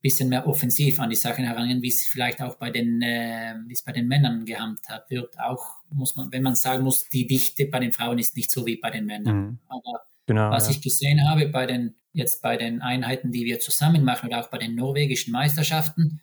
Bisschen 0.00 0.28
mehr 0.28 0.46
offensiv 0.46 1.00
an 1.00 1.10
die 1.10 1.16
Sachen 1.16 1.44
herangehen, 1.44 1.82
wie 1.82 1.88
es 1.88 2.06
vielleicht 2.06 2.40
auch 2.40 2.56
bei 2.56 2.70
den, 2.70 3.02
äh, 3.02 3.54
wie 3.66 3.72
es 3.72 3.82
bei 3.82 3.92
den 3.92 4.06
Männern 4.06 4.44
gehandhabt 4.44 5.10
wird. 5.10 5.38
Auch 5.40 5.76
muss 5.90 6.14
man, 6.16 6.30
wenn 6.32 6.42
man 6.42 6.54
sagen 6.54 6.84
muss, 6.84 7.08
die 7.08 7.26
Dichte 7.26 7.66
bei 7.66 7.80
den 7.80 7.92
Frauen 7.92 8.18
ist 8.18 8.36
nicht 8.36 8.50
so 8.50 8.64
wie 8.66 8.76
bei 8.76 8.90
den 8.90 9.06
Männern. 9.06 9.36
Mhm. 9.36 9.58
Aber 9.68 10.02
genau, 10.26 10.50
was 10.50 10.66
ja. 10.66 10.72
ich 10.72 10.82
gesehen 10.82 11.28
habe 11.28 11.48
bei 11.48 11.66
den 11.66 11.94
jetzt 12.12 12.42
bei 12.42 12.56
den 12.56 12.80
Einheiten, 12.82 13.32
die 13.32 13.44
wir 13.44 13.60
zusammen 13.60 14.04
machen 14.04 14.28
oder 14.28 14.40
auch 14.40 14.50
bei 14.50 14.58
den 14.58 14.74
norwegischen 14.74 15.32
Meisterschaften, 15.32 16.20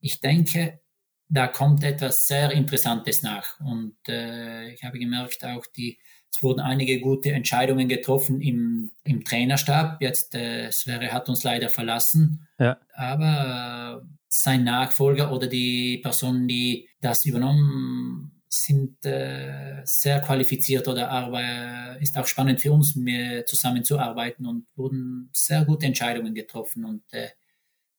ich 0.00 0.20
denke, 0.20 0.80
da 1.28 1.48
kommt 1.48 1.82
etwas 1.82 2.26
sehr 2.26 2.50
Interessantes 2.50 3.22
nach. 3.22 3.58
Und 3.60 3.96
äh, 4.08 4.70
ich 4.72 4.84
habe 4.84 4.98
gemerkt, 4.98 5.44
auch 5.44 5.66
die, 5.66 5.98
es 6.34 6.42
wurden 6.42 6.58
einige 6.58 6.98
gute 6.98 7.30
Entscheidungen 7.30 7.86
getroffen 7.86 8.40
im, 8.40 8.90
im 9.04 9.24
Trainerstab. 9.24 10.02
Jetzt, 10.02 10.34
äh, 10.34 10.68
Sverre 10.72 11.12
hat 11.12 11.28
uns 11.28 11.44
leider 11.44 11.68
verlassen. 11.68 12.48
Ja. 12.58 12.76
Aber 12.92 14.02
äh, 14.02 14.06
sein 14.26 14.64
Nachfolger 14.64 15.30
oder 15.32 15.46
die 15.46 15.98
Personen, 15.98 16.48
die 16.48 16.88
das 17.00 17.24
übernommen 17.24 18.32
sind 18.48 19.06
äh, 19.06 19.82
sehr 19.84 20.22
qualifiziert 20.22 20.88
oder 20.88 21.98
ist 22.00 22.18
auch 22.18 22.26
spannend 22.26 22.60
für 22.60 22.72
uns, 22.72 22.96
mir 22.96 23.46
zusammenzuarbeiten 23.46 24.44
und 24.46 24.66
wurden 24.74 25.30
sehr 25.32 25.64
gute 25.64 25.86
Entscheidungen 25.86 26.34
getroffen. 26.34 26.84
Und 26.84 27.04
äh, 27.12 27.28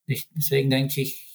ich, 0.07 0.27
deswegen 0.35 0.69
denke 0.69 0.99
ich, 0.99 1.25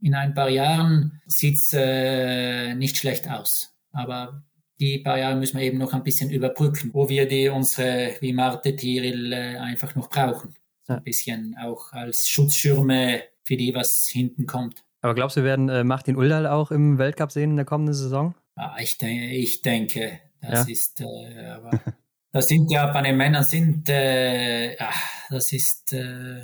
in 0.00 0.14
ein 0.14 0.34
paar 0.34 0.50
Jahren 0.50 1.20
sieht's 1.26 1.72
äh, 1.72 2.74
nicht 2.76 2.96
schlecht 2.96 3.28
aus. 3.28 3.74
Aber 3.90 4.44
die 4.80 4.98
paar 4.98 5.18
Jahre 5.18 5.36
müssen 5.36 5.58
wir 5.58 5.64
eben 5.64 5.78
noch 5.78 5.92
ein 5.92 6.02
bisschen 6.02 6.30
überbrücken, 6.30 6.90
wo 6.92 7.08
wir 7.08 7.26
die 7.26 7.48
unsere, 7.48 8.14
wie 8.20 8.32
Marte 8.32 8.76
Tiril, 8.76 9.34
einfach 9.34 9.94
noch 9.94 10.08
brauchen. 10.08 10.54
So 10.82 10.94
ein 10.94 11.02
bisschen 11.02 11.56
auch 11.60 11.92
als 11.92 12.28
Schutzschirme 12.28 13.22
für 13.44 13.56
die, 13.56 13.74
was 13.74 14.06
hinten 14.06 14.46
kommt. 14.46 14.84
Aber 15.00 15.14
glaubst 15.14 15.36
du, 15.36 15.40
wir 15.40 15.46
werden 15.46 15.68
äh, 15.68 15.84
Martin 15.84 16.16
Uldal 16.16 16.46
auch 16.46 16.70
im 16.70 16.98
Weltcup 16.98 17.30
sehen 17.30 17.50
in 17.50 17.56
der 17.56 17.64
kommenden 17.64 17.94
Saison? 17.94 18.34
Ah, 18.56 18.76
ich, 18.80 18.98
denke, 18.98 19.26
ich 19.26 19.62
denke, 19.62 20.20
das 20.40 20.66
ja. 20.66 20.72
ist, 20.72 21.00
äh, 21.00 21.46
aber 21.46 21.80
das 22.32 22.48
sind 22.48 22.70
ja 22.70 22.86
bei 22.92 23.02
den 23.02 23.16
Männern 23.16 23.44
sind, 23.44 23.88
äh, 23.88 24.76
ach, 24.78 25.28
das 25.30 25.52
ist, 25.52 25.92
äh, 25.92 26.42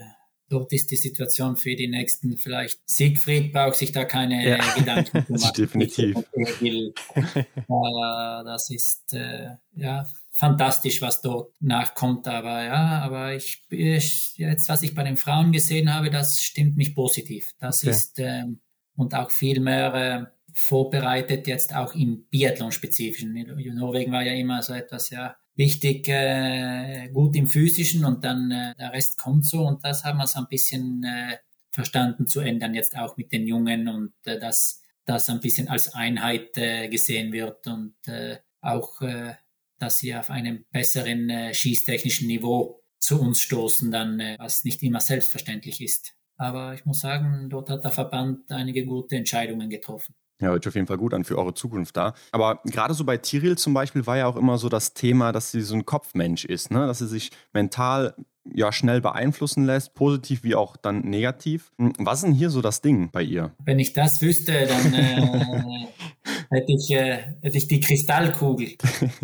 dort 0.49 0.73
ist 0.73 0.91
die 0.91 0.97
Situation 0.97 1.57
für 1.57 1.75
die 1.75 1.89
nächsten 1.89 2.37
vielleicht. 2.37 2.81
Siegfried 2.89 3.53
braucht 3.53 3.77
sich 3.77 3.93
da 3.93 4.05
keine 4.05 4.47
ja. 4.49 4.75
Gedanken 4.75 5.27
zu 5.27 5.33
machen. 5.33 5.53
Definitiv. 5.57 6.17
äh, 6.35 7.45
das 7.67 8.71
ist, 8.71 9.15
äh, 9.15 9.51
ja, 9.77 10.07
fantastisch, 10.31 11.01
was 11.01 11.21
dort 11.21 11.53
nachkommt. 11.61 12.29
Aber 12.29 12.65
ja, 12.65 13.03
aber 13.03 13.35
ich, 13.35 13.65
ich, 13.71 14.37
jetzt, 14.37 14.69
was 14.69 14.83
ich 14.83 14.95
bei 14.95 15.05
den 15.05 15.17
Frauen 15.17 15.53
gesehen 15.53 15.93
habe, 15.93 16.11
das 16.11 16.41
stimmt 16.41 16.77
mich 16.77 16.95
positiv. 16.95 17.53
Das 17.59 17.83
okay. 17.83 17.91
ist, 17.91 18.19
ähm, 18.19 18.61
und 18.97 19.15
auch 19.15 19.31
viel 19.31 19.61
mehr, 19.61 19.95
äh, 19.95 20.25
vorbereitet, 20.55 21.47
jetzt 21.49 21.75
auch 21.75 21.95
im 21.95 22.27
Biathlon-spezifischen. 22.31 23.35
Norwegen 23.75 24.13
war 24.13 24.23
ja 24.23 24.35
immer 24.35 24.63
so 24.63 24.73
etwas, 24.73 25.11
ja, 25.11 25.37
wichtig, 25.57 26.09
äh, 26.09 27.09
gut 27.13 27.37
im 27.37 27.47
Physischen 27.47 28.05
und 28.05 28.25
dann 28.25 28.51
äh, 28.51 28.75
der 28.77 28.93
Rest 28.93 29.19
kommt 29.19 29.47
so 29.47 29.67
und 29.67 29.85
das 29.85 30.05
haben 30.05 30.19
wir 30.19 30.27
so 30.27 30.41
ein 30.41 30.49
bisschen 30.49 31.05
äh, 31.05 31.39
verstanden 31.71 32.27
zu 32.27 32.41
ändern, 32.41 32.75
jetzt 32.75 32.97
auch 32.97 33.17
mit 33.17 33.33
den 33.33 33.47
Jungen 33.47 33.89
und 33.89 34.13
äh, 34.25 34.39
dass 34.39 34.83
das 35.05 35.29
ein 35.29 35.41
bisschen 35.41 35.69
als 35.69 35.95
Einheit 35.95 36.57
äh, 36.57 36.89
gesehen 36.89 37.33
wird 37.33 37.67
und 37.67 37.95
äh, 38.07 38.39
auch, 38.61 39.01
äh, 39.03 39.35
dass 39.79 39.99
sie 39.99 40.15
auf 40.15 40.31
einem 40.31 40.65
besseren 40.71 41.29
äh, 41.29 41.55
schießtechnischen 41.55 42.27
Niveau 42.27 42.83
zu 42.99 43.21
uns 43.21 43.41
stoßen, 43.41 43.91
dann, 43.91 44.19
äh, 44.21 44.37
was 44.39 44.65
nicht 44.65 44.83
immer 44.83 45.01
selbstverständlich 45.01 45.81
ist. 45.83 46.15
Aber 46.37 46.75
ich 46.75 46.85
muss 46.85 47.01
sagen, 47.01 47.49
dort 47.51 47.71
hat 47.71 47.85
der 47.85 47.91
Verband 47.91 48.51
einige 48.51 48.87
gute 48.87 49.17
Entscheidungen 49.17 49.69
getroffen. 49.69 50.15
Ja, 50.41 50.49
hört 50.49 50.65
sich 50.65 50.69
auf 50.69 50.75
jeden 50.75 50.87
Fall 50.87 50.99
gut 50.99 51.15
an 51.15 51.25
für 51.25 51.39
eure 51.39 51.55
Zukunft 51.55 51.97
da. 51.97 52.15
Aber 52.33 52.61
gerade 52.65 52.95
so 52.95 53.05
bei 53.05 53.17
Tiril 53.17 53.57
zum 53.57 53.73
Beispiel 53.73 54.07
war 54.07 54.17
ja 54.17 54.27
auch 54.27 54.37
immer 54.37 54.59
so 54.59 54.69
das 54.69 54.95
Thema, 54.95 55.33
dass 55.33 55.53
sie 55.53 55.63
so 55.63 55.75
ein 55.75 55.87
Kopfmensch 55.87 56.45
ist, 56.45 56.71
ne? 56.71 56.87
dass 56.87 56.99
sie 56.99 57.07
sich 57.07 57.31
mental 57.53 58.15
ja 58.53 58.73
schnell 58.73 59.01
beeinflussen 59.01 59.65
lässt, 59.65 59.95
positiv 59.95 60.43
wie 60.43 60.55
auch 60.55 60.77
dann 60.77 61.01
negativ. 61.01 61.73
Hm, 61.79 61.93
was 61.99 62.19
ist 62.19 62.25
denn 62.25 62.35
hier 62.35 62.51
so 62.51 62.61
das 62.61 62.83
Ding 62.83 63.11
bei 63.11 63.23
ihr? 63.23 63.53
Wenn 63.65 63.79
ich 63.79 63.93
das 63.93 64.21
wüsste, 64.21 64.67
dann 64.67 64.95
äh, 64.95 65.87
hätte, 66.55 66.73
ich, 66.73 66.91
äh, 66.91 67.19
hätte 67.43 67.59
ich 67.59 67.69
die 67.69 67.81
Kristallkugel. 67.81 68.73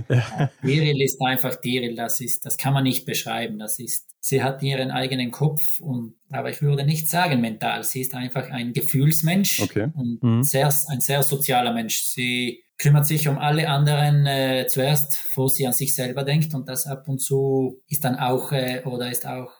Diril 0.62 1.00
ist 1.02 1.20
einfach 1.22 1.56
Diril, 1.56 1.94
das 1.94 2.20
ist, 2.20 2.44
das 2.44 2.56
kann 2.56 2.74
man 2.74 2.84
nicht 2.84 3.06
beschreiben. 3.06 3.58
Das 3.58 3.78
ist, 3.78 4.08
sie 4.20 4.42
hat 4.42 4.62
ihren 4.62 4.90
eigenen 4.90 5.30
Kopf 5.30 5.80
und 5.80 6.14
aber 6.30 6.50
ich 6.50 6.62
würde 6.62 6.84
nicht 6.84 7.08
sagen 7.08 7.40
mental. 7.40 7.84
Sie 7.84 8.00
ist 8.00 8.14
einfach 8.14 8.50
ein 8.50 8.72
Gefühlsmensch 8.72 9.60
okay. 9.60 9.88
und 9.94 10.22
mhm. 10.22 10.42
sehr, 10.42 10.72
ein 10.88 11.00
sehr 11.00 11.22
sozialer 11.22 11.72
Mensch. 11.72 12.04
Sie 12.04 12.62
kümmert 12.78 13.06
sich 13.06 13.28
um 13.28 13.38
alle 13.38 13.68
anderen 13.68 14.26
äh, 14.26 14.66
zuerst, 14.66 15.10
bevor 15.10 15.48
sie 15.48 15.66
an 15.66 15.72
sich 15.72 15.94
selber 15.94 16.24
denkt. 16.24 16.54
Und 16.54 16.68
das 16.68 16.86
ab 16.86 17.08
und 17.08 17.20
zu 17.20 17.82
ist 17.88 18.04
dann 18.04 18.16
auch 18.16 18.52
äh, 18.52 18.82
oder 18.84 19.10
ist 19.10 19.26
auch 19.26 19.52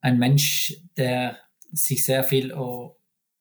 ein 0.00 0.18
Mensch, 0.18 0.74
der 0.96 1.36
sich 1.72 2.04
sehr 2.04 2.24
viel, 2.24 2.52
oh, 2.54 2.93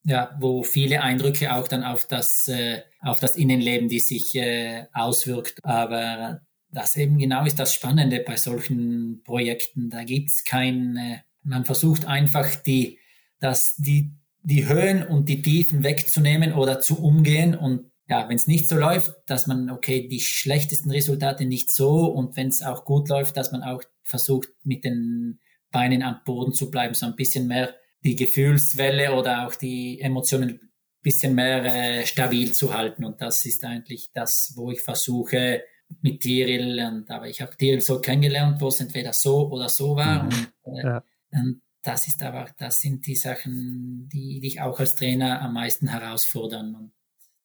ja, 0.04 0.36
wo 0.40 0.64
viele 0.64 1.02
Eindrücke 1.02 1.54
auch 1.54 1.68
dann 1.68 1.84
auf 1.84 2.08
das, 2.08 2.48
äh, 2.48 2.82
auf 3.02 3.20
das 3.20 3.36
Innenleben, 3.36 3.88
die 3.88 4.00
sich 4.00 4.36
äh, 4.36 4.86
auswirkt. 4.94 5.60
Aber 5.64 6.42
das 6.70 6.98
eben 6.98 7.18
genau 7.18 7.46
ist 7.46 7.60
das 7.60 7.74
Spannende 7.74 8.20
bei 8.20 8.36
solchen 8.36 9.22
Projekten. 9.24 9.90
Da 9.90 10.04
gibt's 10.04 10.44
kein, 10.44 10.98
äh, 10.98 11.18
man 11.44 11.66
versucht 11.66 12.06
einfach 12.06 12.56
die, 12.56 13.00
das, 13.40 13.76
die, 13.78 14.12
die 14.42 14.68
Höhen 14.68 15.04
und 15.08 15.30
die 15.30 15.42
Tiefen 15.42 15.84
wegzunehmen 15.84 16.54
oder 16.54 16.80
zu 16.80 17.02
umgehen 17.02 17.56
und 17.56 17.92
ja, 18.10 18.28
wenn 18.28 18.36
es 18.36 18.48
nicht 18.48 18.68
so 18.68 18.76
läuft, 18.76 19.14
dass 19.28 19.48
man, 19.48 19.70
okay, 19.70 20.10
die 20.10 20.20
schlechtesten 20.20 20.92
Resultate 20.92 21.46
nicht 21.46 21.72
so 21.72 22.06
und 22.06 22.36
wenn 22.36 22.50
es 22.50 22.62
auch 22.62 22.84
gut 22.84 23.08
läuft, 23.08 23.38
dass 23.38 23.54
man 23.54 23.64
auch 23.64 23.82
versucht, 24.04 24.50
mit 24.64 24.84
den 24.84 25.40
Beinen 25.72 26.04
am 26.04 26.18
Boden 26.26 26.54
zu 26.54 26.70
bleiben, 26.70 26.94
so 26.94 27.06
ein 27.06 27.16
bisschen 27.16 27.48
mehr 27.48 27.74
die 28.04 28.16
Gefühlswelle 28.16 29.14
oder 29.14 29.48
auch 29.48 29.56
die 29.56 30.00
Emotionen 30.02 30.60
bisschen 31.04 31.36
mehr 31.36 31.64
äh, 31.66 32.06
stabil 32.06 32.54
zu 32.54 32.74
halten. 32.74 33.04
Und 33.04 33.22
das 33.22 33.46
ist 33.46 33.64
eigentlich 33.66 34.10
das, 34.14 34.54
wo 34.56 34.72
ich 34.72 34.82
versuche 34.82 35.62
mit 36.02 36.22
Tiril. 36.22 36.82
Und, 36.84 37.12
aber 37.12 37.28
ich 37.28 37.42
habe 37.42 37.56
Tiril 37.56 37.82
so 37.82 38.00
kennengelernt, 38.00 38.62
wo 38.62 38.70
es 38.70 38.80
entweder 38.80 39.14
so 39.14 39.50
oder 39.50 39.70
so 39.70 39.96
war. 39.96 40.24
Mhm. 40.24 40.48
Und, 40.64 40.80
äh, 40.80 40.84
ja. 40.84 41.04
und 41.32 41.62
das 41.84 42.08
ist 42.08 42.24
aber, 42.24 42.50
das 42.58 42.80
sind 42.80 43.06
die 43.06 43.16
Sachen, 43.16 44.08
die 44.12 44.40
dich 44.40 44.62
auch 44.62 44.80
als 44.80 44.96
Trainer 44.96 45.42
am 45.42 45.54
meisten 45.54 45.90
herausfordern. 45.90 46.74
Und 46.74 46.94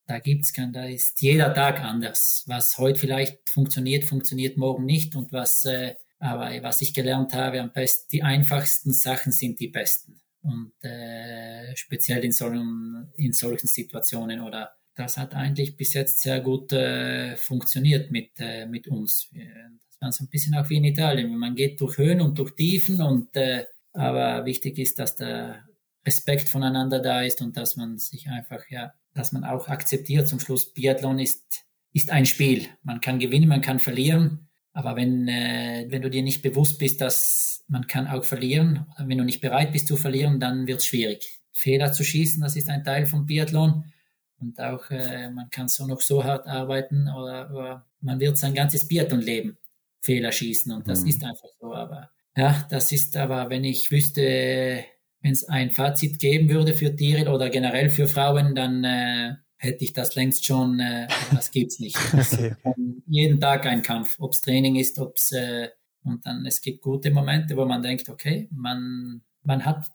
da 0.06 0.20
gibt's 0.20 0.52
kein, 0.52 0.72
da 0.72 0.84
ist 0.84 1.20
jeder 1.20 1.52
Tag 1.52 1.80
anders. 1.80 2.44
Was 2.46 2.78
heute 2.78 3.00
vielleicht 3.00 3.50
funktioniert, 3.50 4.04
funktioniert 4.04 4.56
morgen 4.56 4.84
nicht. 4.84 5.16
Und 5.16 5.32
was, 5.32 5.64
äh, 5.64 5.96
aber 6.20 6.50
was 6.62 6.80
ich 6.80 6.94
gelernt 6.94 7.34
habe, 7.34 7.60
am 7.60 7.72
besten, 7.72 8.06
die 8.12 8.22
einfachsten 8.22 8.92
Sachen 8.92 9.32
sind 9.32 9.58
die 9.58 9.68
besten. 9.68 10.20
Und 10.42 10.72
äh, 10.82 11.74
speziell 11.76 12.24
in 12.24 12.32
solchen, 12.32 13.12
in 13.16 13.32
solchen 13.32 13.66
Situationen 13.66 14.40
oder 14.40 14.72
das 14.94 15.16
hat 15.16 15.34
eigentlich 15.34 15.76
bis 15.76 15.94
jetzt 15.94 16.20
sehr 16.20 16.40
gut 16.40 16.72
äh, 16.72 17.36
funktioniert 17.36 18.10
mit, 18.10 18.30
äh, 18.38 18.66
mit 18.66 18.88
uns. 18.88 19.30
Das 19.32 20.00
war 20.00 20.12
so 20.12 20.24
ein 20.24 20.28
bisschen 20.28 20.56
auch 20.56 20.68
wie 20.70 20.76
in 20.76 20.84
Italien. 20.84 21.36
Man 21.36 21.54
geht 21.54 21.80
durch 21.80 21.98
Höhen 21.98 22.20
und 22.20 22.38
durch 22.38 22.54
Tiefen 22.56 23.00
und 23.00 23.36
äh, 23.36 23.66
aber 23.92 24.44
wichtig 24.44 24.78
ist, 24.78 24.98
dass 24.98 25.16
der 25.16 25.64
Respekt 26.06 26.48
voneinander 26.48 27.00
da 27.00 27.22
ist 27.22 27.42
und 27.42 27.56
dass 27.56 27.76
man 27.76 27.98
sich 27.98 28.28
einfach, 28.28 28.68
ja, 28.70 28.94
dass 29.14 29.32
man 29.32 29.44
auch 29.44 29.68
akzeptiert 29.68 30.28
zum 30.28 30.40
Schluss, 30.40 30.72
Biathlon 30.72 31.18
ist, 31.18 31.64
ist 31.92 32.10
ein 32.10 32.26
Spiel. 32.26 32.66
Man 32.82 33.00
kann 33.00 33.18
gewinnen, 33.18 33.48
man 33.48 33.60
kann 33.60 33.78
verlieren. 33.78 34.47
Aber 34.78 34.94
wenn, 34.94 35.26
äh, 35.26 35.86
wenn 35.88 36.02
du 36.02 36.08
dir 36.08 36.22
nicht 36.22 36.40
bewusst 36.40 36.78
bist, 36.78 37.00
dass 37.00 37.64
man 37.66 37.88
kann 37.88 38.06
auch 38.06 38.22
verlieren, 38.22 38.86
wenn 38.96 39.18
du 39.18 39.24
nicht 39.24 39.40
bereit 39.40 39.72
bist 39.72 39.88
zu 39.88 39.96
verlieren, 39.96 40.38
dann 40.38 40.68
wird 40.68 40.78
es 40.78 40.86
schwierig. 40.86 41.40
Fehler 41.52 41.92
zu 41.92 42.04
schießen, 42.04 42.40
das 42.40 42.54
ist 42.54 42.70
ein 42.70 42.84
Teil 42.84 43.06
vom 43.06 43.26
Biathlon. 43.26 43.92
Und 44.38 44.60
auch 44.60 44.88
äh, 44.90 45.30
man 45.30 45.50
kann 45.50 45.66
so 45.66 45.84
noch 45.84 46.00
so 46.00 46.22
hart 46.22 46.46
arbeiten 46.46 47.08
oder, 47.08 47.50
oder 47.50 47.86
man 48.00 48.20
wird 48.20 48.38
sein 48.38 48.54
ganzes 48.54 48.86
Biathlon-Leben 48.86 49.58
Fehler 50.00 50.30
schießen 50.30 50.70
und 50.70 50.86
das 50.86 51.02
mhm. 51.02 51.08
ist 51.08 51.24
einfach 51.24 51.48
so. 51.60 51.74
Aber 51.74 52.10
ja, 52.36 52.64
das 52.70 52.92
ist 52.92 53.16
aber, 53.16 53.50
wenn 53.50 53.64
ich 53.64 53.90
wüsste, 53.90 54.84
wenn 55.22 55.32
es 55.32 55.42
ein 55.48 55.72
Fazit 55.72 56.20
geben 56.20 56.50
würde 56.50 56.74
für 56.74 56.94
Tiere 56.94 57.32
oder 57.32 57.50
generell 57.50 57.90
für 57.90 58.06
Frauen, 58.06 58.54
dann 58.54 58.84
äh, 58.84 59.34
hätte 59.58 59.84
ich 59.84 59.92
das 59.92 60.14
längst 60.14 60.44
schon, 60.44 60.80
äh, 60.80 61.08
das 61.32 61.50
gibt's 61.50 61.78
nicht. 61.78 61.96
okay. 62.12 62.54
Jeden 63.06 63.40
Tag 63.40 63.66
ein 63.66 63.82
Kampf, 63.82 64.16
ob's 64.18 64.40
Training 64.40 64.76
ist, 64.76 64.98
ob's 64.98 65.32
äh, 65.32 65.68
und 66.04 66.24
dann 66.24 66.46
es 66.46 66.60
gibt 66.60 66.80
gute 66.80 67.10
Momente, 67.10 67.56
wo 67.56 67.64
man 67.64 67.82
denkt, 67.82 68.08
okay, 68.08 68.48
man 68.52 69.22
man 69.42 69.64
hat 69.64 69.86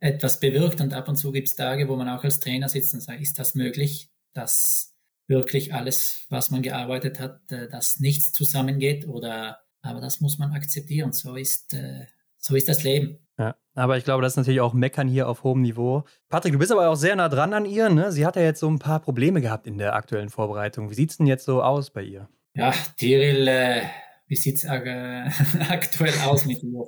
etwas 0.00 0.40
bewirkt 0.40 0.80
und 0.80 0.92
ab 0.92 1.08
und 1.08 1.16
zu 1.16 1.32
gibt's 1.32 1.54
Tage, 1.54 1.88
wo 1.88 1.96
man 1.96 2.08
auch 2.08 2.24
als 2.24 2.40
Trainer 2.40 2.68
sitzt 2.68 2.94
und 2.94 3.00
sagt, 3.00 3.20
ist 3.20 3.38
das 3.38 3.54
möglich, 3.54 4.10
dass 4.32 4.94
wirklich 5.26 5.74
alles, 5.74 6.26
was 6.28 6.50
man 6.50 6.62
gearbeitet 6.62 7.20
hat, 7.20 7.52
äh, 7.52 7.68
dass 7.68 8.00
nichts 8.00 8.32
zusammengeht 8.32 9.06
oder 9.06 9.60
aber 9.86 10.00
das 10.00 10.20
muss 10.20 10.38
man 10.38 10.52
akzeptieren. 10.52 11.12
So 11.12 11.36
ist, 11.36 11.74
äh, 11.74 12.06
so 12.38 12.54
ist 12.56 12.68
das 12.68 12.82
Leben. 12.82 13.25
Ja, 13.38 13.54
aber 13.74 13.98
ich 13.98 14.04
glaube, 14.04 14.22
das 14.22 14.32
ist 14.32 14.36
natürlich 14.38 14.60
auch 14.60 14.72
Meckern 14.72 15.08
hier 15.08 15.28
auf 15.28 15.42
hohem 15.44 15.60
Niveau. 15.60 16.04
Patrick, 16.28 16.52
du 16.52 16.58
bist 16.58 16.72
aber 16.72 16.88
auch 16.88 16.96
sehr 16.96 17.16
nah 17.16 17.28
dran 17.28 17.52
an 17.52 17.66
ihr. 17.66 17.90
Ne? 17.90 18.10
Sie 18.10 18.24
hat 18.24 18.36
ja 18.36 18.42
jetzt 18.42 18.60
so 18.60 18.68
ein 18.68 18.78
paar 18.78 19.00
Probleme 19.00 19.42
gehabt 19.42 19.66
in 19.66 19.76
der 19.76 19.94
aktuellen 19.94 20.30
Vorbereitung. 20.30 20.90
Wie 20.90 20.94
sieht 20.94 21.10
es 21.10 21.18
denn 21.18 21.26
jetzt 21.26 21.44
so 21.44 21.62
aus 21.62 21.90
bei 21.90 22.02
ihr? 22.02 22.28
Ja, 22.54 22.72
Tiril, 22.96 23.46
äh, 23.46 23.82
wie 24.26 24.36
sieht 24.36 24.56
es 24.56 24.64
äh, 24.64 25.28
aktuell 25.68 26.14
aus 26.24 26.46
mit 26.46 26.62
ihr? 26.62 26.86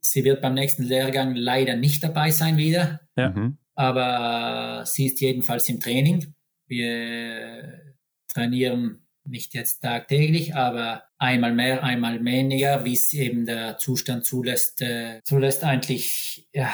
Sie 0.00 0.24
wird 0.24 0.42
beim 0.42 0.54
nächsten 0.54 0.84
Lehrgang 0.84 1.34
leider 1.34 1.74
nicht 1.76 2.04
dabei 2.04 2.30
sein 2.30 2.56
wieder. 2.56 3.00
Ja. 3.16 3.30
Mhm. 3.30 3.58
Aber 3.74 4.84
sie 4.86 5.06
ist 5.06 5.20
jedenfalls 5.20 5.68
im 5.68 5.80
Training. 5.80 6.34
Wir 6.66 7.80
trainieren 8.28 9.06
nicht 9.24 9.54
jetzt 9.54 9.80
tagtäglich, 9.80 10.54
aber 10.54 11.04
einmal 11.22 11.54
mehr, 11.54 11.84
einmal 11.84 12.22
weniger, 12.24 12.84
wie 12.84 12.94
es 12.94 13.12
eben 13.12 13.46
der 13.46 13.78
Zustand 13.78 14.26
zulässt. 14.26 14.82
Äh, 14.82 15.20
zulässt 15.24 15.62
eigentlich, 15.62 16.48
ja, 16.52 16.72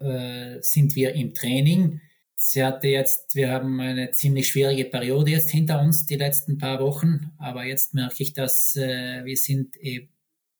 äh, 0.00 0.58
sind 0.60 0.94
wir 0.94 1.14
im 1.14 1.34
Training. 1.34 2.00
Sie 2.36 2.64
hatte 2.64 2.86
jetzt, 2.86 3.34
wir 3.34 3.50
haben 3.50 3.80
eine 3.80 4.12
ziemlich 4.12 4.46
schwierige 4.46 4.84
Periode 4.84 5.32
jetzt 5.32 5.50
hinter 5.50 5.80
uns, 5.80 6.06
die 6.06 6.14
letzten 6.14 6.56
paar 6.56 6.78
Wochen, 6.78 7.32
aber 7.36 7.64
jetzt 7.64 7.94
merke 7.94 8.22
ich, 8.22 8.32
dass 8.32 8.76
äh, 8.76 9.24
wir 9.24 9.36
sind 9.36 9.76
eben, 9.76 10.08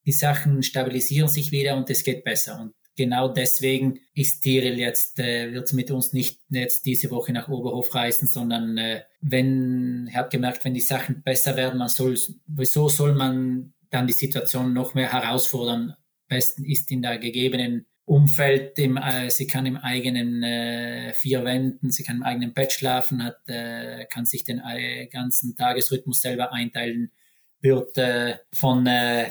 die 0.05 0.11
Sachen 0.11 0.61
stabilisieren 0.61 1.29
sich 1.29 1.51
wieder 1.51 1.77
und 1.77 1.89
es 1.89 2.03
geht 2.03 2.25
besser. 2.25 2.59
Und 2.59 2.73
genau 2.99 3.29
deswegen 3.29 4.01
ist 4.13 4.41
Tiril 4.41 4.77
jetzt, 4.77 5.19
äh, 5.19 5.53
wird 5.53 5.71
mit 5.71 5.89
uns 5.89 6.11
nicht 6.11 6.41
jetzt 6.49 6.85
diese 6.85 7.09
Woche 7.11 7.31
nach 7.31 7.47
Oberhof 7.47 7.95
reisen, 7.95 8.27
sondern 8.27 8.77
äh, 8.77 9.03
wenn, 9.21 10.07
ich 10.09 10.17
habe 10.17 10.27
gemerkt, 10.27 10.65
wenn 10.65 10.73
die 10.73 10.81
Sachen 10.81 11.23
besser 11.23 11.55
werden, 11.55 11.79
man 11.79 11.87
soll, 11.87 12.17
wieso 12.45 12.89
soll 12.89 13.15
man 13.15 13.73
dann 13.89 14.05
die 14.05 14.13
Situation 14.13 14.73
noch 14.73 14.95
mehr 14.95 15.13
herausfordern? 15.13 15.95
Besten 16.27 16.65
ist 16.65 16.91
in 16.91 17.01
der 17.01 17.19
gegebenen 17.19 17.87
Umfeld, 18.03 18.77
im, 18.79 18.97
äh, 18.97 19.29
sie 19.29 19.47
kann 19.47 19.65
im 19.65 19.77
eigenen 19.77 20.43
äh, 20.43 21.13
vier 21.13 21.45
Wänden, 21.45 21.91
sie 21.91 22.03
kann 22.03 22.17
im 22.17 22.23
eigenen 22.23 22.53
Bett 22.53 22.73
schlafen, 22.73 23.23
hat, 23.23 23.37
äh, 23.47 24.07
kann 24.07 24.25
sich 24.25 24.43
den 24.43 24.59
äh, 24.59 25.07
ganzen 25.07 25.55
Tagesrhythmus 25.55 26.19
selber 26.19 26.51
einteilen, 26.51 27.13
wird 27.61 27.97
äh, 27.97 28.39
von 28.53 28.85
äh, 28.87 29.27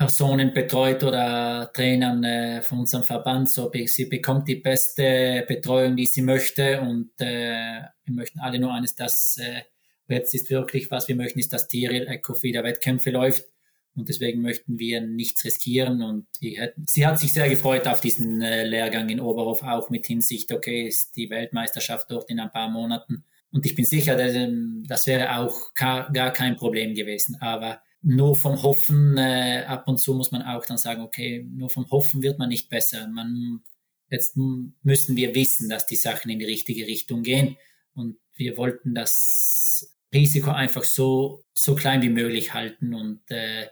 Personen 0.00 0.54
betreut 0.54 1.04
oder 1.04 1.70
Trainern 1.74 2.24
äh, 2.24 2.62
von 2.62 2.78
unserem 2.78 3.04
Verband. 3.04 3.50
So, 3.50 3.70
sie 3.84 4.06
bekommt 4.06 4.48
die 4.48 4.54
beste 4.54 5.44
Betreuung, 5.46 5.94
die 5.94 6.06
sie 6.06 6.22
möchte. 6.22 6.80
Und 6.80 7.10
äh, 7.18 7.82
wir 8.06 8.14
möchten 8.14 8.40
alle 8.40 8.58
nur 8.58 8.72
eines, 8.72 8.94
dass 8.94 9.36
äh, 9.36 9.60
jetzt 10.08 10.32
ist 10.32 10.48
wirklich, 10.48 10.90
was 10.90 11.06
wir 11.08 11.16
möchten, 11.16 11.38
ist, 11.38 11.52
dass 11.52 11.68
Tiril 11.68 12.06
Eckhoff 12.06 12.42
wieder 12.42 12.64
Wettkämpfe 12.64 13.10
läuft. 13.10 13.44
Und 13.94 14.08
deswegen 14.08 14.40
möchten 14.40 14.78
wir 14.78 15.02
nichts 15.02 15.44
riskieren. 15.44 16.02
Und 16.02 16.28
hätten, 16.40 16.86
sie 16.86 17.06
hat 17.06 17.20
sich 17.20 17.34
sehr 17.34 17.50
gefreut 17.50 17.86
auf 17.86 18.00
diesen 18.00 18.40
äh, 18.40 18.64
Lehrgang 18.64 19.10
in 19.10 19.20
Oberhof, 19.20 19.62
auch 19.64 19.90
mit 19.90 20.06
Hinsicht, 20.06 20.50
okay, 20.50 20.86
ist 20.86 21.14
die 21.14 21.28
Weltmeisterschaft 21.28 22.10
dort 22.10 22.30
in 22.30 22.40
ein 22.40 22.50
paar 22.50 22.70
Monaten. 22.70 23.24
Und 23.52 23.66
ich 23.66 23.74
bin 23.74 23.84
sicher, 23.84 24.16
dass, 24.16 24.34
das 24.88 25.06
wäre 25.06 25.36
auch 25.36 25.74
gar 25.74 26.32
kein 26.32 26.56
Problem 26.56 26.94
gewesen. 26.94 27.36
Aber 27.42 27.82
nur 28.02 28.36
vom 28.36 28.62
Hoffen, 28.62 29.18
äh, 29.18 29.64
ab 29.66 29.86
und 29.86 29.98
zu 29.98 30.14
muss 30.14 30.32
man 30.32 30.42
auch 30.42 30.64
dann 30.64 30.78
sagen, 30.78 31.02
okay, 31.02 31.46
nur 31.50 31.70
vom 31.70 31.90
Hoffen 31.90 32.22
wird 32.22 32.38
man 32.38 32.48
nicht 32.48 32.68
besser. 32.68 33.08
Man, 33.08 33.60
jetzt 34.08 34.36
müssen 34.82 35.16
wir 35.16 35.34
wissen, 35.34 35.68
dass 35.68 35.86
die 35.86 35.96
Sachen 35.96 36.30
in 36.30 36.38
die 36.38 36.46
richtige 36.46 36.86
Richtung 36.86 37.22
gehen. 37.22 37.56
Und 37.94 38.16
wir 38.34 38.56
wollten 38.56 38.94
das 38.94 39.94
Risiko 40.14 40.50
einfach 40.50 40.84
so, 40.84 41.44
so 41.52 41.74
klein 41.74 42.02
wie 42.02 42.08
möglich 42.08 42.54
halten. 42.54 42.94
Und 42.94 43.20
äh, 43.30 43.66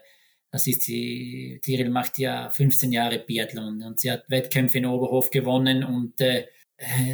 das 0.51 0.67
ist 0.67 0.87
die, 0.87 1.59
Tiril 1.63 1.89
macht 1.89 2.17
ja 2.17 2.49
15 2.49 2.91
Jahre 2.91 3.19
Biathlon 3.19 3.83
und 3.83 3.99
sie 3.99 4.11
hat 4.11 4.29
Wettkämpfe 4.29 4.79
in 4.79 4.85
Oberhof 4.87 5.29
gewonnen 5.29 5.83
und 5.83 6.19
äh, 6.21 6.45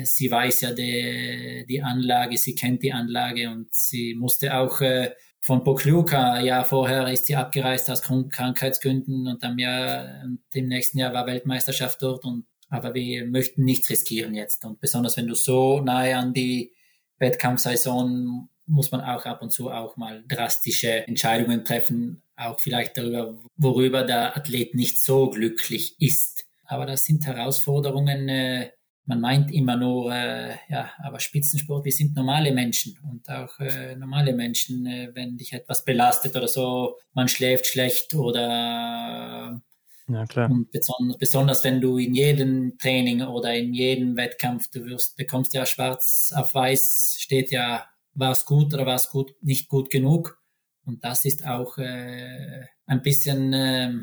sie 0.05 0.32
weiß 0.32 0.61
ja 0.61 0.74
die, 0.74 1.66
die 1.68 1.82
Anlage, 1.82 2.38
sie 2.38 2.55
kennt 2.55 2.84
die 2.84 2.93
Anlage 2.93 3.49
und 3.49 3.74
sie 3.74 4.16
musste 4.16 4.55
auch 4.55 4.80
äh, 4.80 5.11
von 5.45 5.63
Pokljuka, 5.63 6.39
ja, 6.39 6.63
vorher 6.63 7.07
ist 7.13 7.27
sie 7.27 7.35
abgereist 7.35 7.87
aus 7.91 8.01
Krankheitsgründen 8.01 9.27
und 9.27 9.43
dann 9.43 9.59
Jahr, 9.59 10.23
im 10.53 10.67
nächsten 10.67 10.97
Jahr 10.97 11.13
war 11.13 11.27
Weltmeisterschaft 11.27 12.01
dort 12.01 12.25
und 12.25 12.47
aber 12.69 12.95
wir 12.95 13.27
möchten 13.27 13.63
nichts 13.63 13.91
riskieren 13.91 14.33
jetzt. 14.33 14.65
Und 14.65 14.79
besonders 14.79 15.17
wenn 15.17 15.27
du 15.27 15.35
so 15.35 15.81
nahe 15.81 16.17
an 16.17 16.33
die 16.33 16.73
Wettkampfsaison 17.19 18.49
muss 18.65 18.89
man 18.91 19.01
auch 19.01 19.25
ab 19.27 19.43
und 19.43 19.51
zu 19.51 19.69
auch 19.69 19.95
mal 19.97 20.23
drastische 20.27 21.07
Entscheidungen 21.07 21.63
treffen, 21.63 22.23
auch 22.35 22.59
vielleicht 22.59 22.97
darüber, 22.97 23.37
worüber 23.55 24.01
der 24.01 24.35
Athlet 24.35 24.73
nicht 24.73 24.99
so 24.99 25.29
glücklich 25.29 25.95
ist. 25.99 26.47
Aber 26.65 26.87
das 26.87 27.03
sind 27.03 27.27
Herausforderungen, 27.27 28.27
äh, 28.29 28.71
man 29.06 29.22
meint 29.22 29.51
immer 29.51 29.76
nur, 29.76 30.12
äh, 30.14 30.56
ja, 30.70 30.91
aber 31.03 31.20
Spitzensport, 31.20 31.86
wir 31.86 31.91
sind 31.91 32.16
normale 32.16 32.51
Menschen 32.51 32.97
und 33.10 33.30
auch 33.30 33.60
äh, 33.60 33.95
normale 33.95 34.34
Menschen, 34.34 34.86
äh, 34.86 35.12
wenn 35.14 35.38
dich 35.38 35.53
etwas 35.53 35.86
belastet 35.86 36.36
oder 36.36 36.47
so, 36.47 36.97
man 37.14 37.28
schläft 37.28 37.68
schlecht 37.68 38.16
oder 38.16 39.62
ja, 40.08 40.26
klar. 40.26 40.51
Und 40.51 40.72
besonders, 40.72 41.18
besonders 41.18 41.64
wenn 41.64 41.82
du 41.82 41.97
in 41.97 42.14
jedem 42.14 42.78
Training 42.78 43.24
oder 43.24 43.56
in 43.56 43.74
jedem 43.74 44.16
Wettkampf, 44.16 44.70
du 44.70 44.86
wirst, 44.86 45.18
bekommst 45.18 45.53
ja 45.53 45.66
schwarz 45.66 46.32
auf 46.36 46.53
weiß, 46.53 47.18
steht 47.20 47.51
ja, 47.51 47.86
war 48.14 48.32
es 48.32 48.45
gut 48.45 48.74
oder 48.74 48.86
war 48.86 48.95
es 48.95 49.10
gut, 49.10 49.34
nicht 49.41 49.68
gut 49.68 49.89
genug. 49.89 50.39
Und 50.86 51.03
das 51.03 51.26
ist 51.26 51.47
auch 51.47 51.80
äh, 51.80 52.66
ein 52.86 53.01
bisschen 53.01 53.53
äh, 53.53 53.93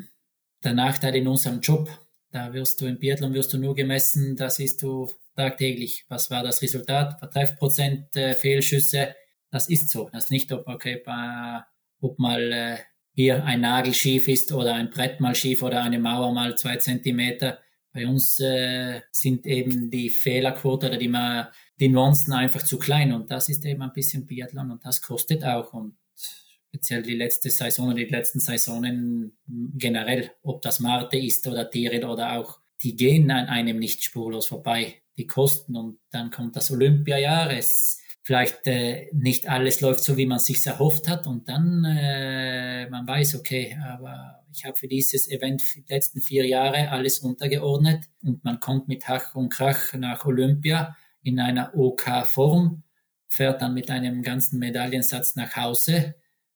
der 0.63 0.73
Nachteil 0.73 1.15
in 1.15 1.27
unserem 1.27 1.61
Job 1.61 1.89
da 2.33 2.51
wirst 2.51 2.81
du 2.81 2.87
im 2.87 2.97
Biathlon 2.97 3.33
wirst 3.33 3.53
du 3.53 3.59
nur 3.59 3.75
gemessen, 3.75 4.35
da 4.35 4.49
siehst 4.49 4.81
du 4.81 5.07
tagtäglich, 5.35 6.05
was 6.09 6.31
war 6.31 6.41
das 6.41 6.63
Resultat, 6.63 7.19
Treffprozent, 7.31 8.15
äh, 8.15 8.33
Fehlschüsse. 8.33 9.15
Das 9.51 9.69
ist 9.69 9.91
so. 9.91 10.09
Das 10.11 10.25
ist 10.25 10.31
nicht, 10.31 10.51
ob, 10.51 10.67
okay, 10.67 11.03
ob 12.01 12.17
mal 12.17 12.51
äh, 12.51 12.77
hier 13.13 13.45
ein 13.45 13.61
Nagel 13.61 13.93
schief 13.93 14.27
ist 14.27 14.51
oder 14.51 14.73
ein 14.73 14.89
Brett 14.89 15.19
mal 15.19 15.35
schief 15.35 15.61
oder 15.61 15.83
eine 15.83 15.99
Mauer 15.99 16.33
mal 16.33 16.57
zwei 16.57 16.77
Zentimeter. 16.77 17.59
Bei 17.93 18.07
uns 18.07 18.39
äh, 18.39 19.01
sind 19.11 19.45
eben 19.45 19.91
die 19.91 20.09
Fehlerquote 20.09 20.87
oder 20.87 20.97
die, 20.97 21.13
die 21.79 21.89
Nuancen 21.89 22.33
einfach 22.33 22.63
zu 22.63 22.79
klein 22.79 23.13
und 23.13 23.29
das 23.29 23.47
ist 23.49 23.63
eben 23.65 23.83
ein 23.83 23.93
bisschen 23.93 24.25
Biathlon 24.25 24.71
und 24.71 24.83
das 24.83 25.03
kostet 25.03 25.43
auch 25.43 25.73
und 25.73 25.95
speziell 26.73 27.03
die 27.03 27.15
letzte 27.15 27.51
Saison 27.51 27.87
oder 27.87 27.97
die 27.97 28.05
letzten 28.05 28.39
Saisonen 28.39 29.37
generell, 29.45 30.31
ob 30.41 30.63
das 30.63 30.79
Marte 30.79 31.19
ist 31.19 31.45
oder 31.45 31.69
Tirol 31.69 32.03
oder 32.03 32.33
auch, 32.33 32.59
die 32.81 32.95
gehen 32.95 33.29
an 33.29 33.45
einem 33.45 33.77
nicht 33.77 34.03
spurlos 34.03 34.47
vorbei, 34.47 35.03
die 35.15 35.27
Kosten 35.27 35.75
und 35.75 35.99
dann 36.09 36.31
kommt 36.31 36.55
das 36.55 36.71
Olympiajahr, 36.71 37.51
es 37.51 37.99
vielleicht 38.23 38.65
äh, 38.65 39.07
nicht 39.13 39.47
alles 39.47 39.81
läuft 39.81 40.03
so, 40.03 40.17
wie 40.17 40.25
man 40.25 40.39
sich 40.39 40.65
erhofft 40.65 41.07
hat 41.07 41.27
und 41.27 41.47
dann 41.47 41.85
äh, 41.85 42.89
man 42.89 43.07
weiß, 43.07 43.35
okay, 43.35 43.77
aber 43.85 44.43
ich 44.51 44.65
habe 44.65 44.75
für 44.75 44.87
dieses 44.87 45.29
Event 45.29 45.61
die 45.75 45.85
letzten 45.87 46.21
vier 46.21 46.47
Jahre 46.47 46.89
alles 46.89 47.19
untergeordnet 47.19 48.05
und 48.23 48.43
man 48.43 48.59
kommt 48.59 48.87
mit 48.87 49.07
Hach 49.07 49.35
und 49.35 49.49
Krach 49.49 49.93
nach 49.93 50.25
Olympia 50.25 50.97
in 51.21 51.39
einer 51.39 51.75
OK-Form, 51.75 52.81
fährt 53.29 53.61
dann 53.61 53.75
mit 53.75 53.91
einem 53.91 54.23
ganzen 54.23 54.57
Medaillensatz 54.57 55.35
nach 55.35 55.55
Hause. 55.55 56.15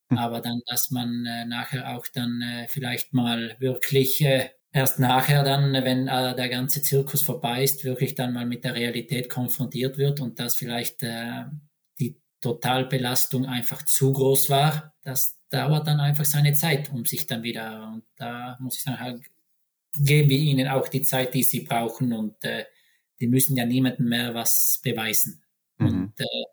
aber 0.15 0.41
dann, 0.41 0.61
dass 0.67 0.91
man 0.91 1.25
äh, 1.25 1.45
nachher 1.45 1.95
auch 1.95 2.07
dann 2.07 2.41
äh, 2.41 2.67
vielleicht 2.67 3.13
mal 3.13 3.55
wirklich 3.59 4.21
äh, 4.21 4.49
erst 4.71 4.99
nachher 4.99 5.43
dann, 5.43 5.73
wenn 5.73 6.07
äh, 6.07 6.35
der 6.35 6.49
ganze 6.49 6.81
Zirkus 6.81 7.21
vorbei 7.21 7.63
ist, 7.63 7.83
wirklich 7.83 8.15
dann 8.15 8.33
mal 8.33 8.45
mit 8.45 8.63
der 8.63 8.75
Realität 8.75 9.29
konfrontiert 9.29 9.97
wird 9.97 10.19
und 10.19 10.39
dass 10.39 10.55
vielleicht 10.55 11.03
äh, 11.03 11.45
die 11.99 12.21
Totalbelastung 12.41 13.45
einfach 13.45 13.83
zu 13.83 14.13
groß 14.13 14.49
war. 14.49 14.93
Das 15.03 15.39
dauert 15.49 15.87
dann 15.87 15.99
einfach 15.99 16.25
seine 16.25 16.53
Zeit, 16.53 16.91
um 16.91 17.05
sich 17.05 17.27
dann 17.27 17.43
wieder, 17.43 17.91
und 17.93 18.03
da 18.17 18.57
muss 18.59 18.77
ich 18.77 18.83
sagen, 18.83 18.99
halt, 18.99 19.21
geben 19.99 20.29
wir 20.29 20.37
ihnen 20.37 20.67
auch 20.67 20.87
die 20.87 21.01
Zeit, 21.01 21.33
die 21.33 21.43
sie 21.43 21.61
brauchen 21.61 22.13
und 22.13 22.43
äh, 22.43 22.65
die 23.19 23.27
müssen 23.27 23.57
ja 23.57 23.65
niemandem 23.65 24.09
mehr 24.09 24.33
was 24.33 24.79
beweisen. 24.83 25.43
Mhm. 25.77 25.87
Und 25.87 26.19
äh, 26.19 26.43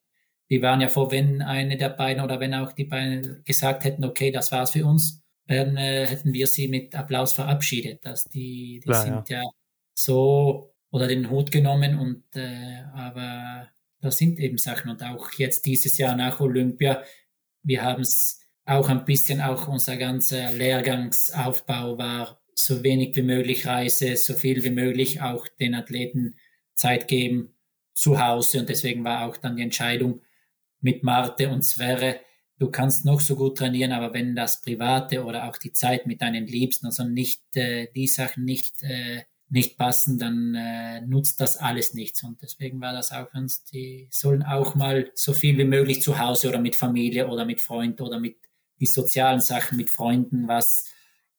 die 0.50 0.62
waren 0.62 0.80
ja 0.80 0.88
vor, 0.88 1.10
wenn 1.10 1.42
eine 1.42 1.76
der 1.76 1.88
beiden 1.90 2.22
oder 2.22 2.40
wenn 2.40 2.54
auch 2.54 2.72
die 2.72 2.84
beiden 2.84 3.42
gesagt 3.44 3.84
hätten, 3.84 4.04
okay, 4.04 4.30
das 4.30 4.52
war's 4.52 4.72
für 4.72 4.84
uns, 4.84 5.22
dann 5.46 5.76
äh, 5.76 6.06
hätten 6.06 6.32
wir 6.32 6.46
sie 6.46 6.68
mit 6.68 6.94
Applaus 6.94 7.32
verabschiedet. 7.32 8.04
Dass 8.04 8.24
die, 8.24 8.80
die 8.80 8.88
Klar, 8.88 9.02
sind 9.02 9.28
ja. 9.28 9.42
ja. 9.42 9.50
so 9.94 10.74
oder 10.90 11.08
den 11.08 11.30
Hut 11.30 11.50
genommen 11.50 11.98
und 11.98 12.24
äh, 12.36 12.82
aber 12.94 13.68
das 14.00 14.18
sind 14.18 14.38
eben 14.38 14.58
Sachen 14.58 14.90
und 14.90 15.02
auch 15.02 15.32
jetzt 15.32 15.64
dieses 15.66 15.98
Jahr 15.98 16.14
nach 16.14 16.40
Olympia, 16.40 17.02
wir 17.62 17.82
haben 17.82 18.02
es 18.02 18.40
auch 18.66 18.88
ein 18.88 19.04
bisschen, 19.04 19.40
auch 19.40 19.66
unser 19.66 19.96
ganzer 19.96 20.52
Lehrgangsaufbau 20.52 21.98
war 21.98 22.38
so 22.54 22.82
wenig 22.84 23.16
wie 23.16 23.22
möglich 23.22 23.66
Reise, 23.66 24.16
so 24.16 24.34
viel 24.34 24.62
wie 24.62 24.70
möglich 24.70 25.20
auch 25.20 25.48
den 25.58 25.74
Athleten 25.74 26.36
Zeit 26.74 27.08
geben 27.08 27.54
zu 27.94 28.24
Hause 28.24 28.60
und 28.60 28.68
deswegen 28.68 29.04
war 29.04 29.26
auch 29.26 29.36
dann 29.36 29.56
die 29.56 29.62
Entscheidung 29.62 30.20
mit 30.84 31.02
Marte 31.02 31.48
und 31.48 31.64
Sverre, 31.64 32.20
du 32.58 32.70
kannst 32.70 33.04
noch 33.04 33.20
so 33.20 33.34
gut 33.34 33.58
trainieren, 33.58 33.92
aber 33.92 34.14
wenn 34.14 34.36
das 34.36 34.60
Private 34.60 35.24
oder 35.24 35.48
auch 35.48 35.56
die 35.56 35.72
Zeit 35.72 36.06
mit 36.06 36.20
deinen 36.20 36.46
Liebsten, 36.46 36.86
also 36.86 37.04
nicht 37.04 37.42
äh, 37.56 37.88
die 37.94 38.06
Sachen 38.06 38.44
nicht 38.44 38.82
äh, 38.82 39.22
nicht 39.50 39.78
passen, 39.78 40.18
dann 40.18 40.54
äh, 40.54 41.00
nutzt 41.02 41.40
das 41.40 41.58
alles 41.58 41.94
nichts. 41.94 42.24
Und 42.24 42.42
deswegen 42.42 42.80
war 42.80 42.92
das 42.92 43.12
auch 43.12 43.32
uns, 43.34 43.64
die 43.64 44.08
sollen 44.10 44.42
auch 44.42 44.74
mal 44.74 45.10
so 45.14 45.32
viel 45.32 45.56
wie 45.58 45.64
möglich 45.64 46.02
zu 46.02 46.18
Hause 46.18 46.48
oder 46.48 46.58
mit 46.58 46.76
Familie 46.76 47.28
oder 47.28 47.44
mit 47.44 47.60
Freunden 47.60 48.02
oder 48.02 48.18
mit 48.18 48.36
die 48.80 48.86
sozialen 48.86 49.40
Sachen 49.40 49.76
mit 49.76 49.90
Freunden, 49.90 50.48
was 50.48 50.90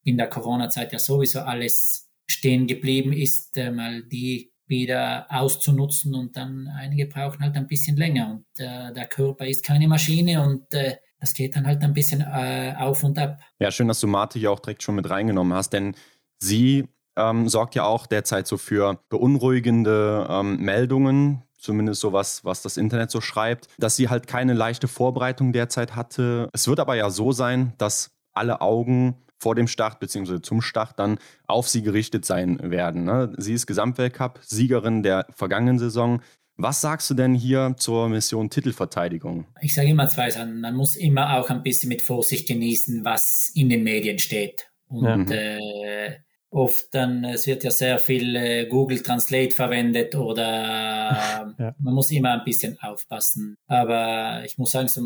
in 0.04 0.18
der 0.18 0.28
Corona-Zeit 0.28 0.94
ja 0.94 1.00
sowieso 1.00 1.42
alles 1.42 2.10
stehen 2.28 2.68
geblieben 2.68 3.12
ist, 3.12 3.58
äh, 3.58 3.72
mal 3.72 4.04
die 4.04 4.55
wieder 4.68 5.28
auszunutzen 5.30 6.16
und 6.16 6.36
dann 6.36 6.68
einige 6.68 7.06
brauchen 7.06 7.42
halt 7.42 7.56
ein 7.56 7.68
bisschen 7.68 7.98
länger 7.98 8.32
und 8.32 8.46
äh, 8.58 8.94
der 8.94 9.08
Körper 9.08 9.46
ist 9.46 9.64
keine 9.64 9.88
Maschine 9.88 10.44
und 10.44 10.74
äh, 10.74 10.96
das 11.20 11.34
geht 11.34 11.56
dann 11.56 11.66
halt 11.66 11.82
ein 11.82 11.94
bisschen 11.94 12.22
äh, 12.22 12.76
auf 12.78 13.04
und 13.04 13.18
ab. 13.18 13.40
Ja, 13.60 13.72
schön, 13.72 13.88
dass 13.88 14.00
du 14.00 14.08
Marte 14.08 14.40
hier 14.40 14.52
auch 14.52 14.60
direkt 14.60 14.84
schon 14.84 14.96
mit 14.96 15.10
reingenommen 15.10 15.54
hast, 15.54 15.72
denn 15.72 15.96
sie 16.40 16.88
ähm, 17.16 17.48
sorgt 17.48 17.76
ja 17.76 17.84
auch 17.86 18.08
derzeit 18.08 18.48
so 18.48 18.58
für 18.58 19.00
beunruhigende 19.10 20.28
ähm, 20.30 20.58
Meldungen, 20.58 21.44
zumindest 21.58 22.02
so 22.02 22.14
was, 22.14 22.44
was 22.44 22.62
das 22.62 22.78
Internet 22.78 23.12
so 23.12 23.22
schreibt, 23.22 23.68
dass 23.78 23.96
sie 23.96 24.10
halt 24.10 24.28
keine 24.28 24.54
leichte 24.54 24.88
Vorbereitung 24.88 25.54
derzeit 25.54 25.96
hatte. 25.96 26.50
Es 26.54 26.68
wird 26.68 26.80
aber 26.80 26.96
ja 26.96 27.10
so 27.10 27.32
sein, 27.32 27.74
dass 27.78 28.12
alle 28.34 28.62
Augen 28.62 29.16
vor 29.38 29.56
dem 29.56 29.68
Start 29.68 30.00
bzw. 30.00 30.42
zum 30.42 30.62
Start 30.62 31.00
dann 31.00 31.20
auf 31.48 31.68
sie 31.68 31.82
gerichtet 31.82 32.26
sein 32.26 32.60
werden. 32.62 33.04
Ne? 33.04 33.34
Sie 33.38 33.54
ist 33.54 33.68
Gesamtweltcup-Siegerin 33.68 35.04
der 35.04 35.26
vergangenen 35.32 35.80
Saison. 35.80 36.22
Was 36.58 36.80
sagst 36.80 37.10
du 37.10 37.16
denn 37.16 37.34
hier 37.34 37.76
zur 37.78 38.08
Mission 38.08 38.50
Titelverteidigung? 38.50 39.46
Ich 39.62 39.74
sage 39.74 39.90
immer 39.90 40.08
zwei 40.08 40.30
Sachen. 40.30 40.62
Man 40.62 40.76
muss 40.76 40.96
immer 40.96 41.38
auch 41.38 41.50
ein 41.50 41.64
bisschen 41.64 41.90
mit 41.90 42.02
Vorsicht 42.02 42.48
genießen, 42.48 43.04
was 43.04 43.52
in 43.54 43.70
den 43.70 43.84
Medien 43.84 44.20
steht. 44.20 44.70
Und 44.88 45.30
ja. 45.30 45.58
äh, 45.58 46.20
oft 46.50 46.94
dann, 46.94 47.26
es 47.26 47.46
wird 47.48 47.66
ja 47.66 47.72
sehr 47.72 48.00
viel 48.00 48.36
äh, 48.38 48.66
Google 48.68 49.02
Translate 49.02 49.54
verwendet 49.54 50.16
oder 50.16 51.54
ja. 51.60 51.76
man 51.78 51.94
muss 51.94 52.12
immer 52.12 52.32
ein 52.40 52.46
bisschen 52.46 52.80
aufpassen. 52.80 53.58
Aber 53.68 54.44
ich 54.46 54.58
muss 54.58 54.72
sagen, 54.72 54.88
so 54.88 55.02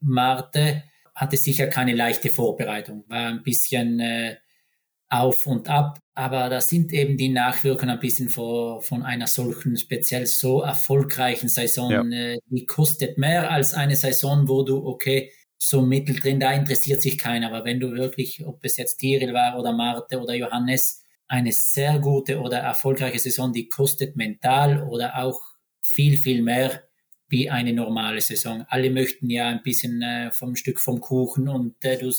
Marte 0.00 0.84
hatte 1.16 1.36
sicher 1.36 1.66
keine 1.66 1.94
leichte 1.94 2.30
Vorbereitung, 2.30 3.04
war 3.08 3.28
ein 3.28 3.42
bisschen 3.42 3.98
äh, 3.98 4.36
auf 5.08 5.46
und 5.46 5.68
ab, 5.68 5.98
aber 6.14 6.48
da 6.48 6.60
sind 6.60 6.92
eben 6.92 7.16
die 7.16 7.30
Nachwirkungen 7.30 7.90
ein 7.90 8.00
bisschen 8.00 8.28
von, 8.28 8.80
von 8.82 9.02
einer 9.02 9.26
solchen 9.26 9.76
speziell 9.76 10.26
so 10.26 10.62
erfolgreichen 10.62 11.48
Saison, 11.48 12.12
ja. 12.12 12.34
äh, 12.34 12.38
die 12.46 12.66
kostet 12.66 13.18
mehr 13.18 13.50
als 13.50 13.74
eine 13.74 13.96
Saison, 13.96 14.48
wo 14.48 14.62
du, 14.62 14.86
okay, 14.86 15.32
so 15.58 15.82
mitteldrin, 15.82 16.38
da 16.40 16.52
interessiert 16.52 17.02
sich 17.02 17.18
keiner. 17.18 17.48
Aber 17.48 17.64
wenn 17.64 17.80
du 17.80 17.92
wirklich, 17.92 18.46
ob 18.46 18.64
es 18.64 18.76
jetzt 18.76 18.98
Tiril 18.98 19.32
war 19.32 19.58
oder 19.58 19.72
Marte 19.72 20.20
oder 20.20 20.34
Johannes, 20.34 21.02
eine 21.28 21.52
sehr 21.52 21.98
gute 21.98 22.40
oder 22.40 22.58
erfolgreiche 22.58 23.18
Saison, 23.18 23.52
die 23.52 23.68
kostet 23.68 24.16
mental 24.16 24.82
oder 24.84 25.16
auch 25.16 25.40
viel, 25.80 26.16
viel 26.16 26.42
mehr 26.42 26.82
wie 27.28 27.50
eine 27.50 27.72
normale 27.72 28.20
Saison. 28.20 28.64
Alle 28.68 28.90
möchten 28.90 29.30
ja 29.30 29.48
ein 29.48 29.62
bisschen 29.62 30.02
äh, 30.02 30.30
vom 30.30 30.56
Stück 30.56 30.80
vom 30.80 31.00
Kuchen 31.00 31.48
und 31.48 31.84
äh, 31.84 31.98
du 31.98 32.12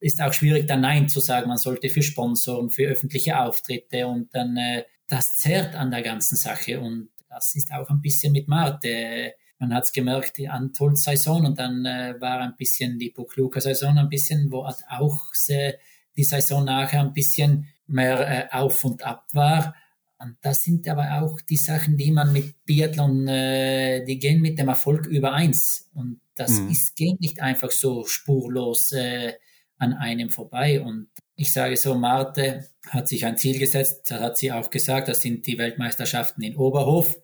ist 0.00 0.20
auch 0.20 0.32
schwierig, 0.32 0.66
da 0.66 0.76
Nein 0.76 1.08
zu 1.08 1.20
sagen. 1.20 1.48
Man 1.48 1.58
sollte 1.58 1.88
für 1.88 2.02
Sponsoren, 2.02 2.70
für 2.70 2.88
öffentliche 2.88 3.38
Auftritte 3.38 4.06
und 4.06 4.34
dann 4.34 4.56
äh, 4.56 4.84
das 5.08 5.36
zerrt 5.36 5.74
an 5.74 5.90
der 5.90 6.02
ganzen 6.02 6.36
Sache 6.36 6.80
und 6.80 7.10
das 7.28 7.54
ist 7.54 7.72
auch 7.72 7.88
ein 7.88 8.00
bisschen 8.02 8.32
mit 8.32 8.48
Marte 8.48 9.34
man 9.62 9.74
hat 9.74 9.84
es 9.84 9.92
gemerkt, 9.92 10.38
die 10.38 10.48
Antol-Saison 10.48 11.46
und 11.46 11.56
dann 11.60 11.86
äh, 11.86 12.16
war 12.18 12.40
ein 12.40 12.56
bisschen 12.56 12.98
die 12.98 13.10
Bukluka-Saison 13.10 13.96
ein 13.96 14.08
bisschen, 14.08 14.50
wo 14.50 14.64
auch 14.64 15.32
sehr, 15.32 15.78
die 16.16 16.24
Saison 16.24 16.64
nachher 16.64 17.00
ein 17.00 17.12
bisschen 17.12 17.68
mehr 17.86 18.28
äh, 18.28 18.48
auf 18.50 18.82
und 18.82 19.04
ab 19.04 19.28
war. 19.34 19.76
Und 20.22 20.36
das 20.40 20.62
sind 20.62 20.88
aber 20.88 21.22
auch 21.22 21.40
die 21.40 21.56
Sachen, 21.56 21.96
die 21.96 22.12
man 22.12 22.32
mit 22.32 22.64
Biathlon, 22.64 23.26
äh, 23.28 24.04
die 24.04 24.18
gehen 24.18 24.40
mit 24.40 24.58
dem 24.58 24.68
Erfolg 24.68 25.06
übereins. 25.06 25.90
Und 25.94 26.20
das 26.36 26.60
mhm. 26.60 26.70
ist, 26.70 26.96
geht 26.96 27.20
nicht 27.20 27.40
einfach 27.40 27.70
so 27.70 28.04
spurlos 28.04 28.92
äh, 28.92 29.34
an 29.78 29.94
einem 29.94 30.30
vorbei. 30.30 30.80
Und 30.80 31.08
ich 31.34 31.52
sage 31.52 31.76
so, 31.76 31.94
Marte 31.94 32.68
hat 32.88 33.08
sich 33.08 33.26
ein 33.26 33.36
Ziel 33.36 33.58
gesetzt, 33.58 34.10
das 34.10 34.20
hat 34.20 34.38
sie 34.38 34.52
auch 34.52 34.70
gesagt, 34.70 35.08
das 35.08 35.22
sind 35.22 35.46
die 35.46 35.58
Weltmeisterschaften 35.58 36.42
in 36.42 36.56
Oberhof. 36.56 37.18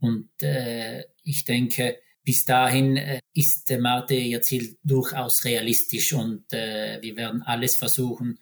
Und 0.00 0.30
äh, 0.42 1.04
ich 1.22 1.44
denke, 1.44 1.98
bis 2.24 2.44
dahin 2.44 2.96
äh, 2.96 3.20
ist 3.34 3.70
äh, 3.70 3.78
Marte 3.78 4.14
ihr 4.14 4.40
Ziel 4.42 4.76
durchaus 4.82 5.44
realistisch 5.44 6.12
und 6.12 6.52
äh, 6.52 6.98
wir 7.00 7.16
werden 7.16 7.42
alles 7.42 7.76
versuchen, 7.76 8.40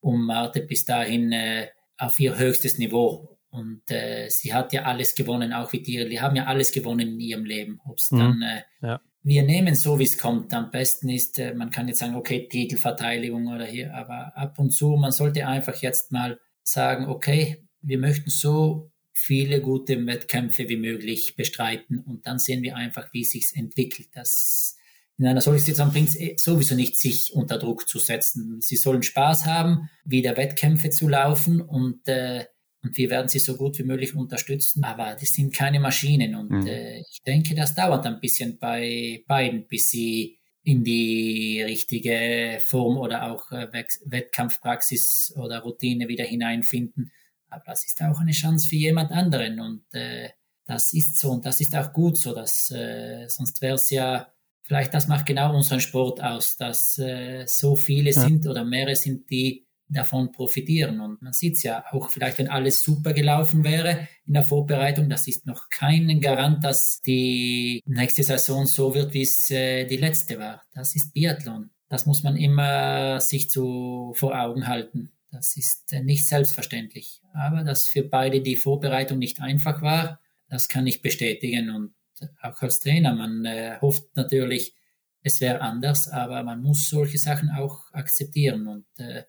um 0.00 0.24
Marte 0.24 0.62
bis 0.62 0.84
dahin 0.84 1.32
äh, 1.32 1.68
auf 1.98 2.18
ihr 2.18 2.38
höchstes 2.38 2.78
Niveau. 2.78 3.39
Und 3.50 3.82
äh, 3.90 4.28
sie 4.28 4.54
hat 4.54 4.72
ja 4.72 4.82
alles 4.82 5.14
gewonnen, 5.14 5.52
auch 5.52 5.72
wie 5.72 5.82
dir. 5.82 6.08
Die 6.08 6.20
haben 6.20 6.36
ja 6.36 6.44
alles 6.44 6.72
gewonnen 6.72 7.14
in 7.14 7.20
ihrem 7.20 7.44
Leben. 7.44 7.80
Ob's 7.84 8.10
mhm. 8.10 8.18
dann, 8.18 8.42
äh, 8.42 8.62
ja. 8.82 9.00
Wir 9.22 9.42
nehmen 9.42 9.74
so, 9.74 9.98
wie 9.98 10.04
es 10.04 10.16
kommt. 10.16 10.54
Am 10.54 10.70
besten 10.70 11.10
ist, 11.10 11.38
äh, 11.38 11.52
man 11.52 11.70
kann 11.70 11.88
jetzt 11.88 11.98
sagen, 11.98 12.14
okay, 12.14 12.48
Titelverteidigung 12.48 13.48
oder 13.48 13.66
hier, 13.66 13.94
aber 13.94 14.36
ab 14.36 14.58
und 14.58 14.70
zu, 14.70 14.96
man 14.96 15.12
sollte 15.12 15.46
einfach 15.46 15.76
jetzt 15.76 16.10
mal 16.10 16.38
sagen, 16.62 17.06
okay, 17.06 17.66
wir 17.82 17.98
möchten 17.98 18.30
so 18.30 18.90
viele 19.12 19.60
gute 19.60 20.06
Wettkämpfe 20.06 20.68
wie 20.68 20.76
möglich 20.76 21.36
bestreiten 21.36 21.98
und 21.98 22.26
dann 22.26 22.38
sehen 22.38 22.62
wir 22.62 22.76
einfach, 22.76 23.12
wie 23.12 23.24
sich 23.24 23.52
entwickelt. 23.54 24.08
Das 24.14 24.76
in 25.18 25.26
einer 25.26 25.42
solchen 25.42 25.64
Situation 25.64 25.92
bringt 25.92 26.08
es 26.18 26.42
sowieso 26.42 26.74
nicht, 26.74 26.98
sich 26.98 27.34
unter 27.34 27.58
Druck 27.58 27.86
zu 27.86 27.98
setzen. 27.98 28.62
Sie 28.62 28.76
sollen 28.76 29.02
Spaß 29.02 29.44
haben, 29.44 29.90
wieder 30.02 30.38
Wettkämpfe 30.38 30.88
zu 30.88 31.08
laufen 31.08 31.60
und, 31.60 32.08
äh, 32.08 32.46
und 32.82 32.96
wir 32.96 33.10
werden 33.10 33.28
sie 33.28 33.38
so 33.38 33.56
gut 33.56 33.78
wie 33.78 33.84
möglich 33.84 34.14
unterstützen. 34.14 34.84
Aber 34.84 35.14
das 35.14 35.32
sind 35.32 35.54
keine 35.54 35.80
Maschinen 35.80 36.34
und 36.34 36.50
mhm. 36.50 36.66
äh, 36.66 37.00
ich 37.00 37.22
denke, 37.26 37.54
das 37.54 37.74
dauert 37.74 38.06
ein 38.06 38.20
bisschen 38.20 38.58
bei 38.58 39.22
beiden, 39.26 39.66
bis 39.66 39.90
sie 39.90 40.38
in 40.62 40.84
die 40.84 41.62
richtige 41.62 42.58
Form 42.64 42.98
oder 42.98 43.30
auch 43.30 43.50
äh, 43.50 43.68
Wettkampfpraxis 44.04 45.34
oder 45.36 45.60
Routine 45.60 46.08
wieder 46.08 46.24
hineinfinden. 46.24 47.12
aber 47.48 47.64
das 47.66 47.84
ist 47.84 48.00
auch 48.02 48.20
eine 48.20 48.32
Chance 48.32 48.68
für 48.68 48.76
jemand 48.76 49.10
anderen 49.10 49.60
und 49.60 49.84
äh, 49.92 50.30
das 50.66 50.92
ist 50.92 51.18
so 51.18 51.30
und 51.30 51.46
das 51.46 51.60
ist 51.60 51.74
auch 51.74 51.92
gut 51.92 52.16
so, 52.16 52.34
dass 52.34 52.70
äh, 52.70 53.26
sonst 53.28 53.60
wäre 53.62 53.74
es 53.74 53.90
ja 53.90 54.32
vielleicht 54.62 54.94
das 54.94 55.08
macht 55.08 55.26
genau 55.26 55.54
unseren 55.54 55.80
Sport 55.80 56.22
aus, 56.22 56.56
dass 56.56 56.98
äh, 56.98 57.44
so 57.46 57.74
viele 57.74 58.12
ja. 58.12 58.20
sind 58.20 58.46
oder 58.46 58.64
mehrere 58.64 58.96
sind, 58.96 59.28
die 59.30 59.66
davon 59.90 60.32
profitieren. 60.32 61.00
Und 61.00 61.20
man 61.20 61.32
sieht 61.32 61.56
es 61.56 61.62
ja 61.62 61.84
auch 61.90 62.08
vielleicht, 62.10 62.38
wenn 62.38 62.48
alles 62.48 62.82
super 62.82 63.12
gelaufen 63.12 63.64
wäre 63.64 64.08
in 64.26 64.34
der 64.34 64.44
Vorbereitung, 64.44 65.08
das 65.08 65.26
ist 65.26 65.46
noch 65.46 65.68
kein 65.68 66.20
Garant, 66.20 66.64
dass 66.64 67.00
die 67.02 67.82
nächste 67.86 68.22
Saison 68.22 68.66
so 68.66 68.94
wird, 68.94 69.12
wie 69.12 69.22
es 69.22 69.50
äh, 69.50 69.84
die 69.84 69.96
letzte 69.96 70.38
war. 70.38 70.62
Das 70.72 70.94
ist 70.94 71.12
Biathlon. 71.12 71.70
Das 71.88 72.06
muss 72.06 72.22
man 72.22 72.36
immer 72.36 73.20
sich 73.20 73.50
zu, 73.50 74.12
vor 74.14 74.40
Augen 74.40 74.68
halten. 74.68 75.10
Das 75.32 75.56
ist 75.56 75.92
äh, 75.92 76.02
nicht 76.02 76.26
selbstverständlich. 76.28 77.20
Aber 77.32 77.64
dass 77.64 77.86
für 77.86 78.04
beide 78.04 78.40
die 78.40 78.56
Vorbereitung 78.56 79.18
nicht 79.18 79.40
einfach 79.40 79.82
war, 79.82 80.20
das 80.48 80.68
kann 80.68 80.86
ich 80.86 81.02
bestätigen. 81.02 81.70
Und 81.70 81.94
auch 82.42 82.60
als 82.62 82.80
Trainer, 82.80 83.14
man 83.14 83.44
äh, 83.44 83.78
hofft 83.80 84.16
natürlich, 84.16 84.74
es 85.22 85.40
wäre 85.40 85.60
anders, 85.60 86.08
aber 86.08 86.42
man 86.42 86.62
muss 86.62 86.88
solche 86.88 87.18
Sachen 87.18 87.50
auch 87.50 87.92
akzeptieren. 87.92 88.66
Und 88.66 88.86
äh, 88.98 89.24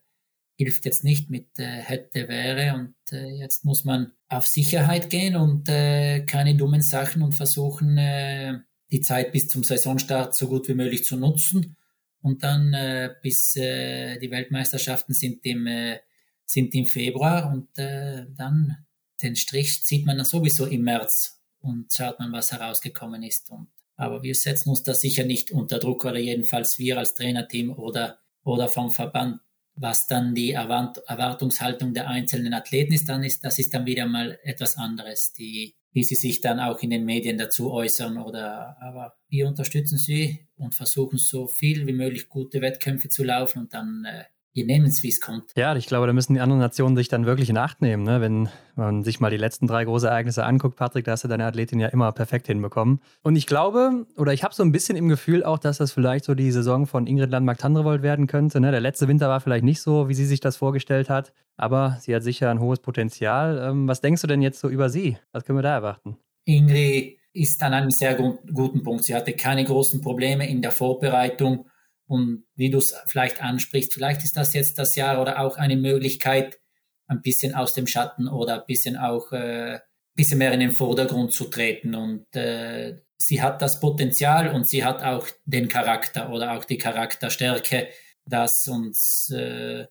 hilft 0.61 0.85
jetzt 0.85 1.03
nicht 1.03 1.29
mit 1.31 1.47
äh, 1.57 1.63
hätte, 1.63 2.27
wäre. 2.27 2.75
Und 2.75 2.95
äh, 3.11 3.29
jetzt 3.29 3.65
muss 3.65 3.83
man 3.83 4.11
auf 4.29 4.45
Sicherheit 4.45 5.09
gehen 5.09 5.35
und 5.35 5.67
äh, 5.69 6.21
keine 6.25 6.55
dummen 6.55 6.83
Sachen 6.83 7.23
und 7.23 7.33
versuchen, 7.33 7.97
äh, 7.97 8.59
die 8.91 9.01
Zeit 9.01 9.31
bis 9.31 9.47
zum 9.47 9.63
Saisonstart 9.63 10.35
so 10.35 10.47
gut 10.47 10.67
wie 10.67 10.75
möglich 10.75 11.03
zu 11.03 11.17
nutzen. 11.17 11.75
Und 12.21 12.43
dann 12.43 12.73
äh, 12.73 13.09
bis 13.23 13.55
äh, 13.55 14.19
die 14.19 14.29
Weltmeisterschaften 14.29 15.15
sind 15.15 15.43
im, 15.45 15.65
äh, 15.65 15.99
sind 16.45 16.75
im 16.75 16.85
Februar. 16.85 17.51
Und 17.51 17.75
äh, 17.79 18.27
dann 18.37 18.85
den 19.23 19.35
Strich 19.35 19.83
zieht 19.83 20.05
man 20.05 20.17
dann 20.17 20.25
sowieso 20.25 20.67
im 20.67 20.83
März 20.83 21.41
und 21.59 21.91
schaut 21.91 22.19
man, 22.19 22.31
was 22.31 22.51
herausgekommen 22.51 23.23
ist. 23.23 23.49
Und, 23.49 23.69
aber 23.95 24.21
wir 24.21 24.35
setzen 24.35 24.69
uns 24.69 24.83
da 24.83 24.93
sicher 24.93 25.23
nicht 25.23 25.49
unter 25.49 25.79
Druck 25.79 26.05
oder 26.05 26.19
jedenfalls 26.19 26.77
wir 26.77 26.99
als 26.99 27.15
Trainerteam 27.15 27.71
oder, 27.71 28.19
oder 28.43 28.67
vom 28.67 28.91
Verband 28.91 29.39
was 29.75 30.07
dann 30.07 30.35
die 30.35 30.51
Erwartungshaltung 30.51 31.93
der 31.93 32.07
einzelnen 32.07 32.53
Athleten 32.53 32.93
ist, 32.93 33.09
dann 33.09 33.23
ist, 33.23 33.43
das 33.43 33.59
ist 33.59 33.73
dann 33.73 33.85
wieder 33.85 34.05
mal 34.05 34.39
etwas 34.43 34.77
anderes, 34.77 35.33
die, 35.33 35.75
wie 35.91 36.03
sie 36.03 36.15
sich 36.15 36.41
dann 36.41 36.59
auch 36.59 36.81
in 36.81 36.89
den 36.89 37.05
Medien 37.05 37.37
dazu 37.37 37.71
äußern 37.71 38.17
oder, 38.17 38.77
aber 38.81 39.15
wir 39.29 39.47
unterstützen 39.47 39.97
sie 39.97 40.47
und 40.55 40.75
versuchen 40.75 41.17
so 41.17 41.47
viel 41.47 41.87
wie 41.87 41.93
möglich 41.93 42.29
gute 42.29 42.61
Wettkämpfe 42.61 43.09
zu 43.09 43.23
laufen 43.23 43.59
und 43.59 43.73
dann 43.73 44.05
äh, 44.05 44.25
wir 44.53 44.65
nehmen 44.65 44.85
es, 44.85 45.01
wie 45.01 45.09
es 45.09 45.21
kommt. 45.21 45.51
Ja, 45.55 45.75
ich 45.75 45.87
glaube, 45.87 46.07
da 46.07 46.13
müssen 46.13 46.33
die 46.33 46.41
anderen 46.41 46.59
Nationen 46.59 46.97
sich 46.97 47.07
dann 47.07 47.25
wirklich 47.25 47.49
in 47.49 47.57
Acht 47.57 47.81
nehmen. 47.81 48.03
Ne? 48.03 48.19
Wenn 48.19 48.49
man 48.75 49.03
sich 49.03 49.19
mal 49.19 49.31
die 49.31 49.37
letzten 49.37 49.65
drei 49.65 49.85
große 49.85 50.07
Ereignisse 50.07 50.43
anguckt, 50.43 50.75
Patrick, 50.75 51.05
da 51.05 51.13
hast 51.13 51.23
du 51.23 51.27
deine 51.27 51.45
Athletin 51.45 51.79
ja 51.79 51.87
immer 51.87 52.11
perfekt 52.11 52.47
hinbekommen. 52.47 52.99
Und 53.23 53.35
ich 53.37 53.47
glaube, 53.47 54.05
oder 54.17 54.33
ich 54.33 54.43
habe 54.43 54.53
so 54.53 54.63
ein 54.63 54.71
bisschen 54.71 54.97
im 54.97 55.07
Gefühl 55.07 55.43
auch, 55.43 55.57
dass 55.57 55.77
das 55.77 55.93
vielleicht 55.93 56.25
so 56.25 56.35
die 56.35 56.51
Saison 56.51 56.85
von 56.85 57.07
Ingrid 57.07 57.31
Landmark-Tandrevold 57.31 58.01
werden 58.01 58.27
könnte. 58.27 58.59
Ne? 58.59 58.71
Der 58.71 58.81
letzte 58.81 59.07
Winter 59.07 59.29
war 59.29 59.39
vielleicht 59.39 59.63
nicht 59.63 59.81
so, 59.81 60.09
wie 60.09 60.13
sie 60.13 60.25
sich 60.25 60.41
das 60.41 60.57
vorgestellt 60.57 61.09
hat, 61.09 61.31
aber 61.55 61.97
sie 62.01 62.13
hat 62.13 62.23
sicher 62.23 62.49
ein 62.49 62.59
hohes 62.59 62.79
Potenzial. 62.79 63.57
Ähm, 63.69 63.87
was 63.87 64.01
denkst 64.01 64.21
du 64.21 64.27
denn 64.27 64.41
jetzt 64.41 64.59
so 64.59 64.67
über 64.67 64.89
sie? 64.89 65.17
Was 65.31 65.45
können 65.45 65.59
wir 65.59 65.63
da 65.63 65.73
erwarten? 65.73 66.17
Ingrid 66.43 67.17
ist 67.33 67.63
an 67.63 67.73
einem 67.73 67.91
sehr 67.91 68.15
guten 68.15 68.83
Punkt. 68.83 69.05
Sie 69.05 69.15
hatte 69.15 69.33
keine 69.33 69.63
großen 69.63 70.01
Probleme 70.01 70.49
in 70.49 70.61
der 70.61 70.71
Vorbereitung 70.71 71.65
und 72.11 72.43
wie 72.55 72.69
du 72.69 72.79
es 72.79 72.93
vielleicht 73.07 73.41
ansprichst, 73.41 73.93
vielleicht 73.93 74.25
ist 74.25 74.35
das 74.35 74.53
jetzt 74.53 74.77
das 74.77 74.97
Jahr 74.97 75.21
oder 75.21 75.39
auch 75.39 75.55
eine 75.57 75.77
Möglichkeit, 75.77 76.59
ein 77.07 77.21
bisschen 77.21 77.55
aus 77.55 77.73
dem 77.73 77.87
Schatten 77.87 78.27
oder 78.27 78.55
ein 78.55 78.65
bisschen 78.67 78.97
auch 78.97 79.31
äh, 79.31 79.79
bisschen 80.13 80.39
mehr 80.39 80.51
in 80.51 80.59
den 80.59 80.71
Vordergrund 80.71 81.31
zu 81.31 81.45
treten. 81.45 81.95
Und 81.95 82.35
äh, 82.35 82.99
sie 83.17 83.41
hat 83.41 83.61
das 83.61 83.79
Potenzial 83.79 84.53
und 84.53 84.67
sie 84.67 84.83
hat 84.83 85.03
auch 85.03 85.25
den 85.45 85.69
Charakter 85.69 86.31
oder 86.31 86.51
auch 86.51 86.65
die 86.65 86.77
Charakterstärke, 86.77 87.87
dass 88.25 88.67
uns, 88.67 89.29
äh, 89.29 89.87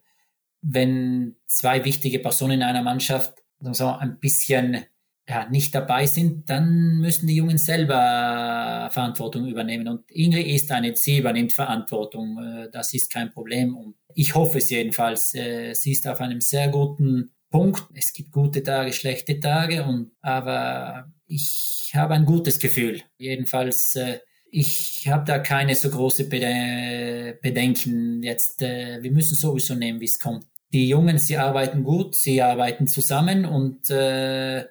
wenn 0.61 1.37
zwei 1.47 1.87
wichtige 1.87 2.19
Personen 2.19 2.61
in 2.61 2.63
einer 2.63 2.83
Mannschaft 2.83 3.33
so 3.61 3.87
ein 3.87 4.21
bisschen 4.21 4.85
ja, 5.31 5.49
nicht 5.49 5.73
dabei 5.77 6.07
sind, 6.07 6.51
dann 6.51 6.99
müssen 6.99 7.29
die 7.29 7.37
Jungen 7.37 7.57
selber 7.57 8.89
Verantwortung 8.91 9.47
übernehmen. 9.47 9.87
Und 9.87 10.11
Ingrid 10.11 10.49
ist 10.49 10.73
eine, 10.73 10.97
sie 10.97 11.19
übernimmt 11.19 11.53
Verantwortung. 11.53 12.37
Äh, 12.43 12.69
das 12.73 12.93
ist 12.95 13.13
kein 13.13 13.31
Problem. 13.31 13.77
Und 13.77 13.95
ich 14.17 14.35
hoffe 14.35 14.59
es 14.59 14.71
jedenfalls. 14.71 15.33
Äh, 15.37 15.73
sie 15.75 15.93
ist 15.93 16.09
auf 16.09 16.21
einem 16.21 16.41
sehr 16.41 16.67
guten 16.69 17.31
Punkt. 17.49 17.85
Es 17.95 18.13
gibt 18.13 18.33
gute 18.33 18.65
Tage, 18.65 18.93
schlechte 18.93 19.39
Tage, 19.39 19.85
und, 19.85 20.11
aber 20.21 21.13
ich 21.29 21.93
habe 21.95 22.15
ein 22.15 22.25
gutes 22.25 22.59
Gefühl. 22.59 23.01
Jedenfalls, 23.17 23.95
äh, 23.95 24.19
ich 24.51 25.07
habe 25.07 25.25
da 25.25 25.39
keine 25.39 25.77
so 25.77 25.91
große 25.91 26.25
Bedenken 26.25 28.21
jetzt. 28.25 28.63
Wir 28.63 29.13
müssen 29.13 29.37
sowieso 29.37 29.77
nehmen, 29.77 30.01
wie 30.01 30.07
es 30.07 30.19
kommt. 30.19 30.45
Die 30.73 30.89
Jungen, 30.89 31.19
sie 31.19 31.37
arbeiten 31.37 31.85
gut, 31.85 32.17
sie 32.17 32.43
arbeiten 32.43 32.89
zusammen 32.89 33.45
und 33.45 33.91
äh, 33.91 34.65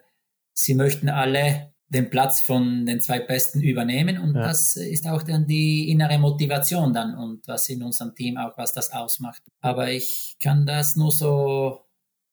sie 0.60 0.76
möchten 0.76 1.10
alle 1.10 1.74
den 1.88 2.10
Platz 2.10 2.42
von 2.42 2.86
den 2.86 3.02
zwei 3.02 3.20
Besten 3.20 3.62
übernehmen 3.62 4.20
und 4.20 4.36
ja. 4.36 4.44
das 4.44 4.76
ist 4.76 5.08
auch 5.08 5.24
dann 5.24 5.48
die 5.48 5.90
innere 5.90 6.20
Motivation 6.20 6.94
dann 6.94 7.16
und 7.16 7.48
was 7.48 7.68
in 7.70 7.82
unserem 7.82 8.14
Team 8.14 8.38
auch, 8.38 8.58
was 8.58 8.74
das 8.74 8.92
ausmacht. 8.92 9.42
Aber 9.62 9.90
ich 9.90 10.38
kann 10.40 10.68
das 10.68 10.96
nur 10.96 11.12
so 11.12 11.80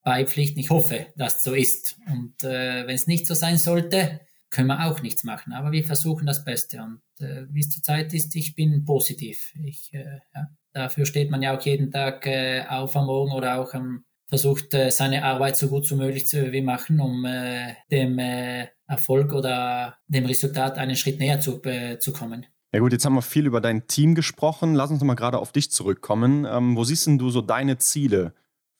beipflichten. 0.03 0.59
Ich 0.59 0.69
hoffe, 0.69 1.07
dass 1.15 1.41
so 1.41 1.55
ist. 1.55 1.97
Und 2.07 2.43
äh, 2.43 2.85
wenn 2.85 2.95
es 2.95 3.07
nicht 3.07 3.25
so 3.25 3.33
sein 3.33 3.57
sollte, 3.57 4.21
können 4.49 4.67
wir 4.67 4.85
auch 4.85 5.01
nichts 5.01 5.23
machen. 5.23 5.53
Aber 5.53 5.71
wir 5.71 5.83
versuchen 5.83 6.27
das 6.27 6.45
Beste. 6.45 6.81
Und 6.81 7.01
äh, 7.19 7.47
wie 7.49 7.61
es 7.61 7.69
zurzeit 7.69 8.13
ist, 8.13 8.35
ich 8.35 8.53
bin 8.53 8.85
positiv. 8.85 9.53
Ich, 9.65 9.91
äh, 9.93 10.19
ja, 10.35 10.47
dafür 10.71 11.05
steht 11.07 11.31
man 11.31 11.41
ja 11.41 11.57
auch 11.57 11.61
jeden 11.61 11.91
Tag 11.91 12.27
äh, 12.27 12.63
auf 12.69 12.95
am 12.95 13.07
Morgen 13.07 13.33
oder 13.33 13.59
auch 13.59 13.73
am 13.73 14.05
versucht, 14.27 14.73
äh, 14.73 14.91
seine 14.91 15.23
Arbeit 15.23 15.57
so 15.57 15.67
gut 15.69 15.89
wie 15.89 15.95
möglich 15.95 16.27
zu 16.27 16.51
wie 16.51 16.61
machen, 16.61 16.99
um 16.99 17.25
äh, 17.25 17.73
dem 17.91 18.19
äh, 18.19 18.67
Erfolg 18.87 19.33
oder 19.33 19.97
dem 20.07 20.25
Resultat 20.25 20.77
einen 20.77 20.95
Schritt 20.95 21.19
näher 21.19 21.39
zu, 21.39 21.61
äh, 21.63 21.99
zu 21.99 22.11
kommen. 22.13 22.45
Ja 22.73 22.79
gut, 22.79 22.91
jetzt 22.91 23.05
haben 23.05 23.15
wir 23.15 23.21
viel 23.21 23.45
über 23.45 23.61
dein 23.61 23.87
Team 23.87 24.13
gesprochen. 24.13 24.75
Lass 24.75 24.91
uns 24.91 24.99
noch 24.99 25.07
mal 25.07 25.15
gerade 25.15 25.39
auf 25.39 25.51
dich 25.51 25.71
zurückkommen. 25.71 26.45
Ähm, 26.45 26.75
wo 26.75 26.83
siehst 26.83 27.07
denn 27.07 27.17
du 27.17 27.29
so 27.29 27.41
deine 27.41 27.77
Ziele 27.77 28.33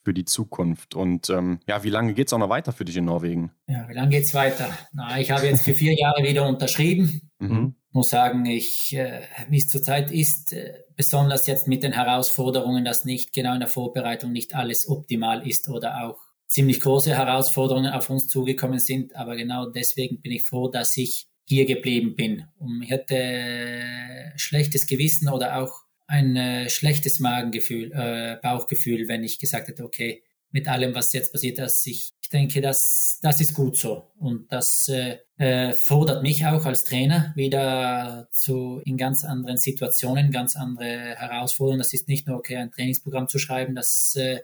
für 0.04 0.14
die 0.14 0.26
Zukunft? 0.26 0.94
Und 0.94 1.30
ähm, 1.30 1.60
ja, 1.68 1.84
wie 1.84 1.90
lange 1.90 2.14
geht 2.14 2.28
es 2.28 2.34
auch 2.34 2.38
noch 2.38 2.50
weiter 2.50 2.74
für 2.74 2.86
dich 2.86 2.98
in 2.98 3.06
Norwegen? 3.06 3.52
Ja, 3.68 3.88
wie 3.88 3.94
lange 3.94 4.10
geht 4.10 4.26
es 4.26 4.34
weiter? 4.34 4.70
Na, 4.92 5.20
ich 5.20 5.32
habe 5.32 5.46
jetzt 5.48 5.64
für 5.64 5.74
vier 5.74 5.94
Jahre 5.94 6.24
wieder 6.24 6.48
unterschrieben. 6.48 7.30
Mhm. 7.40 7.76
Muss 7.98 8.12
sagen, 8.12 8.46
ich, 8.46 8.96
äh, 8.96 9.22
wie 9.50 9.58
es 9.58 9.70
zurzeit 9.70 10.12
ist, 10.12 10.54
äh, 10.54 10.84
besonders 10.96 11.48
jetzt 11.48 11.68
mit 11.68 11.82
den 11.82 11.94
Herausforderungen, 11.94 12.86
dass 12.86 13.06
nicht 13.06 13.34
genau 13.34 13.56
in 13.56 13.60
der 13.60 13.70
Vorbereitung 13.70 14.32
nicht 14.32 14.54
alles 14.54 14.88
optimal 14.88 15.48
ist 15.48 15.68
oder 15.68 16.04
auch 16.06 16.20
ziemlich 16.46 16.80
große 16.80 17.18
Herausforderungen 17.18 17.92
auf 17.92 18.12
uns 18.12 18.28
zugekommen 18.28 18.78
sind. 18.78 19.16
Aber 19.16 19.36
genau 19.36 19.66
deswegen 19.66 20.22
bin 20.22 20.32
ich 20.32 20.44
froh, 20.44 20.68
dass 20.68 20.96
ich 20.96 21.26
hier 21.46 21.66
geblieben 21.66 22.16
bin. 22.16 22.46
Und 22.60 22.84
ich 22.84 22.92
hatte 22.92 24.32
schlechtes 24.36 24.86
Gewissen 24.86 25.28
oder 25.28 25.58
auch 25.58 25.82
ein 26.06 26.36
äh, 26.36 26.70
schlechtes 26.70 27.20
Magengefühl, 27.20 27.92
äh, 27.94 28.38
Bauchgefühl, 28.44 29.08
wenn 29.08 29.24
ich 29.24 29.40
gesagt 29.40 29.70
hätte, 29.70 29.84
okay, 29.84 30.22
mit 30.52 30.68
allem, 30.68 30.94
was 30.94 31.14
jetzt 31.14 31.32
passiert, 31.32 31.58
dass 31.58 31.84
ich, 31.88 32.12
ich 32.22 32.30
denke, 32.30 32.62
das, 32.62 33.18
das 33.24 33.42
ist 33.42 33.56
gut 33.56 33.76
so. 33.76 34.12
Und 34.20 34.52
das 34.52 34.88
äh, 34.88 35.18
äh, 35.38 35.74
fordert 35.74 36.24
mich 36.24 36.46
auch 36.46 36.66
als 36.66 36.84
Trainer 36.84 37.32
wieder 37.36 38.28
zu 38.32 38.82
in 38.86 38.98
ganz 38.98 39.24
anderen 39.24 39.58
Situationen, 39.58 40.32
ganz 40.32 40.56
andere 40.56 41.16
Herausforderungen. 41.16 41.80
Das 41.80 41.94
ist 41.94 42.08
nicht 42.08 42.28
nur 42.28 42.38
okay, 42.38 42.58
ein 42.58 42.72
Trainingsprogramm 42.72 43.28
zu 43.28 43.38
schreiben, 43.38 43.76
das 43.76 44.16
äh, 44.16 44.40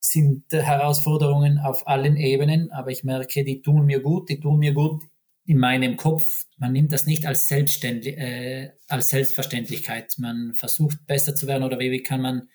sind 0.00 0.44
Herausforderungen 0.52 1.58
auf 1.58 1.88
allen 1.88 2.16
Ebenen, 2.16 2.70
aber 2.70 2.90
ich 2.90 3.04
merke, 3.04 3.44
die 3.44 3.62
tun 3.62 3.86
mir 3.86 4.00
gut, 4.00 4.28
die 4.28 4.38
tun 4.38 4.58
mir 4.58 4.72
gut 4.72 5.02
in 5.44 5.58
meinem 5.58 5.96
Kopf. 5.96 6.44
Man 6.56 6.72
nimmt 6.72 6.92
das 6.92 7.06
nicht 7.06 7.26
als, 7.26 7.46
Selbstständlich, 7.48 8.16
äh, 8.16 8.72
als 8.86 9.08
Selbstverständlichkeit. 9.08 10.14
Man 10.18 10.54
versucht 10.54 11.06
besser 11.06 11.34
zu 11.34 11.46
werden 11.46 11.64
oder 11.64 11.78
wie, 11.78 11.90
wie 11.90 12.02
kann 12.02 12.20
man 12.20 12.48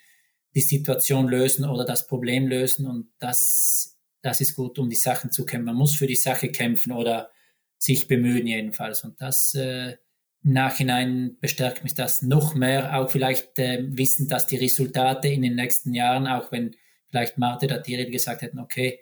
die 0.55 0.61
Situation 0.61 1.27
lösen 1.27 1.65
oder 1.65 1.85
das 1.85 2.07
Problem 2.07 2.47
lösen 2.47 2.85
und 2.85 3.07
das, 3.17 3.97
das 4.21 4.39
ist 4.39 4.55
gut, 4.55 4.77
um 4.77 4.89
die 4.89 4.95
Sachen 4.95 5.31
zu 5.31 5.45
kämpfen. 5.45 5.65
Man 5.65 5.75
muss 5.75 5.95
für 5.95 6.07
die 6.07 6.15
Sache 6.15 6.49
kämpfen 6.49 6.91
oder 6.91 7.32
sich 7.83 8.07
bemühen 8.07 8.47
jedenfalls. 8.47 9.03
Und 9.03 9.19
das 9.21 9.53
äh, 9.55 9.97
im 10.43 10.53
Nachhinein 10.53 11.37
bestärkt 11.39 11.83
mich 11.83 11.95
das 11.95 12.21
noch 12.21 12.55
mehr, 12.55 12.97
auch 12.97 13.09
vielleicht 13.09 13.59
äh, 13.59 13.83
wissen, 13.87 14.27
dass 14.27 14.47
die 14.47 14.57
Resultate 14.57 15.29
in 15.29 15.41
den 15.41 15.55
nächsten 15.55 15.93
Jahren, 15.93 16.27
auch 16.27 16.51
wenn 16.51 16.75
vielleicht 17.09 17.37
Marte 17.37 17.65
oder 17.67 17.81
Tiril 17.81 18.09
gesagt 18.09 18.41
hätten, 18.41 18.59
okay, 18.59 18.99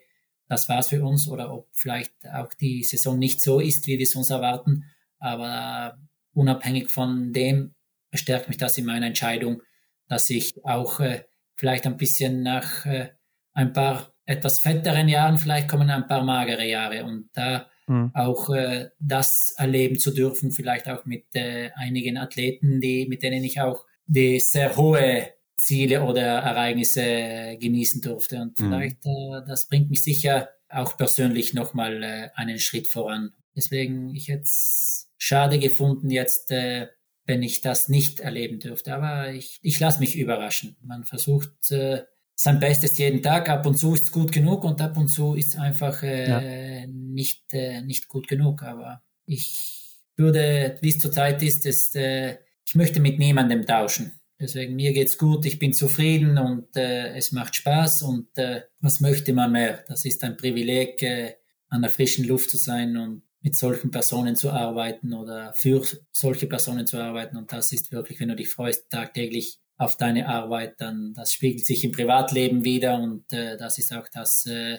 das 0.48 0.68
war's 0.68 0.88
für 0.88 1.02
uns. 1.04 1.28
Oder 1.28 1.52
ob 1.52 1.68
vielleicht 1.72 2.12
auch 2.32 2.52
die 2.54 2.84
Saison 2.84 3.18
nicht 3.18 3.40
so 3.40 3.60
ist, 3.60 3.86
wie 3.86 3.98
wir 3.98 4.04
es 4.04 4.14
uns 4.14 4.30
erwarten, 4.30 4.84
aber 5.18 5.98
unabhängig 6.34 6.90
von 6.90 7.32
dem 7.32 7.74
bestärkt 8.10 8.48
mich 8.48 8.58
das 8.58 8.76
in 8.76 8.84
meiner 8.84 9.06
Entscheidung, 9.06 9.62
dass 10.08 10.28
ich 10.28 10.64
auch 10.64 11.00
äh, 11.00 11.24
vielleicht 11.54 11.86
ein 11.86 11.96
bisschen 11.96 12.42
nach 12.42 12.84
äh, 12.84 13.10
ein 13.52 13.72
paar 13.72 14.12
etwas 14.24 14.60
fetteren 14.60 15.08
Jahren 15.08 15.38
vielleicht 15.38 15.68
kommen 15.68 15.90
ein 15.90 16.06
paar 16.06 16.24
magere 16.24 16.66
Jahre. 16.66 17.04
Und 17.04 17.30
da 17.32 17.70
mhm. 17.86 18.10
auch 18.14 18.50
äh, 18.50 18.90
das 18.98 19.54
erleben 19.56 19.98
zu 19.98 20.12
dürfen, 20.12 20.52
vielleicht 20.52 20.88
auch 20.88 21.04
mit 21.04 21.24
äh, 21.34 21.70
einigen 21.74 22.16
Athleten, 22.16 22.80
die, 22.80 23.06
mit 23.08 23.22
denen 23.22 23.44
ich 23.44 23.60
auch 23.60 23.84
die 24.06 24.40
sehr 24.40 24.76
hohe 24.76 25.30
Ziele 25.56 26.02
oder 26.02 26.22
Ereignisse 26.22 27.56
genießen 27.60 28.00
durfte. 28.00 28.40
Und 28.40 28.58
mhm. 28.58 28.64
vielleicht, 28.64 29.06
äh, 29.06 29.46
das 29.46 29.68
bringt 29.68 29.90
mich 29.90 30.02
sicher 30.02 30.48
auch 30.68 30.96
persönlich 30.96 31.54
nochmal 31.54 32.02
äh, 32.02 32.28
einen 32.34 32.58
Schritt 32.58 32.88
voran. 32.88 33.32
Deswegen, 33.54 34.14
ich 34.14 34.28
hätte 34.28 34.42
es 34.42 35.10
schade 35.18 35.58
gefunden, 35.58 36.10
jetzt, 36.10 36.50
äh, 36.50 36.88
wenn 37.26 37.42
ich 37.42 37.60
das 37.60 37.88
nicht 37.88 38.20
erleben 38.20 38.58
dürfte. 38.58 38.94
Aber 38.94 39.32
ich, 39.32 39.58
ich 39.62 39.78
lasse 39.78 40.00
mich 40.00 40.16
überraschen. 40.16 40.76
Man 40.82 41.04
versucht 41.04 41.70
äh, 41.70 42.02
sein 42.42 42.58
Bestes 42.58 42.98
jeden 42.98 43.22
Tag. 43.22 43.48
Ab 43.48 43.64
und 43.66 43.76
zu 43.78 43.94
ist 43.94 44.02
es 44.02 44.12
gut 44.12 44.32
genug 44.32 44.64
und 44.64 44.80
ab 44.80 44.96
und 44.96 45.06
zu 45.06 45.34
ist 45.34 45.54
es 45.54 45.60
einfach 45.60 46.02
äh, 46.02 46.28
ja. 46.28 46.86
nicht, 46.88 47.44
äh, 47.52 47.82
nicht 47.82 48.08
gut 48.08 48.26
genug. 48.26 48.64
Aber 48.64 49.00
ich 49.26 50.00
würde, 50.16 50.76
wie 50.80 50.88
es 50.88 50.98
zurzeit 50.98 51.40
ist, 51.44 51.66
ist 51.66 51.94
äh, 51.94 52.38
ich 52.66 52.74
möchte 52.74 52.98
mit 52.98 53.20
niemandem 53.20 53.64
tauschen. 53.64 54.12
Deswegen 54.40 54.74
mir 54.74 54.92
geht's 54.92 55.18
gut, 55.18 55.46
ich 55.46 55.60
bin 55.60 55.72
zufrieden 55.72 56.36
und 56.36 56.76
äh, 56.76 57.14
es 57.14 57.30
macht 57.30 57.54
Spaß 57.54 58.02
und 58.02 58.36
äh, 58.36 58.62
was 58.80 58.98
möchte 58.98 59.32
man 59.32 59.52
mehr? 59.52 59.84
Das 59.86 60.04
ist 60.04 60.24
ein 60.24 60.36
Privileg, 60.36 61.00
äh, 61.02 61.34
an 61.68 61.82
der 61.82 61.92
frischen 61.92 62.26
Luft 62.26 62.50
zu 62.50 62.56
sein 62.56 62.96
und 62.96 63.22
mit 63.40 63.54
solchen 63.54 63.92
Personen 63.92 64.34
zu 64.34 64.50
arbeiten 64.50 65.12
oder 65.12 65.52
für 65.54 65.84
solche 66.10 66.48
Personen 66.48 66.88
zu 66.88 66.98
arbeiten 66.98 67.36
und 67.36 67.52
das 67.52 67.70
ist 67.70 67.92
wirklich, 67.92 68.18
wenn 68.18 68.28
du 68.28 68.36
dich 68.36 68.48
freust 68.48 68.90
tagtäglich 68.90 69.60
auf 69.78 69.96
deine 69.96 70.28
Arbeit, 70.28 70.80
dann 70.80 71.12
das 71.14 71.32
spiegelt 71.32 71.66
sich 71.66 71.84
im 71.84 71.92
Privatleben 71.92 72.64
wieder 72.64 73.00
und 73.00 73.32
äh, 73.32 73.56
das 73.56 73.78
ist 73.78 73.92
auch 73.92 74.06
das 74.12 74.46
äh, 74.46 74.78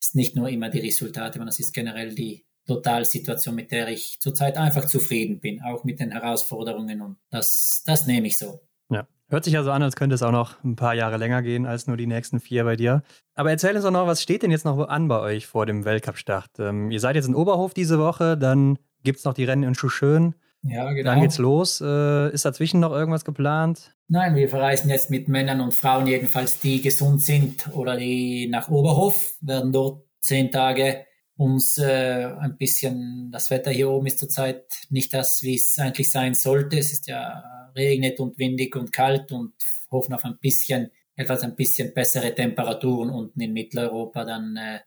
ist 0.00 0.14
nicht 0.14 0.36
nur 0.36 0.48
immer 0.48 0.68
die 0.68 0.80
Resultate, 0.80 1.34
sondern 1.34 1.46
das 1.48 1.60
ist 1.60 1.72
generell 1.72 2.14
die 2.14 2.44
Totalsituation, 2.66 3.54
mit 3.54 3.72
der 3.72 3.88
ich 3.88 4.18
zurzeit 4.20 4.56
einfach 4.56 4.86
zufrieden 4.86 5.40
bin, 5.40 5.62
auch 5.62 5.84
mit 5.84 6.00
den 6.00 6.10
Herausforderungen 6.10 7.00
und 7.00 7.16
das, 7.30 7.82
das 7.86 8.06
nehme 8.06 8.26
ich 8.28 8.38
so. 8.38 8.60
Ja, 8.90 9.06
hört 9.28 9.44
sich 9.44 9.56
also 9.56 9.70
an, 9.70 9.82
als 9.82 9.96
könnte 9.96 10.14
es 10.14 10.22
auch 10.22 10.32
noch 10.32 10.62
ein 10.62 10.76
paar 10.76 10.94
Jahre 10.94 11.16
länger 11.16 11.42
gehen 11.42 11.66
als 11.66 11.86
nur 11.86 11.96
die 11.96 12.06
nächsten 12.06 12.40
vier 12.40 12.64
bei 12.64 12.76
dir. 12.76 13.02
Aber 13.34 13.50
erzähl 13.50 13.74
uns 13.74 13.84
doch 13.84 13.90
noch, 13.90 14.06
was 14.06 14.22
steht 14.22 14.42
denn 14.42 14.50
jetzt 14.50 14.64
noch 14.64 14.78
an 14.88 15.08
bei 15.08 15.20
euch 15.20 15.46
vor 15.46 15.66
dem 15.66 15.84
Weltcup-Start? 15.84 16.58
Ähm, 16.58 16.90
ihr 16.90 17.00
seid 17.00 17.16
jetzt 17.16 17.28
in 17.28 17.34
Oberhof 17.34 17.74
diese 17.74 17.98
Woche, 17.98 18.36
dann 18.36 18.78
gibt 19.02 19.18
es 19.18 19.24
noch 19.24 19.34
die 19.34 19.44
Rennen 19.44 19.64
in 19.64 19.74
Schuschön. 19.74 20.34
Ja, 20.62 20.92
genau. 20.92 21.10
Dann 21.10 21.20
geht's 21.20 21.38
los. 21.38 21.80
Äh, 21.80 22.32
ist 22.32 22.44
dazwischen 22.44 22.80
noch 22.80 22.92
irgendwas 22.92 23.24
geplant? 23.24 23.94
Nein, 24.08 24.36
wir 24.36 24.48
verreisen 24.48 24.90
jetzt 24.90 25.10
mit 25.10 25.28
Männern 25.28 25.60
und 25.60 25.74
Frauen, 25.74 26.06
jedenfalls 26.06 26.60
die 26.60 26.80
gesund 26.80 27.22
sind 27.22 27.68
oder 27.72 27.96
die 27.96 28.46
nach 28.48 28.68
Oberhof, 28.68 29.36
werden 29.40 29.72
dort 29.72 30.04
zehn 30.20 30.50
Tage 30.50 31.04
uns 31.36 31.78
äh, 31.78 32.30
ein 32.38 32.56
bisschen, 32.56 33.30
das 33.32 33.50
Wetter 33.50 33.70
hier 33.70 33.90
oben 33.90 34.06
ist 34.06 34.18
zurzeit 34.18 34.64
nicht 34.90 35.12
das, 35.12 35.42
wie 35.42 35.56
es 35.56 35.78
eigentlich 35.78 36.10
sein 36.10 36.34
sollte. 36.34 36.78
Es 36.78 36.92
ist 36.92 37.08
ja 37.08 37.42
regnet 37.74 38.20
und 38.20 38.38
windig 38.38 38.76
und 38.76 38.92
kalt 38.92 39.32
und 39.32 39.54
hoffen 39.90 40.14
auf 40.14 40.24
ein 40.24 40.38
bisschen, 40.38 40.90
etwas 41.16 41.42
ein 41.42 41.56
bisschen 41.56 41.92
bessere 41.94 42.34
Temperaturen 42.34 43.10
unten 43.10 43.40
in 43.40 43.52
Mitteleuropa 43.52 44.24
dann. 44.24 44.56
Äh, 44.56 44.80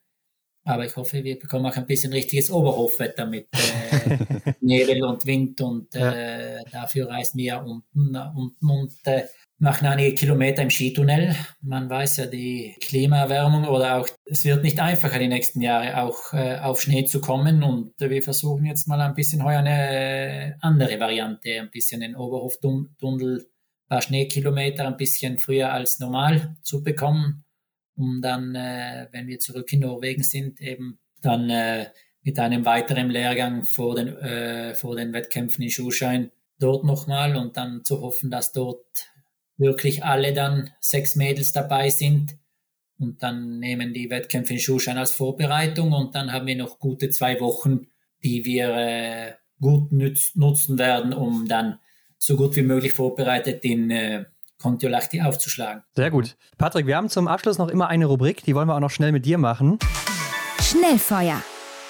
aber 0.66 0.86
ich 0.86 0.96
hoffe, 0.96 1.24
wir 1.24 1.38
bekommen 1.38 1.66
auch 1.68 1.78
ein 1.78 1.86
bisschen 1.86 2.12
richtiges 2.12 2.50
Oberhofwetter 2.50 3.28
mit 3.28 3.48
äh, 3.54 4.54
Nebel 4.62 5.04
und 5.04 5.26
Wind 5.26 5.62
und 5.62 5.94
äh, 5.96 6.56
ja. 6.56 6.64
dafür 6.72 7.08
reisen 7.08 7.38
wir 7.38 7.64
unten, 7.64 8.16
unten 8.16 8.70
und 8.70 8.94
äh, 9.04 9.26
machen 9.60 9.88
einige 9.88 10.16
Kilometer 10.16 10.64
im 10.64 10.72
Skitunnel. 10.72 11.36
Man 11.62 11.90
weiß 11.90 12.18
ja, 12.18 12.26
die 12.26 12.76
Klimaerwärmung 12.82 13.66
oder 13.66 14.00
auch, 14.00 14.10
es 14.26 14.44
wird 14.44 14.64
nicht 14.64 14.80
einfacher 14.80 15.20
die 15.20 15.28
nächsten 15.28 15.62
Jahre 15.62 16.02
auch 16.02 16.34
äh, 16.34 16.58
auf 16.58 16.82
Schnee 16.82 17.06
zu 17.06 17.22
kommen 17.22 17.64
und 17.64 17.94
äh, 18.02 18.10
wir 18.10 18.24
versuchen 18.24 18.66
jetzt 18.66 18.88
mal 18.88 19.00
ein 19.00 19.14
bisschen 19.14 19.44
heuer 19.44 19.60
eine 19.60 20.58
andere 20.62 21.00
Variante, 21.00 21.60
ein 21.60 21.70
bisschen 21.70 22.02
den 22.02 22.16
Oberhoftunnel, 22.16 23.40
ein 23.40 23.90
paar 23.90 24.02
Schneekilometer 24.02 24.88
ein 24.88 24.98
bisschen 24.98 25.38
früher 25.38 25.72
als 25.72 26.00
normal 26.00 26.58
zu 26.64 26.84
bekommen, 26.84 27.45
um 27.96 28.22
dann, 28.22 28.56
äh, 28.56 29.08
wenn 29.12 29.28
wir 29.28 29.40
zurück 29.40 29.72
in 29.74 29.82
Norwegen 29.82 30.24
sind, 30.24 30.62
eben 30.62 31.00
dann 31.22 31.50
äh, 31.50 31.88
mit 32.24 32.40
einem 32.40 32.66
weiteren 32.66 33.10
Lehrgang 33.10 33.64
vor 33.64 33.96
den, 33.96 34.08
äh, 34.18 34.76
vor 34.76 34.96
den 34.96 35.14
Wettkämpfen 35.14 35.64
in 35.64 35.70
Schuhschein 35.70 36.32
dort 36.60 36.84
nochmal 36.84 37.36
und 37.36 37.58
dann 37.58 37.84
zu 37.84 38.02
hoffen, 38.02 38.32
dass 38.32 38.52
dort 38.52 39.12
wirklich 39.58 40.04
alle 40.04 40.34
dann 40.34 40.72
sechs 40.80 41.16
Mädels 41.16 41.52
dabei 41.52 41.90
sind. 41.90 42.38
Und 42.98 43.24
dann 43.24 43.60
nehmen 43.60 43.94
die 43.94 44.10
Wettkämpfe 44.10 44.54
in 44.54 44.60
Schuhschein 44.60 44.98
als 44.98 45.12
Vorbereitung 45.12 45.92
und 45.92 46.16
dann 46.16 46.32
haben 46.32 46.48
wir 46.48 46.56
noch 46.56 46.80
gute 46.80 47.10
zwei 47.10 47.40
Wochen, 47.42 47.88
die 48.24 48.46
wir 48.46 48.70
äh, 48.70 49.34
gut 49.60 49.92
nutzen 49.92 50.80
werden, 50.80 51.14
um 51.14 51.48
dann 51.48 51.80
so 52.18 52.38
gut 52.38 52.56
wie 52.56 52.62
möglich 52.62 52.94
vorbereitet 52.94 53.66
in 53.66 53.92
äh, 53.92 54.26
Kontiolahti 54.66 55.22
aufzuschlagen. 55.22 55.84
Sehr 55.96 56.10
gut. 56.10 56.38
Patrick, 56.58 56.88
wir 56.88 56.98
haben 56.98 57.08
zum 57.08 57.28
Abschluss 57.28 57.60
noch 57.60 57.68
immer 57.68 57.88
eine 57.88 58.08
Rubrik, 58.08 58.44
die 58.44 58.56
wollen 58.56 58.68
wir 58.68 58.74
auch 58.74 58.80
noch 58.80 58.90
schnell 58.90 59.12
mit 59.12 59.24
dir 59.24 59.38
machen. 59.38 59.78
Schnellfeuer. 60.60 61.40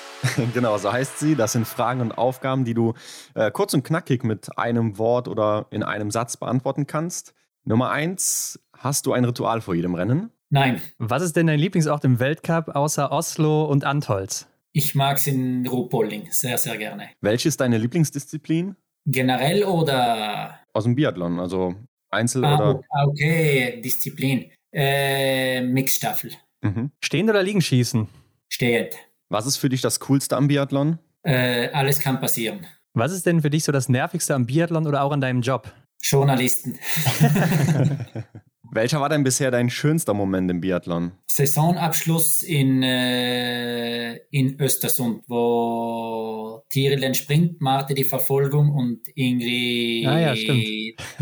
genau, 0.53 0.77
so 0.77 0.91
heißt 0.91 1.17
sie. 1.19 1.35
Das 1.35 1.53
sind 1.53 1.65
Fragen 1.65 2.01
und 2.01 2.17
Aufgaben, 2.17 2.65
die 2.65 2.73
du 2.73 2.93
äh, 3.33 3.49
kurz 3.49 3.73
und 3.73 3.83
knackig 3.83 4.25
mit 4.25 4.57
einem 4.57 4.97
Wort 4.97 5.29
oder 5.29 5.67
in 5.69 5.83
einem 5.83 6.11
Satz 6.11 6.35
beantworten 6.35 6.85
kannst. 6.85 7.33
Nummer 7.63 7.91
eins, 7.91 8.59
hast 8.77 9.05
du 9.05 9.13
ein 9.13 9.23
Ritual 9.23 9.61
vor 9.61 9.73
jedem 9.73 9.95
Rennen? 9.95 10.31
Nein. 10.49 10.81
Was 10.97 11.21
ist 11.21 11.37
denn 11.37 11.47
dein 11.47 11.59
Lieblingsort 11.59 12.03
im 12.03 12.19
Weltcup 12.19 12.75
außer 12.75 13.09
Oslo 13.09 13.63
und 13.63 13.85
Antholz? 13.85 14.47
Ich 14.73 14.95
mag 14.95 15.15
es 15.15 15.27
in 15.27 15.65
Ruhpolding 15.65 16.27
sehr, 16.31 16.57
sehr 16.57 16.75
gerne. 16.75 17.07
Welche 17.21 17.47
ist 17.47 17.61
deine 17.61 17.77
Lieblingsdisziplin? 17.77 18.75
Generell 19.05 19.63
oder? 19.63 20.59
Aus 20.73 20.83
dem 20.83 20.95
Biathlon, 20.95 21.39
also 21.39 21.75
Einzel 22.09 22.45
ah, 22.45 22.55
oder? 22.55 22.81
Okay, 23.07 23.81
Disziplin. 23.81 24.51
Äh, 24.71 25.61
Mixstaffel. 25.61 26.31
Mhm. 26.61 26.91
Stehen 27.03 27.29
oder 27.29 27.43
liegen 27.43 27.61
schießen? 27.61 28.07
Stehend. 28.49 28.95
Was 29.29 29.45
ist 29.45 29.57
für 29.57 29.69
dich 29.69 29.81
das 29.81 29.99
Coolste 29.99 30.35
am 30.37 30.47
Biathlon? 30.47 30.99
Äh, 31.23 31.69
alles 31.69 31.99
kann 31.99 32.19
passieren. 32.19 32.65
Was 32.93 33.11
ist 33.11 33.25
denn 33.25 33.41
für 33.41 33.49
dich 33.49 33.63
so 33.63 33.71
das 33.71 33.89
Nervigste 33.89 34.35
am 34.35 34.45
Biathlon 34.45 34.87
oder 34.87 35.03
auch 35.03 35.11
an 35.11 35.21
deinem 35.21 35.41
Job? 35.41 35.73
Journalisten. 36.01 36.77
Welcher 38.75 38.99
war 38.99 39.07
denn 39.07 39.23
bisher 39.23 39.51
dein 39.51 39.69
schönster 39.69 40.13
Moment 40.13 40.51
im 40.51 40.59
Biathlon? 40.59 41.13
Saisonabschluss 41.27 42.41
in, 42.41 42.83
äh, 42.83 44.17
in 44.31 44.59
Östersund, 44.59 45.23
wo 45.27 46.61
Tiril 46.69 46.99
den 46.99 47.13
Sprint, 47.13 47.61
Marte 47.61 47.93
die 47.93 48.03
Verfolgung 48.03 48.71
und 48.73 49.07
Ingrid 49.15 50.05
ah, 50.05 50.19
ja, 50.19 50.33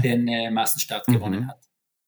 den 0.04 0.28
äh, 0.28 0.50
Massenstart 0.50 1.08
mhm. 1.08 1.14
gewonnen 1.14 1.48
hat. 1.48 1.60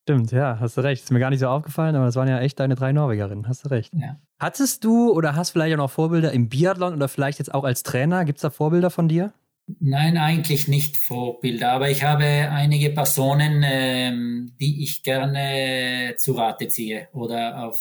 Stimmt, 0.01 0.31
ja, 0.31 0.59
hast 0.59 0.77
du 0.77 0.81
recht. 0.81 1.03
Ist 1.03 1.11
mir 1.11 1.19
gar 1.19 1.29
nicht 1.29 1.41
so 1.41 1.47
aufgefallen, 1.47 1.95
aber 1.95 2.05
das 2.05 2.15
waren 2.15 2.27
ja 2.27 2.39
echt 2.39 2.59
deine 2.59 2.73
drei 2.73 2.91
Norwegerinnen. 2.91 3.47
Hast 3.47 3.65
du 3.65 3.69
recht. 3.69 3.93
Ja. 3.93 4.19
Hattest 4.39 4.83
du 4.83 5.11
oder 5.11 5.35
hast 5.35 5.51
vielleicht 5.51 5.75
auch 5.75 5.77
noch 5.77 5.91
Vorbilder 5.91 6.31
im 6.31 6.49
Biathlon 6.49 6.95
oder 6.95 7.07
vielleicht 7.07 7.37
jetzt 7.37 7.53
auch 7.53 7.63
als 7.63 7.83
Trainer? 7.83 8.25
Gibt 8.25 8.39
es 8.39 8.41
da 8.41 8.49
Vorbilder 8.49 8.89
von 8.89 9.07
dir? 9.07 9.31
Nein, 9.79 10.17
eigentlich 10.17 10.67
nicht 10.67 10.97
Vorbilder, 10.97 11.71
aber 11.71 11.89
ich 11.89 12.03
habe 12.03 12.23
einige 12.23 12.91
Personen, 12.91 13.63
ähm, 13.65 14.55
die 14.59 14.83
ich 14.83 15.01
gerne 15.01 16.13
zu 16.17 16.33
Rate 16.33 16.67
ziehe 16.67 17.07
oder 17.13 17.63
auf, 17.65 17.79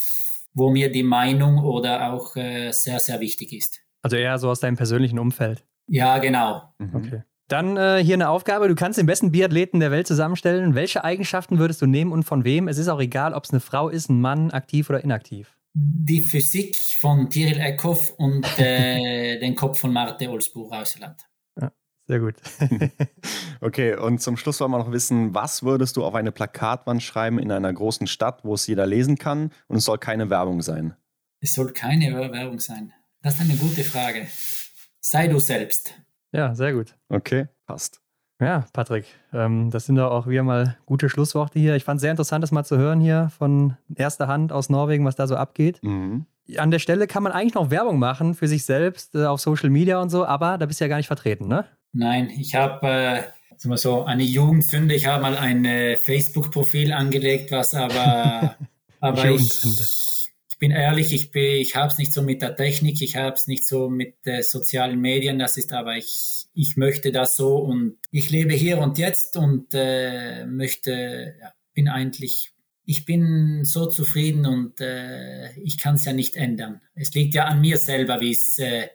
wo 0.55 0.71
mir 0.71 0.91
die 0.91 1.03
Meinung 1.03 1.59
oder 1.59 2.13
auch 2.13 2.37
äh, 2.37 2.73
sehr, 2.73 3.01
sehr 3.01 3.21
wichtig 3.21 3.53
ist. 3.53 3.81
Also 4.03 4.17
eher 4.17 4.39
so 4.39 4.49
aus 4.49 4.61
deinem 4.61 4.77
persönlichen 4.77 5.19
Umfeld. 5.19 5.65
Ja, 5.87 6.19
genau. 6.19 6.75
Mhm. 6.79 6.95
Okay. 6.95 7.23
Dann 7.49 7.77
äh, 7.77 8.03
hier 8.03 8.15
eine 8.15 8.31
Aufgabe. 8.31 8.69
Du 8.69 8.75
kannst 8.75 8.99
den 8.99 9.07
besten 9.07 9.31
Biathleten 9.31 9.79
der 9.79 9.91
Welt 9.91 10.07
zusammenstellen. 10.07 10.75
Welche 10.75 11.05
Eigenschaften 11.05 11.59
würdest 11.59 11.83
du 11.83 11.87
nehmen 11.87 12.13
und 12.13 12.23
von 12.23 12.45
wem? 12.45 12.69
Es 12.69 12.79
ist 12.79 12.89
auch 12.89 13.01
egal, 13.01 13.35
ob 13.35 13.45
es 13.45 13.51
eine 13.51 13.61
Frau 13.61 13.91
ist, 13.91 14.09
ein 14.09 14.21
Mann, 14.23 14.51
aktiv 14.51 14.89
oder 14.89 15.05
inaktiv. 15.05 15.55
Die 15.75 16.23
Physik 16.23 16.77
von 16.99 17.29
Tiril 17.29 17.61
Eckhoff 17.61 18.15
und 18.17 18.47
äh, 18.59 19.39
den 19.41 19.55
Kopf 19.55 19.81
von 19.81 19.93
Marte 19.93 20.31
Olsbuch 20.31 20.73
aus 20.73 20.99
Land. 20.99 21.21
Sehr 22.07 22.21
gut. 22.21 22.35
okay, 23.61 23.97
und 23.97 24.21
zum 24.21 24.37
Schluss 24.37 24.61
wollen 24.61 24.73
wir 24.73 24.79
noch 24.79 24.93
wissen, 24.93 25.35
was 25.35 25.63
würdest 25.63 25.97
du 25.97 26.05
auf 26.05 26.15
eine 26.15 26.33
Plakatwand 26.33 27.03
schreiben 27.03 27.39
in 27.39 27.51
einer 27.51 27.73
großen 27.73 28.07
Stadt, 28.07 28.45
wo 28.45 28.55
es 28.55 28.67
jeder 28.67 28.87
lesen 28.87 29.17
kann 29.17 29.51
und 29.69 29.77
es 29.77 29.85
soll 29.85 29.99
keine 29.99 30.29
Werbung 30.29 30.61
sein? 30.61 30.95
Es 31.41 31.55
soll 31.55 31.73
keine 31.73 32.15
Werbung 32.15 32.59
sein. 32.59 32.93
Das 33.23 33.35
ist 33.35 33.41
eine 33.41 33.57
gute 33.57 33.85
Frage. 33.85 34.27
Sei 35.01 35.29
du 35.29 35.39
selbst. 35.39 35.95
Ja, 36.33 36.55
sehr 36.55 36.75
gut. 36.75 36.95
Okay, 37.09 37.49
passt. 37.67 38.01
Ja, 38.41 38.67
Patrick, 38.73 39.07
ähm, 39.33 39.71
das 39.71 39.87
sind 39.87 39.97
doch 39.97 40.11
auch 40.11 40.27
wieder 40.27 40.43
mal 40.43 40.77
gute 40.87 41.09
Schlussworte 41.09 41.59
hier. 41.59 41.77
Ich 41.77 41.85
fand 41.85 41.99
es 41.99 42.03
sehr 42.03 42.11
interessant, 42.11 42.43
das 42.43 42.51
mal 42.51 42.65
zu 42.65 42.77
hören 42.77 43.01
hier 43.01 43.31
von 43.39 43.77
erster 43.95 44.27
Hand 44.27 44.53
aus 44.53 44.69
Norwegen, 44.69 45.05
was 45.05 45.17
da 45.17 45.27
so 45.27 45.37
abgeht. 45.37 45.81
Mhm. 45.83 46.27
An 46.59 46.71
der 46.71 46.81
Stelle 46.81 47.07
kann 47.07 47.23
man 47.23 47.33
eigentlich 47.33 47.55
noch 47.55 47.71
Werbung 47.71 47.99
machen 47.99 48.35
für 48.35 48.49
sich 48.49 48.65
selbst 48.65 49.15
äh, 49.15 49.25
auf 49.25 49.41
Social 49.41 49.71
Media 49.71 50.03
und 50.03 50.11
so, 50.11 50.27
aber 50.27 50.59
da 50.59 50.67
bist 50.67 50.81
du 50.81 50.85
ja 50.85 50.89
gar 50.89 50.97
nicht 50.99 51.07
vertreten, 51.07 51.47
ne? 51.47 51.65
Nein, 51.95 52.29
ich 52.29 52.57
habe 52.57 52.89
äh, 52.89 53.23
so 53.57 54.03
eine 54.03 54.25
Jugendsünde. 54.25 54.97
Ich 54.97 55.07
habe 55.07 55.23
mal 55.23 55.37
ein 55.37 55.65
äh, 55.65 55.97
Facebook-Profil 55.97 56.93
angelegt, 56.93 57.53
was 57.53 57.73
aber, 57.73 58.57
aber 59.01 59.31
ich, 59.31 59.65
ich 59.65 60.59
bin 60.59 60.73
ehrlich, 60.73 61.13
ich, 61.13 61.31
bin, 61.31 61.61
ich 61.61 61.77
habe 61.77 61.93
es 61.93 61.99
nicht 61.99 62.13
so 62.13 62.23
mit 62.23 62.43
der 62.43 62.57
Technik, 62.57 63.01
ich 63.01 63.15
habe 63.15 63.37
es 63.37 63.47
nicht 63.47 63.65
so 63.65 63.89
mit 63.89 64.17
äh, 64.25 64.43
sozialen 64.43 65.01
Medien, 65.01 65.39
das 65.39 65.57
ist 65.57 65.73
aber 65.73 65.97
ich, 65.97 66.47
ich 66.53 66.77
möchte 66.77 67.13
das 67.13 67.37
so 67.37 67.59
und 67.59 67.97
ich 68.11 68.29
lebe 68.29 68.55
hier 68.55 68.79
und 68.79 68.99
jetzt 68.99 69.37
und 69.37 69.69
äh, 69.73 70.47
möchte, 70.47 71.37
ja, 71.41 71.53
bin 71.75 71.89
eigentlich, 71.89 72.51
ich 72.85 73.05
bin 73.05 73.65
so 73.65 73.87
zufrieden 73.87 74.47
und 74.47 74.81
äh, 74.81 75.53
ich 75.61 75.79
kann 75.79 75.95
es 75.95 76.05
ja 76.05 76.13
nicht 76.13 76.35
ändern. 76.35 76.81
Es 76.97 77.15
liegt 77.15 77.35
ja 77.35 77.45
an 77.45 77.61
mir 77.61 77.77
selber, 77.79 78.21
wie 78.21 78.33
es 78.33 78.59
äh, 78.59 78.89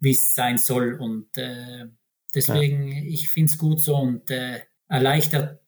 wie 0.00 0.10
es 0.10 0.34
sein 0.34 0.58
soll 0.58 0.94
und 0.94 1.36
äh, 1.38 1.86
deswegen, 2.34 2.92
ja. 2.92 3.02
ich 3.06 3.30
finde 3.30 3.50
es 3.50 3.58
gut 3.58 3.80
so 3.80 3.96
und 3.96 4.30
äh, 4.30 4.60
erleichtert 4.88 5.60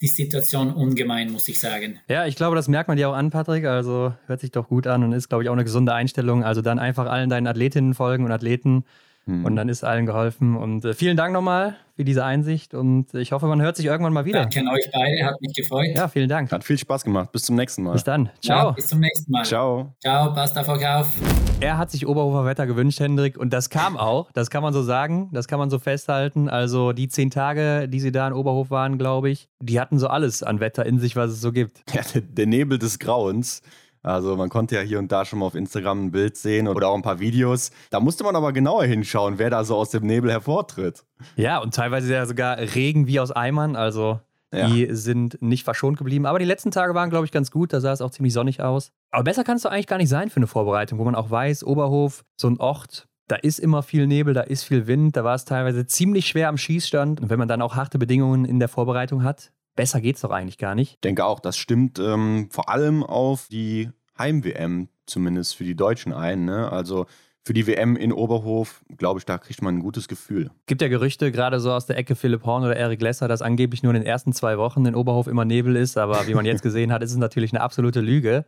die 0.00 0.08
Situation 0.08 0.72
ungemein, 0.72 1.30
muss 1.30 1.46
ich 1.48 1.60
sagen. 1.60 2.00
Ja, 2.08 2.24
ich 2.24 2.36
glaube, 2.36 2.56
das 2.56 2.68
merkt 2.68 2.88
man 2.88 2.96
dir 2.96 3.10
auch 3.10 3.14
an, 3.14 3.30
Patrick. 3.30 3.66
Also 3.66 4.14
hört 4.26 4.40
sich 4.40 4.50
doch 4.50 4.68
gut 4.68 4.86
an 4.86 5.04
und 5.04 5.12
ist, 5.12 5.28
glaube 5.28 5.44
ich, 5.44 5.50
auch 5.50 5.54
eine 5.54 5.64
gesunde 5.64 5.92
Einstellung. 5.92 6.42
Also 6.42 6.62
dann 6.62 6.78
einfach 6.78 7.06
allen 7.06 7.28
deinen 7.28 7.46
Athletinnen 7.46 7.92
folgen 7.92 8.24
und 8.24 8.32
Athleten 8.32 8.84
hm. 9.26 9.44
Und 9.44 9.56
dann 9.56 9.68
ist 9.68 9.84
allen 9.84 10.06
geholfen. 10.06 10.56
Und 10.56 10.84
äh, 10.84 10.94
vielen 10.94 11.16
Dank 11.16 11.32
nochmal 11.32 11.76
für 11.96 12.04
diese 12.04 12.24
Einsicht 12.24 12.74
und 12.74 13.12
ich 13.14 13.32
hoffe, 13.32 13.46
man 13.46 13.60
hört 13.60 13.76
sich 13.76 13.86
irgendwann 13.86 14.12
mal 14.12 14.24
wieder. 14.24 14.40
Danke 14.40 14.60
an 14.60 14.68
euch 14.68 14.88
beide, 14.92 15.24
hat 15.24 15.40
mich 15.40 15.54
gefreut. 15.54 15.90
Ja, 15.94 16.08
vielen 16.08 16.28
Dank. 16.28 16.50
Hat 16.50 16.64
viel 16.64 16.78
Spaß 16.78 17.04
gemacht. 17.04 17.30
Bis 17.32 17.42
zum 17.42 17.56
nächsten 17.56 17.82
Mal. 17.82 17.92
Bis 17.92 18.04
dann. 18.04 18.30
Ciao. 18.42 18.68
Ja, 18.68 18.70
bis 18.72 18.88
zum 18.88 19.00
nächsten 19.00 19.30
Mal. 19.30 19.44
Ciao. 19.44 19.94
Ciao, 20.00 20.32
passt 20.32 20.56
auf 20.56 20.68
euch 20.68 20.86
auf. 20.86 21.14
Er 21.62 21.76
hat 21.76 21.90
sich 21.90 22.06
Oberhofer 22.06 22.46
Wetter 22.46 22.66
gewünscht, 22.66 23.00
Hendrik, 23.00 23.36
und 23.36 23.52
das 23.52 23.68
kam 23.68 23.98
auch. 23.98 24.32
Das 24.32 24.48
kann 24.48 24.62
man 24.62 24.72
so 24.72 24.82
sagen. 24.82 25.28
Das 25.32 25.46
kann 25.46 25.58
man 25.58 25.68
so 25.68 25.78
festhalten. 25.78 26.48
Also 26.48 26.92
die 26.92 27.08
zehn 27.08 27.30
Tage, 27.30 27.86
die 27.86 28.00
sie 28.00 28.12
da 28.12 28.26
in 28.26 28.32
Oberhof 28.32 28.70
waren, 28.70 28.96
glaube 28.96 29.28
ich, 29.28 29.50
die 29.60 29.78
hatten 29.78 29.98
so 29.98 30.06
alles 30.08 30.42
an 30.42 30.60
Wetter 30.60 30.86
in 30.86 30.98
sich, 30.98 31.16
was 31.16 31.30
es 31.30 31.40
so 31.42 31.52
gibt. 31.52 31.82
Ja, 31.92 32.00
der, 32.14 32.22
der 32.22 32.46
Nebel 32.46 32.78
des 32.78 32.98
Grauens. 32.98 33.60
Also 34.02 34.36
man 34.36 34.48
konnte 34.48 34.76
ja 34.76 34.80
hier 34.80 34.98
und 34.98 35.12
da 35.12 35.26
schon 35.26 35.40
mal 35.40 35.46
auf 35.46 35.54
Instagram 35.54 36.06
ein 36.06 36.10
Bild 36.12 36.38
sehen 36.38 36.66
oder 36.66 36.88
auch 36.88 36.94
ein 36.94 37.02
paar 37.02 37.20
Videos. 37.20 37.70
Da 37.90 38.00
musste 38.00 38.24
man 38.24 38.34
aber 38.34 38.54
genauer 38.54 38.84
hinschauen, 38.84 39.38
wer 39.38 39.50
da 39.50 39.62
so 39.62 39.76
aus 39.76 39.90
dem 39.90 40.06
Nebel 40.06 40.30
hervortritt. 40.30 41.04
Ja, 41.36 41.58
und 41.58 41.74
teilweise 41.74 42.14
ja 42.14 42.24
sogar 42.24 42.56
Regen 42.56 43.06
wie 43.06 43.20
aus 43.20 43.30
Eimern. 43.30 43.76
Also 43.76 44.20
die 44.52 44.86
ja. 44.86 44.94
sind 44.94 45.40
nicht 45.40 45.64
verschont 45.64 45.98
geblieben. 45.98 46.26
Aber 46.26 46.38
die 46.38 46.44
letzten 46.44 46.70
Tage 46.70 46.94
waren, 46.94 47.10
glaube 47.10 47.24
ich, 47.24 47.32
ganz 47.32 47.50
gut. 47.50 47.72
Da 47.72 47.80
sah 47.80 47.92
es 47.92 48.00
auch 48.00 48.10
ziemlich 48.10 48.32
sonnig 48.32 48.60
aus. 48.62 48.92
Aber 49.10 49.24
besser 49.24 49.44
kann 49.44 49.56
es 49.56 49.62
doch 49.62 49.70
eigentlich 49.70 49.86
gar 49.86 49.98
nicht 49.98 50.08
sein 50.08 50.30
für 50.30 50.36
eine 50.36 50.46
Vorbereitung, 50.46 50.98
wo 50.98 51.04
man 51.04 51.14
auch 51.14 51.30
weiß, 51.30 51.64
Oberhof, 51.64 52.24
so 52.36 52.48
ein 52.48 52.58
Ort, 52.58 53.06
da 53.28 53.36
ist 53.36 53.60
immer 53.60 53.82
viel 53.82 54.08
Nebel, 54.08 54.34
da 54.34 54.40
ist 54.40 54.64
viel 54.64 54.88
Wind, 54.88 55.16
da 55.16 55.22
war 55.22 55.36
es 55.36 55.44
teilweise 55.44 55.86
ziemlich 55.86 56.26
schwer 56.26 56.48
am 56.48 56.56
Schießstand. 56.56 57.20
Und 57.20 57.30
wenn 57.30 57.38
man 57.38 57.46
dann 57.46 57.62
auch 57.62 57.76
harte 57.76 57.98
Bedingungen 57.98 58.44
in 58.44 58.58
der 58.58 58.68
Vorbereitung 58.68 59.22
hat, 59.22 59.52
Besser 59.76 60.00
geht 60.00 60.16
es 60.16 60.22
doch 60.22 60.30
eigentlich 60.30 60.58
gar 60.58 60.74
nicht. 60.74 60.94
Ich 60.94 61.00
denke 61.00 61.24
auch, 61.24 61.40
das 61.40 61.56
stimmt 61.56 61.98
ähm, 61.98 62.48
vor 62.50 62.68
allem 62.68 63.02
auf 63.02 63.48
die 63.48 63.90
Heim-WM 64.18 64.88
zumindest 65.06 65.56
für 65.56 65.64
die 65.64 65.76
Deutschen 65.76 66.12
ein. 66.12 66.44
Ne? 66.44 66.70
Also 66.70 67.06
für 67.50 67.54
die 67.54 67.66
WM 67.66 67.96
in 67.96 68.12
Oberhof, 68.12 68.84
glaube 68.96 69.18
ich, 69.18 69.24
da 69.24 69.36
kriegt 69.36 69.60
man 69.60 69.74
ein 69.74 69.80
gutes 69.80 70.06
Gefühl. 70.06 70.52
Gibt 70.66 70.82
ja 70.82 70.86
Gerüchte, 70.86 71.32
gerade 71.32 71.58
so 71.58 71.72
aus 71.72 71.84
der 71.84 71.98
Ecke 71.98 72.14
Philipp 72.14 72.44
Horn 72.44 72.62
oder 72.62 72.76
Eric 72.76 73.02
Lesser, 73.02 73.26
dass 73.26 73.42
angeblich 73.42 73.82
nur 73.82 73.92
in 73.92 74.00
den 74.00 74.06
ersten 74.06 74.32
zwei 74.32 74.56
Wochen 74.56 74.86
in 74.86 74.94
Oberhof 74.94 75.26
immer 75.26 75.44
Nebel 75.44 75.74
ist. 75.74 75.98
Aber 75.98 76.28
wie 76.28 76.34
man 76.34 76.44
jetzt 76.44 76.62
gesehen 76.62 76.92
hat, 76.92 77.02
ist 77.02 77.10
es 77.10 77.16
natürlich 77.16 77.52
eine 77.52 77.60
absolute 77.60 78.02
Lüge. 78.02 78.44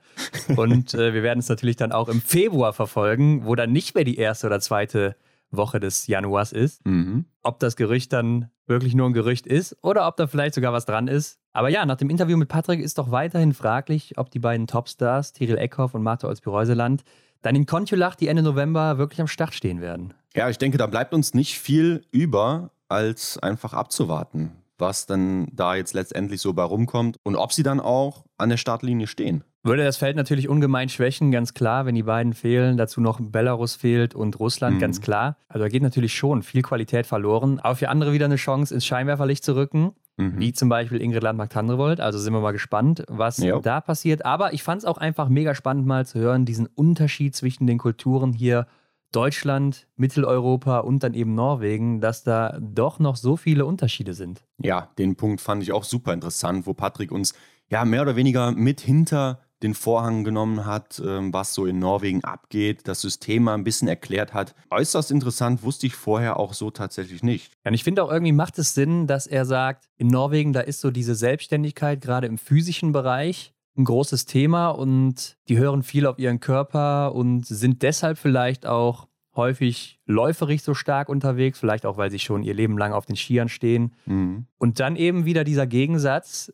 Und 0.55 0.95
äh, 0.95 1.15
wir 1.15 1.25
werden 1.25 1.41
es 1.41 1.49
natürlich 1.49 1.75
dann 1.75 1.91
auch 1.91 2.09
im 2.09 2.21
Februar 2.21 2.73
verfolgen, 2.73 3.45
wo 3.45 3.57
dann 3.57 3.73
nicht 3.73 3.97
mehr 3.97 4.05
die 4.05 4.19
erste 4.19 4.47
oder 4.47 4.61
zweite 4.61 5.17
Woche 5.51 5.81
des 5.81 6.07
Januars 6.07 6.53
ist. 6.53 6.87
Mhm. 6.87 7.25
Ob 7.43 7.59
das 7.59 7.75
Gerücht 7.75 8.13
dann 8.13 8.51
wirklich 8.69 8.95
nur 8.95 9.09
ein 9.09 9.15
Gerücht 9.15 9.49
ist 9.49 9.77
oder 9.83 10.07
ob 10.07 10.17
da 10.17 10.29
vielleicht 10.29 10.55
sogar 10.55 10.73
was 10.73 10.87
dran 10.87 11.09
ist. 11.09 11.41
Aber 11.53 11.71
ja, 11.71 11.85
nach 11.87 11.97
dem 11.97 12.09
Interview 12.09 12.37
mit 12.37 12.49
Patrick 12.49 12.79
ist 12.79 12.99
doch 12.99 13.11
weiterhin 13.11 13.53
fraglich, 13.53 14.17
ob 14.17 14.31
die 14.31 14.39
beiden 14.39 14.69
Topstars, 14.69 15.33
Tyrell 15.33 15.59
Eckhoff 15.59 15.95
und 15.95 16.05
Marta 16.05 16.29
Olsby-Reuseland, 16.29 17.03
dann 17.43 17.57
in 17.57 17.67
Kontiolach, 17.67 18.15
die 18.15 18.29
Ende 18.29 18.43
November 18.43 18.99
wirklich 18.99 19.21
am 19.21 19.27
Start 19.29 19.55
stehen 19.55 19.81
werden. 19.81 20.15
Ja, 20.35 20.49
ich 20.49 20.59
denke, 20.59 20.79
da 20.79 20.87
bleibt 20.87 21.13
uns 21.13 21.35
nicht 21.35 21.59
viel 21.59 22.07
über, 22.11 22.71
als 22.89 23.39
einfach 23.39 23.75
abzuwarten, 23.75 24.62
was 24.83 25.07
dann 25.07 25.47
da 25.53 25.75
jetzt 25.75 25.95
letztendlich 25.95 26.43
so 26.43 26.53
bei 26.53 26.65
rumkommt 26.65 27.17
und 27.23 27.37
ob 27.37 27.55
sie 27.55 27.63
dann 27.63 27.81
auch 27.81 28.27
an 28.37 28.51
der 28.51 28.59
Startlinie 28.59 29.07
stehen. 29.07 29.45
Würde 29.65 29.85
das 29.85 29.97
Feld 29.97 30.17
natürlich 30.17 30.49
ungemein 30.49 30.89
schwächen, 30.89 31.31
ganz 31.31 31.55
klar, 31.55 31.87
wenn 31.87 31.95
die 31.95 32.03
beiden 32.03 32.33
fehlen. 32.33 32.77
Dazu 32.77 33.01
noch 33.01 33.21
Belarus 33.21 33.77
fehlt 33.77 34.13
und 34.13 34.41
Russland, 34.41 34.77
mhm. 34.77 34.81
ganz 34.81 35.01
klar. 35.01 35.37
Also 35.49 35.65
da 35.65 35.69
geht 35.69 35.83
natürlich 35.83 36.15
schon 36.15 36.43
viel 36.43 36.63
Qualität 36.63 37.07
verloren. 37.07 37.61
Aber 37.61 37.77
für 37.77 37.89
andere 37.89 38.13
wieder 38.13 38.25
eine 38.25 38.37
Chance, 38.37 38.75
ins 38.75 38.85
Scheinwerferlicht 38.85 39.45
zu 39.45 39.55
rücken. 39.55 39.93
Mhm. 40.17 40.41
Wie 40.41 40.53
zum 40.53 40.69
Beispiel 40.69 41.01
Ingrid 41.01 41.23
Landmark-Tandrevold. 41.23 42.01
Also 42.01 42.19
sind 42.19 42.33
wir 42.33 42.41
mal 42.41 42.51
gespannt, 42.51 43.05
was 43.09 43.39
jo. 43.39 43.61
da 43.61 43.81
passiert. 43.81 44.27
Aber 44.27 44.53
ich 44.53 44.65
fand 44.65 44.81
es 44.81 44.85
auch 44.85 44.99
einfach 44.99 45.29
mega 45.29 45.55
spannend, 45.55 45.87
mal 45.87 46.05
zu 46.07 46.19
hören, 46.19 46.45
diesen 46.45 46.67
Unterschied 46.67 47.37
zwischen 47.37 47.69
den 47.69 47.79
Kulturen 47.79 48.33
hier 48.33 48.67
Deutschland, 49.13 49.87
Mitteleuropa 49.97 50.79
und 50.79 51.03
dann 51.03 51.15
eben 51.15 51.35
Norwegen, 51.35 52.01
dass 52.01 52.25
da 52.25 52.59
doch 52.61 52.99
noch 52.99 53.17
so 53.17 53.37
viele 53.37 53.67
Unterschiede 53.67 54.15
sind. 54.15 54.43
Ja, 54.59 54.89
den 54.99 55.17
Punkt 55.17 55.41
fand 55.41 55.63
ich 55.63 55.73
auch 55.73 55.85
super 55.85 56.13
interessant, 56.13 56.67
wo 56.67 56.75
Patrick 56.75 57.13
uns 57.13 57.35
ja 57.69 57.85
mehr 57.85 58.03
oder 58.03 58.17
weniger 58.17 58.53
mit 58.53 58.81
hinter 58.81 59.41
den 59.63 59.75
Vorhang 59.75 60.25
genommen 60.25 60.67
hat, 60.67 61.01
ähm, 61.05 61.33
was 61.33 61.55
so 61.55 61.67
in 61.67 61.79
Norwegen 61.79 62.25
abgeht, 62.25 62.89
das 62.89 63.01
System 63.01 63.45
mal 63.45 63.55
ein 63.55 63.65
bisschen 63.65 63.89
erklärt 63.89 64.35
hat. 64.35 64.55
Äußerst 64.71 65.11
interessant, 65.11 65.63
wusste 65.63 65.87
ich 65.87 65.95
vorher 65.95 66.39
auch 66.39 66.53
so 66.53 66.71
tatsächlich 66.71 67.23
nicht. 67.23 67.53
Ja, 67.65 67.71
und 67.71 67.75
ich 67.75 67.85
finde 67.85 68.03
auch 68.03 68.11
irgendwie 68.11 68.33
macht 68.33 68.59
es 68.59 68.75
Sinn, 68.75 69.07
dass 69.07 69.27
er 69.27 69.45
sagt, 69.45 69.89
in 69.97 70.09
Norwegen, 70.09 70.53
da 70.53 70.61
ist 70.61 70.81
so 70.81 70.91
diese 70.91 71.15
Selbstständigkeit 71.15 72.01
gerade 72.01 72.27
im 72.27 72.39
physischen 72.39 72.93
Bereich 72.93 73.55
ein 73.77 73.85
großes 73.85 74.27
Thema 74.27 74.69
und 74.69 75.39
die 75.49 75.59
hören 75.59 75.83
viel 75.83 76.07
auf 76.07 76.19
ihren 76.19 76.41
Körper 76.41 77.15
und 77.15 77.47
sind 77.47 77.83
deshalb 77.83 78.19
vielleicht 78.19 78.67
auch 78.67 79.09
häufig 79.35 80.01
läuferig 80.05 80.63
so 80.63 80.75
stark 80.75 81.09
unterwegs, 81.09 81.59
vielleicht 81.59 81.87
auch, 81.87 81.97
weil 81.97 82.11
sie 82.11 82.19
schon 82.19 82.43
ihr 82.43 82.55
Leben 82.55 82.77
lang 82.77 82.93
auf 82.93 83.07
den 83.07 83.17
Skiern 83.17 83.49
stehen. 83.49 83.95
Mhm. 84.05 84.47
Und 84.59 84.81
dann 84.81 84.97
eben 84.97 85.25
wieder 85.25 85.45
dieser 85.45 85.67
Gegensatz, 85.67 86.53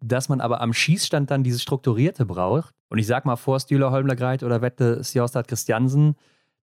dass 0.00 0.28
man 0.28 0.40
aber 0.40 0.60
am 0.60 0.72
Schießstand 0.72 1.30
dann 1.30 1.42
dieses 1.42 1.62
Strukturierte 1.62 2.26
braucht. 2.26 2.74
Und 2.90 2.98
ich 2.98 3.06
sag 3.06 3.24
mal, 3.24 3.36
vor 3.36 3.60
Stühler 3.60 3.90
Holmlergreit 3.90 4.42
oder 4.42 4.62
Wette 4.62 5.02
Sjostad 5.02 5.48
Christiansen, 5.48 6.16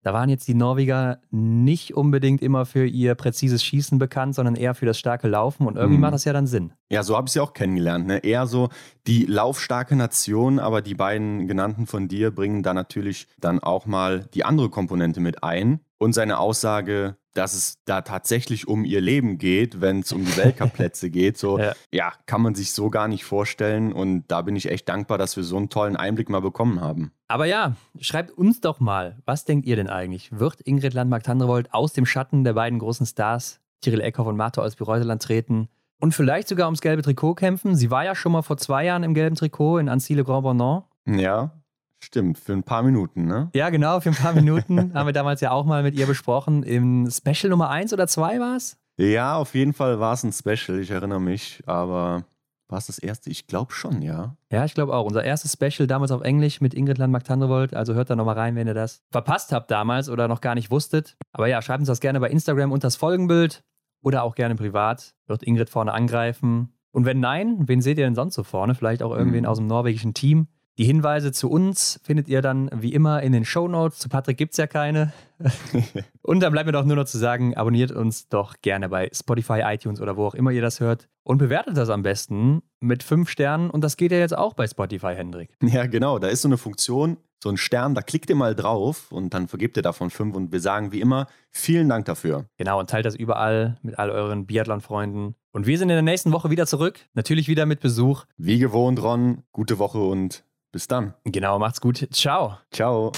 da 0.05 0.13
waren 0.13 0.29
jetzt 0.29 0.47
die 0.47 0.53
Norweger 0.53 1.17
nicht 1.31 1.95
unbedingt 1.95 2.43
immer 2.43 2.67
für 2.67 2.85
ihr 2.85 3.15
präzises 3.15 3.63
Schießen 3.63 3.97
bekannt, 3.97 4.35
sondern 4.35 4.53
eher 4.53 4.75
für 4.75 4.85
das 4.85 4.99
starke 4.99 5.27
Laufen. 5.27 5.65
Und 5.65 5.77
irgendwie 5.77 5.95
mhm. 5.95 6.01
macht 6.01 6.13
das 6.13 6.25
ja 6.25 6.33
dann 6.33 6.45
Sinn. 6.45 6.73
Ja, 6.91 7.01
so 7.01 7.17
habe 7.17 7.25
ich 7.25 7.33
sie 7.33 7.39
auch 7.39 7.53
kennengelernt. 7.53 8.05
Ne? 8.05 8.19
Eher 8.19 8.45
so 8.45 8.69
die 9.07 9.25
laufstarke 9.25 9.95
Nation, 9.95 10.59
aber 10.59 10.83
die 10.83 10.93
beiden 10.93 11.47
genannten 11.47 11.87
von 11.87 12.07
dir 12.07 12.29
bringen 12.29 12.61
da 12.61 12.75
natürlich 12.75 13.27
dann 13.39 13.57
auch 13.57 13.87
mal 13.87 14.27
die 14.35 14.45
andere 14.45 14.69
Komponente 14.69 15.21
mit 15.21 15.43
ein. 15.43 15.79
Und 15.97 16.13
seine 16.13 16.39
Aussage, 16.39 17.17
dass 17.35 17.53
es 17.53 17.77
da 17.85 18.01
tatsächlich 18.01 18.67
um 18.67 18.85
ihr 18.85 19.01
Leben 19.01 19.37
geht, 19.37 19.81
wenn 19.81 19.99
es 19.99 20.11
um 20.11 20.25
die 20.25 20.37
Weltcup-Plätze 20.37 21.09
geht. 21.11 21.37
So, 21.37 21.59
ja. 21.59 21.73
ja. 21.91 22.13
kann 22.25 22.41
man 22.41 22.55
sich 22.55 22.71
so 22.71 22.89
gar 22.89 23.07
nicht 23.07 23.23
vorstellen. 23.25 23.93
Und 23.93 24.25
da 24.27 24.41
bin 24.41 24.55
ich 24.55 24.69
echt 24.69 24.89
dankbar, 24.89 25.17
dass 25.17 25.35
wir 25.35 25.43
so 25.43 25.57
einen 25.57 25.69
tollen 25.69 25.95
Einblick 25.95 26.29
mal 26.29 26.41
bekommen 26.41 26.81
haben. 26.81 27.11
Aber 27.27 27.45
ja, 27.45 27.75
schreibt 27.99 28.31
uns 28.31 28.61
doch 28.61 28.79
mal, 28.79 29.17
was 29.25 29.45
denkt 29.45 29.65
ihr 29.65 29.75
denn 29.75 29.89
eigentlich? 29.89 30.31
Wird 30.31 30.61
Ingrid 30.61 30.93
Landmark-Tandrevold 30.93 31.73
aus 31.73 31.93
dem 31.93 32.05
Schatten 32.05 32.43
der 32.43 32.53
beiden 32.53 32.79
großen 32.79 33.05
Stars, 33.05 33.59
Tyrell 33.81 34.01
Eckhoff 34.01 34.27
und 34.27 34.37
Marta 34.37 34.61
aus 34.61 34.79
Reuseland 34.79 35.21
treten 35.21 35.67
und 35.99 36.13
vielleicht 36.13 36.47
sogar 36.47 36.67
ums 36.67 36.81
gelbe 36.81 37.01
Trikot 37.01 37.35
kämpfen? 37.35 37.75
Sie 37.75 37.91
war 37.91 38.05
ja 38.05 38.15
schon 38.15 38.31
mal 38.31 38.41
vor 38.41 38.57
zwei 38.57 38.85
Jahren 38.85 39.03
im 39.03 39.13
gelben 39.13 39.35
Trikot 39.35 39.79
in 39.79 39.89
Annecy 39.89 40.13
le 40.13 40.23
Grand 40.23 40.43
Bonan. 40.43 40.83
Ja, 41.07 41.51
Stimmt, 41.99 42.37
für 42.37 42.53
ein 42.53 42.63
paar 42.63 42.83
Minuten, 42.83 43.25
ne? 43.25 43.49
Ja, 43.55 43.69
genau, 43.69 43.99
für 43.99 44.09
ein 44.09 44.15
paar 44.15 44.33
Minuten 44.33 44.93
haben 44.93 45.05
wir 45.05 45.13
damals 45.13 45.41
ja 45.41 45.51
auch 45.51 45.65
mal 45.65 45.83
mit 45.83 45.95
ihr 45.95 46.05
besprochen. 46.05 46.63
Im 46.63 47.09
Special 47.09 47.49
Nummer 47.49 47.69
1 47.69 47.93
oder 47.93 48.07
2 48.07 48.39
war 48.39 48.55
es? 48.55 48.77
Ja, 48.97 49.35
auf 49.35 49.55
jeden 49.55 49.73
Fall 49.73 49.99
war 49.99 50.13
es 50.13 50.23
ein 50.23 50.31
Special, 50.31 50.79
ich 50.79 50.91
erinnere 50.91 51.19
mich, 51.19 51.63
aber 51.65 52.23
war 52.67 52.79
es 52.79 52.87
das 52.87 52.97
erste? 52.97 53.29
Ich 53.29 53.47
glaube 53.47 53.73
schon, 53.73 54.01
ja. 54.01 54.35
Ja, 54.51 54.65
ich 54.65 54.73
glaube 54.73 54.93
auch. 54.93 55.05
Unser 55.05 55.23
erstes 55.23 55.53
Special 55.53 55.87
damals 55.87 56.11
auf 56.11 56.21
Englisch 56.21 56.61
mit 56.61 56.73
Ingrid 56.73 56.97
Landmark-Tandrevold. 56.97 57.75
Also 57.75 57.93
hört 57.93 58.09
da 58.09 58.15
nochmal 58.15 58.35
rein, 58.35 58.55
wenn 58.55 58.67
ihr 58.67 58.73
das 58.73 59.03
verpasst 59.11 59.51
habt 59.51 59.69
damals 59.69 60.09
oder 60.09 60.27
noch 60.27 60.41
gar 60.41 60.55
nicht 60.55 60.71
wusstet. 60.71 61.15
Aber 61.31 61.47
ja, 61.47 61.61
schreibt 61.61 61.79
uns 61.79 61.87
das 61.87 61.99
gerne 61.99 62.19
bei 62.19 62.29
Instagram 62.29 62.71
unter 62.71 62.87
das 62.87 62.95
Folgenbild 62.95 63.63
oder 64.01 64.23
auch 64.23 64.33
gerne 64.33 64.55
privat. 64.55 65.13
Wird 65.27 65.43
Ingrid 65.43 65.69
vorne 65.69 65.93
angreifen. 65.93 66.73
Und 66.91 67.05
wenn 67.05 67.19
nein, 67.19 67.67
wen 67.67 67.81
seht 67.81 67.99
ihr 67.99 68.05
denn 68.05 68.15
sonst 68.15 68.33
so 68.33 68.43
vorne? 68.43 68.73
Vielleicht 68.73 69.03
auch 69.03 69.11
irgendwen 69.11 69.41
mhm. 69.41 69.49
aus 69.49 69.57
dem 69.57 69.67
norwegischen 69.67 70.13
Team. 70.13 70.47
Die 70.77 70.83
Hinweise 70.83 71.31
zu 71.31 71.49
uns 71.49 72.01
findet 72.03 72.27
ihr 72.27 72.41
dann 72.41 72.69
wie 72.73 72.93
immer 72.93 73.23
in 73.23 73.31
den 73.31 73.45
Show 73.45 73.67
Notes. 73.69 73.97
Zu 73.97 74.09
Patrick 74.09 74.37
gibt 74.37 74.51
es 74.51 74.57
ja 74.57 74.67
keine. 74.67 75.13
und 76.21 76.41
dann 76.41 76.51
bleibt 76.51 76.65
mir 76.65 76.73
doch 76.73 76.83
nur 76.83 76.97
noch 76.97 77.05
zu 77.05 77.17
sagen, 77.17 77.55
abonniert 77.55 77.91
uns 77.91 78.27
doch 78.27 78.55
gerne 78.61 78.89
bei 78.89 79.09
Spotify, 79.13 79.61
iTunes 79.63 80.01
oder 80.01 80.17
wo 80.17 80.25
auch 80.25 80.35
immer 80.35 80.51
ihr 80.51 80.61
das 80.61 80.81
hört. 80.81 81.07
Und 81.23 81.37
bewertet 81.37 81.77
das 81.77 81.89
am 81.89 82.03
besten 82.03 82.61
mit 82.81 83.03
fünf 83.03 83.29
Sternen. 83.29 83.69
Und 83.69 83.85
das 83.85 83.95
geht 83.95 84.11
ja 84.11 84.17
jetzt 84.17 84.37
auch 84.37 84.53
bei 84.53 84.67
Spotify, 84.67 85.15
Hendrik. 85.15 85.49
Ja, 85.61 85.85
genau. 85.85 86.19
Da 86.19 86.27
ist 86.27 86.41
so 86.41 86.49
eine 86.49 86.57
Funktion, 86.57 87.17
so 87.41 87.49
ein 87.49 87.57
Stern, 87.57 87.95
da 87.95 88.01
klickt 88.01 88.29
ihr 88.29 88.35
mal 88.35 88.53
drauf 88.53 89.13
und 89.13 89.33
dann 89.33 89.47
vergebt 89.47 89.77
ihr 89.77 89.83
davon 89.83 90.09
fünf. 90.09 90.35
Und 90.35 90.51
wir 90.51 90.59
sagen 90.59 90.91
wie 90.91 90.99
immer, 90.99 91.27
vielen 91.51 91.87
Dank 91.87 92.03
dafür. 92.05 92.47
Genau, 92.57 92.79
und 92.79 92.89
teilt 92.89 93.05
das 93.05 93.15
überall 93.15 93.77
mit 93.81 93.97
all 93.97 94.09
euren 94.09 94.45
Biathlon-Freunden. 94.45 95.35
Und 95.53 95.67
wir 95.67 95.77
sind 95.77 95.89
in 95.89 95.95
der 95.95 96.01
nächsten 96.01 96.33
Woche 96.33 96.49
wieder 96.49 96.67
zurück. 96.67 96.99
Natürlich 97.13 97.47
wieder 97.47 97.65
mit 97.65 97.79
Besuch. 97.79 98.25
Wie 98.35 98.59
gewohnt, 98.59 99.01
Ron. 99.01 99.43
Gute 99.53 99.79
Woche 99.79 99.99
und 99.99 100.43
Bis 100.75 100.89
dann. 100.89 101.13
Genau, 101.23 101.57
macht's 101.57 101.79
gut. 101.79 102.05
Ciao. 102.11 102.57
Ciao. 102.69 103.13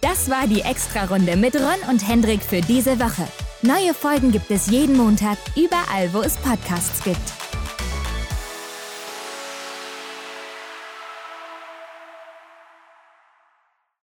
Das 0.00 0.28
war 0.28 0.48
die 0.48 0.62
Extra-Runde 0.62 1.36
mit 1.36 1.54
Ron 1.54 1.88
und 1.88 2.08
Hendrik 2.08 2.42
für 2.42 2.60
diese 2.62 2.98
Woche. 2.98 3.28
Neue 3.62 3.94
Folgen 3.94 4.32
gibt 4.32 4.50
es 4.50 4.66
jeden 4.66 4.96
Montag, 4.96 5.38
überall, 5.54 6.12
wo 6.12 6.20
es 6.20 6.36
Podcasts 6.38 7.04
gibt. 7.04 7.43